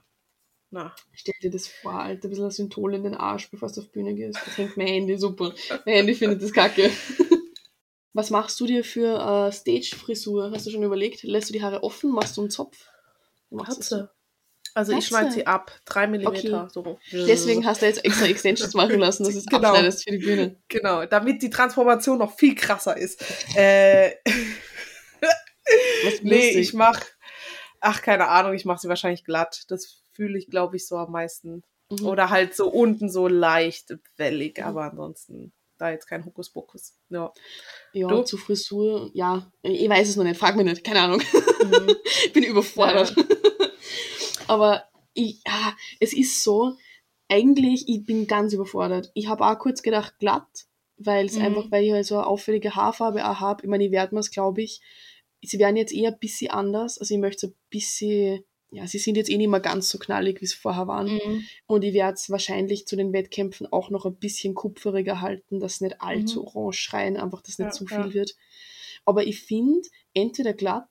Na. 0.70 0.96
Stell 1.14 1.34
dir 1.42 1.50
das 1.52 1.68
vor, 1.68 1.94
Alter, 1.94 2.28
ein 2.28 2.30
bisschen 2.30 2.52
Synthol 2.52 2.94
in 2.96 3.04
den 3.04 3.16
Arsch, 3.16 3.50
bevor 3.50 3.70
du 3.72 3.80
auf 3.80 3.88
die 3.88 3.92
Bühne 3.94 4.14
gehst. 4.16 4.40
Das 4.46 4.58
hängt 4.58 4.76
mein 4.78 4.88
Handy 4.88 5.18
super. 5.18 5.54
Mein 5.86 5.96
Handy 5.96 6.14
findet 6.14 6.42
das 6.44 6.52
kacke. 6.52 6.90
Was 8.14 8.32
machst 8.32 8.60
du 8.60 8.66
dir 8.66 8.84
für 8.84 9.48
äh, 9.48 9.52
Stage-Frisur? 9.52 10.52
Hast 10.52 10.66
du 10.66 10.72
schon 10.72 10.84
überlegt? 10.84 11.24
Lässt 11.24 11.50
du 11.50 11.54
die 11.54 11.62
Haare 11.62 11.84
offen? 11.84 12.12
Machst 12.12 12.36
du 12.36 12.42
einen 12.42 12.50
Zopf? 12.50 12.78
Du 13.50 14.17
Also 14.78 14.92
ich 14.92 14.98
Katze. 15.00 15.08
schneide 15.08 15.32
sie 15.32 15.48
ab. 15.48 15.72
Drei 15.86 16.06
Millimeter. 16.06 16.70
So. 16.72 17.00
Deswegen 17.12 17.66
hast 17.66 17.82
du 17.82 17.88
jetzt 17.88 18.06
extra 18.06 18.28
Extensions 18.28 18.76
machen 18.76 19.00
lassen, 19.00 19.24
dass 19.24 19.34
du 19.34 19.40
es 19.40 19.46
Genau. 19.48 19.70
abschneidest 19.70 20.04
für 20.04 20.12
die 20.12 20.18
Bühne. 20.20 20.56
Genau, 20.68 21.04
damit 21.08 21.42
die 21.42 21.50
Transformation 21.50 22.20
noch 22.20 22.38
viel 22.38 22.54
krasser 22.54 22.96
ist. 22.96 23.20
Äh, 23.56 24.12
Was 26.04 26.22
nee, 26.22 26.36
lustig. 26.36 26.58
ich 26.58 26.74
mach. 26.74 27.02
ach, 27.80 28.02
keine 28.04 28.28
Ahnung, 28.28 28.54
ich 28.54 28.66
mache 28.66 28.80
sie 28.80 28.88
wahrscheinlich 28.88 29.24
glatt. 29.26 29.64
Das 29.70 30.04
fühle 30.14 30.38
ich, 30.38 30.48
glaube 30.52 30.76
ich, 30.76 30.88
so 30.88 30.96
am 30.98 31.12
meisten. 31.12 31.64
Mhm. 31.90 32.06
Oder 32.06 32.30
halt 32.30 32.56
so 32.56 32.68
unten 32.70 33.10
so 33.10 33.28
leicht 33.28 33.96
wellig, 34.18 34.64
aber 34.64 34.84
ansonsten 34.92 35.54
da 35.80 35.90
jetzt 35.92 36.08
kein 36.08 36.26
Hokuspokus. 36.26 36.94
Ja. 37.10 37.32
Ja, 37.94 38.08
Du? 38.08 38.24
zu 38.24 38.38
Frisur, 38.38 39.10
ja, 39.14 39.52
ich 39.62 39.88
weiß 39.90 40.10
es 40.10 40.16
noch 40.16 40.24
nicht, 40.24 40.40
frag 40.40 40.56
mich 40.56 40.66
nicht, 40.66 40.84
keine 40.84 41.02
Ahnung. 41.02 41.22
ich 42.24 42.34
bin 42.34 42.44
überfordert. 42.44 43.16
Aber 44.48 44.84
ich, 45.14 45.42
ja, 45.48 45.76
es 46.00 46.14
ist 46.14 46.44
so, 46.44 46.76
eigentlich, 47.30 47.88
ich 47.88 48.06
bin 48.06 48.28
ganz 48.28 48.54
überfordert. 48.54 49.12
Ich 49.14 49.28
habe 49.28 49.46
auch 49.46 49.60
kurz 49.60 49.82
gedacht 49.82 50.18
glatt, 50.20 50.48
weil 50.98 51.26
es 51.26 51.36
Mhm. 51.36 51.42
einfach, 51.44 51.72
weil 51.72 51.84
ich 51.86 51.92
halt 51.92 52.06
so 52.06 52.16
eine 52.16 52.28
auffällige 52.28 52.76
Haarfarbe 52.76 53.28
auch 53.28 53.40
habe. 53.40 53.64
Ich 53.64 53.70
meine, 53.70 53.86
ich 53.86 53.92
werde 53.92 54.14
mir 54.16 54.22
es, 54.22 54.32
glaube 54.32 54.62
ich, 54.62 54.82
sie 55.44 55.60
werden 55.60 55.76
jetzt 55.76 55.94
eher 55.94 56.12
ein 56.12 56.20
bisschen 56.20 56.52
anders. 56.52 56.98
Also 56.98 57.14
ich 57.14 57.20
möchte 57.20 57.48
so 57.48 57.48
ein 57.48 57.56
bisschen, 57.70 58.44
ja, 58.72 58.88
sie 58.88 58.98
sind 58.98 59.16
jetzt 59.18 59.30
eh 59.30 59.38
nicht 59.38 59.50
mehr 59.50 59.60
ganz 59.60 59.90
so 59.90 59.98
knallig, 59.98 60.42
wie 60.42 60.46
es 60.46 60.54
vorher 60.54 60.88
waren. 60.88 61.08
Mhm. 61.14 61.44
Und 61.68 61.84
ich 61.84 61.94
werde 61.94 62.14
es 62.14 62.30
wahrscheinlich 62.30 62.88
zu 62.88 62.96
den 62.96 63.14
Wettkämpfen 63.14 63.68
auch 63.72 63.90
noch 63.90 64.06
ein 64.06 64.16
bisschen 64.16 64.54
kupferiger 64.56 65.22
halten, 65.22 65.60
dass 65.60 65.82
nicht 65.82 66.02
allzu 66.02 66.42
Mhm. 66.42 66.48
orange 66.48 66.78
schreien, 66.80 67.18
einfach, 67.18 67.42
dass 67.42 67.60
nicht 67.60 67.68
Ja, 67.68 67.72
zu 67.72 67.86
ja. 67.86 68.04
viel 68.04 68.14
wird. 68.14 68.36
Aber 69.06 69.26
ich 69.26 69.42
finde, 69.42 69.88
entweder 70.14 70.54
glatt 70.54 70.90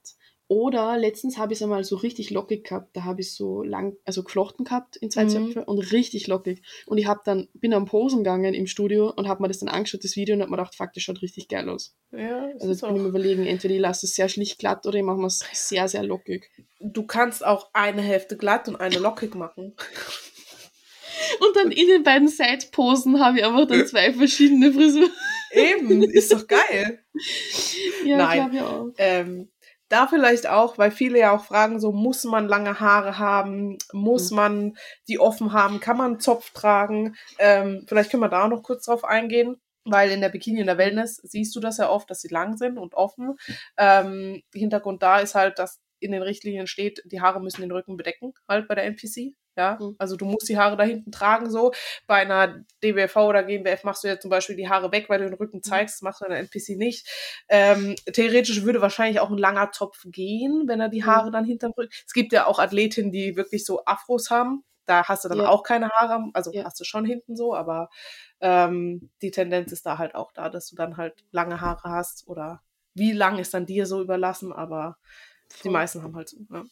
oder 0.48 0.96
letztens 0.96 1.38
habe 1.38 1.52
ich 1.52 1.58
es 1.58 1.62
einmal 1.62 1.82
so 1.82 1.96
richtig 1.96 2.30
lockig 2.30 2.64
gehabt. 2.64 2.96
Da 2.96 3.02
habe 3.04 3.20
ich 3.20 3.34
so 3.34 3.62
lang, 3.62 3.96
also 4.04 4.22
geflochten 4.22 4.64
gehabt 4.64 4.96
in 4.96 5.10
zwei 5.10 5.24
Mhm. 5.24 5.28
Zöpfe 5.28 5.64
und 5.64 5.78
richtig 5.92 6.28
lockig. 6.28 6.62
Und 6.86 6.98
ich 6.98 7.06
habe 7.06 7.20
dann, 7.24 7.48
bin 7.54 7.74
am 7.74 7.84
Posen 7.86 8.18
gegangen 8.18 8.54
im 8.54 8.66
Studio 8.68 9.12
und 9.16 9.26
habe 9.26 9.42
mir 9.42 9.48
das 9.48 9.58
dann 9.58 9.68
angeschaut, 9.68 10.04
das 10.04 10.14
Video, 10.16 10.34
und 10.36 10.42
habe 10.42 10.50
mir 10.50 10.56
gedacht, 10.58 10.76
fuck, 10.76 10.92
das 10.92 11.02
schaut 11.02 11.20
richtig 11.22 11.48
geil 11.48 11.68
aus. 11.68 11.96
Ja, 12.12 12.48
Also 12.60 12.68
jetzt 12.68 12.82
bin 12.82 12.94
ich 12.96 13.02
mir 13.02 13.08
überlegen, 13.08 13.44
entweder 13.44 13.74
ich 13.74 13.80
lasse 13.80 14.06
es 14.06 14.14
sehr 14.14 14.28
schlicht 14.28 14.58
glatt 14.60 14.86
oder 14.86 14.96
ich 14.98 15.02
mache 15.04 15.24
es 15.26 15.44
sehr, 15.52 15.88
sehr 15.88 16.04
lockig. 16.04 16.48
Du 16.80 17.04
kannst 17.06 17.44
auch 17.44 17.70
eine 17.72 18.02
Hälfte 18.02 18.36
glatt 18.36 18.68
und 18.68 18.76
eine 18.76 18.98
lockig 18.98 19.34
machen. 19.34 19.74
Und 21.40 21.56
dann 21.56 21.70
in 21.72 21.88
den 21.88 22.02
beiden 22.02 22.28
Side-Posen 22.28 23.20
habe 23.20 23.38
ich 23.38 23.44
einfach 23.44 23.66
dann 23.66 23.86
zwei 23.86 24.12
verschiedene 24.12 24.72
Frisuren. 24.72 25.10
Eben, 25.52 26.02
ist 26.02 26.32
doch 26.32 26.46
geil. 26.46 27.00
Ja, 28.04 28.18
Nein. 28.18 28.38
glaube 28.50 28.56
ich 28.56 28.60
auch. 28.62 28.86
Ähm, 28.98 29.48
da 29.88 30.06
vielleicht 30.06 30.46
auch, 30.48 30.78
weil 30.78 30.90
viele 30.90 31.18
ja 31.18 31.34
auch 31.36 31.44
fragen, 31.44 31.80
so 31.80 31.92
muss 31.92 32.24
man 32.24 32.48
lange 32.48 32.80
Haare 32.80 33.18
haben, 33.18 33.78
muss 33.92 34.30
Mhm. 34.30 34.36
man 34.36 34.76
die 35.08 35.18
offen 35.20 35.52
haben, 35.52 35.80
kann 35.80 35.96
man 35.96 36.12
einen 36.12 36.20
Zopf 36.20 36.50
tragen? 36.52 37.14
Ähm, 37.38 37.84
vielleicht 37.88 38.10
können 38.10 38.22
wir 38.22 38.28
da 38.28 38.44
auch 38.44 38.48
noch 38.48 38.62
kurz 38.62 38.86
drauf 38.86 39.04
eingehen, 39.04 39.60
weil 39.84 40.10
in 40.10 40.20
der 40.20 40.28
Bikini 40.30 40.60
in 40.60 40.66
der 40.66 40.78
Wellness 40.78 41.16
siehst 41.22 41.54
du 41.54 41.60
das 41.60 41.78
ja 41.78 41.88
oft, 41.90 42.10
dass 42.10 42.20
sie 42.20 42.28
lang 42.28 42.56
sind 42.56 42.78
und 42.78 42.94
offen. 42.94 43.36
Ähm, 43.76 44.42
Hintergrund 44.52 45.02
da 45.02 45.20
ist 45.20 45.34
halt, 45.34 45.58
dass 45.58 45.80
in 46.00 46.12
den 46.12 46.22
Richtlinien 46.22 46.66
steht, 46.66 47.02
die 47.06 47.20
Haare 47.20 47.40
müssen 47.40 47.62
den 47.62 47.70
Rücken 47.72 47.96
bedecken, 47.96 48.32
halt 48.48 48.68
bei 48.68 48.74
der 48.74 48.84
NPC. 48.84 49.34
Ja, 49.56 49.78
Mhm. 49.80 49.96
also 49.98 50.16
du 50.16 50.26
musst 50.26 50.48
die 50.50 50.58
Haare 50.58 50.76
da 50.76 50.84
hinten 50.84 51.10
tragen, 51.12 51.50
so. 51.50 51.72
Bei 52.06 52.16
einer 52.16 52.62
DBFV 52.82 53.16
oder 53.28 53.42
GmbF 53.42 53.84
machst 53.84 54.04
du 54.04 54.08
ja 54.08 54.18
zum 54.20 54.30
Beispiel 54.30 54.54
die 54.56 54.68
Haare 54.68 54.92
weg, 54.92 55.06
weil 55.08 55.18
du 55.20 55.24
den 55.26 55.34
Rücken 55.34 55.62
zeigst, 55.62 55.96
das 55.96 56.02
machst 56.02 56.20
du 56.20 56.26
in 56.26 56.30
der 56.32 56.40
NPC 56.40 56.76
nicht. 56.76 57.08
Ähm, 57.48 57.94
theoretisch 58.12 58.62
würde 58.64 58.82
wahrscheinlich 58.82 59.18
auch 59.20 59.30
ein 59.30 59.38
langer 59.38 59.72
Zopf 59.72 60.02
gehen, 60.06 60.64
wenn 60.66 60.80
er 60.80 60.88
die 60.90 61.02
Mhm. 61.02 61.06
Haare 61.06 61.30
dann 61.30 61.44
hinterm 61.46 61.72
Rücken. 61.76 61.90
Es 62.06 62.12
gibt 62.12 62.32
ja 62.32 62.46
auch 62.46 62.58
Athletinnen, 62.58 63.12
die 63.12 63.36
wirklich 63.36 63.64
so 63.64 63.84
Afros 63.86 64.30
haben. 64.30 64.62
Da 64.84 65.04
hast 65.08 65.24
du 65.24 65.28
dann 65.30 65.40
Ja. 65.40 65.48
auch 65.48 65.62
keine 65.62 65.88
Haare, 65.90 66.30
also 66.34 66.52
Ja. 66.52 66.64
hast 66.64 66.78
du 66.78 66.84
schon 66.84 67.04
hinten 67.06 67.34
so, 67.34 67.54
aber 67.54 67.88
ähm, 68.40 69.10
die 69.22 69.30
Tendenz 69.32 69.72
ist 69.72 69.86
da 69.86 69.98
halt 69.98 70.14
auch 70.14 70.32
da, 70.32 70.48
dass 70.50 70.68
du 70.68 70.76
dann 70.76 70.96
halt 70.98 71.24
lange 71.32 71.60
Haare 71.60 71.88
hast 71.90 72.28
oder 72.28 72.62
wie 72.94 73.12
lang 73.12 73.38
ist 73.38 73.52
dann 73.54 73.66
dir 73.66 73.86
so 73.86 74.00
überlassen, 74.02 74.52
aber 74.52 74.96
die 75.64 75.68
meisten 75.68 76.02
haben 76.02 76.14
halt 76.16 76.28
so. 76.28 76.36
Ja. 76.52 76.64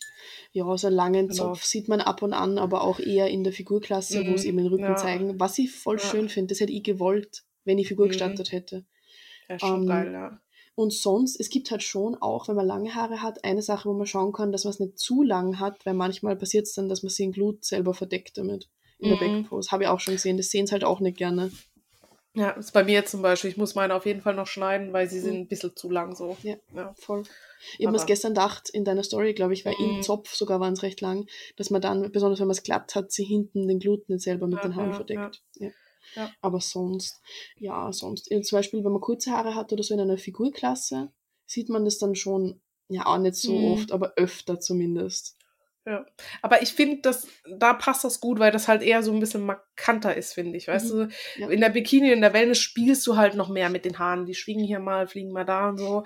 Ja, 0.53 0.77
so 0.77 0.87
einen 0.87 0.97
langen 0.97 1.29
Genau. 1.29 1.49
Zopf 1.49 1.65
sieht 1.65 1.89
man 1.89 2.01
ab 2.01 2.23
und 2.23 2.33
an, 2.33 2.59
aber 2.59 2.83
auch 2.83 3.01
eher 3.01 3.29
in 3.29 3.45
der 3.45 3.53
Figurklasse, 3.53 4.21
wo 4.27 4.31
Mhm, 4.31 4.35
es 4.35 4.45
eben 4.45 4.59
den 4.59 4.67
Rücken 4.69 4.83
ja. 4.85 4.97
zeigen. 4.97 5.39
Was 5.41 5.59
ich 5.59 5.73
voll 5.73 5.99
Ja. 5.99 6.11
schön 6.11 6.29
finde, 6.29 6.53
das 6.55 6.61
hätte 6.61 6.73
ich 6.73 6.83
gewollt, 6.83 7.45
wenn 7.65 7.79
ich 7.79 7.89
Figur 7.89 8.07
Mhm. 8.07 8.11
gestartet 8.11 8.53
hätte. 8.53 8.85
ja, 9.49 9.59
schon 9.59 9.81
Ähm, 9.83 9.87
geil, 9.89 10.13
ja. 10.13 10.41
Und 10.77 10.93
sonst, 10.93 11.39
es 11.39 11.51
gibt 11.51 11.71
halt 11.71 11.83
schon 11.85 12.17
auch, 12.17 12.49
wenn 12.49 12.57
man 12.57 12.67
lange 12.67 12.95
Haare 12.95 13.23
hat, 13.23 13.45
eine 13.45 13.63
Sache, 13.63 13.89
wo 13.89 13.95
man 13.95 14.07
schauen 14.07 14.33
kann, 14.33 14.51
dass 14.51 14.65
man 14.65 14.73
es 14.73 14.81
nicht 14.81 14.99
zu 14.99 15.23
lang 15.23 15.61
hat, 15.61 15.87
weil 15.87 15.95
manchmal 15.95 16.35
passiert 16.37 16.67
es 16.67 16.75
dann, 16.75 16.89
dass 16.89 17.03
man 17.05 17.11
sich 17.11 17.19
den 17.25 17.33
Glut 17.33 17.65
selber 17.65 17.95
verdeckt 17.95 18.39
damit. 18.39 18.69
In 18.99 19.09
der 19.11 19.17
Mhm. 19.17 19.43
Backpose. 19.43 19.71
Habe 19.71 19.85
ich 19.85 19.89
auch 19.89 20.01
schon 20.01 20.15
gesehen. 20.15 20.37
Das 20.37 20.51
sehen 20.51 20.67
sie 20.67 20.73
halt 20.73 20.85
auch 20.85 20.99
nicht 21.01 21.17
gerne. 21.17 21.53
Ja, 22.37 22.51
ist 22.51 22.73
bei 22.73 22.83
mir 22.83 23.05
zum 23.07 23.23
Beispiel. 23.23 23.51
Ich 23.51 23.57
muss 23.57 23.75
meine 23.77 23.95
auf 23.95 24.07
jeden 24.07 24.21
Fall 24.21 24.35
noch 24.35 24.49
schneiden, 24.49 24.93
weil 24.93 25.09
sie 25.09 25.19
Mhm. 25.19 25.23
sind 25.23 25.35
ein 25.37 25.49
bisschen 25.49 25.77
zu 25.77 25.89
lang 25.91 26.17
so. 26.17 26.37
Ja. 26.43 26.57
Ja. 26.75 26.93
Voll. 26.99 27.23
Ich 27.79 27.87
habe 27.87 27.93
mir 27.93 27.99
Aber- 27.99 28.07
gestern 28.07 28.35
gedacht, 28.35 28.69
in 28.71 28.85
deiner 28.85 29.05
Story, 29.05 29.35
glaube 29.35 29.55
ich, 29.55 29.65
weil 29.65 29.75
Mhm. 29.79 29.97
im 29.97 30.03
Zopf 30.03 30.35
sogar 30.35 30.59
waren 30.61 30.73
es 30.75 30.83
recht 30.83 31.01
lang, 31.01 31.27
dass 31.57 31.71
man 31.71 31.81
dann, 31.81 32.11
besonders 32.11 32.41
wenn 32.41 32.49
man 32.49 32.57
es 32.57 32.63
glatt 32.65 32.95
hat, 32.97 33.13
sie 33.13 33.25
hinten 33.25 33.69
den 33.69 33.79
Glut 33.79 34.09
nicht 34.09 34.23
selber 34.23 34.47
mit 34.49 34.57
Ja, 34.59 34.63
den 34.63 34.77
Haaren 34.77 34.91
ja, 34.91 34.97
verdeckt. 34.97 35.43
Ja. 35.57 35.71
Ja. 36.17 36.31
Aber 36.43 36.61
sonst, 36.61 37.23
ja, 37.57 37.91
sonst, 37.93 38.27
zum 38.27 38.57
Beispiel, 38.59 38.85
wenn 38.85 38.93
man 38.93 39.01
kurze 39.01 39.31
Haare 39.31 39.55
hat 39.55 39.73
oder 39.73 39.83
so 39.83 39.95
in 39.95 40.01
einer 40.01 40.19
Figurklasse, 40.19 41.11
sieht 41.47 41.69
man 41.71 41.85
das 41.85 41.99
dann 41.99 42.15
schon, 42.15 42.61
ja, 42.89 43.07
auch 43.07 43.19
nicht 43.19 43.37
so 43.37 43.53
Mhm. 43.57 43.73
oft, 43.73 43.93
aber 43.93 44.13
öfter 44.17 44.61
zumindest. 44.61 45.37
Ja. 45.87 46.07
Aber 46.41 46.63
ich 46.63 46.73
finde, 46.73 47.03
dass 47.03 47.27
da 47.59 47.75
passt 47.75 48.05
das 48.05 48.21
gut, 48.21 48.39
weil 48.39 48.51
das 48.51 48.69
halt 48.69 48.83
eher 48.83 49.03
so 49.03 49.13
ein 49.13 49.21
bisschen 49.21 49.45
markanter 49.45 50.17
ist, 50.17 50.33
finde 50.33 50.57
ich. 50.57 50.67
Weißt 50.69 50.93
Mhm. 50.95 50.99
du, 50.99 51.09
Ja. 51.43 51.49
in 51.51 51.61
der 51.61 51.69
Bikini, 51.69 52.11
in 52.11 52.23
der 52.23 52.33
Wellness 52.33 52.59
spielst 52.59 53.07
du 53.07 53.17
halt 53.17 53.35
noch 53.35 53.49
mehr 53.51 53.69
mit 53.69 53.85
den 53.85 53.99
Haaren. 53.99 54.25
Die 54.25 54.35
schwingen 54.35 54.65
hier 54.65 54.79
mal, 54.81 55.07
fliegen 55.07 55.31
mal 55.33 55.45
da 55.45 55.69
und 55.69 55.79
so. 55.79 56.05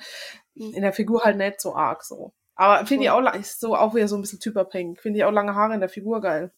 Mhm. 0.55 0.74
In 0.74 0.83
der 0.83 0.93
Figur 0.93 1.22
halt 1.22 1.37
nicht 1.37 1.61
so 1.61 1.74
arg 1.76 2.03
so. 2.03 2.33
Aber 2.57 2.85
finde 2.87 3.05
ich 3.05 3.11
auch, 3.11 3.35
ist 3.35 3.61
so 3.61 3.76
auch 3.76 3.95
wieder 3.95 4.09
so 4.09 4.16
ein 4.16 4.20
bisschen 4.20 4.41
typabhängig. 4.41 5.01
Finde 5.01 5.18
ich 5.20 5.24
auch 5.24 5.31
lange 5.31 5.55
Haare 5.55 5.74
in 5.74 5.81
der 5.81 5.89
Figur 5.89 6.20
geil. 6.20 6.53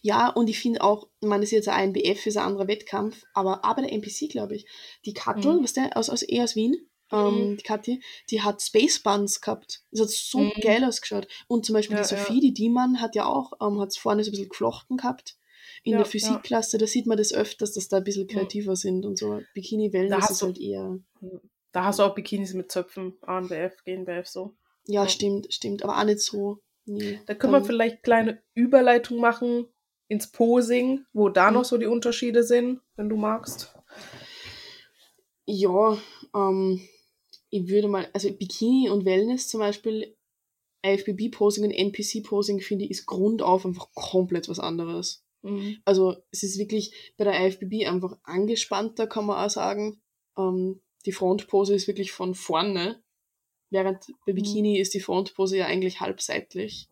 Ja, 0.00 0.28
und 0.28 0.48
ich 0.48 0.60
finde 0.60 0.80
auch, 0.82 1.08
man 1.20 1.42
ist 1.42 1.50
jetzt 1.50 1.68
ein 1.68 1.92
BF, 1.92 2.24
ist 2.26 2.36
ein 2.36 2.44
anderer 2.44 2.68
Wettkampf, 2.68 3.24
aber 3.34 3.60
bei 3.74 3.82
der 3.82 3.92
NPC, 3.92 4.28
glaube 4.30 4.54
ich, 4.54 4.64
die 5.04 5.12
Kattel, 5.12 5.54
Mhm. 5.54 5.64
was 5.64 5.72
der 5.72 5.96
aus, 5.96 6.08
aus, 6.08 6.22
eh 6.28 6.40
aus 6.40 6.54
Wien, 6.54 6.76
ähm, 7.12 7.50
Mhm. 7.52 7.56
die 7.56 7.62
Kathi, 7.62 8.02
die 8.30 8.42
hat 8.42 8.60
Space 8.62 8.98
Buns 9.00 9.40
gehabt. 9.40 9.82
Das 9.90 10.00
hat 10.00 10.10
so 10.10 10.38
Mhm. 10.40 10.52
geil 10.60 10.84
ausgeschaut. 10.84 11.28
Und 11.48 11.64
zum 11.66 11.74
Beispiel 11.74 11.96
Ja, 11.96 12.02
die 12.02 12.14
ja. 12.14 12.18
Sophie, 12.18 12.40
die 12.40 12.52
Diemann, 12.54 13.00
hat 13.00 13.14
ja 13.14 13.26
auch, 13.26 13.52
ähm, 13.60 13.80
hat 13.80 13.96
vorne 13.96 14.24
so 14.24 14.28
ein 14.28 14.32
bisschen 14.32 14.48
geflochten 14.48 14.96
gehabt. 14.96 15.36
In 15.82 15.92
Ja, 15.92 15.98
der 15.98 16.06
Physikklasse, 16.06 16.78
da 16.78 16.86
sieht 16.86 17.06
man 17.06 17.16
das 17.18 17.32
öfters, 17.32 17.72
dass 17.74 17.88
da 17.88 17.98
ein 17.98 18.04
bisschen 18.04 18.26
Ja. 18.28 18.34
kreativer 18.34 18.76
sind 18.76 19.04
und 19.04 19.18
so. 19.18 19.40
Bikini-Wellness 19.54 20.22
hast 20.22 20.30
ist 20.30 20.42
halt 20.42 20.58
eher. 20.58 20.98
Da 21.72 21.84
hast 21.84 21.98
du 21.98 22.04
auch 22.04 22.14
Bikinis 22.14 22.54
mit 22.54 22.72
Zöpfen, 22.72 23.14
ANBF, 23.22 23.84
GNBF 23.84 24.26
so. 24.26 24.54
Ja, 24.86 25.02
Ja. 25.02 25.08
stimmt, 25.08 25.52
stimmt. 25.52 25.82
Aber 25.84 25.98
auch 25.98 26.04
nicht 26.04 26.20
so. 26.20 26.58
Nee. 26.86 27.20
Da 27.26 27.34
können 27.34 27.52
wir 27.52 27.64
vielleicht 27.64 28.02
kleine 28.02 28.42
Überleitung 28.54 29.18
machen 29.18 29.66
ins 30.08 30.28
Posing, 30.30 31.04
wo 31.12 31.28
da 31.28 31.50
Mhm. 31.50 31.54
noch 31.56 31.64
so 31.64 31.76
die 31.78 31.86
Unterschiede 31.86 32.42
sind, 32.44 32.80
wenn 32.96 33.08
du 33.08 33.16
magst. 33.16 33.74
Ja, 35.44 35.98
ähm, 36.34 36.80
ich 37.50 37.68
würde 37.68 37.88
mal, 37.88 38.08
also 38.12 38.30
Bikini 38.32 38.90
und 38.90 39.04
Wellness 39.04 39.48
zum 39.48 39.60
Beispiel, 39.60 40.16
IFBB-Posing 40.84 41.64
und 41.64 41.70
NPC-Posing 41.72 42.60
finde 42.60 42.84
ich 42.84 42.90
ist 42.92 43.06
grundauf 43.06 43.66
einfach 43.66 43.88
komplett 43.94 44.48
was 44.48 44.60
anderes. 44.60 45.24
Mhm. 45.42 45.78
Also 45.84 46.16
es 46.30 46.42
ist 46.42 46.58
wirklich 46.58 47.12
bei 47.16 47.24
der 47.24 47.46
IFBB 47.46 47.86
einfach 47.86 48.16
angespannter, 48.24 49.06
kann 49.06 49.26
man 49.26 49.44
auch 49.44 49.50
sagen. 49.50 50.00
Ähm, 50.38 50.80
die 51.04 51.12
Frontpose 51.12 51.74
ist 51.74 51.86
wirklich 51.86 52.12
von 52.12 52.34
vorne, 52.34 53.02
während 53.70 54.06
bei 54.26 54.32
Mhm. 54.32 54.36
Bikini 54.36 54.78
ist 54.78 54.94
die 54.94 55.00
Frontpose 55.00 55.56
ja 55.56 55.66
eigentlich 55.66 56.00
halbseitlich. 56.00 56.88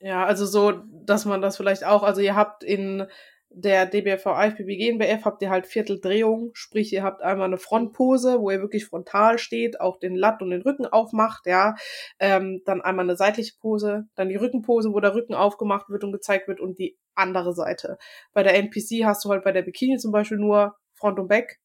Ja, 0.00 0.24
also 0.24 0.46
so, 0.46 0.72
dass 1.04 1.24
man 1.24 1.40
das 1.40 1.56
vielleicht 1.56 1.84
auch, 1.84 2.02
also 2.02 2.20
ihr 2.20 2.34
habt 2.34 2.64
in 2.64 3.06
der 3.54 3.86
DBFV 3.86 4.26
IFBB 4.26 4.78
GNBF 4.78 5.24
habt 5.24 5.42
ihr 5.42 5.50
halt 5.50 5.66
Vierteldrehung, 5.66 6.50
sprich 6.54 6.92
ihr 6.92 7.02
habt 7.02 7.22
einmal 7.22 7.46
eine 7.46 7.58
Frontpose, 7.58 8.40
wo 8.40 8.50
ihr 8.50 8.60
wirklich 8.60 8.86
frontal 8.86 9.38
steht, 9.38 9.80
auch 9.80 9.98
den 9.98 10.14
Latt 10.14 10.42
und 10.42 10.50
den 10.50 10.62
Rücken 10.62 10.86
aufmacht, 10.86 11.46
ja, 11.46 11.74
ähm, 12.18 12.62
dann 12.64 12.80
einmal 12.80 13.04
eine 13.04 13.16
seitliche 13.16 13.54
Pose, 13.60 14.06
dann 14.14 14.28
die 14.28 14.36
Rückenpose, 14.36 14.92
wo 14.92 15.00
der 15.00 15.14
Rücken 15.14 15.34
aufgemacht 15.34 15.88
wird 15.90 16.04
und 16.04 16.12
gezeigt 16.12 16.48
wird 16.48 16.60
und 16.60 16.78
die 16.78 16.98
andere 17.14 17.54
Seite. 17.54 17.98
Bei 18.32 18.42
der 18.42 18.54
NPC 18.54 19.04
hast 19.04 19.24
du 19.24 19.30
halt 19.30 19.44
bei 19.44 19.52
der 19.52 19.62
Bikini 19.62 19.98
zum 19.98 20.12
Beispiel 20.12 20.38
nur 20.38 20.76
Front 20.94 21.18
und 21.18 21.28
Back 21.28 21.58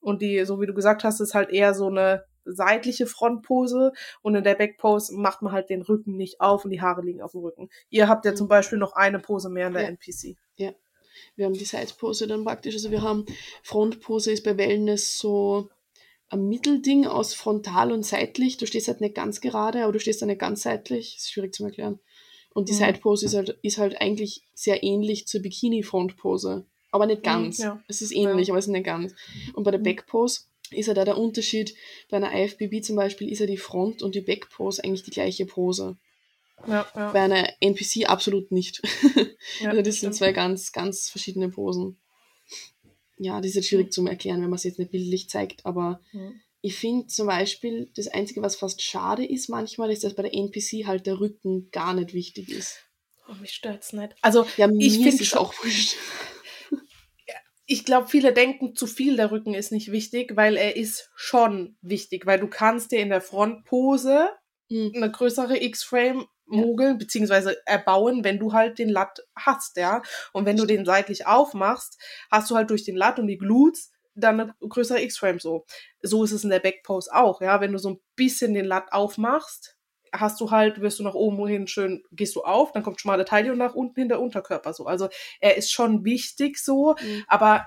und 0.00 0.22
die, 0.22 0.44
so 0.44 0.60
wie 0.60 0.66
du 0.66 0.74
gesagt 0.74 1.04
hast, 1.04 1.20
ist 1.20 1.34
halt 1.34 1.50
eher 1.50 1.74
so 1.74 1.88
eine 1.88 2.24
seitliche 2.44 3.06
Frontpose 3.06 3.92
und 4.20 4.34
in 4.34 4.44
der 4.44 4.54
Backpose 4.54 5.14
macht 5.16 5.42
man 5.42 5.52
halt 5.52 5.70
den 5.70 5.82
Rücken 5.82 6.16
nicht 6.16 6.40
auf 6.40 6.64
und 6.64 6.70
die 6.70 6.80
Haare 6.80 7.02
liegen 7.02 7.22
auf 7.22 7.32
dem 7.32 7.40
Rücken. 7.40 7.68
Ihr 7.88 8.08
habt 8.08 8.24
ja 8.24 8.34
zum 8.34 8.48
Beispiel 8.48 8.78
noch 8.78 8.94
eine 8.94 9.20
Pose 9.20 9.48
mehr 9.48 9.68
in 9.68 9.74
der 9.74 9.82
Ja. 9.82 9.88
NPC. 9.88 10.36
Wir 11.36 11.46
haben 11.46 11.54
die 11.54 11.64
Sidepose 11.64 12.26
dann 12.26 12.44
praktisch, 12.44 12.74
also 12.74 12.90
wir 12.90 13.02
haben 13.02 13.24
Frontpose 13.62 14.30
ist 14.32 14.44
bei 14.44 14.56
Wellness 14.56 15.18
so 15.18 15.68
ein 16.28 16.48
Mittelding 16.48 17.06
aus 17.06 17.34
frontal 17.34 17.92
und 17.92 18.04
seitlich. 18.06 18.56
Du 18.56 18.66
stehst 18.66 18.88
halt 18.88 19.00
nicht 19.00 19.14
ganz 19.14 19.40
gerade, 19.40 19.82
aber 19.84 19.92
du 19.92 20.00
stehst 20.00 20.22
dann 20.22 20.28
nicht 20.28 20.40
ganz 20.40 20.62
seitlich. 20.62 21.16
ist 21.18 21.30
schwierig 21.30 21.52
zu 21.54 21.64
erklären. 21.64 21.98
Und 22.54 22.68
die 22.68 22.72
Mhm. 22.72 22.78
Sidepose 22.78 23.26
ist 23.26 23.34
halt, 23.34 23.58
ist 23.62 23.78
halt 23.78 24.00
eigentlich 24.00 24.42
sehr 24.54 24.82
ähnlich 24.82 25.26
zur 25.26 25.40
Bikini-Frontpose. 25.42 26.64
Aber 26.90 27.06
nicht 27.06 27.22
ganz. 27.22 27.58
Mhm, 27.58 27.64
ja. 27.64 27.82
Es 27.88 28.02
ist 28.02 28.12
ähnlich, 28.12 28.48
Ja. 28.48 28.52
aber 28.52 28.58
es 28.58 28.66
ist 28.66 28.72
nicht 28.72 28.84
ganz. 28.84 29.14
Und 29.54 29.64
bei 29.64 29.70
der 29.70 29.80
Mhm. 29.80 29.84
Backpose 29.84 30.42
ist 30.70 30.86
ja 30.86 30.94
da 30.94 31.04
der 31.04 31.18
Unterschied. 31.18 31.74
Bei 32.10 32.16
einer 32.18 32.32
IFBB 32.34 32.82
zum 32.82 32.96
Beispiel 32.96 33.30
ist 33.30 33.38
ja 33.38 33.46
die 33.46 33.56
Front- 33.56 34.02
und 34.02 34.14
die 34.14 34.20
Backpose 34.20 34.82
eigentlich 34.84 35.02
die 35.02 35.10
gleiche 35.10 35.46
Pose. 35.46 35.96
Ja, 36.66 36.86
ja. 36.94 37.12
Bei 37.12 37.20
einer 37.20 37.48
NPC 37.60 38.06
absolut 38.08 38.52
nicht. 38.52 38.82
Ja, 39.60 39.70
also 39.70 39.82
das 39.82 40.00
sind 40.00 40.14
zwei 40.14 40.32
ganz, 40.32 40.72
ganz 40.72 41.08
verschiedene 41.10 41.48
Posen. 41.48 41.98
Ja, 43.18 43.40
das 43.40 43.50
ist 43.50 43.56
jetzt 43.56 43.68
schwierig 43.68 43.92
zu 43.92 44.06
erklären, 44.06 44.40
wenn 44.40 44.50
man 44.50 44.56
es 44.56 44.64
jetzt 44.64 44.78
nicht 44.78 44.92
bildlich 44.92 45.28
zeigt, 45.28 45.66
aber 45.66 46.00
Mhm. 46.12 46.40
ich 46.60 46.76
finde 46.76 47.06
zum 47.08 47.26
Beispiel, 47.26 47.90
das 47.96 48.06
Einzige, 48.08 48.40
was 48.40 48.56
fast 48.56 48.80
schade 48.82 49.24
ist 49.26 49.48
manchmal, 49.48 49.90
ist, 49.90 50.04
dass 50.04 50.14
bei 50.14 50.22
der 50.22 50.32
NPC 50.34 50.86
halt 50.86 51.06
der 51.06 51.18
Rücken 51.20 51.70
gar 51.72 51.92
nicht 51.92 52.14
wichtig 52.14 52.48
ist. 52.50 52.78
Oh, 53.28 53.34
mich 53.34 53.52
stört's 53.52 53.92
nicht. 53.92 54.14
Also, 54.22 54.46
Ja, 54.56 54.68
Ich 54.78 54.98
mir 54.98 55.10
find 55.10 55.20
ist 55.20 55.32
es 55.32 55.34
auch 55.34 55.52
wurscht. 55.62 55.96
ich 57.66 57.84
glaube, 57.84 58.08
viele 58.08 58.32
denken, 58.32 58.74
zu 58.76 58.86
viel 58.86 59.16
der 59.16 59.30
Rücken 59.30 59.54
ist 59.54 59.72
nicht 59.72 59.90
wichtig, 59.92 60.36
weil 60.36 60.56
er 60.56 60.76
ist 60.76 61.10
schon 61.14 61.76
wichtig, 61.80 62.26
weil 62.26 62.38
du 62.40 62.48
kannst 62.48 62.92
dir 62.92 63.00
in 63.00 63.08
der 63.10 63.20
Frontpose 63.20 64.30
Hm. 64.70 64.92
eine 64.94 65.10
größere 65.10 65.62
X-Frame 65.62 66.26
mogeln, 66.46 66.98
beziehungsweise 66.98 67.56
erbauen, 67.66 68.24
wenn 68.24 68.38
du 68.38 68.52
halt 68.52 68.78
den 68.78 68.88
Latt 68.88 69.20
hast, 69.36 69.76
ja. 69.76 70.02
Und 70.32 70.46
wenn 70.46 70.56
du 70.56 70.66
den 70.66 70.84
seitlich 70.84 71.26
aufmachst, 71.26 71.98
hast 72.30 72.50
du 72.50 72.56
halt 72.56 72.70
durch 72.70 72.84
den 72.84 72.96
Latt 72.96 73.18
und 73.18 73.26
die 73.26 73.38
Glutes 73.38 73.90
dann 74.14 74.40
eine 74.40 74.54
größere 74.68 75.00
X-Frame 75.02 75.38
so. 75.40 75.64
So 76.02 76.22
ist 76.24 76.32
es 76.32 76.44
in 76.44 76.50
der 76.50 76.60
Backpose 76.60 77.10
auch, 77.14 77.40
ja. 77.40 77.60
Wenn 77.60 77.72
du 77.72 77.78
so 77.78 77.90
ein 77.90 78.00
bisschen 78.16 78.52
den 78.54 78.66
Latt 78.66 78.92
aufmachst, 78.92 79.76
hast 80.14 80.40
du 80.42 80.50
halt, 80.50 80.80
wirst 80.82 80.98
du 80.98 81.04
nach 81.04 81.14
oben 81.14 81.46
hin 81.48 81.66
schön, 81.66 82.02
gehst 82.12 82.36
du 82.36 82.42
auf, 82.42 82.72
dann 82.72 82.82
kommt 82.82 83.00
schmale 83.00 83.24
Taille 83.24 83.50
und 83.52 83.58
nach 83.58 83.74
unten 83.74 83.98
hin 84.00 84.08
der 84.10 84.20
Unterkörper 84.20 84.74
so. 84.74 84.84
Also 84.84 85.08
er 85.40 85.56
ist 85.56 85.72
schon 85.72 86.04
wichtig 86.04 86.58
so, 86.58 86.94
Mhm. 87.00 87.24
aber 87.28 87.66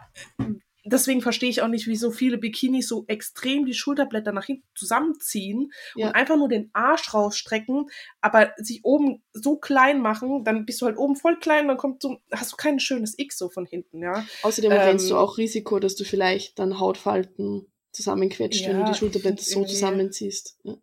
deswegen 0.86 1.22
verstehe 1.22 1.50
ich 1.50 1.62
auch 1.62 1.68
nicht, 1.68 1.88
wie 1.88 1.96
so 1.96 2.12
viele 2.12 2.38
Bikinis 2.38 2.88
so 2.88 3.04
extrem 3.08 3.66
die 3.66 3.74
Schulterblätter 3.74 4.32
nach 4.32 4.46
hinten 4.46 4.68
zusammenziehen 4.76 5.72
Ja. 5.96 6.08
und 6.08 6.16
einfach 6.16 6.38
nur 6.38 6.48
den 6.48 6.70
Arsch 6.74 7.14
rausstrecken, 7.14 7.90
aber 8.22 8.54
sich 8.58 8.82
oben 8.86 9.24
so 9.34 9.58
klein 9.58 10.00
machen, 10.02 10.44
dann 10.44 10.66
bist 10.66 10.82
du 10.82 10.86
halt 10.86 10.98
oben 10.98 11.16
voll 11.16 11.38
klein, 11.40 11.68
dann 11.68 11.78
kommt 11.78 12.02
so, 12.02 12.18
hast 12.32 12.52
du 12.54 12.56
kein 12.56 12.80
schönes 12.80 13.18
X 13.18 13.38
so 13.38 13.50
von 13.50 13.66
hinten, 13.66 14.02
ja. 14.02 14.26
Außerdem 14.44 14.72
erwähnst 14.72 15.10
du 15.10 15.16
Ähm, 15.16 15.20
auch 15.20 15.38
Risiko, 15.38 15.80
dass 15.80 15.96
du 15.96 16.04
vielleicht 16.06 16.60
dann 16.60 16.80
Hautfalten 16.80 17.66
zusammenquetscht, 17.92 18.66
wenn 18.68 18.78
du 18.78 18.84
Ja, 18.84 18.92
die 18.92 18.98
Schulterblätter 18.98 19.42
so 19.44 19.64
zusammenziehst. 19.66 20.58
Ja. 20.64 20.76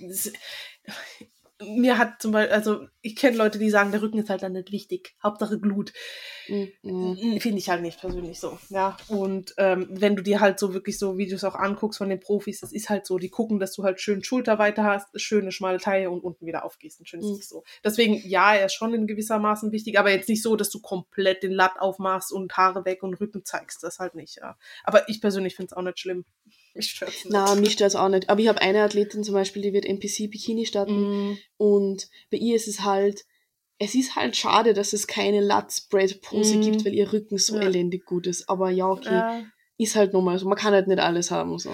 Das- 0.00 0.32
Mir 1.62 1.98
hat 1.98 2.22
zum 2.22 2.32
Beispiel, 2.32 2.54
also 2.54 2.86
ich 3.02 3.16
kenne 3.16 3.36
Leute, 3.36 3.58
die 3.58 3.70
sagen, 3.70 3.90
der 3.92 4.02
Rücken 4.02 4.18
ist 4.18 4.30
halt 4.30 4.42
dann 4.42 4.52
nicht 4.52 4.72
wichtig. 4.72 5.14
Hauptsache 5.22 5.58
Glut. 5.58 5.92
Mhm. 6.48 7.38
Finde 7.40 7.58
ich 7.58 7.68
halt 7.68 7.82
nicht 7.82 8.00
persönlich 8.00 8.40
so. 8.40 8.58
Ja. 8.70 8.96
Und 9.08 9.54
ähm, 9.58 9.86
wenn 9.90 10.16
du 10.16 10.22
dir 10.22 10.40
halt 10.40 10.58
so 10.58 10.74
wirklich 10.74 10.98
so 10.98 11.18
Videos 11.18 11.44
auch 11.44 11.54
anguckst 11.54 11.98
von 11.98 12.08
den 12.08 12.18
Profis, 12.20 12.60
das 12.60 12.72
ist 12.72 12.88
halt 12.88 13.06
so, 13.06 13.18
die 13.18 13.28
gucken, 13.28 13.60
dass 13.60 13.72
du 13.72 13.84
halt 13.84 14.00
schön 14.00 14.24
Schulterweite 14.24 14.82
hast, 14.84 15.08
schöne 15.20 15.52
schmale 15.52 15.78
Taille 15.78 16.10
und 16.10 16.20
unten 16.24 16.46
wieder 16.46 16.64
aufgehst. 16.64 16.98
Und 17.00 17.08
schön 17.08 17.20
ist 17.20 17.26
Mhm. 17.26 17.42
so. 17.42 17.64
Deswegen, 17.84 18.14
ja, 18.26 18.54
er 18.54 18.66
ist 18.66 18.74
schon 18.74 18.94
in 18.94 19.06
gewissermaßen 19.06 19.70
wichtig, 19.72 19.98
aber 19.98 20.10
jetzt 20.10 20.28
nicht 20.28 20.42
so, 20.42 20.56
dass 20.56 20.70
du 20.70 20.80
komplett 20.80 21.42
den 21.42 21.52
Latt 21.52 21.78
aufmachst 21.78 22.32
und 22.32 22.56
Haare 22.56 22.84
weg 22.84 23.02
und 23.02 23.14
Rücken 23.14 23.44
zeigst. 23.44 23.82
Das 23.82 23.98
halt 23.98 24.14
nicht, 24.14 24.36
ja. 24.36 24.56
Aber 24.84 25.08
ich 25.08 25.20
persönlich 25.20 25.56
finde 25.56 25.72
es 25.72 25.76
auch 25.76 25.82
nicht 25.82 25.98
schlimm. 25.98 26.24
Mich 26.74 26.90
stört's 26.90 27.24
nicht. 27.24 27.32
Na, 27.32 27.54
mich 27.54 27.72
stört 27.72 27.88
es 27.90 27.96
auch 27.96 28.08
nicht. 28.08 28.28
Aber 28.30 28.40
ich 28.40 28.48
habe 28.48 28.60
eine 28.60 28.82
Athletin 28.82 29.24
zum 29.24 29.34
Beispiel, 29.34 29.62
die 29.62 29.72
wird 29.72 29.84
NPC-Bikini 29.86 30.66
starten 30.66 31.30
Mm, 31.32 31.36
und 31.56 32.08
bei 32.30 32.36
ihr 32.38 32.54
ist 32.56 32.68
es 32.68 32.82
halt, 32.82 33.24
es 33.78 33.94
ist 33.94 34.14
halt 34.16 34.36
schade, 34.36 34.74
dass 34.74 34.92
es 34.92 35.06
keine 35.06 35.40
Lat-Spread-Pose 35.40 36.56
Mhm. 36.56 36.60
gibt, 36.60 36.84
weil 36.84 36.94
ihr 36.94 37.12
Rücken 37.12 37.38
so 37.38 37.56
Ja. 37.56 37.62
elendig 37.62 38.04
gut 38.04 38.26
ist. 38.26 38.48
Aber 38.48 38.70
ja, 38.70 38.86
okay, 38.88 39.14
ja. 39.14 39.42
ist 39.78 39.96
halt 39.96 40.12
nochmal 40.12 40.38
so. 40.38 40.46
Man 40.48 40.58
kann 40.58 40.72
halt 40.74 40.86
nicht 40.86 41.00
alles 41.00 41.30
haben. 41.30 41.58
So. 41.58 41.72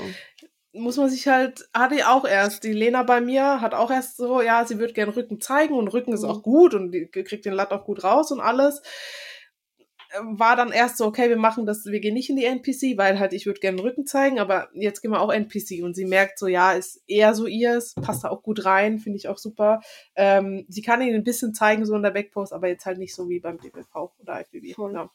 muss 0.73 0.99
man 0.99 1.09
sich 1.09 1.27
halt, 1.27 1.67
hatte 1.73 1.95
ich 1.95 2.05
auch 2.05 2.27
erst. 2.27 2.63
Die 2.63 2.73
Lena 2.73 3.03
bei 3.03 3.21
mir 3.23 3.61
hat 3.63 3.73
auch 3.75 3.91
erst 3.91 4.19
so, 4.19 4.43
ja, 4.43 4.65
sie 4.67 4.79
würde 4.79 4.93
gern 4.93 5.09
Rücken 5.09 5.41
zeigen 5.41 5.75
und 5.75 5.89
Rücken 5.89 6.13
ist 6.13 6.23
Mhm. 6.23 6.29
auch 6.29 6.43
gut 6.43 6.75
und 6.75 6.93
die 6.93 7.07
kriegt 7.09 7.47
den 7.47 7.55
Latt 7.55 7.71
auch 7.73 7.85
gut 7.87 8.05
raus 8.05 8.31
und 8.31 8.41
alles. 8.41 8.83
War 10.21 10.57
dann 10.57 10.73
erst 10.73 10.99
so, 10.99 11.07
okay, 11.07 11.29
wir 11.29 11.37
machen 11.37 11.67
das, 11.67 11.85
wir 11.87 12.01
gehen 12.01 12.15
nicht 12.15 12.31
in 12.31 12.37
die 12.37 12.45
NPC, 12.45 12.97
weil 12.97 13.19
halt 13.19 13.33
ich 13.33 13.47
würde 13.47 13.61
gerne 13.61 13.83
Rücken 13.83 14.07
zeigen, 14.07 14.39
aber 14.39 14.69
jetzt 14.73 15.03
gehen 15.03 15.11
wir 15.11 15.21
auch 15.21 15.33
NPC 15.33 15.83
und 15.83 15.95
sie 15.95 16.05
merkt 16.05 16.39
so, 16.39 16.47
ja, 16.47 16.73
ist 16.73 17.03
eher 17.07 17.35
so 17.35 17.47
ihrs, 17.47 17.95
passt 17.95 18.25
da 18.25 18.31
auch 18.31 18.43
gut 18.43 18.65
rein, 18.65 18.99
finde 18.99 19.19
ich 19.19 19.29
auch 19.29 19.39
super. 19.39 19.81
Ähm, 20.15 20.65
sie 20.69 20.83
kann 20.83 21.03
ihn 21.03 21.15
ein 21.15 21.25
bisschen 21.25 21.55
zeigen, 21.55 21.87
so 21.87 21.95
in 21.95 22.03
der 22.03 22.11
Backpost, 22.11 22.53
aber 22.53 22.69
jetzt 22.69 22.87
halt 22.87 22.99
nicht 22.99 23.15
so 23.15 23.29
wie 23.29 23.41
beim 23.41 23.59
DBV 23.59 24.13
oder 24.19 24.41
IFBB. 24.41 24.75
Voll. 24.75 24.95
Ja. 24.95 25.11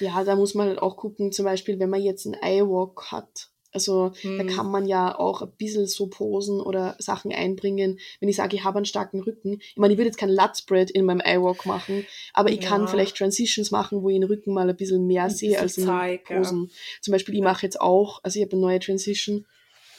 Ja, 0.00 0.24
da 0.24 0.36
muss 0.36 0.54
man 0.54 0.68
halt 0.68 0.80
auch 0.80 0.96
gucken, 0.96 1.32
zum 1.32 1.44
Beispiel, 1.44 1.78
wenn 1.78 1.90
man 1.90 2.00
jetzt 2.00 2.26
einen 2.26 2.40
Eyewalk 2.42 3.12
hat. 3.12 3.50
Also 3.70 4.12
da 4.22 4.44
Mhm. 4.44 4.48
kann 4.48 4.70
man 4.70 4.86
ja 4.86 5.18
auch 5.18 5.42
ein 5.42 5.50
bisschen 5.58 5.86
so 5.86 6.06
posen 6.06 6.60
oder 6.60 6.96
Sachen 6.98 7.32
einbringen. 7.32 7.98
Wenn 8.18 8.28
ich 8.28 8.36
sage, 8.36 8.56
ich 8.56 8.64
habe 8.64 8.78
einen 8.78 8.86
starken 8.86 9.20
Rücken. 9.20 9.58
Ich 9.60 9.76
meine, 9.76 9.92
ich 9.92 9.98
würde 9.98 10.08
jetzt 10.08 10.16
keinen 10.18 10.30
Lat-Spread 10.32 10.90
in 10.90 11.04
meinem 11.04 11.20
Eyewalk 11.20 11.66
machen, 11.66 12.06
aber 12.32 12.50
ich 12.50 12.60
kann 12.60 12.82
Ja. 12.82 12.86
vielleicht 12.86 13.16
Transitions 13.16 13.70
machen, 13.70 14.02
wo 14.02 14.08
ich 14.08 14.16
den 14.16 14.24
Rücken 14.24 14.54
mal 14.54 14.68
ein 14.68 14.76
bisschen 14.76 15.06
mehr 15.06 15.24
Ein 15.24 15.30
sehe 15.30 15.50
bisschen 15.50 15.62
als 15.62 15.76
in 15.78 15.84
zeig, 15.84 16.30
ja. 16.30 16.38
Posen. 16.38 16.70
Zum 17.02 17.12
Beispiel, 17.12 17.34
ich 17.34 17.42
mache 17.42 17.66
jetzt 17.66 17.80
auch, 17.80 18.20
also 18.22 18.38
ich 18.38 18.44
habe 18.44 18.52
eine 18.52 18.62
neue 18.62 18.80
Transition 18.80 19.46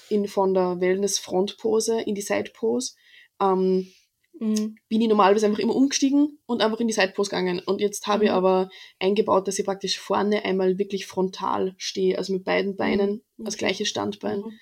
in, 0.08 0.28
von 0.28 0.54
der 0.56 0.82
Wellness-Front-Pose 0.82 2.02
in 2.02 2.16
die 2.16 2.22
Side-Pose. 2.22 2.94
Ähm, 3.40 3.92
Mhm. 4.40 4.76
bin 4.88 5.02
ich 5.02 5.08
normalerweise 5.10 5.46
einfach 5.46 5.60
immer 5.60 5.76
umgestiegen 5.76 6.40
und 6.46 6.62
einfach 6.62 6.80
in 6.80 6.88
die 6.88 6.94
Side-Pose 6.94 7.30
gegangen. 7.30 7.60
Und 7.66 7.82
jetzt 7.82 8.08
habe 8.08 8.24
ich 8.26 8.30
Mhm. 8.30 8.36
aber 8.38 8.70
eingebaut, 9.00 9.48
dass 9.48 9.60
ich 9.60 9.66
praktisch 9.66 10.00
vorne 10.00 10.46
einmal 10.46 10.78
wirklich 10.78 11.06
frontal 11.08 11.76
stehe, 11.78 12.18
also 12.18 12.34
mit 12.34 12.44
beiden 12.46 12.76
Beinen, 12.78 13.22
Mhm. 13.38 13.46
als 13.46 13.58
gleiches 13.58 13.90
Standbein, 13.90 14.40
Mhm. 14.40 14.54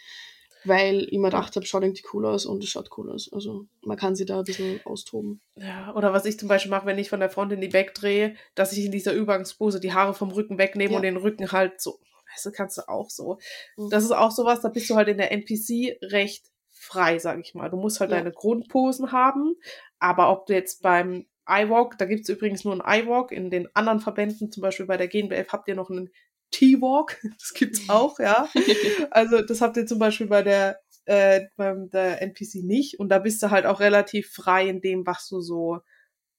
weil 0.63 1.03
ich 1.11 1.17
mir 1.17 1.27
gedacht 1.29 1.55
habe, 1.55 1.65
schaut 1.65 1.83
irgendwie 1.83 2.03
cool 2.13 2.25
aus 2.25 2.45
und 2.45 2.63
es 2.63 2.69
schaut 2.69 2.89
cool 2.97 3.11
aus. 3.11 3.31
Also 3.31 3.67
man 3.81 3.97
kann 3.97 4.15
sich 4.15 4.25
da 4.25 4.39
ein 4.39 4.43
bisschen 4.43 4.81
austoben. 4.83 5.39
Ja, 5.55 5.93
oder 5.95 6.11
was 6.11 6.25
ich 6.25 6.37
zum 6.39 6.49
Beispiel 6.49 6.71
mache, 6.71 6.85
wenn 6.85 6.97
ich 6.99 7.09
von 7.09 7.19
der 7.19 7.29
Front 7.29 7.53
in 7.53 7.61
die 7.61 7.67
Back 7.69 7.93
drehe, 7.93 8.35
dass 8.55 8.73
ich 8.73 8.83
in 8.85 8.91
dieser 8.91 9.13
Übergangspose 9.13 9.79
die 9.79 9.93
Haare 9.93 10.13
vom 10.13 10.31
Rücken 10.31 10.57
wegnehme 10.57 10.91
Ja. 10.93 10.97
und 10.97 11.03
den 11.03 11.17
Rücken 11.17 11.51
halt 11.51 11.79
so, 11.79 11.99
weißt 12.33 12.47
du, 12.47 12.51
kannst 12.51 12.77
du 12.77 12.89
auch 12.89 13.09
so. 13.09 13.37
Mhm. 13.77 13.89
Das 13.91 14.03
ist 14.03 14.11
auch 14.11 14.31
sowas, 14.31 14.59
da 14.61 14.69
bist 14.69 14.89
du 14.89 14.95
halt 14.95 15.07
in 15.07 15.17
der 15.17 15.31
NPC 15.31 15.97
recht 16.01 16.45
frei, 16.79 17.19
sag 17.19 17.39
ich 17.39 17.53
mal. 17.53 17.69
Du 17.69 17.77
musst 17.77 17.99
halt 17.99 18.11
Ja. 18.11 18.17
deine 18.17 18.31
Grundposen 18.31 19.11
haben, 19.11 19.55
aber 19.99 20.29
ob 20.31 20.45
du 20.45 20.53
jetzt 20.53 20.81
beim 20.81 21.25
iWalk, 21.49 21.97
da 21.97 22.05
gibt's 22.05 22.29
übrigens 22.29 22.63
nur 22.65 22.73
einen 22.85 23.03
iWalk, 23.05 23.31
in 23.31 23.49
den 23.49 23.67
anderen 23.73 23.99
Verbänden, 24.01 24.51
zum 24.51 24.61
Beispiel 24.61 24.85
bei 24.85 24.97
der 24.97 25.07
GNBF, 25.07 25.49
habt 25.53 25.67
ihr 25.69 25.75
noch 25.75 25.89
einen 25.89 26.09
T-Walk, 26.51 27.19
das 27.39 27.53
gibt's 27.53 27.89
auch, 27.89 28.19
ja. 28.19 28.47
Also 29.11 29.41
das 29.41 29.61
habt 29.61 29.77
ihr 29.77 29.85
zum 29.85 29.99
Beispiel 29.99 30.27
bei 30.27 30.43
der, 30.43 30.79
äh, 31.05 31.45
beim 31.55 31.89
der 31.89 32.21
NPC 32.21 32.63
nicht. 32.63 32.99
Und 32.99 33.09
da 33.09 33.19
bist 33.19 33.41
du 33.41 33.49
halt 33.49 33.65
auch 33.65 33.79
relativ 33.79 34.29
frei 34.33 34.67
in 34.67 34.81
dem, 34.81 35.05
was 35.05 35.27
du 35.29 35.39
so 35.41 35.79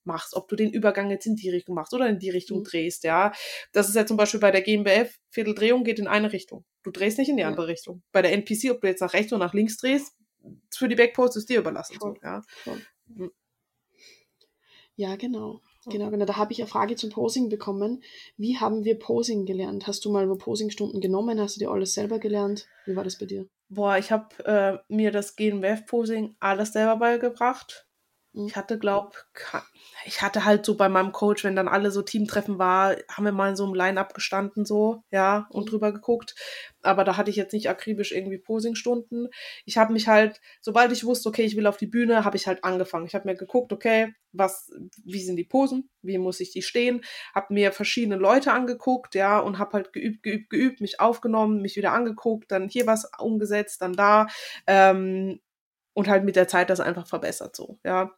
machst. 0.04 0.34
Ob 0.36 0.48
du 0.48 0.56
den 0.56 0.70
Übergang 0.72 1.10
jetzt 1.10 1.26
in 1.26 1.36
die 1.36 1.50
Richtung 1.50 1.74
machst 1.74 1.92
oder 1.94 2.06
in 2.08 2.18
die 2.18 2.30
Richtung 2.30 2.60
Mhm. 2.60 2.64
drehst, 2.64 3.04
ja. 3.04 3.32
Das 3.72 3.88
ist 3.88 3.94
ja 3.96 4.04
zum 4.06 4.16
Beispiel 4.18 4.40
bei 4.40 4.50
der 4.50 4.62
GmbF, 4.62 5.14
Vierteldrehung 5.30 5.84
geht 5.84 5.98
in 5.98 6.06
eine 6.06 6.32
Richtung. 6.32 6.64
Du 6.82 6.90
drehst 6.90 7.18
nicht 7.18 7.28
in 7.30 7.36
die 7.36 7.42
Ja. 7.42 7.48
andere 7.48 7.66
Richtung. 7.68 8.02
Bei 8.12 8.20
der 8.22 8.32
NPC, 8.32 8.70
ob 8.70 8.80
du 8.82 8.86
jetzt 8.88 9.00
nach 9.00 9.12
rechts 9.14 9.32
oder 9.32 9.44
nach 9.44 9.54
links 9.54 9.76
drehst, 9.78 10.12
für 10.70 10.88
die 10.88 10.96
Backpost 10.96 11.36
ist 11.36 11.48
dir 11.48 11.60
überlassen. 11.60 11.94
So, 11.94 12.08
Voll. 12.08 12.18
ja. 12.22 12.42
Voll. 12.64 12.80
Mhm. 13.06 13.30
Ja, 14.96 15.16
genau. 15.16 15.60
Genau, 15.86 16.10
genau. 16.10 16.24
Da 16.24 16.36
habe 16.36 16.52
ich 16.52 16.60
eine 16.60 16.68
Frage 16.68 16.96
zum 16.96 17.10
Posing 17.10 17.48
bekommen. 17.48 18.02
Wie 18.36 18.58
haben 18.58 18.84
wir 18.84 18.98
Posing 18.98 19.46
gelernt? 19.46 19.86
Hast 19.86 20.04
du 20.04 20.10
mal 20.10 20.28
wo 20.28 20.36
Posingstunden 20.36 21.00
genommen? 21.00 21.40
Hast 21.40 21.56
du 21.56 21.60
dir 21.60 21.70
alles 21.70 21.94
selber 21.94 22.18
gelernt? 22.18 22.66
Wie 22.84 22.96
war 22.96 23.04
das 23.04 23.16
bei 23.16 23.26
dir? 23.26 23.48
Boah, 23.68 23.96
ich 23.96 24.10
habe 24.10 24.44
äh, 24.44 24.78
mir 24.88 25.10
das 25.10 25.36
GmbF-Posing 25.36 26.36
alles 26.40 26.72
selber 26.72 26.96
beigebracht. 26.96 27.87
Mhm. 28.38 28.46
Ich 28.46 28.56
hatte, 28.56 28.78
glaub, 28.78 29.16
ka- 29.34 29.66
ich 30.06 30.22
hatte 30.22 30.44
halt 30.44 30.64
so 30.64 30.76
bei 30.76 30.88
meinem 30.88 31.12
Coach, 31.12 31.44
wenn 31.44 31.56
dann 31.56 31.68
alle 31.68 31.90
so 31.90 32.02
Teamtreffen 32.02 32.58
war, 32.58 32.96
haben 33.10 33.24
wir 33.24 33.32
mal 33.32 33.50
in 33.50 33.56
so 33.56 33.64
einem 33.64 33.74
Line-Up 33.74 34.14
gestanden, 34.14 34.64
so, 34.64 35.02
ja, 35.10 35.46
und 35.50 35.64
Mhm. 35.64 35.70
drüber 35.70 35.92
geguckt. 35.92 36.34
Aber 36.82 37.04
da 37.04 37.16
hatte 37.16 37.30
ich 37.30 37.36
jetzt 37.36 37.52
nicht 37.52 37.68
akribisch 37.68 38.12
irgendwie 38.12 38.38
Posingstunden. 38.38 39.28
Ich 39.64 39.76
habe 39.76 39.92
mich 39.92 40.08
halt, 40.08 40.40
sobald 40.60 40.92
ich 40.92 41.04
wusste, 41.04 41.28
okay, 41.28 41.42
ich 41.44 41.56
will 41.56 41.66
auf 41.66 41.76
die 41.76 41.86
Bühne, 41.86 42.24
habe 42.24 42.36
ich 42.36 42.46
halt 42.46 42.64
angefangen. 42.64 43.06
Ich 43.06 43.14
habe 43.14 43.26
mir 43.28 43.34
geguckt, 43.36 43.72
okay, 43.72 44.14
was, 44.32 44.70
wie 45.04 45.22
sind 45.22 45.36
die 45.36 45.44
Posen, 45.44 45.90
wie 46.02 46.18
muss 46.18 46.40
ich 46.40 46.52
die 46.52 46.62
stehen, 46.62 47.02
habe 47.34 47.52
mir 47.54 47.72
verschiedene 47.72 48.16
Leute 48.16 48.52
angeguckt, 48.52 49.14
ja, 49.14 49.38
und 49.40 49.58
habe 49.58 49.72
halt 49.72 49.92
geübt, 49.92 50.22
geübt, 50.22 50.50
geübt, 50.50 50.80
mich 50.80 51.00
aufgenommen, 51.00 51.60
mich 51.62 51.76
wieder 51.76 51.92
angeguckt, 51.92 52.50
dann 52.52 52.68
hier 52.68 52.86
was 52.86 53.10
umgesetzt, 53.18 53.82
dann 53.82 53.94
da. 53.94 54.26
Ähm, 54.66 55.40
und 55.94 56.08
halt 56.08 56.24
mit 56.24 56.36
der 56.36 56.48
Zeit 56.48 56.70
das 56.70 56.80
einfach 56.80 57.06
verbessert 57.06 57.56
so, 57.56 57.78
ja. 57.84 58.12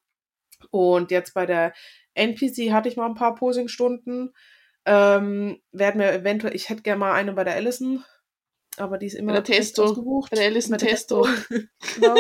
Und 0.71 1.11
jetzt 1.11 1.35
bei 1.35 1.47
der 1.47 1.73
NPC 2.15 2.73
hatte 2.73 2.89
ich 2.89 2.97
mal 2.97 3.07
ein 3.07 3.15
paar 3.15 3.35
Posingstunden. 3.35 4.33
Ähm, 4.87 5.61
werden 5.73 6.01
wir 6.01 6.13
eventuell, 6.13 6.55
ich 6.55 6.69
hätte 6.69 6.83
gerne 6.83 7.01
mal 7.01 7.13
eine 7.13 7.35
bei 7.35 7.45
der 7.45 7.55
Allison, 7.55 8.03
aber 8.77 8.99
die 8.99 9.07
ist 9.07 9.15
immer 9.15 9.33
der 9.33 9.45
fest 9.45 9.77
Testo. 9.77 9.85
ausgebucht. 9.85 10.31
Bei 10.31 10.37
der 10.37 10.47
Alison 10.47 10.73
Bei 10.73 10.77
der 10.79 10.89
Testo. 10.89 11.27
genau. 11.95 12.15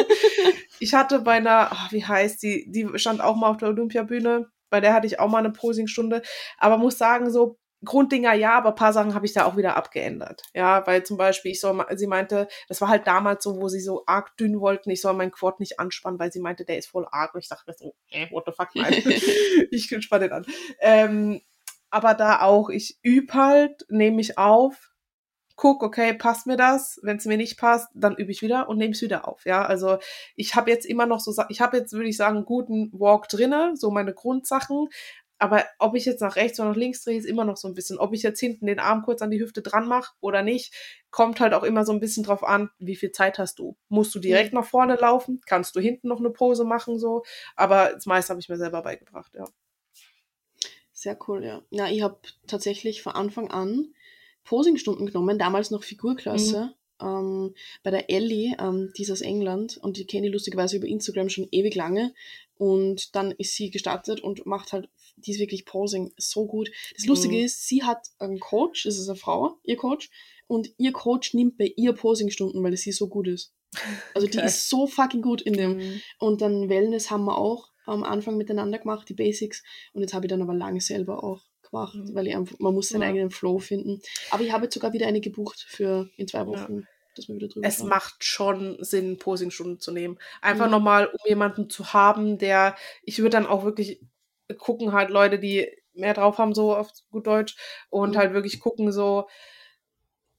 Ich 0.79 0.95
hatte 0.95 1.21
bei 1.21 1.35
einer, 1.35 1.73
ah, 1.73 1.89
wie 1.91 2.05
heißt 2.05 2.43
die, 2.43 2.71
die 2.71 2.87
stand 2.99 3.21
auch 3.21 3.37
mal 3.37 3.49
auf 3.51 3.59
der 3.59 3.69
Olympiabühne. 3.69 4.51
Bei 4.71 4.81
der 4.81 4.95
hatte 4.95 5.07
ich 5.07 5.21
auch 5.21 5.29
mal 5.29 5.39
eine 5.39 5.53
Posingstunde. 5.53 6.23
Aber 6.59 6.79
muss 6.79 6.99
sagen, 6.99 7.31
so 7.31 7.59
Grunddinger 7.85 8.35
ja, 8.35 8.59
aber 8.59 8.71
ein 8.71 8.75
paar 8.75 8.93
Sachen 8.93 9.15
habe 9.15 9.25
ich 9.25 9.33
da 9.33 9.45
auch 9.45 9.57
wieder 9.57 9.77
abgeändert. 9.77 10.43
Ja, 10.55 10.87
weil 10.87 11.03
zum 11.03 11.17
Beispiel, 11.17 11.53
ich 11.53 11.61
soll, 11.61 11.85
sie 11.97 12.07
meinte, 12.07 12.49
das 12.69 12.81
war 12.81 12.89
halt 12.89 13.07
damals 13.07 13.43
so, 13.43 13.61
wo 13.61 13.69
sie 13.69 13.81
so 13.81 14.03
arg 14.07 14.37
dünn 14.37 14.61
wollten, 14.61 14.91
ich 14.91 15.01
soll 15.01 15.15
meinen 15.15 15.33
Quad 15.33 15.61
nicht 15.61 15.81
anspannen, 15.81 16.19
weil 16.19 16.33
sie 16.33 16.41
meinte, 16.41 16.65
der 16.65 16.79
ist 16.79 16.89
voll 16.89 17.07
arg. 17.11 17.35
Und 17.35 17.41
ich 17.41 17.49
dachte 17.49 17.65
mir 17.67 17.75
so, 17.75 17.95
äh, 18.11 18.31
what 18.31 18.45
the 18.47 18.53
fuck, 18.53 18.69
nein. 18.75 18.93
ich 19.71 19.89
spanne 20.01 20.29
den 20.29 20.33
an. 20.33 20.47
Ähm, 20.81 21.41
aber 21.91 22.15
da 22.15 22.43
auch, 22.43 22.69
ich 22.69 22.99
übe 23.03 23.33
halt, 23.35 23.85
nehme 23.89 24.21
ich 24.21 24.39
auf, 24.39 24.91
guck, 25.57 25.83
okay, 25.83 26.15
passt 26.15 26.47
mir 26.47 26.57
das? 26.57 26.99
Wenn 27.03 27.19
es 27.19 27.27
mir 27.27 27.37
nicht 27.37 27.59
passt, 27.59 27.89
dann 27.95 28.17
übe 28.17 28.33
ich 28.33 28.41
wieder 28.41 28.69
und 28.69 28.79
nehme 28.79 28.93
es 28.93 29.03
wieder 29.03 29.29
auf. 29.29 29.45
Ja, 29.45 29.63
also 29.65 29.99
ich 30.35 30.55
habe 30.55 30.71
jetzt 30.71 30.87
immer 30.87 31.05
noch 31.05 31.21
so, 31.21 31.35
ich 31.49 31.61
habe 31.61 31.77
jetzt, 31.77 31.93
würde 31.93 32.09
ich 32.09 32.17
sagen, 32.17 32.37
einen 32.37 32.47
guten 32.47 32.91
Walk 32.93 33.29
drinne, 33.29 33.73
so 33.75 33.91
meine 33.91 34.15
Grundsachen, 34.15 34.89
aber 35.41 35.65
ob 35.79 35.95
ich 35.95 36.05
jetzt 36.05 36.21
nach 36.21 36.37
rechts 36.37 36.61
oder 36.61 36.69
nach 36.69 36.77
links 36.77 37.03
drehe, 37.03 37.19
ist 37.19 37.25
immer 37.25 37.47
noch 37.47 37.57
so 37.57 37.67
ein 37.67 37.75
bisschen. 37.75 37.99
Ob 37.99 38.13
ich 38.13 38.23
jetzt 38.23 38.39
hinten 38.39 38.67
den 38.67 38.79
Arm 38.79 39.03
kurz 39.03 39.23
an 39.23 39.31
die 39.31 39.41
Hüfte 39.41 39.63
dran 39.63 39.89
mache 39.89 40.13
oder 40.21 40.43
nicht, 40.43 40.75
kommt 41.11 41.41
halt 41.41 41.55
auch 41.55 41.63
immer 41.63 41.85
so 41.87 41.93
ein 41.93 42.01
bisschen 42.01 42.25
drauf 42.25 42.45
an, 42.45 42.71
wie 42.79 42.95
viel 42.95 43.11
Zeit 43.11 43.39
hast 43.39 43.59
du. 43.59 43.75
Musst 43.89 44.15
du 44.15 44.19
direkt 44.19 44.53
mhm. 44.53 44.61
nach 44.61 44.67
vorne 44.67 44.97
laufen? 44.97 45.41
Kannst 45.47 45.75
du 45.75 45.81
hinten 45.81 46.09
noch 46.09 46.21
eine 46.21 46.31
Pose 46.31 46.65
machen, 46.65 46.99
so? 46.99 47.25
Aber 47.57 47.95
das 47.95 48.05
meiste 48.05 48.31
habe 48.31 48.41
ich 48.41 48.51
mir 48.51 48.59
selber 48.59 48.83
beigebracht, 48.83 49.33
ja. 49.35 49.47
Sehr 50.93 51.19
cool, 51.27 51.43
ja. 51.43 51.63
Ja, 51.71 51.89
ich 51.89 52.03
habe 52.03 52.19
tatsächlich 52.47 53.03
von 53.03 53.15
Anfang 53.15 53.51
an 53.51 53.95
Posingstunden 54.45 55.07
genommen, 55.07 55.39
damals 55.39 55.71
noch 55.71 55.85
Figurklasse. 55.85 56.67
Mhm 56.67 56.80
ähm, 57.01 57.55
bei 57.83 57.91
der 57.91 58.11
Ellie, 58.11 58.57
ähm, 58.59 58.93
die 58.97 59.03
ist 59.03 59.11
aus 59.11 59.21
England 59.21 59.79
und 59.79 59.97
die 59.97 60.07
kenne 60.07 60.27
ich 60.27 60.33
lustigerweise 60.33 60.77
über 60.77 60.87
Instagram 60.87 61.29
schon 61.29 61.49
ewig 61.51 61.75
lange. 61.75 62.15
Und 62.57 63.15
dann 63.17 63.31
ist 63.33 63.55
sie 63.55 63.71
gestartet 63.71 64.21
und 64.21 64.45
macht 64.45 64.73
halt, 64.73 64.89
die 65.17 65.31
ist 65.31 65.41
wirklich 65.41 65.65
Posing 65.65 66.13
so 66.17 66.47
gut. 66.47 66.71
Das 66.95 67.07
Lustige 67.07 67.37
mhm. 67.37 67.45
ist, 67.45 67.67
sie 67.67 67.83
hat 67.83 68.09
einen 68.19 68.39
Coach, 68.39 68.85
das 68.85 68.99
ist 68.99 69.09
eine 69.09 69.17
Frau, 69.17 69.59
ihr 69.65 69.77
Coach, 69.77 70.11
und 70.47 70.69
ihr 70.79 70.93
Coach 70.93 71.33
nimmt 71.33 71.57
bei 71.59 71.73
ihr 71.77 71.93
Posingstunden, 71.93 72.63
weil 72.63 72.77
sie 72.77 72.93
so 72.93 73.09
gut 73.09 73.29
ist. 73.29 73.55
Also 74.15 74.27
okay. 74.27 74.39
die 74.39 74.45
ist 74.45 74.69
so 74.69 74.87
fucking 74.87 75.23
gut 75.23 75.43
in 75.43 75.53
dem. 75.53 75.77
Mhm. 75.77 76.01
Und 76.19 76.43
dann 76.43 76.69
Wellness 76.69 77.11
haben 77.11 77.25
wir 77.25 77.39
auch 77.39 77.71
am 77.87 78.03
Anfang 78.03 78.37
miteinander 78.37 78.79
gemacht, 78.79 79.09
die 79.09 79.15
Basics. 79.15 79.63
Und 79.93 80.03
jetzt 80.03 80.13
habe 80.13 80.27
ich 80.27 80.31
dann 80.31 80.43
aber 80.43 80.55
lange 80.55 80.81
selber 80.81 81.23
auch 81.25 81.45
gemacht, 81.71 81.95
mhm. 81.95 82.15
weil 82.15 82.27
ich 82.27 82.37
einfach, 82.37 82.59
man 82.59 82.75
muss 82.75 82.89
seinen 82.89 83.03
ja. 83.03 83.09
eigenen 83.09 83.31
Flow 83.31 83.59
finden. 83.59 84.01
Aber 84.31 84.43
ich 84.43 84.53
habe 84.53 84.65
jetzt 84.65 84.75
sogar 84.75 84.93
wieder 84.93 85.07
eine 85.07 85.21
gebucht 85.21 85.67
für 85.69 86.09
in 86.17 86.29
zwei 86.29 86.47
Wochen. 86.47 86.81
Ja. 86.81 86.87
Dass 87.17 87.29
wir 87.29 87.35
wieder 87.35 87.49
drüber 87.49 87.67
es 87.67 87.79
schauen. 87.79 87.89
macht 87.89 88.25
schon 88.25 88.77
Sinn, 88.81 89.19
Posingstunden 89.19 89.81
zu 89.81 89.91
nehmen. 89.91 90.19
Einfach 90.43 90.67
mhm. 90.67 90.73
nochmal, 90.73 91.07
um 91.07 91.19
jemanden 91.27 91.69
zu 91.69 91.93
haben, 91.93 92.39
der, 92.39 92.77
ich 93.03 93.19
würde 93.19 93.31
dann 93.31 93.47
auch 93.47 93.65
wirklich 93.65 94.01
gucken, 94.59 94.93
halt 94.93 95.11
Leute, 95.11 95.39
die 95.39 95.69
mehr 95.93 96.15
drauf 96.15 96.39
haben, 96.39 96.55
so 96.55 96.75
auf 96.75 96.91
gut 97.11 97.27
Deutsch, 97.27 97.57
und 97.91 98.13
mhm. 98.15 98.19
halt 98.19 98.33
wirklich 98.33 98.61
gucken, 98.61 98.93
so, 98.93 99.27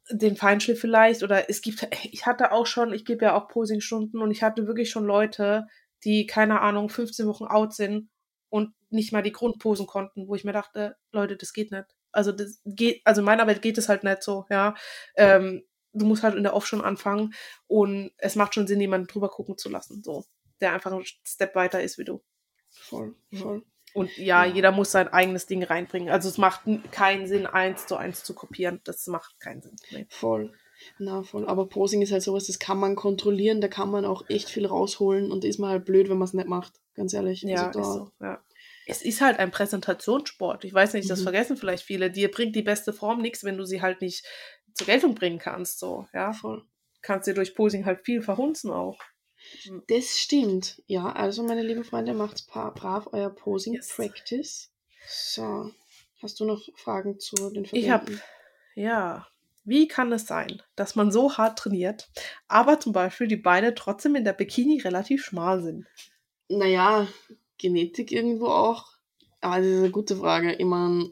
den 0.10 0.36
Feinschliff 0.36 0.80
vielleicht 0.80 1.24
oder 1.24 1.50
es 1.50 1.62
gibt, 1.62 1.88
ich 2.12 2.26
hatte 2.26 2.52
auch 2.52 2.66
schon, 2.66 2.94
ich 2.94 3.06
gebe 3.06 3.26
ja 3.26 3.36
auch 3.36 3.48
Posingstunden 3.48 4.22
und 4.22 4.32
ich 4.32 4.44
hatte 4.44 4.68
wirklich 4.68 4.90
schon 4.90 5.06
Leute, 5.06 5.68
die, 6.04 6.26
keine 6.26 6.62
Ahnung, 6.62 6.90
15 6.90 7.28
Wochen 7.28 7.46
out 7.46 7.74
sind 7.74 8.10
und 8.52 8.74
nicht 8.90 9.14
mal 9.14 9.24
die 9.24 9.32
Grundposen 9.32 9.88
konnten, 9.88 10.28
wo 10.28 10.36
ich 10.36 10.44
mir 10.44 10.52
dachte, 10.52 10.98
Leute, 11.12 11.38
das 11.38 11.54
geht 11.54 11.72
nicht. 11.72 11.86
Also 12.12 12.32
das 12.32 12.62
geht, 12.66 13.02
also 13.06 13.22
in 13.22 13.26
meiner 13.26 13.48
Welt 13.48 13.62
geht 13.62 13.78
es 13.78 13.90
halt 13.90 14.04
nicht 14.04 14.22
so, 14.22 14.46
ja. 14.50 14.76
Ähm, 15.16 15.64
du 15.94 16.06
musst 16.06 16.22
halt 16.22 16.36
in 16.36 16.44
der 16.44 16.54
Off 16.54 16.68
schon 16.68 16.82
anfangen 16.82 17.34
und 17.68 18.12
es 18.18 18.36
macht 18.36 18.54
schon 18.54 18.68
Sinn, 18.68 18.82
jemanden 18.82 19.08
drüber 19.08 19.30
gucken 19.30 19.58
zu 19.58 19.70
lassen, 19.70 20.04
so, 20.04 20.26
der 20.60 20.74
einfach 20.74 20.92
einen 20.92 21.06
Step 21.26 21.56
weiter 21.56 21.82
ist 21.82 21.98
wie 21.98 22.04
du. 22.04 22.22
Voll, 22.70 23.16
voll. 23.34 23.64
Und 23.94 24.16
ja, 24.18 24.46
ja, 24.46 24.54
jeder 24.54 24.72
muss 24.72 24.92
sein 24.92 25.10
eigenes 25.10 25.48
Ding 25.48 25.64
reinbringen. 25.64 26.10
Also 26.10 26.30
es 26.30 26.38
macht 26.38 26.62
keinen 26.92 27.28
Sinn, 27.28 27.46
eins 27.46 27.88
zu 27.88 27.98
eins 27.98 28.24
zu 28.24 28.34
kopieren. 28.34 28.80
Das 28.86 29.06
macht 29.08 29.38
keinen 29.42 29.62
Sinn. 29.62 29.76
Nee. 29.92 30.06
Voll. 30.10 30.54
Na, 30.98 31.24
voll. 31.24 31.48
Aber 31.48 31.68
Posing 31.68 32.02
ist 32.02 32.12
halt 32.12 32.24
sowas, 32.24 32.48
das 32.48 32.60
kann 32.60 32.80
man 32.80 32.96
kontrollieren, 32.96 33.62
da 33.62 33.68
kann 33.68 33.92
man 33.92 34.06
auch 34.06 34.30
echt 34.30 34.50
viel 34.50 34.66
rausholen 34.66 35.32
und 35.32 35.44
da 35.44 35.48
ist 35.48 35.60
man 35.60 35.70
halt 35.70 35.86
blöd, 35.86 36.10
wenn 36.10 36.18
man 36.18 36.28
es 36.28 36.34
nicht 36.34 36.48
macht. 36.48 36.81
Ganz 36.96 37.14
ehrlich. 37.14 37.42
Ja, 37.44 37.68
also 37.68 37.80
ist 37.80 37.94
so, 37.94 38.12
ja 38.20 38.42
es 38.86 39.02
ist 39.02 39.22
halt 39.22 39.40
ein 39.40 39.52
Präsentationssport. 39.52 40.66
Ich 40.66 40.74
weiß 40.74 40.94
nicht, 40.94 41.10
das 41.10 41.20
mhm. 41.20 41.24
vergessen 41.24 41.58
vielleicht 41.58 41.84
viele. 41.84 42.12
Dir 42.12 42.30
bringt 42.32 42.56
die 42.56 42.62
beste 42.62 42.94
Form 42.94 43.22
nichts, 43.22 43.44
wenn 43.44 43.58
du 43.58 43.66
sie 43.66 43.82
halt 43.82 44.02
nicht 44.02 44.26
zur 44.74 44.88
Geltung 44.88 45.16
bringen 45.16 45.40
kannst. 45.40 45.80
So, 45.80 46.08
ja. 46.14 46.34
Voll. 46.34 46.64
Kannst 47.02 47.28
dir 47.28 47.34
durch 47.34 47.56
Posing 47.56 47.86
halt 47.86 48.04
viel 48.04 48.22
verhunzen 48.22 48.72
auch. 48.72 49.00
Mhm. 49.66 49.84
Das 49.88 50.20
stimmt. 50.20 50.82
Ja, 50.88 51.12
also 51.12 51.44
meine 51.44 51.64
lieben 51.64 51.84
Freunde, 51.84 52.14
macht 52.14 52.48
brav 52.48 53.10
euer 53.12 53.30
Posing 53.30 53.76
yes. 53.76 53.96
Practice. 53.96 54.72
So. 55.08 55.72
Hast 56.22 56.40
du 56.40 56.46
noch 56.46 56.68
Fragen 56.76 57.20
zu 57.20 57.36
den 57.36 57.66
Verbänden? 57.66 57.78
Ich 57.78 57.90
habe, 57.90 58.20
ja. 58.76 59.28
Wie 59.64 59.88
kann 59.88 60.12
es 60.12 60.26
sein, 60.26 60.62
dass 60.76 60.96
man 60.96 61.12
so 61.12 61.38
hart 61.38 61.60
trainiert, 61.60 62.10
aber 62.48 62.80
zum 62.80 62.94
Beispiel 62.94 63.28
die 63.28 63.38
Beine 63.38 63.76
trotzdem 63.76 64.16
in 64.16 64.26
der 64.26 64.34
Bikini 64.34 64.82
relativ 64.82 65.24
schmal 65.24 65.62
sind? 65.62 65.86
Naja, 66.58 67.08
Genetik 67.58 68.12
irgendwo 68.12 68.48
auch? 68.48 68.86
Aber 69.42 69.58
das 69.58 69.68
ist 69.68 69.78
eine 69.78 69.92
gute 69.92 70.16
Frage. 70.16 70.54
Ich 70.54 70.66
meine. 70.66 71.12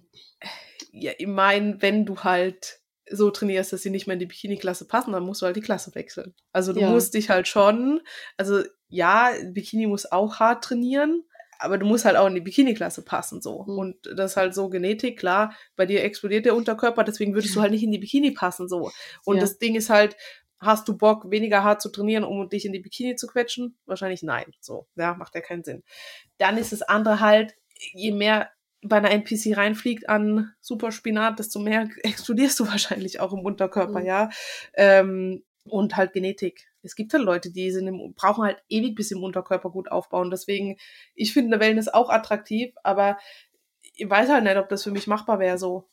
Ja, 0.92 1.12
ich 1.18 1.28
meine, 1.28 1.82
wenn 1.82 2.06
du 2.06 2.20
halt 2.20 2.80
so 3.12 3.32
trainierst, 3.32 3.74
dass 3.74 3.82
sie 3.82 3.90
nicht 3.90 4.08
mehr 4.08 4.14
in 4.14 4.20
die 4.20 4.26
Bikini-Klasse 4.26 4.86
passen, 4.86 5.14
dann 5.14 5.24
musst 5.24 5.42
du 5.42 5.46
halt 5.46 5.56
die 5.56 5.62
Klasse 5.62 5.94
wechseln. 5.96 6.34
Also 6.52 6.74
du 6.74 6.82
ja. 6.82 6.90
musst 6.90 7.14
dich 7.14 7.30
halt 7.30 7.48
schon, 7.48 8.02
also 8.38 8.62
ja, 8.88 9.32
Bikini 9.52 9.88
muss 9.88 10.12
auch 10.12 10.40
hart 10.40 10.64
trainieren, 10.64 11.24
aber 11.60 11.78
du 11.78 11.86
musst 11.86 12.06
halt 12.06 12.16
auch 12.16 12.28
in 12.28 12.36
die 12.36 12.42
Bikini-Klasse 12.42 13.04
passen, 13.04 13.42
so. 13.42 13.64
Mhm. 13.64 13.78
Und 13.78 13.96
das 14.16 14.32
ist 14.32 14.38
halt 14.38 14.54
so 14.54 14.70
Genetik, 14.70 15.20
klar, 15.20 15.54
bei 15.76 15.86
dir 15.86 16.04
explodiert 16.04 16.46
der 16.46 16.56
Unterkörper, 16.56 17.04
deswegen 17.04 17.34
würdest 17.34 17.56
du 17.56 17.62
halt 17.62 17.72
nicht 17.72 17.84
in 17.84 17.92
die 17.92 18.00
Bikini 18.00 18.32
passen, 18.32 18.68
so. 18.68 18.92
Und 19.26 19.38
ja. 19.38 19.42
das 19.42 19.58
Ding 19.58 19.76
ist 19.76 19.90
halt, 19.90 20.16
hast 20.60 20.88
du 20.88 20.98
Bock, 20.98 21.32
weniger 21.32 21.64
hart 21.64 21.82
zu 21.82 21.90
trainieren, 21.90 22.24
um 22.24 22.50
dich 22.50 22.66
in 22.66 22.74
die 22.74 22.80
Bikini 22.80 23.16
zu 23.16 23.28
quetschen? 23.28 23.78
Wahrscheinlich 23.86 24.24
nein. 24.24 24.54
So, 24.60 24.88
ja, 24.96 25.14
macht 25.14 25.36
ja 25.36 25.42
keinen 25.42 25.64
Sinn. 25.64 25.84
Dann 26.38 26.58
ist 26.58 26.72
das 26.72 26.82
andere 26.82 27.20
halt, 27.20 27.56
je 27.94 28.12
mehr 28.12 28.50
bei 28.82 28.98
einer 28.98 29.12
NPC 29.12 29.58
reinfliegt 29.58 30.08
an 30.08 30.54
Superspinat, 30.62 31.40
desto 31.40 31.60
mehr 31.60 31.90
explodierst 32.04 32.60
du 32.60 32.68
wahrscheinlich 32.68 33.20
auch 33.20 33.34
im 33.34 33.40
Unterkörper, 33.40 34.00
mhm. 34.00 34.06
ja. 34.06 34.30
Ähm, 34.74 35.44
und 35.66 35.98
halt 35.98 36.14
Genetik. 36.14 36.68
Es 36.82 36.96
gibt 36.96 37.14
halt 37.14 37.24
Leute, 37.24 37.52
die 37.52 37.72
sind 37.72 37.88
im, 37.88 38.14
brauchen 38.16 38.44
halt 38.44 38.64
ewig, 38.70 38.96
bis 38.96 39.10
sie 39.10 39.16
im 39.16 39.24
Unterkörper 39.24 39.70
gut 39.70 39.92
aufbauen. 39.92 40.32
Deswegen, 40.32 40.78
ich 41.14 41.34
finde 41.34 41.54
eine 41.54 41.64
Wellness 41.64 41.90
auch 41.90 42.10
attraktiv, 42.10 42.74
aber 42.84 43.18
ich 43.96 44.10
weiß 44.10 44.30
halt 44.30 44.44
nicht, 44.44 44.58
ob 44.58 44.70
das 44.70 44.84
für 44.84 44.92
mich 44.92 45.08
machbar 45.08 45.40
wäre 45.40 45.58
so. 45.58 45.88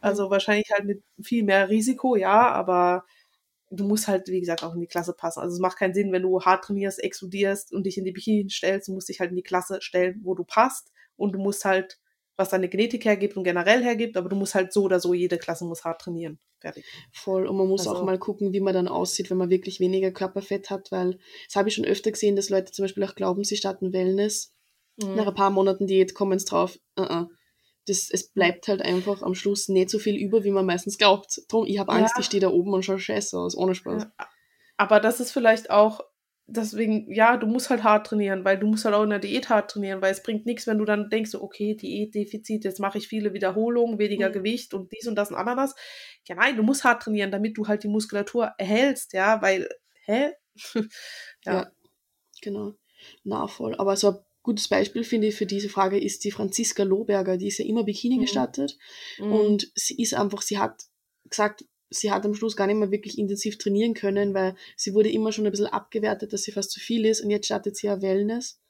Also 0.00 0.26
mhm. 0.26 0.30
wahrscheinlich 0.30 0.70
halt 0.72 0.84
mit 0.86 1.02
viel 1.22 1.44
mehr 1.44 1.68
Risiko, 1.68 2.16
ja, 2.16 2.50
aber 2.50 3.04
du 3.76 3.84
musst 3.84 4.08
halt, 4.08 4.28
wie 4.28 4.40
gesagt, 4.40 4.62
auch 4.62 4.74
in 4.74 4.80
die 4.80 4.86
Klasse 4.86 5.12
passen. 5.12 5.40
Also 5.40 5.54
es 5.54 5.60
macht 5.60 5.78
keinen 5.78 5.94
Sinn, 5.94 6.12
wenn 6.12 6.22
du 6.22 6.40
hart 6.40 6.64
trainierst, 6.64 7.02
explodierst 7.02 7.72
und 7.72 7.84
dich 7.84 7.98
in 7.98 8.04
die 8.04 8.12
Bikini 8.12 8.48
stellst, 8.50 8.88
du 8.88 8.92
musst 8.92 9.08
dich 9.08 9.20
halt 9.20 9.30
in 9.30 9.36
die 9.36 9.42
Klasse 9.42 9.80
stellen, 9.80 10.20
wo 10.22 10.34
du 10.34 10.44
passt 10.44 10.92
und 11.16 11.32
du 11.32 11.38
musst 11.38 11.64
halt, 11.64 11.98
was 12.36 12.48
deine 12.48 12.68
Genetik 12.68 13.04
hergibt 13.04 13.36
und 13.36 13.44
generell 13.44 13.82
hergibt, 13.82 14.16
aber 14.16 14.28
du 14.28 14.36
musst 14.36 14.54
halt 14.54 14.72
so 14.72 14.82
oder 14.82 14.98
so, 14.98 15.14
jede 15.14 15.38
Klasse 15.38 15.64
muss 15.64 15.84
hart 15.84 16.00
trainieren. 16.00 16.38
Fertig. 16.60 16.84
Voll. 17.12 17.46
Und 17.46 17.56
man 17.56 17.68
muss 17.68 17.86
also, 17.86 18.00
auch 18.00 18.04
mal 18.04 18.18
gucken, 18.18 18.52
wie 18.52 18.60
man 18.60 18.74
dann 18.74 18.88
aussieht, 18.88 19.30
wenn 19.30 19.36
man 19.36 19.50
wirklich 19.50 19.80
weniger 19.80 20.10
Körperfett 20.10 20.70
hat, 20.70 20.90
weil 20.90 21.18
das 21.46 21.56
habe 21.56 21.68
ich 21.68 21.74
schon 21.74 21.84
öfter 21.84 22.10
gesehen, 22.10 22.36
dass 22.36 22.50
Leute 22.50 22.72
zum 22.72 22.84
Beispiel 22.84 23.04
auch 23.04 23.14
glauben, 23.14 23.44
sie 23.44 23.56
starten 23.56 23.92
Wellness. 23.92 24.52
Mhm. 24.96 25.14
Nach 25.14 25.26
ein 25.26 25.34
paar 25.34 25.50
Monaten 25.50 25.86
Diät 25.86 26.14
kommen 26.14 26.36
es 26.36 26.44
drauf. 26.44 26.78
Uh 26.98 27.02
-uh 27.02 27.28
das, 27.86 28.08
es 28.10 28.28
bleibt 28.28 28.68
halt 28.68 28.82
einfach 28.82 29.22
am 29.22 29.34
Schluss 29.34 29.68
nicht 29.68 29.90
so 29.90 29.98
viel 29.98 30.16
über, 30.16 30.44
wie 30.44 30.50
man 30.50 30.66
meistens 30.66 30.98
glaubt. 30.98 31.42
Drum, 31.48 31.66
ich 31.66 31.78
habe 31.78 31.92
Angst, 31.92 32.14
ja. 32.16 32.20
ich 32.20 32.26
stehe 32.26 32.40
da 32.40 32.48
oben 32.48 32.72
und 32.72 32.84
schaue 32.84 32.98
scheiße 32.98 33.38
aus, 33.38 33.56
ohne 33.56 33.74
Spaß. 33.74 34.04
Ja. 34.04 34.28
Aber 34.76 35.00
das 35.00 35.20
ist 35.20 35.32
vielleicht 35.32 35.70
auch, 35.70 36.00
deswegen, 36.46 37.12
ja, 37.12 37.36
du 37.36 37.46
musst 37.46 37.70
halt 37.70 37.84
hart 37.84 38.06
trainieren, 38.06 38.44
weil 38.44 38.58
du 38.58 38.66
musst 38.66 38.84
halt 38.84 38.94
auch 38.94 39.04
in 39.04 39.10
der 39.10 39.18
Diät 39.18 39.48
hart 39.48 39.70
trainieren, 39.70 40.02
weil 40.02 40.12
es 40.12 40.22
bringt 40.22 40.46
nichts, 40.46 40.66
wenn 40.66 40.78
du 40.78 40.84
dann 40.84 41.10
denkst, 41.10 41.34
okay, 41.34 41.74
Diätdefizit, 41.74 42.64
jetzt 42.64 42.80
mache 42.80 42.98
ich 42.98 43.08
viele 43.08 43.34
Wiederholungen, 43.34 43.98
weniger 43.98 44.28
mhm. 44.30 44.34
Gewicht 44.34 44.74
und 44.74 44.92
dies 44.92 45.06
und 45.06 45.14
das 45.16 45.30
und 45.30 45.36
Ananas. 45.36 45.74
Ja, 46.26 46.34
nein, 46.34 46.56
du 46.56 46.62
musst 46.62 46.84
hart 46.84 47.02
trainieren, 47.02 47.30
damit 47.30 47.56
du 47.56 47.66
halt 47.66 47.82
die 47.82 47.88
Muskulatur 47.88 48.52
erhältst, 48.58 49.12
ja, 49.12 49.42
weil, 49.42 49.68
hä? 50.04 50.32
ja. 51.44 51.52
ja. 51.52 51.70
Genau. 52.42 52.74
Na, 53.22 53.46
voll. 53.46 53.74
Aber 53.76 53.96
so 53.96 54.23
gutes 54.44 54.68
Beispiel, 54.68 55.02
finde 55.02 55.26
ich, 55.26 55.34
für 55.34 55.46
diese 55.46 55.68
Frage 55.68 55.98
ist 55.98 56.22
die 56.22 56.30
Franziska 56.30 56.84
Lohberger, 56.84 57.36
die 57.36 57.48
ist 57.48 57.58
ja 57.58 57.64
immer 57.64 57.82
Bikini 57.82 58.16
mhm. 58.16 58.20
gestattet 58.20 58.78
mhm. 59.18 59.32
und 59.32 59.72
sie 59.74 60.00
ist 60.00 60.14
einfach, 60.14 60.42
sie 60.42 60.58
hat 60.58 60.84
gesagt, 61.28 61.64
sie 61.90 62.12
hat 62.12 62.24
am 62.24 62.34
Schluss 62.34 62.54
gar 62.54 62.66
nicht 62.66 62.76
mehr 62.76 62.90
wirklich 62.90 63.18
intensiv 63.18 63.58
trainieren 63.58 63.94
können, 63.94 64.34
weil 64.34 64.54
sie 64.76 64.94
wurde 64.94 65.10
immer 65.10 65.32
schon 65.32 65.46
ein 65.46 65.50
bisschen 65.50 65.66
abgewertet, 65.66 66.32
dass 66.32 66.42
sie 66.42 66.52
fast 66.52 66.70
zu 66.70 66.78
viel 66.78 67.06
ist 67.06 67.22
und 67.22 67.30
jetzt 67.30 67.46
startet 67.46 67.76
sie 67.76 67.86
ja 67.86 68.02
Wellness 68.02 68.60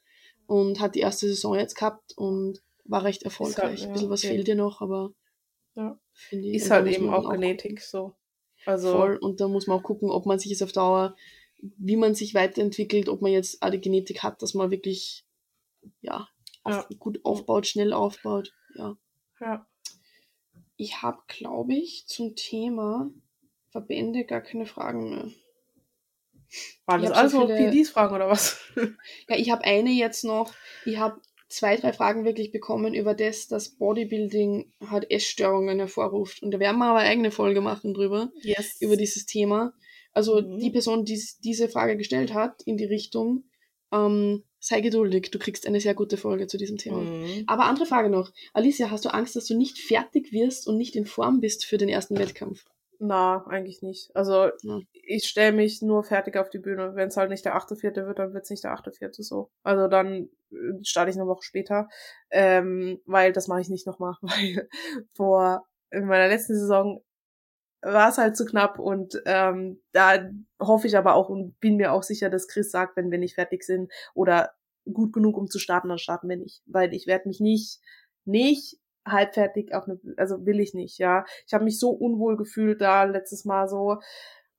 und 0.47 0.79
hat 0.79 0.95
die 0.95 1.01
erste 1.01 1.27
Saison 1.27 1.55
jetzt 1.55 1.75
gehabt 1.75 2.13
und 2.15 2.61
war 2.85 3.03
recht 3.03 3.23
erfolgreich. 3.23 3.63
Halt, 3.63 3.79
ja, 3.79 3.87
ein 3.87 3.93
bisschen 3.93 4.09
was 4.09 4.23
okay. 4.23 4.33
fehlt 4.33 4.47
ihr 4.47 4.55
noch, 4.55 4.79
aber 4.79 5.13
ja. 5.75 5.99
finde 6.13 6.47
ich. 6.47 6.55
Ist 6.55 6.71
halt 6.71 6.87
eben 6.87 7.09
auch 7.13 7.29
Genetik 7.29 7.81
so. 7.81 8.13
Also 8.65 8.93
voll 8.93 9.17
und 9.17 9.41
da 9.41 9.49
muss 9.49 9.67
man 9.67 9.79
auch 9.79 9.83
gucken, 9.83 10.09
ob 10.09 10.25
man 10.25 10.39
sich 10.39 10.51
jetzt 10.51 10.63
auf 10.63 10.71
Dauer, 10.71 11.15
wie 11.59 11.97
man 11.97 12.15
sich 12.15 12.33
weiterentwickelt, 12.33 13.09
ob 13.09 13.21
man 13.21 13.33
jetzt 13.33 13.61
alle 13.61 13.79
Genetik 13.79 14.23
hat, 14.23 14.41
dass 14.41 14.53
man 14.53 14.71
wirklich 14.71 15.24
ja, 16.01 16.27
auf, 16.63 16.87
ja. 16.89 16.97
gut 16.97 17.19
aufbaut, 17.23 17.67
schnell 17.67 17.93
aufbaut. 17.93 18.53
Ja. 18.75 18.97
Ja. 19.41 19.67
ich 20.77 21.01
habe, 21.01 21.19
glaube 21.27 21.73
ich, 21.73 22.05
zum 22.07 22.35
Thema 22.35 23.11
Verbände 23.69 24.23
gar 24.25 24.41
keine 24.41 24.65
Fragen 24.65 25.09
mehr. 25.09 25.31
Waren 26.85 27.01
das 27.01 27.11
alles 27.11 27.31
so 27.33 27.41
viele... 27.41 27.57
PDs-Fragen 27.57 28.15
oder 28.15 28.29
was? 28.29 28.61
ja, 29.29 29.35
ich 29.35 29.51
habe 29.51 29.63
eine 29.65 29.91
jetzt 29.91 30.23
noch. 30.23 30.53
Ich 30.85 30.97
habe 30.97 31.19
zwei, 31.49 31.75
drei 31.75 31.93
Fragen 31.93 32.25
wirklich 32.25 32.51
bekommen 32.51 32.93
über 32.93 33.13
das, 33.13 33.47
dass 33.47 33.77
Bodybuilding 33.77 34.73
halt 34.89 35.09
Essstörungen 35.11 35.79
hervorruft. 35.79 36.41
Und 36.41 36.51
da 36.51 36.59
werden 36.59 36.77
wir 36.77 36.85
aber 36.85 36.99
eine 36.99 37.09
eigene 37.09 37.31
Folge 37.31 37.61
machen 37.61 37.93
drüber, 37.93 38.31
yes. 38.41 38.77
über 38.79 38.97
dieses 38.97 39.25
Thema. 39.25 39.73
Also 40.13 40.41
mhm. 40.41 40.59
die 40.59 40.71
Person, 40.71 41.05
die 41.05 41.21
diese 41.43 41.69
Frage 41.69 41.97
gestellt 41.97 42.33
hat, 42.33 42.61
in 42.63 42.77
die 42.77 42.85
Richtung, 42.85 43.43
ähm, 43.91 44.43
sei 44.65 44.81
geduldig, 44.81 45.29
du 45.29 45.37
kriegst 45.37 45.67
eine 45.67 45.79
sehr 45.79 45.93
gute 45.93 46.17
Folge 46.17 46.47
zu 46.47 46.57
diesem 46.57 46.77
Thema. 46.77 46.97
Mhm. 46.97 47.43
Aber 47.45 47.65
andere 47.65 47.85
Frage 47.85 48.09
noch. 48.09 48.31
Alicia, 48.51 48.89
hast 48.89 49.05
du 49.05 49.13
Angst, 49.13 49.35
dass 49.35 49.45
du 49.45 49.55
nicht 49.55 49.77
fertig 49.77 50.31
wirst 50.31 50.67
und 50.67 50.77
nicht 50.77 50.95
in 50.95 51.05
Form 51.05 51.39
bist 51.39 51.65
für 51.65 51.77
den 51.77 51.87
ersten 51.87 52.17
Wettkampf? 52.17 52.65
Na, 52.97 53.45
eigentlich 53.47 53.83
nicht. 53.83 54.09
Also 54.15 54.49
ja. 54.63 54.79
ich 54.93 55.25
stelle 55.25 55.51
mich 55.51 55.83
nur 55.83 56.03
fertig 56.03 56.35
auf 56.37 56.49
die 56.49 56.57
Bühne. 56.57 56.95
Wenn 56.95 57.09
es 57.09 57.17
halt 57.17 57.29
nicht 57.29 57.45
der 57.45 57.55
8.4. 57.55 58.07
wird, 58.07 58.17
dann 58.17 58.33
wird 58.33 58.45
es 58.45 58.49
nicht 58.49 58.63
der 58.63 58.73
8.4. 58.73 59.21
so. 59.21 59.51
Also 59.61 59.87
dann 59.87 60.29
äh, 60.51 60.55
starte 60.81 61.11
ich 61.11 61.15
eine 61.15 61.27
Woche 61.27 61.43
später. 61.43 61.87
Ähm, 62.31 62.99
weil 63.05 63.33
das 63.33 63.47
mache 63.47 63.61
ich 63.61 63.69
nicht 63.69 63.85
nochmal. 63.85 64.15
Weil 64.21 64.67
vor 65.13 65.67
in 65.91 66.05
meiner 66.05 66.27
letzten 66.27 66.55
Saison 66.55 67.03
war 67.85 68.09
es 68.09 68.17
halt 68.17 68.35
zu 68.35 68.45
knapp 68.45 68.79
und 68.79 69.21
ähm, 69.25 69.79
da 69.91 70.27
hoffe 70.59 70.87
ich 70.87 70.97
aber 70.97 71.13
auch 71.13 71.29
und 71.29 71.59
bin 71.59 71.75
mir 71.77 71.93
auch 71.93 72.03
sicher, 72.03 72.29
dass 72.29 72.47
Chris 72.47 72.71
sagt, 72.71 72.97
wenn 72.97 73.11
wir 73.11 73.19
nicht 73.19 73.35
fertig 73.35 73.63
sind 73.63 73.91
oder 74.15 74.51
gut 74.91 75.13
genug, 75.13 75.37
um 75.37 75.47
zu 75.49 75.59
starten, 75.59 75.89
dann 75.89 75.99
starten 75.99 76.27
wir 76.27 76.37
nicht. 76.37 76.63
Weil 76.65 76.93
ich 76.93 77.05
werde 77.05 77.27
mich 77.27 77.39
nicht, 77.39 77.79
nicht 78.25 78.79
halbfertig 79.05 79.75
auf 79.75 79.87
eine, 79.87 79.99
also 80.17 80.45
will 80.47 80.59
ich 80.59 80.73
nicht, 80.73 80.97
ja. 80.97 81.25
Ich 81.45 81.53
habe 81.53 81.63
mich 81.63 81.79
so 81.79 81.91
unwohl 81.91 82.37
gefühlt 82.37 82.81
da 82.81 83.03
letztes 83.03 83.45
Mal 83.45 83.67
so. 83.69 83.97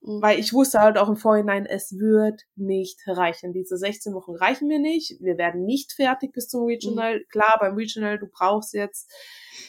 Weil 0.06 0.38
ich 0.38 0.52
wusste 0.52 0.80
halt 0.80 0.98
auch 0.98 1.08
im 1.08 1.16
Vorhinein, 1.16 1.66
es 1.66 1.98
wird 1.98 2.42
nicht 2.54 3.00
reichen. 3.06 3.52
Diese 3.52 3.76
16 3.76 4.14
Wochen 4.14 4.36
reichen 4.36 4.68
mir 4.68 4.78
nicht. 4.78 5.20
Wir 5.20 5.36
werden 5.36 5.64
nicht 5.64 5.92
fertig 5.92 6.32
bis 6.32 6.48
zum 6.48 6.64
Regional. 6.64 7.18
Mhm. 7.18 7.24
Klar, 7.28 7.56
beim 7.58 7.74
Regional, 7.74 8.18
du 8.18 8.26
brauchst 8.26 8.72
jetzt, 8.72 9.12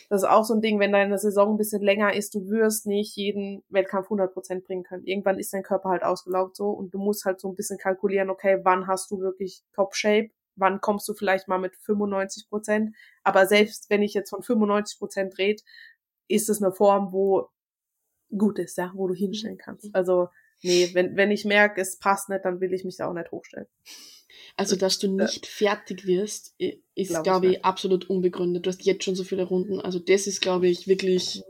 das 0.09 0.21
ist 0.21 0.29
auch 0.29 0.43
so 0.43 0.53
ein 0.53 0.61
Ding, 0.61 0.79
wenn 0.79 0.91
deine 0.91 1.17
Saison 1.17 1.55
ein 1.55 1.57
bisschen 1.57 1.81
länger 1.81 2.13
ist, 2.13 2.35
du 2.35 2.49
wirst 2.49 2.85
nicht 2.85 3.15
jeden 3.15 3.63
Wettkampf 3.69 4.09
100% 4.09 4.63
bringen 4.63 4.83
können. 4.83 5.05
Irgendwann 5.05 5.39
ist 5.39 5.53
dein 5.53 5.63
Körper 5.63 5.89
halt 5.89 6.03
ausgelaugt 6.03 6.55
so 6.55 6.69
und 6.69 6.93
du 6.93 6.99
musst 6.99 7.25
halt 7.25 7.39
so 7.39 7.49
ein 7.49 7.55
bisschen 7.55 7.79
kalkulieren, 7.79 8.29
okay, 8.29 8.59
wann 8.63 8.85
hast 8.85 9.09
du 9.09 9.19
wirklich 9.19 9.63
Top 9.73 9.95
Shape 9.95 10.29
wann 10.59 10.81
kommst 10.81 11.07
du 11.07 11.13
vielleicht 11.13 11.47
mal 11.47 11.59
mit 11.59 11.75
95 11.75 12.49
Prozent. 12.49 12.95
Aber 13.23 13.45
selbst 13.45 13.91
wenn 13.91 14.01
ich 14.01 14.15
jetzt 14.15 14.31
von 14.31 14.41
95 14.41 14.97
Prozent 14.97 15.38
rede, 15.38 15.61
ist 16.27 16.49
es 16.49 16.61
eine 16.61 16.73
Form, 16.73 17.13
wo 17.13 17.49
gut 18.36 18.59
ist, 18.59 18.78
ja, 18.78 18.91
wo 18.95 19.07
du 19.07 19.13
hinstellen 19.13 19.57
kannst. 19.57 19.86
Mhm. 19.86 19.91
Also, 19.93 20.30
nee, 20.63 20.89
wenn, 20.93 21.15
wenn 21.15 21.32
ich 21.32 21.45
merke, 21.45 21.82
es 21.82 21.97
passt 21.97 22.30
nicht, 22.30 22.45
dann 22.45 22.59
will 22.59 22.73
ich 22.73 22.84
mich 22.84 22.97
da 22.97 23.07
auch 23.07 23.13
nicht 23.13 23.32
hochstellen. 23.32 23.67
Also, 24.55 24.75
dass 24.75 24.99
du 24.99 25.11
nicht 25.11 25.45
äh, 25.45 25.47
fertig 25.47 26.05
wirst, 26.05 26.55
ist, 26.57 27.09
glaube 27.09 27.23
glaub 27.23 27.43
ich, 27.43 27.51
ich 27.51 27.65
absolut 27.65 28.09
unbegründet. 28.09 28.65
Du 28.65 28.69
hast 28.69 28.84
jetzt 28.86 29.03
schon 29.03 29.15
so 29.15 29.23
viele 29.23 29.43
Runden. 29.43 29.80
Also, 29.80 29.99
das 29.99 30.28
ist, 30.28 30.41
glaube 30.41 30.67
ich, 30.67 30.88
wirklich. 30.88 31.43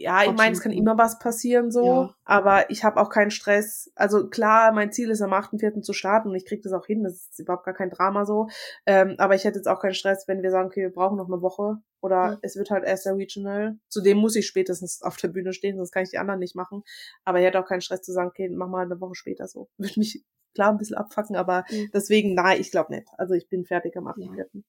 Ja, 0.00 0.24
ich 0.24 0.32
meine, 0.32 0.52
es 0.52 0.62
kann 0.62 0.72
immer 0.72 0.96
was 0.96 1.18
passieren 1.18 1.70
so, 1.70 1.84
ja. 1.84 2.14
aber 2.24 2.70
ich 2.70 2.84
habe 2.84 2.98
auch 2.98 3.10
keinen 3.10 3.30
Stress. 3.30 3.92
Also 3.94 4.30
klar, 4.30 4.72
mein 4.72 4.92
Ziel 4.92 5.10
ist 5.10 5.20
am 5.20 5.34
8.4. 5.34 5.82
zu 5.82 5.92
starten 5.92 6.30
und 6.30 6.36
ich 6.36 6.46
kriege 6.46 6.62
das 6.62 6.72
auch 6.72 6.86
hin, 6.86 7.04
das 7.04 7.28
ist 7.28 7.38
überhaupt 7.38 7.66
gar 7.66 7.74
kein 7.74 7.90
Drama 7.90 8.24
so. 8.24 8.48
Ähm, 8.86 9.16
aber 9.18 9.34
ich 9.34 9.44
hätte 9.44 9.58
jetzt 9.58 9.68
auch 9.68 9.78
keinen 9.78 9.92
Stress, 9.92 10.26
wenn 10.26 10.42
wir 10.42 10.50
sagen, 10.50 10.68
okay, 10.68 10.80
wir 10.80 10.90
brauchen 10.90 11.18
noch 11.18 11.26
eine 11.26 11.42
Woche 11.42 11.82
oder 12.00 12.30
mhm. 12.30 12.38
es 12.40 12.56
wird 12.56 12.70
halt 12.70 12.84
erst 12.84 13.04
der 13.04 13.16
Regional. 13.16 13.78
Zudem 13.88 14.16
muss 14.16 14.36
ich 14.36 14.46
spätestens 14.46 15.02
auf 15.02 15.18
der 15.18 15.28
Bühne 15.28 15.52
stehen, 15.52 15.76
sonst 15.76 15.92
kann 15.92 16.04
ich 16.04 16.10
die 16.10 16.18
anderen 16.18 16.40
nicht 16.40 16.56
machen. 16.56 16.82
Aber 17.26 17.38
ich 17.38 17.44
hätte 17.44 17.60
auch 17.60 17.66
keinen 17.66 17.82
Stress 17.82 18.00
zu 18.00 18.12
sagen, 18.12 18.30
okay, 18.30 18.48
mach 18.48 18.68
mal 18.68 18.86
eine 18.86 18.98
Woche 19.02 19.14
später 19.14 19.48
so. 19.48 19.68
Würde 19.76 20.00
mich 20.00 20.24
klar 20.54 20.70
ein 20.70 20.78
bisschen 20.78 20.96
abfacken, 20.96 21.36
aber 21.36 21.64
mhm. 21.70 21.90
deswegen, 21.92 22.32
nein, 22.32 22.58
ich 22.58 22.70
glaube 22.70 22.94
nicht. 22.94 23.06
Also 23.18 23.34
ich 23.34 23.50
bin 23.50 23.66
fertig 23.66 23.98
am 23.98 24.08
8.4. 24.08 24.38
Ja. 24.38 24.60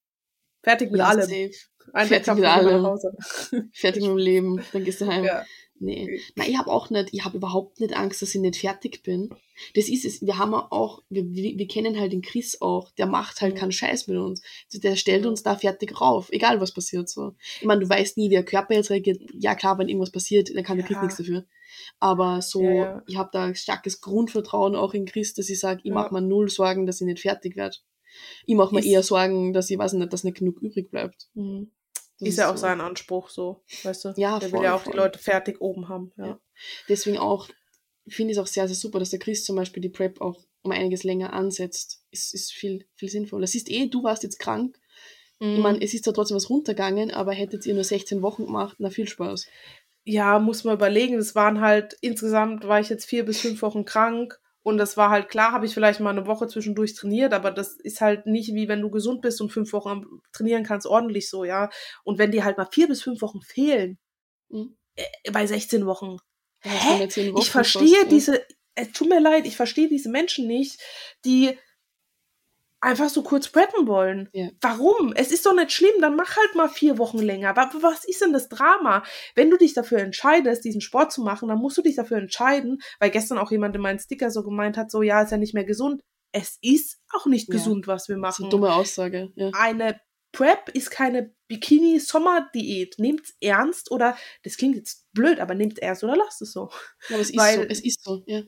Fertig 0.63 0.91
mit 0.91 0.99
ja, 0.99 1.07
allem. 1.07 1.21
Safe. 1.21 1.51
Ein 1.93 2.07
Fertig 2.07 2.35
mit 2.35 2.45
allem. 2.45 2.85
Fertig 3.73 4.01
mit 4.03 4.11
dem 4.11 4.17
Leben. 4.17 4.63
Dann 4.71 4.83
gehst 4.83 5.01
du 5.01 5.07
heim. 5.07 5.23
Ja. 5.23 5.45
Nee. 5.81 6.21
Nein, 6.35 6.51
ich 6.51 6.57
habe 6.59 6.69
auch 6.69 6.91
nicht, 6.91 7.09
ich 7.11 7.25
habe 7.25 7.37
überhaupt 7.37 7.79
nicht 7.79 7.97
Angst, 7.97 8.21
dass 8.21 8.35
ich 8.35 8.41
nicht 8.41 8.57
fertig 8.57 9.01
bin. 9.01 9.33
Das 9.73 9.89
ist 9.89 10.05
es. 10.05 10.21
Wir 10.21 10.37
haben 10.37 10.53
auch, 10.53 11.01
wir, 11.09 11.23
wir, 11.33 11.57
wir 11.57 11.67
kennen 11.67 11.99
halt 11.99 12.13
den 12.13 12.21
Chris 12.21 12.61
auch, 12.61 12.91
der 12.91 13.07
macht 13.07 13.41
halt 13.41 13.55
mhm. 13.55 13.57
keinen 13.57 13.71
Scheiß 13.71 14.07
mit 14.07 14.17
uns. 14.17 14.43
Der 14.71 14.95
stellt 14.95 15.25
uns 15.25 15.41
da 15.41 15.55
fertig 15.55 15.99
rauf, 15.99 16.29
egal 16.31 16.61
was 16.61 16.71
passiert 16.71 17.09
so. 17.09 17.33
Ich 17.59 17.65
meine, 17.65 17.81
du 17.81 17.89
weißt 17.89 18.17
nie, 18.17 18.29
wie 18.29 18.35
der 18.35 18.45
Körper 18.45 18.75
jetzt 18.75 18.91
reagiert. 18.91 19.23
Ja 19.33 19.55
klar, 19.55 19.79
wenn 19.79 19.89
irgendwas 19.89 20.11
passiert, 20.11 20.55
dann 20.55 20.63
kann 20.63 20.77
der 20.77 20.85
ja. 20.85 20.87
Chris 20.87 21.01
nichts 21.01 21.17
dafür. 21.17 21.45
Aber 21.99 22.43
so, 22.43 22.61
ja, 22.61 22.73
ja. 22.73 23.03
ich 23.07 23.17
habe 23.17 23.29
da 23.33 23.55
starkes 23.55 24.01
Grundvertrauen 24.01 24.75
auch 24.75 24.93
in 24.93 25.05
Chris, 25.05 25.33
dass 25.33 25.49
ich 25.49 25.59
sage, 25.59 25.81
ich 25.83 25.89
ja. 25.89 25.95
mache 25.95 26.13
mir 26.13 26.21
null 26.21 26.49
Sorgen, 26.49 26.85
dass 26.85 27.01
ich 27.01 27.07
nicht 27.07 27.21
fertig 27.21 27.55
werde. 27.55 27.77
Ich 28.45 28.55
mache 28.55 28.73
mir 28.75 28.83
eher 28.85 29.03
Sorgen, 29.03 29.53
dass 29.53 29.69
ich 29.69 29.77
weiß 29.77 29.93
nicht, 29.93 30.11
dass 30.11 30.23
nicht 30.23 30.37
genug 30.37 30.61
übrig 30.61 30.89
bleibt. 30.89 31.29
Mhm. 31.33 31.71
Ist 32.19 32.37
ja 32.37 32.49
auch 32.49 32.55
so. 32.55 32.61
sein 32.61 32.81
Anspruch 32.81 33.29
so, 33.29 33.63
weißt 33.83 34.05
du? 34.05 34.13
Ja, 34.15 34.39
Der 34.39 34.49
voll, 34.49 34.59
will 34.59 34.65
ja 34.65 34.75
auch 34.75 34.81
voll. 34.81 34.93
die 34.93 34.97
Leute 34.97 35.19
fertig 35.19 35.59
oben 35.59 35.89
haben. 35.89 36.11
Ja. 36.17 36.27
ja. 36.27 36.39
Deswegen 36.87 37.17
auch, 37.17 37.47
finde 38.07 38.31
ich 38.31 38.37
es 38.37 38.43
auch 38.43 38.47
sehr, 38.47 38.67
sehr 38.67 38.75
super, 38.75 38.99
dass 38.99 39.09
der 39.09 39.19
Chris 39.19 39.43
zum 39.43 39.55
Beispiel 39.55 39.81
die 39.81 39.89
Prep 39.89 40.21
auch 40.21 40.39
um 40.61 40.71
einiges 40.71 41.03
länger 41.03 41.33
ansetzt. 41.33 42.03
Ist, 42.11 42.33
ist 42.33 42.51
viel, 42.51 42.85
viel 42.95 43.09
sinnvoller. 43.09 43.47
Siehst 43.47 43.71
eh, 43.71 43.87
du 43.87 44.03
warst 44.03 44.23
jetzt 44.23 44.39
krank. 44.39 44.79
Mhm. 45.39 45.55
Ich 45.55 45.59
meine, 45.59 45.81
es 45.81 45.93
ist 45.93 46.05
da 46.05 46.11
trotzdem 46.11 46.37
was 46.37 46.49
runtergegangen, 46.49 47.11
aber 47.11 47.33
hättet 47.33 47.65
ihr 47.65 47.73
nur 47.73 47.83
16 47.83 48.21
Wochen 48.21 48.45
gemacht, 48.45 48.75
na 48.79 48.89
viel 48.91 49.07
Spaß. 49.07 49.47
Ja, 50.03 50.39
muss 50.39 50.63
man 50.63 50.75
überlegen. 50.75 51.15
Es 51.17 51.35
waren 51.35 51.61
halt, 51.61 51.97
insgesamt 52.01 52.67
war 52.67 52.79
ich 52.79 52.89
jetzt 52.89 53.05
vier 53.05 53.25
bis 53.25 53.39
fünf 53.39 53.61
Wochen 53.61 53.85
krank 53.85 54.39
und 54.63 54.77
das 54.77 54.95
war 54.95 55.09
halt 55.09 55.29
klar, 55.29 55.51
habe 55.51 55.65
ich 55.65 55.73
vielleicht 55.73 55.99
mal 55.99 56.11
eine 56.11 56.27
Woche 56.27 56.47
zwischendurch 56.47 56.93
trainiert, 56.93 57.33
aber 57.33 57.51
das 57.51 57.73
ist 57.79 57.99
halt 57.99 58.27
nicht 58.27 58.53
wie 58.53 58.67
wenn 58.67 58.81
du 58.81 58.91
gesund 58.91 59.21
bist 59.21 59.41
und 59.41 59.51
fünf 59.51 59.73
Wochen 59.73 60.03
trainieren 60.33 60.63
kannst, 60.63 60.85
ordentlich 60.85 61.29
so, 61.29 61.43
ja. 61.43 61.69
Und 62.03 62.19
wenn 62.19 62.31
dir 62.31 62.43
halt 62.43 62.57
mal 62.57 62.67
vier 62.71 62.87
bis 62.87 63.01
fünf 63.01 63.21
Wochen 63.21 63.41
fehlen, 63.41 63.97
mhm. 64.49 64.77
äh, 64.95 65.31
bei 65.31 65.47
16 65.47 65.85
Wochen, 65.85 66.17
hä? 66.61 67.07
Wochen 67.33 67.39
ich 67.39 67.49
verstehe 67.49 68.01
fast, 68.01 68.11
diese, 68.11 68.45
es 68.75 68.91
tut 68.91 69.09
mir 69.09 69.19
leid, 69.19 69.47
ich 69.47 69.55
verstehe 69.55 69.87
diese 69.87 70.09
Menschen 70.09 70.47
nicht, 70.47 70.79
die 71.25 71.57
einfach 72.81 73.09
so 73.09 73.21
kurz 73.21 73.47
preppen 73.47 73.87
wollen. 73.87 74.29
Ja. 74.33 74.49
Warum? 74.59 75.13
Es 75.15 75.31
ist 75.31 75.45
doch 75.45 75.55
nicht 75.55 75.71
schlimm, 75.71 76.01
dann 76.01 76.15
mach 76.15 76.35
halt 76.35 76.55
mal 76.55 76.67
vier 76.67 76.97
Wochen 76.97 77.19
länger. 77.19 77.49
Aber 77.49 77.69
was 77.81 78.03
ist 78.05 78.21
denn 78.21 78.33
das 78.33 78.49
Drama? 78.49 79.03
Wenn 79.35 79.51
du 79.51 79.57
dich 79.57 79.73
dafür 79.73 79.99
entscheidest, 79.99 80.65
diesen 80.65 80.81
Sport 80.81 81.11
zu 81.11 81.21
machen, 81.21 81.47
dann 81.47 81.59
musst 81.59 81.77
du 81.77 81.81
dich 81.81 81.95
dafür 81.95 82.17
entscheiden, 82.17 82.81
weil 82.99 83.11
gestern 83.11 83.37
auch 83.37 83.51
jemand 83.51 83.75
in 83.75 83.81
meinen 83.81 83.99
Sticker 83.99 84.31
so 84.31 84.43
gemeint 84.43 84.77
hat, 84.77 84.91
so, 84.91 85.03
ja, 85.03 85.21
ist 85.21 85.31
ja 85.31 85.37
nicht 85.37 85.53
mehr 85.53 85.63
gesund. 85.63 86.01
Es 86.31 86.57
ist 86.61 86.99
auch 87.13 87.25
nicht 87.27 87.49
ja. 87.49 87.53
gesund, 87.53 87.87
was 87.87 88.09
wir 88.09 88.17
machen. 88.17 88.23
Das 88.29 88.39
ist 88.39 88.43
eine 88.45 88.49
dumme 88.49 88.73
Aussage. 88.73 89.31
Ja. 89.35 89.51
Eine 89.53 90.01
Prep 90.31 90.69
ist 90.69 90.89
keine 90.89 91.35
Bikini-Sommer-Diät. 91.49 92.97
Nehmt's 92.97 93.35
ernst 93.41 93.91
oder, 93.91 94.17
das 94.43 94.57
klingt 94.57 94.75
jetzt 94.75 95.05
blöd, 95.13 95.39
aber 95.39 95.53
nehmt's 95.53 95.79
ernst 95.79 96.03
oder 96.03 96.15
lasst 96.15 96.41
es 96.41 96.53
so. 96.53 96.71
Ja, 97.09 97.17
aber 97.17 97.21
es 97.21 97.29
ist 97.29 97.35
so. 97.35 97.61
Es 97.69 97.79
ist 97.81 98.03
so, 98.03 98.23
ja. 98.25 98.41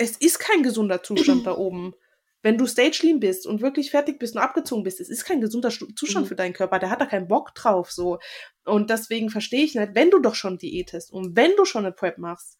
Es 0.00 0.16
ist 0.16 0.38
kein 0.38 0.62
gesunder 0.62 1.02
Zustand 1.02 1.46
da 1.46 1.56
oben 1.56 1.94
wenn 2.42 2.58
du 2.58 2.66
stage 2.66 3.00
lean 3.02 3.20
bist 3.20 3.46
und 3.46 3.62
wirklich 3.62 3.90
fertig 3.90 4.18
bist 4.18 4.36
und 4.36 4.42
abgezogen 4.42 4.84
bist, 4.84 5.00
es 5.00 5.08
ist 5.08 5.24
kein 5.24 5.40
gesunder 5.40 5.70
Zustand 5.70 6.26
mhm. 6.26 6.28
für 6.28 6.36
deinen 6.36 6.52
Körper, 6.52 6.78
der 6.78 6.90
hat 6.90 7.00
da 7.00 7.06
keinen 7.06 7.28
Bock 7.28 7.54
drauf, 7.54 7.90
so. 7.90 8.18
Und 8.64 8.90
deswegen 8.90 9.30
verstehe 9.30 9.64
ich 9.64 9.74
nicht, 9.74 9.94
wenn 9.94 10.10
du 10.10 10.20
doch 10.20 10.34
schon 10.34 10.58
diätest 10.58 11.12
und 11.12 11.36
wenn 11.36 11.52
du 11.56 11.64
schon 11.64 11.84
eine 11.84 11.92
Prep 11.92 12.18
machst, 12.18 12.58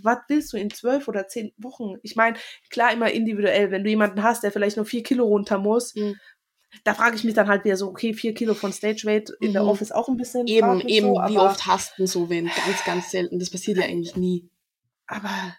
was 0.00 0.18
willst 0.28 0.52
du 0.52 0.56
in 0.56 0.70
zwölf 0.70 1.08
oder 1.08 1.28
zehn 1.28 1.52
Wochen? 1.58 1.96
Ich 2.02 2.16
meine, 2.16 2.38
klar 2.70 2.92
immer 2.92 3.10
individuell, 3.10 3.70
wenn 3.70 3.84
du 3.84 3.90
jemanden 3.90 4.22
hast, 4.22 4.42
der 4.42 4.52
vielleicht 4.52 4.76
nur 4.76 4.86
vier 4.86 5.02
Kilo 5.02 5.26
runter 5.26 5.58
muss, 5.58 5.94
mhm. 5.94 6.16
da 6.84 6.94
frage 6.94 7.16
ich 7.16 7.24
mich 7.24 7.34
dann 7.34 7.48
halt 7.48 7.64
wieder 7.64 7.76
so, 7.76 7.88
okay, 7.88 8.14
vier 8.14 8.32
Kilo 8.32 8.54
von 8.54 8.72
Stage 8.72 9.02
Weight 9.04 9.30
in 9.40 9.48
mhm. 9.48 9.52
der 9.52 9.66
Office 9.66 9.92
auch 9.92 10.08
ein 10.08 10.16
bisschen. 10.16 10.46
Eben, 10.46 10.80
eben, 10.88 11.08
so, 11.08 11.14
wie 11.28 11.38
oft 11.38 11.66
hast 11.66 11.98
du 11.98 12.06
so 12.06 12.30
wen? 12.30 12.46
Ganz, 12.46 12.84
ganz 12.86 13.10
selten. 13.10 13.38
Das 13.38 13.50
passiert 13.50 13.78
ja 13.78 13.84
eigentlich 13.84 14.16
nie. 14.16 14.48
Aber 15.06 15.54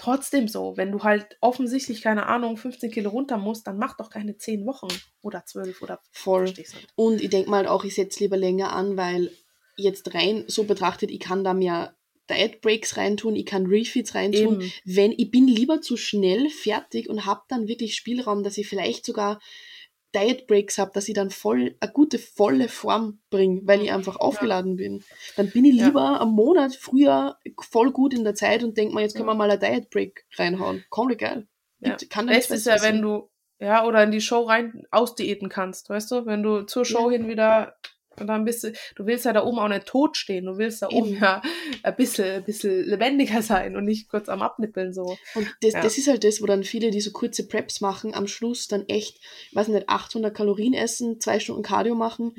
trotzdem 0.00 0.48
so, 0.48 0.76
wenn 0.76 0.90
du 0.90 1.02
halt 1.02 1.36
offensichtlich, 1.40 2.00
keine 2.00 2.26
Ahnung, 2.26 2.56
15 2.56 2.90
Kilo 2.90 3.10
runter 3.10 3.36
musst, 3.36 3.66
dann 3.66 3.76
mach 3.76 3.96
doch 3.96 4.08
keine 4.08 4.36
10 4.36 4.66
Wochen 4.66 4.88
oder 5.20 5.44
12 5.44 5.82
oder 5.82 6.00
voll. 6.10 6.52
Und 6.96 7.20
ich 7.20 7.28
denke 7.28 7.50
mal 7.50 7.66
auch, 7.66 7.84
ich 7.84 7.94
setze 7.94 8.20
lieber 8.20 8.38
länger 8.38 8.72
an, 8.72 8.96
weil 8.96 9.30
jetzt 9.76 10.14
rein 10.14 10.44
so 10.46 10.64
betrachtet, 10.64 11.10
ich 11.10 11.20
kann 11.20 11.44
da 11.44 11.52
mehr 11.52 11.94
Diet 12.30 12.60
Breaks 12.62 12.96
reintun, 12.96 13.36
ich 13.36 13.44
kann 13.44 13.66
Refeeds 13.66 14.14
reintun. 14.14 14.62
Eben. 14.62 14.72
Wenn 14.84 15.12
ich 15.12 15.30
bin 15.30 15.46
lieber 15.46 15.80
zu 15.82 15.96
schnell 15.96 16.48
fertig 16.48 17.08
und 17.10 17.26
habe 17.26 17.42
dann 17.48 17.68
wirklich 17.68 17.94
Spielraum, 17.94 18.42
dass 18.42 18.56
ich 18.56 18.68
vielleicht 18.68 19.04
sogar 19.04 19.40
Diet 20.14 20.46
Breaks 20.46 20.78
habe, 20.78 20.90
dass 20.92 21.08
ich 21.08 21.14
dann 21.14 21.30
voll 21.30 21.76
eine 21.80 21.92
gute 21.92 22.18
volle 22.18 22.68
Form 22.68 23.20
bringe, 23.30 23.60
weil 23.64 23.82
ich 23.82 23.92
einfach 23.92 24.16
aufgeladen 24.16 24.72
ja. 24.72 24.84
bin. 24.84 25.04
Dann 25.36 25.50
bin 25.50 25.64
ich 25.64 25.74
lieber 25.74 26.00
ja. 26.00 26.20
am 26.20 26.32
Monat 26.32 26.74
früher 26.74 27.38
voll 27.60 27.92
gut 27.92 28.14
in 28.14 28.24
der 28.24 28.34
Zeit 28.34 28.64
und 28.64 28.76
denke 28.76 28.94
mal, 28.94 29.02
jetzt 29.02 29.14
können 29.14 29.28
wir 29.28 29.34
mal 29.34 29.50
eine 29.50 29.58
Diet 29.58 29.90
Break 29.90 30.24
reinhauen. 30.36 30.84
Komplett 30.90 31.20
geil. 31.20 31.48
Ja. 31.80 31.96
Kann 32.08 32.26
Best 32.26 32.50
ist 32.50 32.66
ja, 32.66 32.82
wenn 32.82 33.00
du 33.00 33.30
ja 33.58 33.84
oder 33.84 34.02
in 34.02 34.10
die 34.10 34.20
Show 34.20 34.42
rein 34.42 34.84
ausdiäten 34.90 35.48
kannst, 35.48 35.88
weißt 35.88 36.10
du, 36.10 36.26
wenn 36.26 36.42
du 36.42 36.62
zur 36.62 36.84
Show 36.84 37.10
hin 37.10 37.28
wieder 37.28 37.76
Und 38.20 38.26
dann 38.26 38.44
bist 38.44 38.62
du, 38.64 38.72
du 38.96 39.06
willst 39.06 39.24
ja 39.24 39.32
da 39.32 39.44
oben 39.44 39.58
auch 39.58 39.68
nicht 39.68 39.86
tot 39.86 40.16
stehen. 40.16 40.44
Du 40.46 40.58
willst 40.58 40.82
da 40.82 40.88
oben 40.88 41.08
Eben. 41.14 41.20
ja 41.20 41.42
ein 41.82 41.96
bisschen, 41.96 42.26
ein 42.36 42.44
bisschen 42.44 42.84
lebendiger 42.84 43.42
sein 43.42 43.76
und 43.76 43.84
nicht 43.84 44.08
kurz 44.08 44.28
am 44.28 44.42
Abnippeln 44.42 44.92
so. 44.92 45.16
Und 45.34 45.54
das, 45.62 45.72
Ja. 45.74 45.82
das 45.82 45.98
ist 45.98 46.06
halt 46.08 46.22
das, 46.24 46.40
wo 46.42 46.46
dann 46.46 46.64
viele, 46.64 46.90
die 46.90 47.00
so 47.00 47.10
kurze 47.12 47.46
Preps 47.48 47.80
machen, 47.80 48.14
am 48.14 48.26
Schluss 48.26 48.68
dann 48.68 48.86
echt, 48.88 49.18
ich 49.50 49.56
weiß 49.56 49.68
nicht, 49.68 49.88
800 49.88 50.34
Kalorien 50.34 50.74
essen, 50.74 51.20
zwei 51.20 51.40
Stunden 51.40 51.62
Cardio 51.62 51.94
machen, 51.94 52.34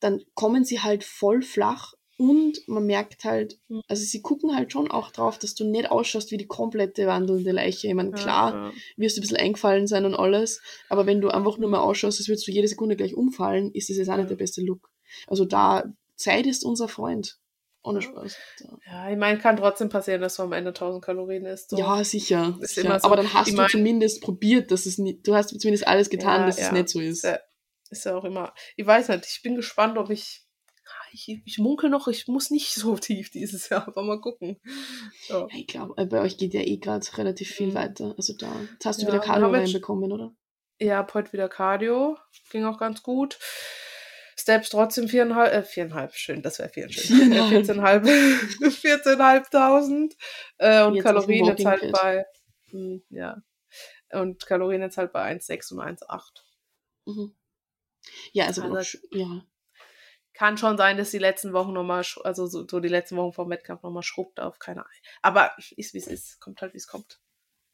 dann 0.00 0.22
kommen 0.34 0.64
sie 0.64 0.80
halt 0.80 1.04
voll 1.04 1.42
flach 1.42 1.94
und 2.18 2.58
man 2.68 2.84
merkt 2.86 3.24
halt, 3.24 3.58
Mhm. 3.68 3.80
also 3.88 4.04
sie 4.04 4.20
gucken 4.22 4.54
halt 4.54 4.70
schon 4.70 4.90
auch 4.90 5.10
drauf, 5.10 5.38
dass 5.38 5.54
du 5.54 5.64
nicht 5.64 5.90
ausschaust 5.90 6.30
wie 6.30 6.36
die 6.36 6.46
komplette 6.46 7.06
wandelnde 7.06 7.50
Leiche. 7.52 7.88
Ich 7.88 7.94
meine, 7.94 8.10
Ja, 8.10 8.16
klar, 8.16 8.54
ja. 8.54 8.72
wirst 8.96 9.16
du 9.16 9.20
ein 9.20 9.22
bisschen 9.22 9.38
eingefallen 9.38 9.86
sein 9.86 10.04
und 10.04 10.14
alles, 10.14 10.60
aber 10.88 11.06
wenn 11.06 11.20
du 11.20 11.30
einfach 11.30 11.58
nur 11.58 11.70
mal 11.70 11.80
ausschaust, 11.80 12.20
als 12.20 12.28
würdest 12.28 12.46
du 12.46 12.52
jede 12.52 12.68
Sekunde 12.68 12.96
gleich 12.96 13.14
umfallen, 13.14 13.72
ist 13.72 13.90
das 13.90 13.96
jetzt 13.96 14.08
auch 14.08 14.16
nicht 14.16 14.24
Ja. 14.24 14.28
der 14.28 14.36
beste 14.36 14.60
Look. 14.62 14.90
Also 15.26 15.44
da, 15.44 15.84
Zeit 16.16 16.46
ist 16.46 16.64
unser 16.64 16.88
Freund. 16.88 17.38
Ohne 17.84 17.98
Ja. 17.98 18.02
Spaß. 18.08 18.36
Ja. 18.60 18.78
Ja, 18.86 19.10
ich 19.10 19.16
meine, 19.18 19.38
kann 19.40 19.56
trotzdem 19.56 19.88
passieren, 19.88 20.20
dass 20.20 20.36
du 20.36 20.44
am 20.44 20.52
Ende 20.52 20.70
1000 20.72 21.04
Kalorien 21.04 21.44
isst. 21.46 21.70
So. 21.70 21.76
Ja, 21.78 22.04
sicher. 22.04 22.56
Sicher. 22.60 23.00
so. 23.00 23.06
Aber 23.06 23.16
dann 23.16 23.32
hast 23.34 23.48
Ich 23.48 23.54
du 23.54 23.60
mein- 23.60 23.70
zumindest 23.70 24.22
probiert, 24.22 24.70
dass 24.70 24.86
es 24.86 24.98
nicht, 24.98 25.26
du 25.26 25.34
hast 25.34 25.48
zumindest 25.60 25.86
alles 25.88 26.08
getan, 26.08 26.42
Ja, 26.42 26.46
dass 26.46 26.58
ja. 26.60 26.66
es 26.66 26.72
nicht 26.72 26.88
so 26.90 27.00
ist. 27.00 27.24
Ist 27.90 28.04
ja, 28.04 28.12
ja 28.12 28.18
auch 28.18 28.24
immer. 28.24 28.54
Ich 28.76 28.86
weiß 28.86 29.08
nicht, 29.08 29.26
ich 29.26 29.42
bin 29.42 29.56
gespannt, 29.56 29.98
ob 29.98 30.10
ich. 30.10 30.46
Ich, 31.14 31.42
ich 31.44 31.58
munkel 31.58 31.90
noch, 31.90 32.08
ich 32.08 32.26
muss 32.28 32.50
nicht 32.50 32.72
so 32.74 32.96
tief 32.96 33.30
dieses 33.30 33.68
Jahr, 33.68 33.86
aber 33.86 34.02
mal 34.02 34.20
gucken. 34.20 34.60
Ja. 35.28 35.40
Ja, 35.40 35.46
ich 35.52 35.66
glaube, 35.66 36.06
bei 36.06 36.20
euch 36.20 36.38
geht 36.38 36.54
ja 36.54 36.60
eh 36.62 36.76
gerade 36.78 37.04
relativ 37.18 37.50
viel 37.50 37.68
Mhm. 37.68 37.74
weiter. 37.74 38.14
Also 38.16 38.32
da, 38.38 38.50
jetzt 38.72 38.86
hast 38.86 39.00
du 39.02 39.06
Ja, 39.06 39.12
wieder 39.12 39.20
Cardio 39.20 39.48
reinbekommen, 39.50 40.10
oder? 40.12 40.32
Habe 40.82 41.14
heute 41.14 41.32
wieder 41.32 41.48
Cardio, 41.48 42.16
ging 42.50 42.64
auch 42.64 42.78
ganz 42.78 43.02
gut. 43.02 43.38
Steps 44.38 44.70
trotzdem 44.70 45.08
viereinhalb, 45.08 45.52
äh, 45.52 45.62
viereinhalb, 45.62 46.14
schön, 46.14 46.42
das 46.42 46.58
wäre 46.58 46.68
vier, 46.68 46.90
schön. 46.90 47.32
Äh, 47.32 47.62
Viereinhalb. 47.64 48.04
14,5, 48.04 49.04
14.500 49.04 50.16
äh, 50.58 50.82
und 50.84 50.94
Jetzt 50.94 51.04
Kalorien 51.04 51.44
jetzt 51.46 51.64
halt 51.64 51.92
bei, 51.92 52.26
hm, 52.70 53.02
ja, 53.10 53.42
und 54.12 54.44
Kalorien 54.46 54.82
jetzt 54.82 54.96
halt 54.98 55.12
bei 55.12 55.22
1,6 55.34 55.72
und 55.72 55.80
1,8. 55.80 56.44
Mhm. 57.06 57.34
Ja, 58.32 58.46
also, 58.46 58.62
Also- 58.62 58.98
ja. 59.10 59.44
Kann 60.34 60.56
schon 60.56 60.78
sein, 60.78 60.96
dass 60.96 61.10
die 61.10 61.18
letzten 61.18 61.52
Wochen 61.52 61.74
nochmal, 61.74 62.04
also 62.24 62.46
so, 62.46 62.66
so 62.66 62.80
die 62.80 62.88
letzten 62.88 63.16
Wochen 63.16 63.34
vom 63.34 63.50
Wettkampf 63.50 63.82
nochmal 63.82 64.02
schrubbt 64.02 64.40
auf, 64.40 64.58
keine 64.58 64.80
Ahnung. 64.80 64.92
Aber 65.20 65.52
ist 65.76 65.92
wie 65.92 65.98
es 65.98 66.06
ist, 66.06 66.40
kommt 66.40 66.62
halt 66.62 66.72
wie 66.72 66.78
es 66.78 66.86
kommt. 66.86 67.20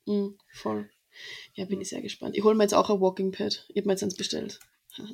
Mhm, 0.06 0.36
voll. 0.52 0.90
Ja, 1.54 1.66
bin 1.66 1.76
Mhm. 1.76 1.82
ich 1.82 1.88
sehr 1.90 2.02
gespannt. 2.02 2.36
Ich 2.36 2.42
hole 2.42 2.56
mir 2.56 2.64
jetzt 2.64 2.74
auch 2.74 2.90
ein 2.90 3.00
Walking 3.00 3.30
Pad. 3.30 3.64
Ich 3.68 3.76
habe 3.76 3.86
mir 3.86 3.92
jetzt 3.92 4.02
eins 4.02 4.16
bestellt. 4.16 4.58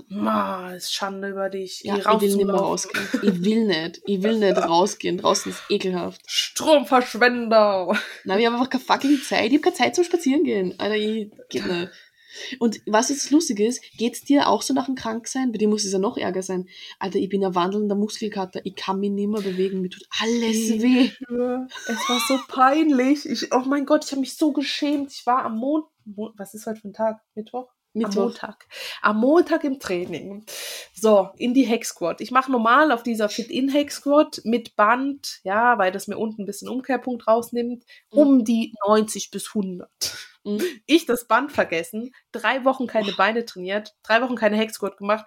Ma, 0.08 0.72
ist 0.74 0.92
Schande 0.94 1.28
über 1.30 1.48
dich. 1.50 1.82
Ja, 1.84 1.96
ich 1.96 2.04
will 2.20 2.36
nicht 2.36 2.46
mehr 2.46 2.54
rausgehen. 2.54 3.06
Ich 3.22 3.44
will 3.44 3.66
nicht. 3.66 4.00
Ich 4.06 4.22
will 4.22 4.38
nicht 4.38 4.56
rausgehen. 4.68 5.18
Draußen 5.18 5.52
ist 5.52 5.62
ekelhaft. 5.68 6.20
Stromverschwender. 6.26 7.96
Nein, 8.24 8.38
ich 8.40 8.46
habe 8.46 8.56
einfach 8.56 8.70
keine 8.70 8.84
fucking 8.84 9.20
Zeit. 9.22 9.46
Ich 9.46 9.52
habe 9.54 9.60
keine 9.60 9.74
Zeit 9.74 9.94
zum 9.94 10.04
Spazierengehen. 10.04 10.78
Alter, 10.78 10.96
ich 10.96 11.30
geht 11.48 11.66
nicht. 11.66 11.90
Und 12.58 12.80
was 12.86 13.10
jetzt 13.10 13.30
lustig 13.30 13.60
ist, 13.60 13.80
geht's 13.96 14.22
dir 14.22 14.48
auch 14.48 14.62
so 14.62 14.74
nach 14.74 14.86
dem 14.86 14.96
Kranksein? 14.96 15.52
Bei 15.52 15.58
dir 15.58 15.68
muss 15.68 15.84
es 15.84 15.92
ja 15.92 16.00
noch 16.00 16.16
ärger 16.16 16.42
sein. 16.42 16.68
Alter, 16.98 17.18
ich 17.20 17.28
bin 17.28 17.44
ein 17.44 17.54
wandelnder 17.54 17.94
Muskelkater. 17.94 18.60
Ich 18.64 18.74
kann 18.74 18.98
mich 18.98 19.10
nicht 19.10 19.28
mehr 19.28 19.40
bewegen. 19.40 19.80
Mir 19.80 19.90
tut 19.90 20.06
alles 20.20 20.56
Ich 20.56 20.82
weh. 20.82 21.10
schwör, 21.10 21.68
Es 21.86 22.08
war 22.08 22.20
so 22.26 22.38
peinlich. 22.48 23.24
Ich, 23.28 23.52
oh 23.54 23.62
mein 23.66 23.86
Gott, 23.86 24.04
ich 24.04 24.10
habe 24.10 24.20
mich 24.20 24.36
so 24.36 24.52
geschämt. 24.52 25.12
Ich 25.12 25.24
war 25.26 25.44
am 25.44 25.58
Mond, 25.58 25.84
Mo 26.04 26.32
was 26.36 26.54
ist 26.54 26.66
heute 26.66 26.80
für 26.80 26.88
ein 26.88 26.92
Tag? 26.92 27.20
Mittwoch? 27.36 27.68
Am 28.02 28.02
Mittwoch. 28.02 28.24
Montag. 28.24 28.66
Am 29.02 29.18
Montag 29.20 29.64
im 29.64 29.78
Training. 29.78 30.44
So, 30.94 31.30
in 31.36 31.54
die 31.54 31.64
Hex 31.64 31.88
Squat. 31.90 32.20
Ich 32.20 32.30
mache 32.30 32.50
normal 32.50 32.90
auf 32.92 33.02
dieser 33.02 33.28
Fit-In 33.28 33.68
Hex 33.68 33.96
Squat 33.96 34.40
mit 34.44 34.74
Band, 34.76 35.40
ja, 35.44 35.78
weil 35.78 35.92
das 35.92 36.08
mir 36.08 36.18
unten 36.18 36.42
ein 36.42 36.46
bisschen 36.46 36.68
Umkehrpunkt 36.68 37.26
rausnimmt, 37.28 37.84
Mhm. 38.12 38.18
um 38.18 38.44
die 38.44 38.74
90 38.86 39.30
bis 39.30 39.54
100. 39.54 39.90
Mhm. 40.44 40.60
Ich 40.86 41.06
das 41.06 41.26
Band 41.26 41.52
vergessen, 41.52 42.12
drei 42.32 42.64
Wochen 42.64 42.86
keine 42.86 43.12
Beine 43.12 43.44
trainiert, 43.44 43.94
drei 44.02 44.20
Wochen 44.22 44.34
keine 44.36 44.56
Hex 44.56 44.74
Squat 44.74 44.96
gemacht. 44.98 45.24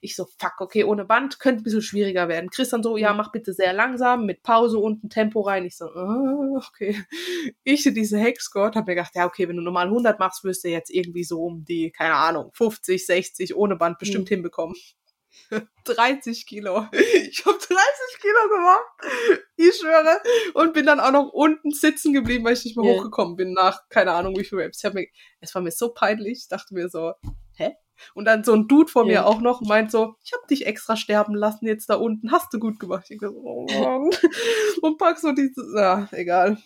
Ich 0.00 0.14
so, 0.16 0.26
fuck, 0.38 0.60
okay, 0.60 0.84
ohne 0.84 1.04
Band 1.04 1.40
könnte 1.40 1.62
ein 1.62 1.64
bisschen 1.64 1.82
schwieriger 1.82 2.28
werden. 2.28 2.50
Chris 2.50 2.70
dann 2.70 2.82
so, 2.82 2.96
ja, 2.96 3.10
Mhm. 3.12 3.16
mach 3.18 3.32
bitte 3.32 3.52
sehr 3.52 3.72
langsam, 3.72 4.26
mit 4.26 4.42
Pause 4.42 4.78
unten 4.78 5.10
Tempo 5.10 5.40
rein. 5.40 5.64
Ich 5.64 5.76
so, 5.76 5.86
ah, 5.86 6.62
okay. 6.68 7.04
Ich 7.64 7.82
diese 7.82 8.18
Hex 8.18 8.44
Squat 8.44 8.76
hab 8.76 8.86
mir 8.86 8.94
gedacht, 8.94 9.14
ja, 9.14 9.26
okay, 9.26 9.48
wenn 9.48 9.56
du 9.56 9.62
normal 9.62 9.88
100 9.90 10.18
machst, 10.20 10.44
wirst 10.44 10.64
du 10.64 10.68
jetzt 10.68 10.90
irgendwie 10.90 11.24
so 11.24 11.42
um 11.42 11.64
die, 11.64 11.90
keine 11.90 12.14
Ahnung, 12.14 12.50
50, 12.54 13.04
60 13.06 13.56
ohne 13.56 13.76
Band 13.76 13.98
bestimmt 13.98 14.28
hinbekommen. 14.28 14.76
30 15.84 16.46
Kilo. 16.46 16.86
Ich 16.92 17.44
habe 17.46 17.58
30 17.58 17.68
Kilo 18.20 18.48
gemacht. 18.56 19.40
Ich 19.56 19.74
schwöre. 19.76 20.20
Und 20.54 20.72
bin 20.74 20.86
dann 20.86 21.00
auch 21.00 21.12
noch 21.12 21.30
unten 21.32 21.70
sitzen 21.70 22.12
geblieben, 22.12 22.44
weil 22.44 22.54
ich 22.54 22.64
nicht 22.64 22.76
mehr 22.76 22.86
Ja. 22.90 22.98
hochgekommen 22.98 23.36
bin 23.36 23.52
nach, 23.52 23.88
keine 23.88 24.12
Ahnung, 24.12 24.36
wie 24.36 24.44
viel 24.44 24.60
Raps. 24.60 24.78
Ich 24.78 24.84
hab 24.84 24.94
mir, 24.94 25.06
es 25.40 25.54
war 25.54 25.62
mir 25.62 25.70
so 25.72 25.92
peinlich. 25.92 26.38
Ich 26.42 26.48
dachte 26.48 26.74
mir 26.74 26.88
so, 26.88 27.12
hä? 27.56 27.72
Und 28.14 28.24
dann 28.24 28.44
so 28.44 28.54
ein 28.54 28.66
Dude 28.66 28.90
vor 28.90 29.02
Ja. 29.02 29.08
mir 29.08 29.26
auch 29.26 29.40
noch 29.40 29.60
meint 29.60 29.90
so, 29.90 30.14
ich 30.24 30.32
hab 30.32 30.46
dich 30.48 30.66
extra 30.66 30.96
sterben 30.96 31.34
lassen 31.34 31.66
jetzt 31.66 31.90
da 31.90 31.96
unten. 31.96 32.32
Hast 32.32 32.52
du 32.52 32.58
gut 32.58 32.78
gemacht. 32.80 33.06
Ich 33.10 33.20
so, 33.20 33.28
oh 33.28 33.66
Mann. 33.66 34.10
Und 34.82 34.96
pack 34.98 35.18
so 35.18 35.32
dieses, 35.32 35.74
ja, 35.76 36.08
egal. 36.12 36.56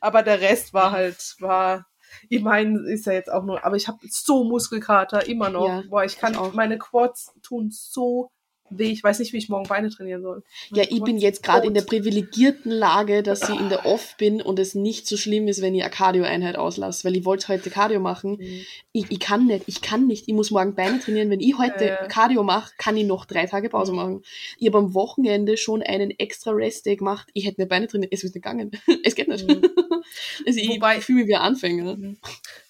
Aber 0.00 0.22
der 0.22 0.40
Rest 0.42 0.74
war 0.74 0.90
halt, 0.92 1.36
war, 1.40 1.86
ich 2.28 2.42
meine, 2.42 2.80
ist 2.90 3.06
ja 3.06 3.12
jetzt 3.12 3.30
auch 3.30 3.44
nur, 3.44 3.64
aber 3.64 3.76
ich 3.76 3.88
habe 3.88 3.98
so 4.08 4.44
Muskelkater 4.44 5.26
immer 5.26 5.50
noch. 5.50 5.68
Ja, 5.68 5.82
Boah, 5.88 6.04
ich 6.04 6.18
kann, 6.18 6.32
ich 6.32 6.38
auch. 6.38 6.52
meine 6.52 6.78
Quads 6.78 7.34
tun 7.42 7.70
so 7.70 8.30
weh. 8.78 8.90
Ich 8.90 9.02
weiß 9.04 9.18
nicht, 9.18 9.32
wie 9.32 9.38
ich 9.38 9.48
morgen 9.48 9.68
Beine 9.68 9.90
trainieren 9.90 10.22
soll. 10.22 10.42
Ja, 10.72 10.84
ich 10.88 11.02
bin 11.02 11.18
jetzt 11.18 11.42
gerade 11.42 11.66
in 11.66 11.74
der 11.74 11.82
privilegierten 11.82 12.70
Lage, 12.72 13.22
dass 13.22 13.48
ich 13.48 13.58
in 13.60 13.68
der 13.68 13.86
Off 13.86 14.16
bin 14.18 14.40
und 14.42 14.58
es 14.58 14.74
nicht 14.74 15.06
so 15.06 15.16
schlimm 15.16 15.48
ist, 15.48 15.60
wenn 15.62 15.74
ich 15.74 15.82
eine 15.82 15.90
Cardio-Einheit 15.90 16.56
auslasse, 16.56 17.04
weil 17.04 17.16
ich 17.16 17.24
wollte 17.24 17.48
heute 17.48 17.70
Cardio 17.70 18.00
machen. 18.00 18.38
Mhm. 18.40 18.60
Ich, 18.92 19.06
ich 19.10 19.20
kann 19.20 19.46
nicht, 19.46 19.64
ich 19.66 19.80
kann 19.82 20.06
nicht. 20.06 20.28
Ich 20.28 20.34
muss 20.34 20.50
morgen 20.50 20.74
Beine 20.74 20.98
trainieren. 21.00 21.30
Wenn 21.30 21.40
ich 21.40 21.56
heute 21.58 21.90
Äh. 21.90 22.08
Cardio 22.08 22.42
mache, 22.42 22.72
kann 22.78 22.96
ich 22.96 23.04
noch 23.06 23.24
drei 23.24 23.46
Tage 23.46 23.68
Pause 23.68 23.92
Mhm. 23.92 23.96
machen. 23.96 24.22
Ich 24.58 24.66
habe 24.68 24.78
am 24.78 24.94
Wochenende 24.94 25.56
schon 25.56 25.82
einen 25.82 26.10
extra 26.18 26.50
Rest-Day 26.52 26.96
gemacht. 26.96 27.28
Ich 27.34 27.46
hätte 27.46 27.60
nicht 27.60 27.68
Beine 27.70 27.86
trainiert. 27.86 28.12
Es 28.12 28.20
ist 28.20 28.34
nicht 28.34 28.34
gegangen. 28.34 28.70
es 29.04 29.14
geht 29.14 29.28
nicht. 29.28 29.46
Mhm. 29.48 29.62
also 30.46 30.58
ich, 30.60 30.68
Wobei- 30.68 30.98
ich 30.98 31.04
fühle 31.04 31.20
mich 31.20 31.28
wie 31.28 31.34
ein 31.36 31.42
Anfänger. 31.42 31.96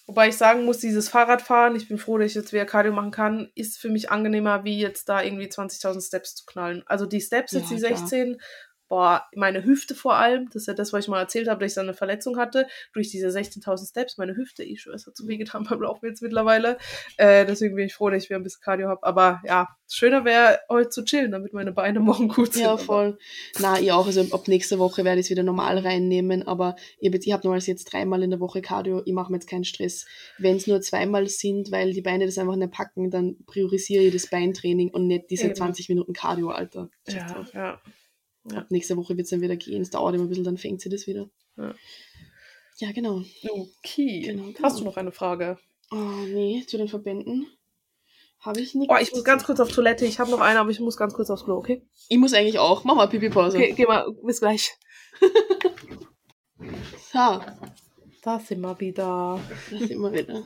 Wobei 0.05 0.29
ich 0.29 0.37
sagen 0.37 0.65
muss, 0.65 0.79
dieses 0.79 1.07
Fahrradfahren, 1.07 1.75
ich 1.75 1.87
bin 1.87 1.97
froh, 1.97 2.17
dass 2.17 2.27
ich 2.27 2.35
jetzt 2.35 2.51
wieder 2.51 2.65
Cardio 2.65 2.91
machen 2.91 3.11
kann, 3.11 3.49
ist 3.55 3.79
für 3.79 3.89
mich 3.89 4.11
angenehmer, 4.11 4.65
wie 4.65 4.77
jetzt 4.77 5.07
da 5.07 5.21
irgendwie 5.21 5.47
20.000 5.47 6.05
Steps 6.05 6.35
zu 6.35 6.45
knallen. 6.45 6.83
Also 6.87 7.05
die 7.05 7.21
Steps, 7.21 7.53
jetzt 7.53 7.71
Ja, 7.71 7.77
die 7.77 7.81
klar. 7.81 8.37
16, 8.93 9.03
boah, 9.03 9.23
meine 9.35 9.63
Hüfte 9.63 9.95
vor 9.95 10.15
allem, 10.15 10.45
das 10.47 10.63
ist 10.63 10.67
ja 10.67 10.73
das, 10.75 10.93
was 10.93 11.05
ich 11.05 11.09
mal 11.09 11.19
erzählt 11.19 11.47
habe, 11.47 11.61
dass 11.61 11.71
ich 11.71 11.75
da 11.75 11.81
eine 11.81 11.95
Verletzung 11.95 12.37
hatte, 12.37 12.67
durch 12.93 13.09
diese 13.09 13.29
16.000 13.29 13.89
Steps, 13.89 14.17
meine 14.17 14.35
Hüfte, 14.35 14.63
ich 14.63 14.81
schwöre, 14.81 14.95
es 14.95 15.07
hat 15.07 15.17
so 15.17 15.27
weh 15.27 15.37
getan 15.37 15.63
beim 15.69 15.81
Laufen 15.81 16.05
jetzt 16.05 16.21
mittlerweile. 16.21 16.77
Äh, 17.17 17.45
deswegen 17.45 17.75
bin 17.75 17.87
ich 17.87 17.95
froh, 17.95 18.09
dass 18.09 18.23
ich 18.23 18.29
wieder 18.29 18.39
ein 18.39 18.43
bisschen 18.43 18.61
Cardio 18.61 18.89
habe. 18.89 19.03
Aber 19.03 19.41
ja, 19.45 19.69
schöner 19.89 20.25
wäre, 20.25 20.59
heute 20.69 20.89
zu 20.89 21.03
chillen, 21.03 21.31
damit 21.31 21.53
meine 21.53 21.71
Beine 21.71 21.99
morgen 22.01 22.27
gut 22.27 22.53
sind. 22.53 22.63
Ja, 22.63 22.77
voll. 22.77 23.17
Na, 23.59 23.79
ich 23.79 23.91
auch. 23.91 24.05
Also 24.05 24.21
ab 24.31 24.47
nächste 24.47 24.77
Woche 24.77 25.03
werde 25.03 25.19
ich 25.19 25.27
es 25.27 25.29
wieder 25.31 25.43
normal 25.43 25.79
reinnehmen, 25.79 26.47
aber 26.47 26.75
ich 26.99 27.11
habe 27.11 27.33
hab 27.33 27.43
nur 27.43 27.53
als 27.55 27.65
jetzt 27.65 27.85
dreimal 27.85 28.21
in 28.21 28.29
der 28.29 28.39
Woche 28.39 28.61
Cardio. 28.61 29.01
Ich 29.05 29.13
mache 29.13 29.31
mir 29.31 29.37
jetzt 29.37 29.49
keinen 29.49 29.63
Stress. 29.63 30.05
Wenn 30.37 30.57
es 30.57 30.67
nur 30.67 30.81
zweimal 30.81 31.27
sind, 31.27 31.71
weil 31.71 31.93
die 31.93 32.01
Beine 32.01 32.25
das 32.25 32.37
einfach 32.37 32.55
nicht 32.55 32.71
packen, 32.71 33.09
dann 33.09 33.37
priorisiere 33.47 34.03
ich 34.03 34.13
das 34.13 34.27
Beintraining 34.27 34.89
und 34.89 35.07
nicht 35.07 35.31
diese 35.31 35.45
Eben. 35.45 35.55
20 35.55 35.89
Minuten 35.89 36.13
Cardio, 36.13 36.49
Alter. 36.49 36.89
Ja, 37.07 37.45
ja. 37.53 37.81
Ja. 38.49 38.57
Ab 38.59 38.67
nächste 38.69 38.97
Woche 38.97 39.15
wird 39.15 39.25
es 39.25 39.29
dann 39.31 39.41
wieder 39.41 39.55
gehen. 39.55 39.81
Es 39.81 39.89
dauert 39.89 40.15
immer 40.15 40.25
ein 40.25 40.29
bisschen, 40.29 40.43
dann 40.43 40.57
fängt 40.57 40.81
sie 40.81 40.89
das 40.89 41.07
wieder. 41.07 41.29
Ja. 41.57 41.73
Ja, 42.77 42.91
genau. 42.91 43.23
Okay. 43.43 44.21
Genau, 44.21 44.45
genau. 44.45 44.59
Hast 44.63 44.79
du 44.79 44.83
noch 44.83 44.97
eine 44.97 45.11
Frage? 45.11 45.57
Oh, 45.91 45.95
nee, 45.95 46.63
zu 46.67 46.77
den 46.77 46.87
Verbänden 46.87 47.47
habe 48.39 48.59
ich 48.59 48.75
nichts. 48.75 48.93
Boah, 48.93 48.99
ich 48.99 49.11
muss 49.11 49.23
ganz 49.23 49.45
kurz 49.45 49.59
auf 49.59 49.71
Toilette. 49.71 50.05
Ich 50.05 50.19
habe 50.19 50.29
noch 50.31 50.41
eine, 50.41 50.59
aber 50.59 50.69
ich 50.69 50.79
muss 50.79 50.97
ganz 50.97 51.13
kurz 51.13 51.29
aufs 51.29 51.45
Klo, 51.45 51.55
okay? 51.55 51.85
Ich 52.09 52.17
muss 52.17 52.33
eigentlich 52.33 52.59
auch. 52.59 52.83
Mach 52.83 52.95
mal 52.95 53.07
Pipi-Pause. 53.07 53.57
Okay, 53.57 53.73
geh 53.75 53.85
mal, 53.85 54.11
bis 54.23 54.39
gleich. 54.39 54.71
So, 57.11 57.41
Da 58.23 58.39
sind 58.39 58.61
wir 58.61 58.79
wieder. 58.79 59.39
da 59.69 59.77
sind 59.77 59.99
wir 59.99 60.13
wieder. 60.13 60.43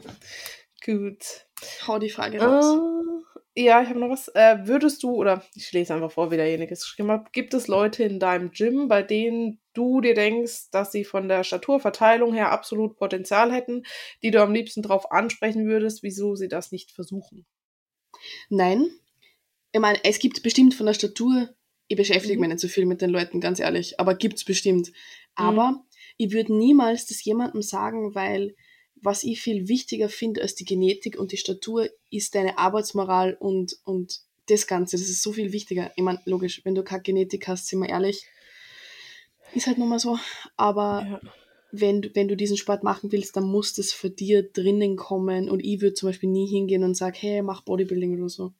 Gut. 0.83 1.45
Hau 1.87 1.99
die 1.99 2.09
Frage 2.09 2.41
raus. 2.41 2.65
Äh, 2.65 3.26
ja, 3.57 3.81
ich 3.81 3.89
habe 3.89 3.99
noch 3.99 4.09
was. 4.09 4.27
Äh, 4.29 4.59
würdest 4.67 5.03
du, 5.03 5.11
oder 5.11 5.43
ich 5.55 5.71
lese 5.71 5.93
einfach 5.93 6.11
vor, 6.11 6.31
wie 6.31 6.37
derjenige 6.37 6.73
es 6.73 6.81
geschrieben 6.81 7.11
hat, 7.11 7.33
gibt 7.33 7.53
es 7.53 7.67
Leute 7.67 8.03
in 8.03 8.19
deinem 8.19 8.51
Gym, 8.51 8.87
bei 8.87 9.01
denen 9.03 9.59
du 9.73 10.01
dir 10.01 10.13
denkst, 10.13 10.69
dass 10.71 10.91
sie 10.91 11.03
von 11.03 11.27
der 11.27 11.43
Staturverteilung 11.43 12.33
her 12.33 12.51
absolut 12.51 12.95
Potenzial 12.97 13.51
hätten, 13.51 13.83
die 14.23 14.31
du 14.31 14.41
am 14.41 14.53
liebsten 14.53 14.81
drauf 14.83 15.11
ansprechen 15.11 15.65
würdest, 15.67 16.03
wieso 16.03 16.35
sie 16.35 16.47
das 16.47 16.71
nicht 16.71 16.91
versuchen? 16.91 17.45
Nein. 18.49 18.89
Ich 19.73 19.81
meine, 19.81 19.99
es 20.03 20.19
gibt 20.19 20.43
bestimmt 20.43 20.73
von 20.75 20.85
der 20.85 20.93
Statur, 20.93 21.49
ich 21.87 21.97
beschäftige 21.97 22.39
Mhm. 22.39 22.41
mich 22.41 22.49
nicht 22.49 22.61
so 22.61 22.67
viel 22.67 22.85
mit 22.85 23.01
den 23.01 23.09
Leuten, 23.11 23.41
ganz 23.41 23.59
ehrlich, 23.59 23.99
aber 23.99 24.15
gibt's 24.15 24.45
bestimmt. 24.45 24.91
Aber 25.35 25.85
ich 26.17 26.31
würde 26.33 26.55
niemals 26.57 27.07
das 27.07 27.23
jemandem 27.23 27.61
sagen, 27.61 28.15
weil 28.15 28.55
was 29.01 29.23
ich 29.23 29.41
viel 29.41 29.67
wichtiger 29.67 30.09
finde 30.09 30.41
als 30.41 30.55
die 30.55 30.65
Genetik 30.65 31.17
und 31.17 31.31
die 31.31 31.37
Statur, 31.37 31.89
ist 32.09 32.35
deine 32.35 32.57
Arbeitsmoral 32.57 33.35
und, 33.39 33.77
und 33.83 34.21
das 34.47 34.67
Ganze, 34.67 34.97
das 34.97 35.09
ist 35.09 35.23
so 35.23 35.33
viel 35.33 35.51
wichtiger. 35.51 35.91
Ich 35.95 36.03
meine, 36.03 36.21
logisch, 36.25 36.61
wenn 36.63 36.75
du 36.75 36.83
keine 36.83 37.01
Genetik 37.03 37.47
hast, 37.47 37.67
sind 37.67 37.79
wir 37.79 37.89
ehrlich, 37.89 38.25
ist 39.53 39.67
halt 39.67 39.77
nun 39.77 39.89
mal 39.89 39.99
so. 39.99 40.17
Aber 40.55 41.05
ja. 41.09 41.21
wenn, 41.71 42.01
du, 42.01 42.15
wenn 42.15 42.27
du 42.27 42.37
diesen 42.37 42.57
Sport 42.57 42.83
machen 42.83 43.11
willst, 43.11 43.35
dann 43.35 43.45
muss 43.45 43.73
das 43.73 43.91
für 43.91 44.09
dir 44.09 44.43
drinnen 44.43 44.95
kommen. 44.95 45.49
Und 45.49 45.59
ich 45.59 45.81
würde 45.81 45.95
zum 45.95 46.09
Beispiel 46.09 46.29
nie 46.29 46.47
hingehen 46.47 46.83
und 46.83 46.95
sagen, 46.95 47.17
hey, 47.19 47.41
mach 47.41 47.61
Bodybuilding 47.61 48.17
oder 48.17 48.29
so. 48.29 48.53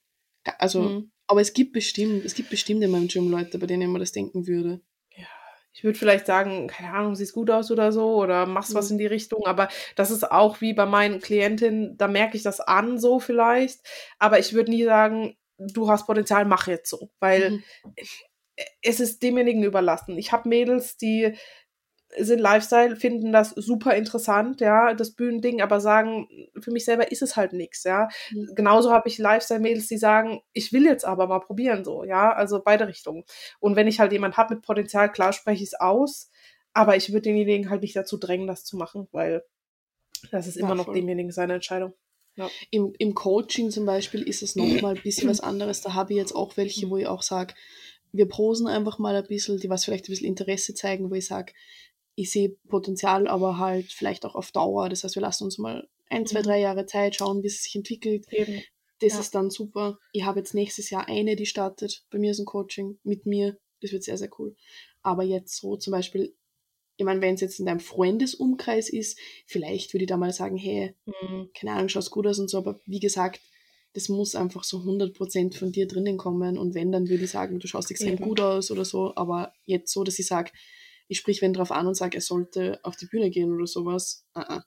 Also, 0.59 0.81
mhm. 0.81 1.11
aber 1.27 1.41
es 1.41 1.53
gibt 1.53 1.73
bestimmt, 1.73 2.25
es 2.25 2.35
gibt 2.35 2.49
bestimmt 2.49 2.83
in 2.83 2.91
meinem 2.91 3.07
Gym 3.07 3.29
Leute, 3.29 3.59
bei 3.59 3.67
denen 3.67 3.91
man 3.91 3.99
das 3.99 4.11
denken 4.11 4.47
würde 4.47 4.81
ich 5.77 5.83
würde 5.83 5.99
vielleicht 5.99 6.25
sagen, 6.25 6.65
keine 6.65 6.91
Ahnung, 6.91 7.13
siehst 7.13 7.35
gut 7.35 7.51
aus 7.51 7.69
oder 7.69 7.91
so 7.91 8.15
oder 8.15 8.47
machst 8.47 8.71
mhm. 8.71 8.79
was 8.79 8.89
in 8.89 8.97
die 8.97 9.05
Richtung, 9.05 9.45
aber 9.45 9.67
das 9.95 10.09
ist 10.09 10.31
auch 10.31 10.59
wie 10.59 10.73
bei 10.73 10.87
meinen 10.87 11.21
Klientinnen, 11.21 11.95
da 11.99 12.07
merke 12.07 12.35
ich 12.35 12.41
das 12.41 12.59
an 12.59 12.97
so 12.97 13.19
vielleicht, 13.19 13.81
aber 14.17 14.39
ich 14.39 14.53
würde 14.53 14.71
nie 14.71 14.83
sagen, 14.83 15.37
du 15.59 15.87
hast 15.87 16.07
Potenzial, 16.07 16.45
mach 16.45 16.65
jetzt 16.65 16.89
so, 16.89 17.11
weil 17.19 17.51
mhm. 17.51 17.63
es 18.81 18.99
ist 18.99 19.21
demjenigen 19.21 19.61
überlassen. 19.61 20.17
Ich 20.17 20.31
habe 20.31 20.49
Mädels, 20.49 20.97
die 20.97 21.35
sind 22.17 22.39
Lifestyle, 22.39 22.95
finden 22.95 23.31
das 23.31 23.49
super 23.49 23.95
interessant, 23.95 24.61
ja, 24.61 24.93
das 24.93 25.11
Bühnending, 25.11 25.61
aber 25.61 25.81
sagen, 25.81 26.27
für 26.59 26.71
mich 26.71 26.85
selber 26.85 27.11
ist 27.11 27.21
es 27.21 27.35
halt 27.35 27.53
nichts, 27.53 27.83
ja. 27.83 28.07
Mhm. 28.31 28.51
Genauso 28.55 28.91
habe 28.91 29.09
ich 29.09 29.17
Lifestyle-Mädels, 29.17 29.87
die 29.87 29.97
sagen, 29.97 30.41
ich 30.53 30.71
will 30.71 30.85
jetzt 30.85 31.05
aber 31.05 31.27
mal 31.27 31.39
probieren, 31.39 31.83
so, 31.83 32.03
ja, 32.03 32.31
also 32.31 32.61
beide 32.63 32.87
Richtungen. 32.87 33.23
Und 33.59 33.75
wenn 33.75 33.87
ich 33.87 33.99
halt 33.99 34.11
jemand 34.13 34.37
habe 34.37 34.55
mit 34.55 34.63
Potenzial, 34.63 35.11
klar 35.11 35.33
spreche 35.33 35.63
ich 35.63 35.69
es 35.69 35.79
aus, 35.79 36.29
aber 36.73 36.95
ich 36.95 37.09
würde 37.09 37.23
denjenigen 37.23 37.69
halt 37.69 37.81
nicht 37.81 37.95
dazu 37.95 38.17
drängen, 38.17 38.47
das 38.47 38.63
zu 38.63 38.77
machen, 38.77 39.07
weil 39.11 39.43
das 40.31 40.47
ist 40.47 40.55
ja, 40.55 40.61
immer 40.61 40.75
noch 40.75 40.85
voll. 40.85 40.95
demjenigen 40.95 41.31
seine 41.31 41.55
Entscheidung. 41.55 41.93
Ja. 42.35 42.49
Im, 42.69 42.93
Im 42.99 43.15
Coaching 43.15 43.71
zum 43.71 43.85
Beispiel 43.85 44.21
ist 44.21 44.43
es 44.43 44.55
nochmal 44.55 44.95
ein 44.95 45.01
bisschen 45.01 45.27
was 45.27 45.39
anderes. 45.41 45.81
Da 45.81 45.95
habe 45.95 46.13
ich 46.13 46.17
jetzt 46.17 46.35
auch 46.35 46.55
welche, 46.55 46.89
wo 46.89 46.97
ich 46.97 47.07
auch 47.07 47.23
sage, 47.23 47.55
wir 48.11 48.27
posen 48.27 48.67
einfach 48.67 48.99
mal 48.99 49.15
ein 49.15 49.27
bisschen, 49.27 49.57
die 49.57 49.69
was 49.69 49.85
vielleicht 49.85 50.05
ein 50.05 50.11
bisschen 50.11 50.27
Interesse 50.27 50.73
zeigen, 50.73 51.09
wo 51.09 51.15
ich 51.15 51.25
sage, 51.25 51.53
ich 52.17 52.31
sehe 52.31 52.57
Potenzial, 52.67 53.27
aber 53.27 53.59
halt 53.59 53.93
vielleicht 53.93 54.25
auch 54.25 54.33
auf 54.33 54.51
Dauer. 54.51 54.89
Das 54.89 55.03
heißt, 55.03 55.13
wir 55.13 55.21
lassen 55.21 55.43
uns 55.43 55.59
mal 55.59 55.87
ein, 56.09 56.25
zwei, 56.25 56.39
mhm. 56.39 56.45
drei 56.45 56.59
Jahre 56.59 56.87
Zeit, 56.87 57.15
schauen, 57.15 57.43
wie 57.43 57.47
es 57.47 57.61
sich 57.61 57.75
entwickelt. 57.75 58.25
Eben. 58.31 58.63
Das 58.99 59.13
ja. 59.13 59.19
ist 59.19 59.35
dann 59.35 59.51
super. 59.51 59.99
Ich 60.13 60.23
habe 60.23 60.39
jetzt 60.39 60.55
nächstes 60.55 60.89
Jahr 60.89 61.07
eine, 61.07 61.35
die 61.35 61.45
startet. 61.45 62.03
Bei 62.09 62.17
mir 62.17 62.31
ist 62.31 62.39
ein 62.39 62.47
Coaching 62.47 62.97
mit 63.03 63.27
mir. 63.27 63.59
Das 63.81 63.91
wird 63.91 64.03
sehr, 64.03 64.17
sehr 64.17 64.31
cool. 64.39 64.55
Aber 65.03 65.21
jetzt 65.21 65.55
so 65.57 65.77
zum 65.77 65.91
Beispiel, 65.91 66.33
ich 66.97 67.05
meine, 67.05 67.21
wenn 67.21 67.35
es 67.35 67.41
jetzt 67.41 67.59
in 67.59 67.67
deinem 67.67 67.79
Freundesumkreis 67.81 68.89
ist, 68.89 69.19
vielleicht 69.45 69.93
würde 69.93 70.05
ich 70.05 70.09
da 70.09 70.17
mal 70.17 70.33
sagen, 70.33 70.57
hey, 70.57 70.95
mhm. 71.05 71.51
keine 71.53 71.73
Ahnung, 71.73 71.89
schaust 71.89 72.09
gut 72.09 72.25
aus 72.25 72.39
und 72.39 72.49
so. 72.49 72.57
Aber 72.57 72.79
wie 72.87 72.99
gesagt, 72.99 73.41
das 73.93 74.09
muss 74.09 74.33
einfach 74.33 74.63
so 74.63 74.79
100% 74.79 75.55
von 75.55 75.71
dir 75.71 75.87
drinnen 75.87 76.17
kommen. 76.17 76.57
Und 76.57 76.73
wenn, 76.73 76.91
dann 76.91 77.09
würde 77.09 77.25
ich 77.25 77.31
sagen, 77.31 77.59
du 77.59 77.67
schaust 77.67 77.91
extrem 77.91 78.13
Eben. 78.13 78.23
gut 78.23 78.41
aus 78.41 78.71
oder 78.71 78.85
so. 78.85 79.13
Aber 79.15 79.53
jetzt 79.65 79.93
so, 79.93 80.03
dass 80.03 80.17
ich 80.17 80.25
sage, 80.25 80.51
ich 81.07 81.19
sprich 81.19 81.41
wen 81.41 81.53
drauf 81.53 81.71
an 81.71 81.87
und 81.87 81.95
sage, 81.95 82.17
er 82.17 82.21
sollte 82.21 82.79
auf 82.83 82.95
die 82.95 83.05
Bühne 83.05 83.29
gehen 83.29 83.53
oder 83.53 83.67
sowas. 83.67 84.25
Uh 84.35 84.41
-uh. 84.41 84.61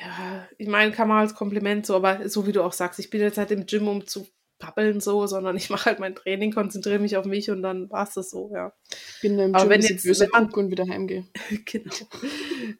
ja, 0.00 0.48
ich 0.58 0.68
meine, 0.68 0.92
kann 0.92 1.08
man 1.08 1.18
als 1.18 1.34
Kompliment 1.34 1.86
so, 1.86 1.94
aber 1.94 2.28
so 2.28 2.46
wie 2.46 2.52
du 2.52 2.62
auch 2.62 2.72
sagst, 2.72 2.98
ich 2.98 3.10
bin 3.10 3.20
jetzt 3.20 3.38
halt 3.38 3.50
im 3.50 3.66
Gym, 3.66 3.88
um 3.88 4.06
zu 4.06 4.26
pappeln 4.58 5.00
so, 5.00 5.26
sondern 5.26 5.56
ich 5.56 5.70
mache 5.70 5.86
halt 5.86 6.00
mein 6.00 6.14
Training, 6.14 6.52
konzentriere 6.52 6.98
mich 6.98 7.16
auf 7.16 7.26
mich 7.26 7.50
und 7.50 7.62
dann 7.62 7.90
war 7.90 8.04
es 8.04 8.14
das 8.14 8.30
so, 8.30 8.50
ja. 8.52 8.72
Bin 9.20 9.38
im 9.38 9.54
aber 9.54 9.64
Gym, 9.64 9.70
wenn 9.70 9.82
jetzt 9.82 10.04
böse 10.04 10.24
wenn 10.24 10.30
man, 10.30 10.52
und 10.52 10.70
wieder 10.70 10.86
heimgehe. 10.88 11.26
genau. 11.64 11.94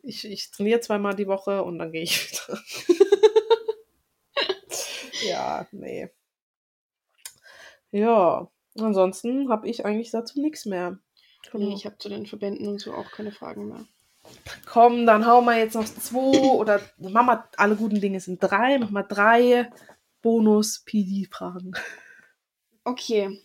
Ich, 0.02 0.24
ich 0.24 0.50
trainiere 0.50 0.80
zweimal 0.80 1.14
die 1.14 1.26
Woche 1.26 1.62
und 1.62 1.78
dann 1.78 1.92
gehe 1.92 2.02
ich 2.02 2.30
wieder. 2.30 2.60
ja, 5.28 5.66
nee. 5.72 6.08
Ja, 7.90 8.50
ansonsten 8.78 9.50
habe 9.50 9.68
ich 9.68 9.84
eigentlich 9.84 10.10
dazu 10.10 10.40
nichts 10.40 10.64
mehr. 10.64 10.98
Nee, 11.52 11.74
ich 11.74 11.86
habe 11.86 11.98
zu 11.98 12.08
den 12.08 12.26
Verbänden 12.26 12.66
und 12.66 12.80
so 12.80 12.92
auch 12.94 13.10
keine 13.10 13.32
Fragen 13.32 13.68
mehr. 13.68 13.86
Komm, 14.66 15.06
dann 15.06 15.26
hauen 15.26 15.44
wir 15.44 15.58
jetzt 15.58 15.74
noch 15.74 15.84
zwei 15.84 16.54
oder 16.54 16.80
machen 16.98 17.26
wir 17.26 17.48
alle 17.56 17.76
guten 17.76 18.00
Dinge 18.00 18.20
sind 18.20 18.42
drei, 18.42 18.78
machen 18.78 18.94
wir 18.94 19.02
drei 19.02 19.70
Bonus-PD-Fragen. 20.22 21.74
Okay. 22.84 23.40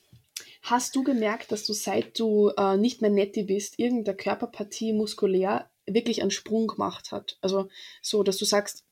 Hast 0.62 0.96
du 0.96 1.04
gemerkt, 1.04 1.52
dass 1.52 1.66
du 1.66 1.74
seit 1.74 2.20
du 2.20 2.50
äh, 2.58 2.78
nicht 2.78 3.02
mehr 3.02 3.10
netti 3.10 3.44
bist, 3.44 3.80
irgendeine 3.80 4.18
Körperpartie 4.18 4.94
muskulär 4.94 5.70
wirklich 5.86 6.22
einen 6.22 6.32
Sprung 6.32 6.68
gemacht 6.68 7.12
hat? 7.12 7.38
Also 7.42 7.70
so, 8.02 8.24
dass 8.24 8.38
du 8.38 8.46
sagst, 8.46 8.86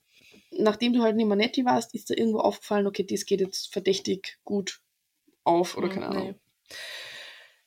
nachdem 0.51 0.93
du 0.93 1.01
halt 1.01 1.15
nicht 1.15 1.27
mehr 1.27 1.35
netti 1.35 1.65
warst, 1.65 1.93
ist 1.93 2.09
dir 2.09 2.17
irgendwo 2.17 2.39
aufgefallen, 2.39 2.87
okay, 2.87 3.03
das 3.03 3.25
geht 3.25 3.41
jetzt 3.41 3.71
verdächtig 3.71 4.39
gut 4.43 4.79
auf 5.43 5.77
oder 5.77 5.87
hm, 5.87 5.93
keine 5.93 6.07
Ahnung. 6.07 6.27
Nee. 6.27 6.35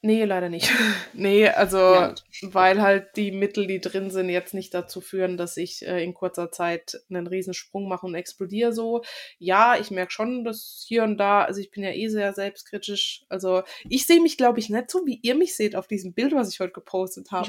Nee, 0.03 0.25
leider 0.25 0.49
nicht. 0.49 0.71
nee, 1.13 1.47
also 1.47 1.77
ja. 1.79 2.15
weil 2.43 2.81
halt 2.81 3.09
die 3.17 3.33
Mittel, 3.33 3.67
die 3.67 3.83
drin 3.83 4.11
sind, 4.11 4.31
jetzt 4.31 4.55
nicht 4.55 4.73
dazu 4.73 5.03
führen, 5.03 5.37
dass 5.37 5.59
ich 5.59 5.87
äh, 5.87 6.03
in 6.03 6.15
kurzer 6.15 6.51
Zeit 6.51 6.99
einen 7.11 7.27
Riesensprung 7.27 7.87
mache 7.87 8.07
und 8.07 8.15
explodiere 8.15 8.73
so. 8.73 9.03
Ja, 9.39 9.77
ich 9.79 9.91
merke 9.91 10.13
schon, 10.13 10.45
dass 10.45 10.85
hier 10.89 11.03
und 11.03 11.19
da, 11.19 11.43
also 11.45 11.61
ich 11.61 11.71
bin 11.71 11.83
ja 11.83 11.91
eh 11.91 12.09
sehr 12.09 12.33
selbstkritisch. 12.33 13.27
Also 13.29 13.63
ich 13.91 14.07
sehe 14.07 14.23
mich, 14.23 14.39
glaube 14.39 14.59
ich, 14.59 14.71
nicht 14.71 14.91
so, 14.91 15.05
wie 15.05 15.21
ihr 15.23 15.35
mich 15.35 15.55
seht 15.55 15.77
auf 15.77 15.87
diesem 15.87 16.15
Bild, 16.15 16.33
was 16.33 16.51
ich 16.51 16.61
heute 16.61 16.73
gepostet 16.73 17.31
habe. 17.31 17.43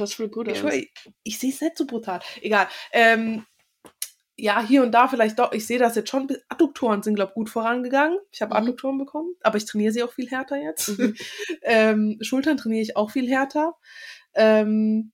Ich, 0.52 0.64
ich, 0.74 0.91
ich, 1.24 1.39
sehe 1.39 1.52
es 1.52 1.62
nicht 1.62 1.78
so 1.78 1.86
brutal. 1.86 2.20
Egal. 2.41 2.68
Ähm, 2.91 3.45
ja, 4.38 4.66
hier 4.66 4.82
und 4.82 4.92
da 4.92 5.08
vielleicht 5.08 5.40
doch, 5.40 5.52
ich 5.52 5.68
sehe 5.68 5.80
das 5.80 5.96
jetzt 5.96 6.10
schon, 6.10 6.28
Adduktoren 6.50 7.04
sind, 7.04 7.16
glaube 7.16 7.32
ich, 7.32 7.36
gut 7.36 7.50
vorangegangen. 7.50 8.18
Ich 8.32 8.42
habe 8.42 8.54
mhm. 8.54 8.64
Adduktoren 8.64 8.98
bekommen, 8.98 9.36
aber 9.42 9.58
ich 9.58 9.66
trainiere 9.66 9.94
sie 9.94 10.04
auch 10.04 10.14
viel 10.14 10.30
härter 10.30 10.58
jetzt. 10.58 10.98
Mhm. 10.98 11.16
ähm, 11.64 12.18
Schultern 12.22 12.58
trainiere 12.58 12.82
ich 12.82 12.96
auch 12.96 13.12
viel 13.12 13.30
härter. 13.30 13.76
Ähm, 14.34 15.12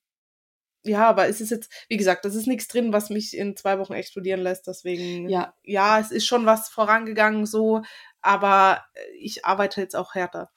ja, 0.84 1.07
aber 1.07 1.28
es 1.28 1.41
ist 1.41 1.49
jetzt, 1.49 1.72
wie 1.89 1.97
gesagt, 1.97 2.24
das 2.24 2.36
ist 2.36 2.47
nichts 2.47 2.68
drin, 2.68 2.93
was 2.93 3.09
mich 3.09 3.36
in 3.36 3.57
zwei 3.57 3.80
Wochen 3.80 3.93
explodieren 3.93 4.39
lässt. 4.39 4.68
Deswegen, 4.68 5.28
ja, 5.28 5.53
ja 5.63 5.99
es 5.99 6.11
ist 6.11 6.26
schon 6.26 6.45
was 6.45 6.70
vorangegangen 6.70 7.45
so, 7.45 7.82
aber 8.22 8.86
ich 9.20 9.43
arbeite 9.43 9.82
jetzt 9.82 9.95
auch 9.95 10.15
härter. 10.15 10.51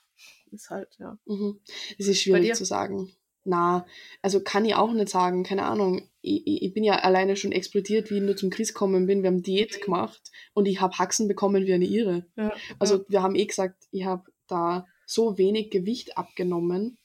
Ist 0.52 0.70
halt, 0.70 0.96
ja. 0.98 1.18
Mhm. 1.24 1.60
Es 1.98 2.06
ist 2.06 2.20
schwierig 2.20 2.54
zu 2.54 2.64
sagen 2.64 3.12
na, 3.44 3.86
also 4.22 4.40
kann 4.42 4.64
ich 4.64 4.74
auch 4.74 4.92
nicht 4.92 5.08
sagen, 5.08 5.44
keine 5.44 5.64
Ahnung. 5.64 6.08
Ich, 6.22 6.42
ich, 6.46 6.74
bin 6.74 6.84
ja 6.84 6.96
alleine 6.96 7.36
schon 7.36 7.52
explodiert, 7.52 8.10
wie 8.10 8.16
ich 8.16 8.22
nur 8.22 8.36
zum 8.36 8.50
Chris 8.50 8.74
gekommen 8.74 9.06
bin. 9.06 9.22
Wir 9.22 9.28
haben 9.28 9.42
Diät 9.42 9.80
gemacht 9.82 10.20
und 10.52 10.66
ich 10.66 10.80
habe 10.80 10.98
Haxen 10.98 11.28
bekommen 11.28 11.64
wie 11.64 11.72
eine 11.72 11.86
Irre. 11.86 12.26
Ja, 12.36 12.52
also 12.78 12.98
ja. 12.98 13.04
wir 13.08 13.22
haben 13.22 13.34
eh 13.34 13.46
gesagt, 13.46 13.84
ich 13.90 14.04
habe 14.04 14.24
da 14.46 14.86
so 15.06 15.38
wenig 15.38 15.70
Gewicht 15.70 16.18
abgenommen, 16.18 16.98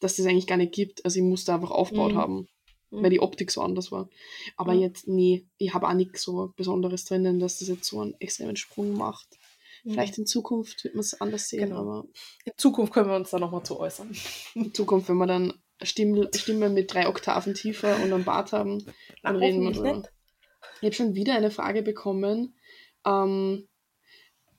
dass 0.00 0.16
das 0.16 0.26
eigentlich 0.26 0.46
gar 0.46 0.56
nicht 0.56 0.72
gibt. 0.72 1.04
Also 1.04 1.18
ich 1.18 1.24
musste 1.24 1.54
einfach 1.54 1.70
aufgebaut 1.70 2.12
mhm. 2.12 2.18
haben, 2.18 2.48
mhm. 2.90 3.02
weil 3.02 3.10
die 3.10 3.20
Optik 3.20 3.50
so 3.50 3.62
anders 3.62 3.92
war. 3.92 4.08
Aber 4.56 4.74
mhm. 4.74 4.80
jetzt, 4.80 5.08
nee, 5.08 5.46
ich 5.58 5.72
habe 5.72 5.88
auch 5.88 5.94
nichts 5.94 6.22
so 6.22 6.52
Besonderes 6.56 7.04
drinnen, 7.04 7.38
dass 7.38 7.58
das 7.58 7.68
jetzt 7.68 7.88
so 7.88 8.00
einen 8.00 8.14
extremen 8.18 8.56
Sprung 8.56 8.94
macht. 8.94 9.28
Mhm. 9.84 9.92
Vielleicht 9.92 10.18
in 10.18 10.26
Zukunft 10.26 10.84
wird 10.84 10.94
man 10.94 11.00
es 11.00 11.20
anders 11.20 11.48
sehen, 11.48 11.68
genau. 11.68 11.80
aber. 11.80 12.04
In 12.44 12.52
Zukunft 12.56 12.92
können 12.92 13.08
wir 13.08 13.16
uns 13.16 13.30
da 13.30 13.38
nochmal 13.38 13.62
zu 13.62 13.78
äußern. 13.78 14.10
In 14.54 14.74
Zukunft, 14.74 15.08
wenn 15.08 15.16
wir 15.16 15.26
dann 15.26 15.54
Stimme, 15.82 16.30
Stimme 16.34 16.68
mit 16.68 16.92
drei 16.92 17.08
Oktaven 17.08 17.54
tiefer 17.54 17.96
und 17.96 18.12
einen 18.12 18.24
Bart 18.24 18.52
haben, 18.52 18.84
dann 19.22 19.36
Ach, 19.36 19.40
reden 19.40 19.62
wir 19.62 19.72
drüber. 19.72 20.08
Ich 20.80 20.86
habe 20.86 20.94
schon 20.94 21.14
wieder 21.14 21.34
eine 21.34 21.50
Frage 21.50 21.82
bekommen, 21.82 22.54
ähm, 23.06 23.68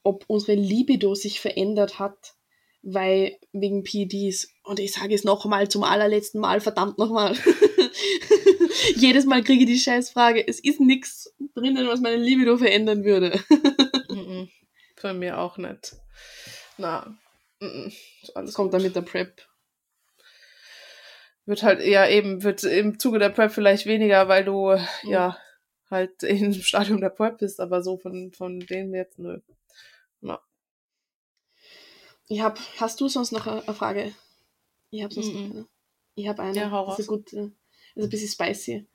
ob 0.03 0.25
unsere 0.27 0.57
Libido 0.57 1.15
sich 1.15 1.39
verändert 1.39 1.99
hat, 1.99 2.35
weil 2.81 3.37
wegen 3.51 3.83
PEDs. 3.83 4.49
Und 4.63 4.79
ich 4.79 4.93
sage 4.93 5.13
es 5.13 5.23
nochmal 5.23 5.69
zum 5.69 5.83
allerletzten 5.83 6.41
Mal, 6.41 6.61
verdammt 6.61 6.97
nochmal. 6.97 7.35
Jedes 8.95 9.25
Mal 9.25 9.43
kriege 9.43 9.63
ich 9.63 9.69
die 9.69 9.79
Scheißfrage. 9.79 10.47
Es 10.47 10.59
ist 10.59 10.79
nichts 10.79 11.33
drinnen, 11.55 11.87
was 11.87 12.01
meine 12.01 12.17
Libido 12.17 12.57
verändern 12.57 13.03
würde. 13.03 13.39
Bei 15.01 15.13
mir 15.13 15.39
auch 15.39 15.57
nicht. 15.57 15.95
Na, 16.77 17.17
alles 18.35 18.53
kommt 18.53 18.73
dann 18.73 18.83
mit 18.83 18.95
der 18.95 19.01
Prep. 19.01 19.41
Wird 21.45 21.63
halt 21.63 21.79
eher 21.79 22.09
eben, 22.09 22.43
wird 22.43 22.63
im 22.63 22.99
Zuge 22.99 23.19
der 23.19 23.29
Prep 23.29 23.51
vielleicht 23.51 23.85
weniger, 23.85 24.27
weil 24.27 24.45
du 24.45 24.71
mhm. 24.71 25.09
ja 25.09 25.37
halt 25.89 26.23
im 26.23 26.53
Stadium 26.53 27.01
der 27.01 27.09
Prep 27.09 27.39
bist, 27.39 27.59
aber 27.59 27.83
so 27.83 27.97
von, 27.97 28.31
von 28.31 28.59
denen 28.59 28.93
jetzt 28.93 29.19
nö. 29.19 29.39
Na. 30.21 30.39
Ich 32.27 32.41
hab, 32.41 32.59
hast 32.79 33.01
du 33.01 33.07
sonst 33.07 33.31
noch 33.31 33.47
eine 33.47 33.73
Frage? 33.73 34.13
Ich 34.89 35.03
habe 35.03 35.13
sonst 35.13 35.33
mhm. 35.33 35.33
noch 35.33 35.55
eine. 35.55 35.67
Ich 36.15 36.27
habe 36.27 36.43
eine. 36.43 36.57
Ja, 36.57 36.71
hau 36.71 36.83
raus. 36.83 36.99
Ist, 36.99 37.07
gut, 37.07 37.33
ist 37.33 37.51
ein 37.95 38.09
bisschen 38.09 38.27
spicy. 38.29 38.87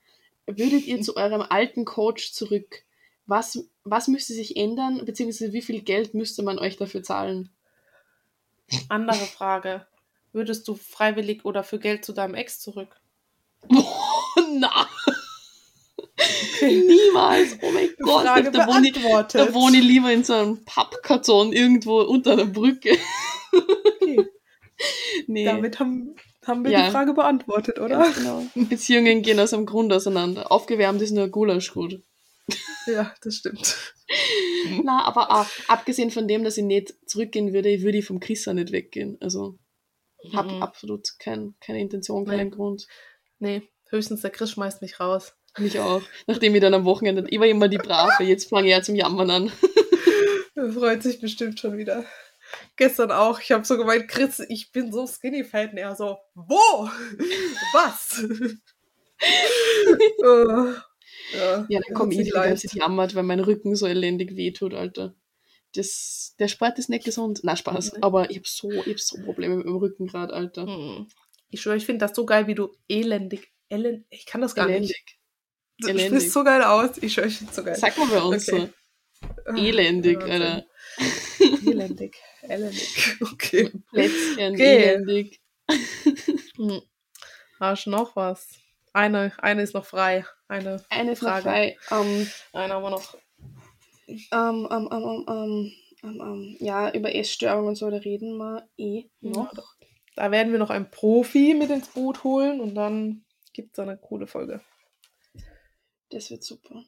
Würdet 0.47 0.87
ihr 0.87 1.01
zu 1.01 1.17
eurem 1.17 1.43
alten 1.43 1.85
Coach 1.85 2.33
zurück? 2.33 2.87
was, 3.27 3.69
was 3.85 4.09
müsste 4.09 4.33
sich 4.33 4.57
ändern, 4.57 5.05
beziehungsweise 5.05 5.53
wie 5.53 5.63
viel 5.63 5.83
Geld 5.83 6.15
müsste 6.15 6.43
man 6.43 6.59
euch 6.59 6.77
dafür 6.77 7.03
zahlen? 7.03 7.51
Andere 8.89 9.27
Frage. 9.27 9.87
Würdest 10.33 10.69
du 10.69 10.75
freiwillig 10.75 11.45
oder 11.45 11.63
für 11.65 11.79
Geld 11.79 12.05
zu 12.05 12.13
deinem 12.13 12.35
Ex 12.35 12.61
zurück? 12.61 13.01
Oh, 13.69 13.85
na. 14.59 14.87
Niemals. 16.63 17.59
Oh 17.63 17.71
mein 17.71 17.89
Gott. 18.01 18.23
Frage 18.23 18.51
Da 18.51 18.67
wohne, 18.67 18.89
ich, 18.89 18.95
da 18.95 19.55
wohne 19.55 19.77
ich 19.79 19.85
lieber 19.85 20.13
in 20.13 20.25
so 20.25 20.35
einem 20.35 20.65
Pappkarton 20.65 21.53
irgendwo 21.53 22.01
unter 22.01 22.33
einer 22.33 22.47
Brücke. 22.47 22.97
Okay, 23.53 24.27
Nee. 25.27 25.45
damit 25.45 25.81
haben, 25.81 26.15
haben 26.45 26.65
wir 26.65 26.71
Ja. 26.71 26.87
die 26.87 26.91
Frage 26.91 27.15
beantwortet, 27.15 27.79
oder? 27.79 27.99
Ganz 27.99 28.17
genau. 28.17 28.43
Beziehungen 28.55 29.23
gehen 29.23 29.41
aus 29.41 29.51
dem 29.51 29.67
Grund 29.67 29.93
auseinander. 29.93 30.51
Aufgewärmt 30.53 31.01
ist 31.03 31.13
nur 31.13 31.29
Gulaschgut. 31.29 32.03
Ja, 32.87 33.13
das 33.21 33.35
stimmt. 33.35 33.77
Na, 34.85 35.03
aber 35.05 35.33
auch, 35.33 35.47
abgesehen 35.67 36.13
von 36.13 36.29
dem, 36.29 36.45
dass 36.45 36.57
ich 36.57 36.63
nicht 36.63 36.95
zurückgehen 37.05 37.53
würde, 37.53 37.83
würde 37.83 37.99
ich 37.99 38.07
vom 38.07 38.21
Chris 38.21 38.47
auch 38.47 38.53
nicht 38.53 38.71
weggehen. 38.71 39.19
Also, 39.21 39.59
habe 40.35 40.53
Mhm. 40.55 40.63
absolut 40.63 41.09
kein, 41.19 41.55
keine 41.61 41.81
Intention, 41.81 42.25
keinen 42.27 42.51
Grund. 42.51 42.87
Nee, 43.39 43.63
höchstens 43.91 44.23
der 44.23 44.31
Chris 44.31 44.51
schmeißt 44.53 44.83
mich 44.83 44.99
raus. 45.01 45.35
Mich 45.59 45.79
auch. 45.81 46.03
Nachdem 46.27 46.55
ich 46.55 46.61
dann 46.61 46.75
am 46.75 46.85
Wochenende, 46.85 47.25
ich 47.29 47.41
war 47.41 47.47
immer 47.47 47.69
die 47.69 47.79
Brave, 47.79 48.25
jetzt 48.25 48.51
fange 48.51 48.67
ich 48.67 48.73
ja 48.73 48.83
zum 48.83 48.95
Jammern 48.95 49.31
an. 49.31 49.53
Er 50.59 50.73
freut 50.73 51.03
sich 51.03 51.21
bestimmt 51.21 51.61
schon 51.61 51.77
wieder. 51.77 52.07
Gestern 52.77 53.11
auch. 53.11 53.41
Ich 53.41 53.53
habe 53.53 53.67
so 53.67 53.77
gemeint, 53.77 54.09
Chris, 54.09 54.41
ich 54.49 54.73
bin 54.73 54.91
so 54.91 55.07
skinny 55.07 55.45
fat. 55.45 55.73
Und 55.73 55.77
er 55.79 55.95
so, 55.95 56.17
wo? 56.35 56.89
Was? 57.75 58.23
Äh, 58.23 58.57
ja, 61.37 61.67
Ja, 61.69 61.81
dann 61.87 61.95
komme 61.95 62.15
ich, 62.15 62.23
die 62.25 62.31
ganze 62.31 62.69
Zeit 62.69 62.81
jammert, 62.81 63.15
weil 63.15 63.25
mein 63.25 63.41
Rücken 63.41 63.77
so 63.77 63.87
elendig 63.87 64.35
wehtut, 64.37 64.73
Alter. 64.73 65.15
Das, 65.77 66.35
der 66.39 66.49
Sport 66.49 66.79
ist 66.79 66.89
nicht 66.89 67.05
gesund. 67.05 67.41
Na, 67.43 67.57
Spaß. 67.57 67.93
Nee. 67.95 67.99
Aber 68.03 68.31
ich 68.31 68.37
habe 68.39 68.49
so, 68.49 68.71
ich 68.73 68.87
hab 68.89 69.01
so 69.01 69.19
Probleme 69.23 69.57
mit 69.57 69.67
dem 69.67 69.77
Rücken 69.77 70.07
gerade, 70.07 70.33
Alter. 70.35 70.67
Hm. 70.67 71.09
Ich 71.51 71.61
schwöre, 71.61 71.77
ich 71.77 71.87
finde 71.87 72.07
das 72.07 72.17
so 72.17 72.27
geil, 72.27 72.47
wie 72.47 72.55
du 72.55 72.73
elendig, 72.89 73.53
elend, 73.69 74.05
ich 74.11 74.27
kann 74.27 74.41
das 74.41 74.55
gar 74.55 74.67
nicht. 74.67 74.77
Elendig. 74.77 75.19
Du 75.79 75.89
Elendig. 75.89 76.07
sprichst 76.07 76.33
so 76.33 76.43
geil 76.45 76.63
aus. 76.63 76.99
Ich 77.01 77.13
schwöre, 77.13 77.29
ich 77.29 77.39
finde 77.39 77.53
so 77.53 77.63
geil. 77.63 77.77
Sag 77.77 77.97
mal 77.99 78.09
bei 78.09 78.23
uns 78.23 78.49
Okay. 78.49 78.69
so. 79.47 79.55
Elendig, 79.57 80.19
Wahnsinn. 80.21 80.43
Alter. 80.43 80.67
Elendig. 81.67 82.17
Elendig. 82.43 83.17
Okay. 83.33 83.71
Plätzchen, 83.93 84.55
Okay. 84.55 84.77
elendig. 84.85 85.41
Hm. 86.57 86.81
Hast 87.61 87.87
du 87.87 87.91
noch 87.91 88.17
was? 88.17 88.49
Eine, 88.95 89.33
eine 89.39 89.63
ist 89.63 89.75
noch 89.75 89.85
frei. 89.85 90.25
Eine, 90.49 90.83
Eine 90.89 91.17
Frage. 91.17 91.43
Frage. 91.43 91.77
Ähm, 91.91 92.31
eine 92.53 92.75
haben 92.75 92.83
wir 92.83 92.91
noch. 92.91 93.15
Ähm, 94.09 94.21
ähm, 94.33 94.69
ähm, 94.71 94.89
ähm, 94.93 95.25
ähm, 95.29 95.73
ähm, 96.03 96.21
ähm, 96.21 96.57
ja, 96.61 96.93
über 96.93 97.15
Essstörungen 97.15 97.69
und 97.69 97.75
so, 97.77 97.91
da 97.91 97.97
reden 97.97 98.37
wir 98.37 98.69
eh 98.77 99.05
noch. 99.21 99.53
Ja, 99.55 99.63
Da 100.15 100.31
werden 100.31 100.53
wir 100.53 100.59
noch 100.59 100.71
einen 100.71 100.91
Profi 100.91 101.55
mit 101.55 101.71
ins 101.71 101.89
Boot 101.89 102.23
holen 102.25 102.61
und 102.61 102.75
dann 102.75 103.25
gibt 103.53 103.73
es 103.73 103.79
eine 103.79 103.97
coole 103.97 104.27
Folge. 104.27 104.61
Das 106.11 106.31
wird 106.31 106.45
super. 106.45 106.83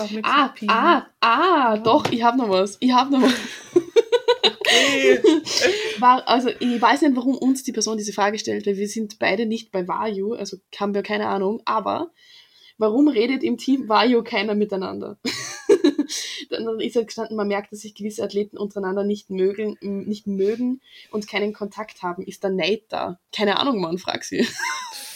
Auch 0.00 0.10
mit 0.10 0.24
Ah, 0.24 0.48
Pi. 0.48 0.66
ah, 0.68 1.06
ah, 1.20 1.76
doch, 1.76 2.10
ich 2.10 2.22
habe 2.22 2.38
noch 2.38 2.48
was. 2.48 2.78
Ich 2.80 2.92
habe 2.92 3.10
noch 3.12 3.22
was. 3.22 3.34
Okay. 4.42 5.20
War, 5.98 6.26
also 6.28 6.48
ich 6.48 6.80
weiß 6.80 7.02
nicht, 7.02 7.16
warum 7.16 7.36
uns 7.36 7.64
die 7.64 7.72
Person 7.72 7.98
diese 7.98 8.12
Frage 8.12 8.38
stellt, 8.38 8.66
weil 8.66 8.76
wir 8.76 8.88
sind 8.88 9.18
beide 9.18 9.44
nicht 9.44 9.72
bei 9.72 9.86
Vayu, 9.88 10.32
also 10.34 10.56
haben 10.78 10.94
wir 10.94 11.02
keine 11.02 11.26
Ahnung, 11.26 11.60
aber 11.64 12.10
warum 12.78 13.08
redet 13.08 13.42
im 13.42 13.58
Team 13.58 13.88
Vayu 13.88 14.22
keiner 14.22 14.54
miteinander? 14.54 15.18
Dann 16.50 16.80
ist 16.80 16.96
halt 16.96 17.06
gestanden, 17.06 17.36
man 17.36 17.48
merkt, 17.48 17.72
dass 17.72 17.80
sich 17.80 17.94
gewisse 17.94 18.22
Athleten 18.22 18.58
untereinander 18.58 19.04
nicht 19.04 19.30
mögen, 19.30 19.76
nicht 19.80 20.26
mögen 20.26 20.80
und 21.10 21.28
keinen 21.28 21.52
Kontakt 21.52 22.02
haben. 22.02 22.22
Ist 22.22 22.44
da 22.44 22.48
Neid 22.50 22.84
da? 22.88 23.18
Keine 23.34 23.58
Ahnung, 23.58 23.80
Mann, 23.80 23.98
frag 23.98 24.24
sie. 24.24 24.46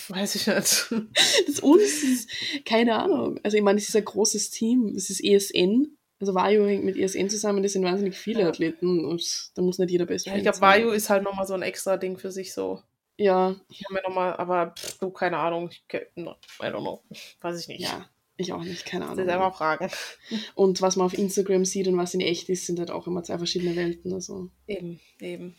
Weiß 0.09 0.35
ich 0.37 0.47
nicht. 0.47 0.87
Das 1.47 1.61
uns 1.61 2.03
ist, 2.03 2.31
keine 2.65 2.97
Ahnung. 2.97 3.39
Also 3.43 3.57
ich 3.57 3.63
meine, 3.63 3.79
es 3.79 3.89
ist 3.89 3.97
ein 3.97 4.05
großes 4.05 4.51
Team, 4.51 4.95
es 4.97 5.11
ist 5.11 5.23
ESN, 5.25 5.97
also 6.21 6.35
Vayu 6.35 6.67
hängt 6.67 6.85
mit 6.85 6.97
ESN 6.97 7.29
zusammen, 7.29 7.63
das 7.63 7.73
sind 7.73 7.85
wahnsinnig 7.85 8.17
viele 8.17 8.43
Ja. 8.43 8.49
Athleten 8.49 9.05
und 9.05 9.51
da 9.55 9.63
muss 9.63 9.79
nicht 9.79 9.91
jeder 9.91 10.07
Best 10.07 10.27
Ja, 10.27 10.37
ich 10.37 10.43
glaube. 10.43 10.61
Vayu 10.61 10.91
ist 10.91 11.11
halt 11.11 11.23
nochmal 11.23 11.47
so 11.47 11.55
ein 11.55 11.63
extra 11.63 11.97
Ding 11.97 12.17
für 12.19 12.31
sich 12.31 12.53
so. 12.55 12.83
Ja, 13.17 13.55
Ich 13.69 13.85
habe 13.85 13.95
mir 13.95 14.03
nochmal, 14.03 14.35
aber 14.37 14.75
pff, 14.77 14.99
du, 14.99 15.11
keine 15.11 15.39
Ahnung. 15.39 15.71
Ich, 15.71 15.85
no, 16.17 16.33
I 16.61 16.65
don't 16.67 16.81
know. 16.81 17.03
Weiß 17.41 17.61
ich 17.61 17.69
nicht. 17.69 17.81
Ja, 17.81 18.09
ich 18.37 18.53
auch 18.53 18.63
nicht, 18.65 18.85
keine 18.85 19.05
Das 19.07 19.15
ist 19.15 19.19
Ahnung. 19.21 19.35
einfach 19.35 19.57
fragen. 19.57 19.91
Und 20.55 20.81
was 20.83 20.97
man 20.97 21.07
auf 21.07 21.17
Instagram 21.17 21.65
sieht 21.65 21.87
und 21.89 21.97
was 21.97 22.15
in 22.15 22.21
echt 22.21 22.49
ist, 22.49 22.67
sind 22.67 22.79
halt 22.81 22.91
auch 22.91 23.07
immer 23.07 23.23
zwei 23.23 23.39
verschiedene 23.39 23.77
Welten. 23.77 24.13
Also 24.13 24.51
Eben, 24.67 24.99
eben. 25.21 25.55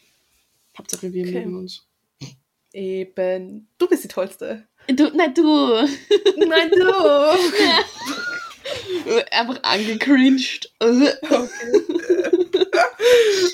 Hauptsache 0.78 1.14
wir 1.14 1.24
Okay. 1.24 1.40
mögen 1.46 1.56
uns. 1.58 1.88
Eben. 2.74 3.70
Du 3.78 3.88
bist 3.88 4.04
die 4.04 4.10
Tollste. 4.10 4.68
Du, 4.88 5.10
nein, 5.16 5.34
du! 5.34 5.42
Nein, 6.38 6.70
du! 6.70 6.92
Einfach 9.32 9.64
angecringed. 9.64 10.72
Okay. 10.80 11.14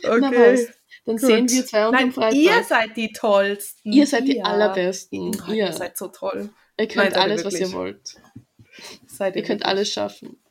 Na 0.03 0.27
okay. 0.27 0.53
was, 0.53 0.67
dann 1.05 1.17
gut. 1.17 1.19
sehen 1.21 1.49
wir 1.49 1.65
zwei 1.65 1.87
uns 1.87 1.95
am 1.97 2.03
Nein, 2.03 2.11
Freitag. 2.11 2.35
ihr 2.39 2.63
seid 2.63 2.97
die 2.97 3.11
Tollsten. 3.13 3.91
Ihr 3.91 4.07
seid 4.07 4.27
die 4.27 4.37
Ihr. 4.37 4.45
allerbesten. 4.45 5.31
Ja, 5.47 5.53
Ihr, 5.53 5.73
seid 5.73 5.97
so 5.97 6.07
toll. 6.07 6.49
ihr 6.79 6.87
könnt 6.87 7.11
Nein, 7.11 7.21
alles, 7.21 7.43
was 7.45 7.53
ihr 7.53 7.59
wirklich. 7.61 7.75
wollt. 7.75 8.15
Seid 9.21 9.35
Ihr 9.35 9.43
könnt 9.43 9.59
wirklich. 9.61 9.67
alles 9.67 9.93
schaffen. 9.93 10.41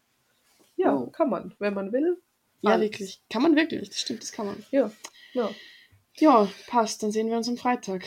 Ja, 0.76 0.94
Oh. 0.94 1.08
kann 1.08 1.28
man, 1.28 1.56
wenn 1.58 1.74
man 1.74 1.92
will. 1.92 2.22
Ja, 2.60 2.70
Alles. 2.70 2.82
wirklich. 2.84 3.20
Kann 3.28 3.42
man 3.42 3.56
wirklich. 3.56 3.88
Das 3.88 3.98
stimmt, 3.98 4.22
das 4.22 4.30
kann 4.30 4.46
man. 4.46 4.64
Ja. 4.70 4.92
ja. 5.32 5.50
Ja, 6.18 6.48
passt. 6.68 7.02
Dann 7.02 7.10
sehen 7.10 7.28
wir 7.28 7.36
uns 7.36 7.48
am 7.48 7.56
Freitag. 7.56 8.04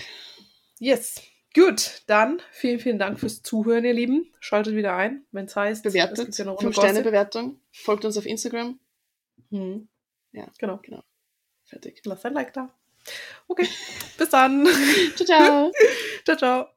Yes. 0.80 1.22
Gut, 1.53 2.03
dann 2.07 2.41
vielen, 2.52 2.80
vielen 2.80 2.98
Dank 2.98 3.19
fürs 3.19 3.41
Zuhören, 3.41 3.84
ihr 3.84 3.91
Lieben. 3.94 4.31
Schaltet 4.40 4.73
wieder 4.73 4.95
ein, 4.95 5.26
wenn 5.31 5.48
es 5.48 5.56
heißt, 5.57 5.85
es 5.85 5.91
Bewertet. 5.91 6.18
gibt 6.27 6.38
ja 6.38 6.45
noch 6.45 6.57
eine 6.61 6.69
5-Sterne-Bewertung. 6.69 7.60
Folgt 7.73 8.06
uns 8.06 8.18
auf 8.18 8.26
Instagram. 8.26 8.80
Hm. 9.49 9.90
Ja. 10.31 10.48
Genau. 10.60 10.80
Fertig. 11.65 11.99
Lasst 12.06 12.26
ein 12.26 12.34
Like 12.35 12.53
da. 12.53 12.73
Okay, 13.49 13.68
bis 14.18 14.30
dann. 14.30 14.65
Ciao, 15.18 15.26
ciao. 15.26 15.72
ciao, 16.26 16.38
ciao. 16.38 16.72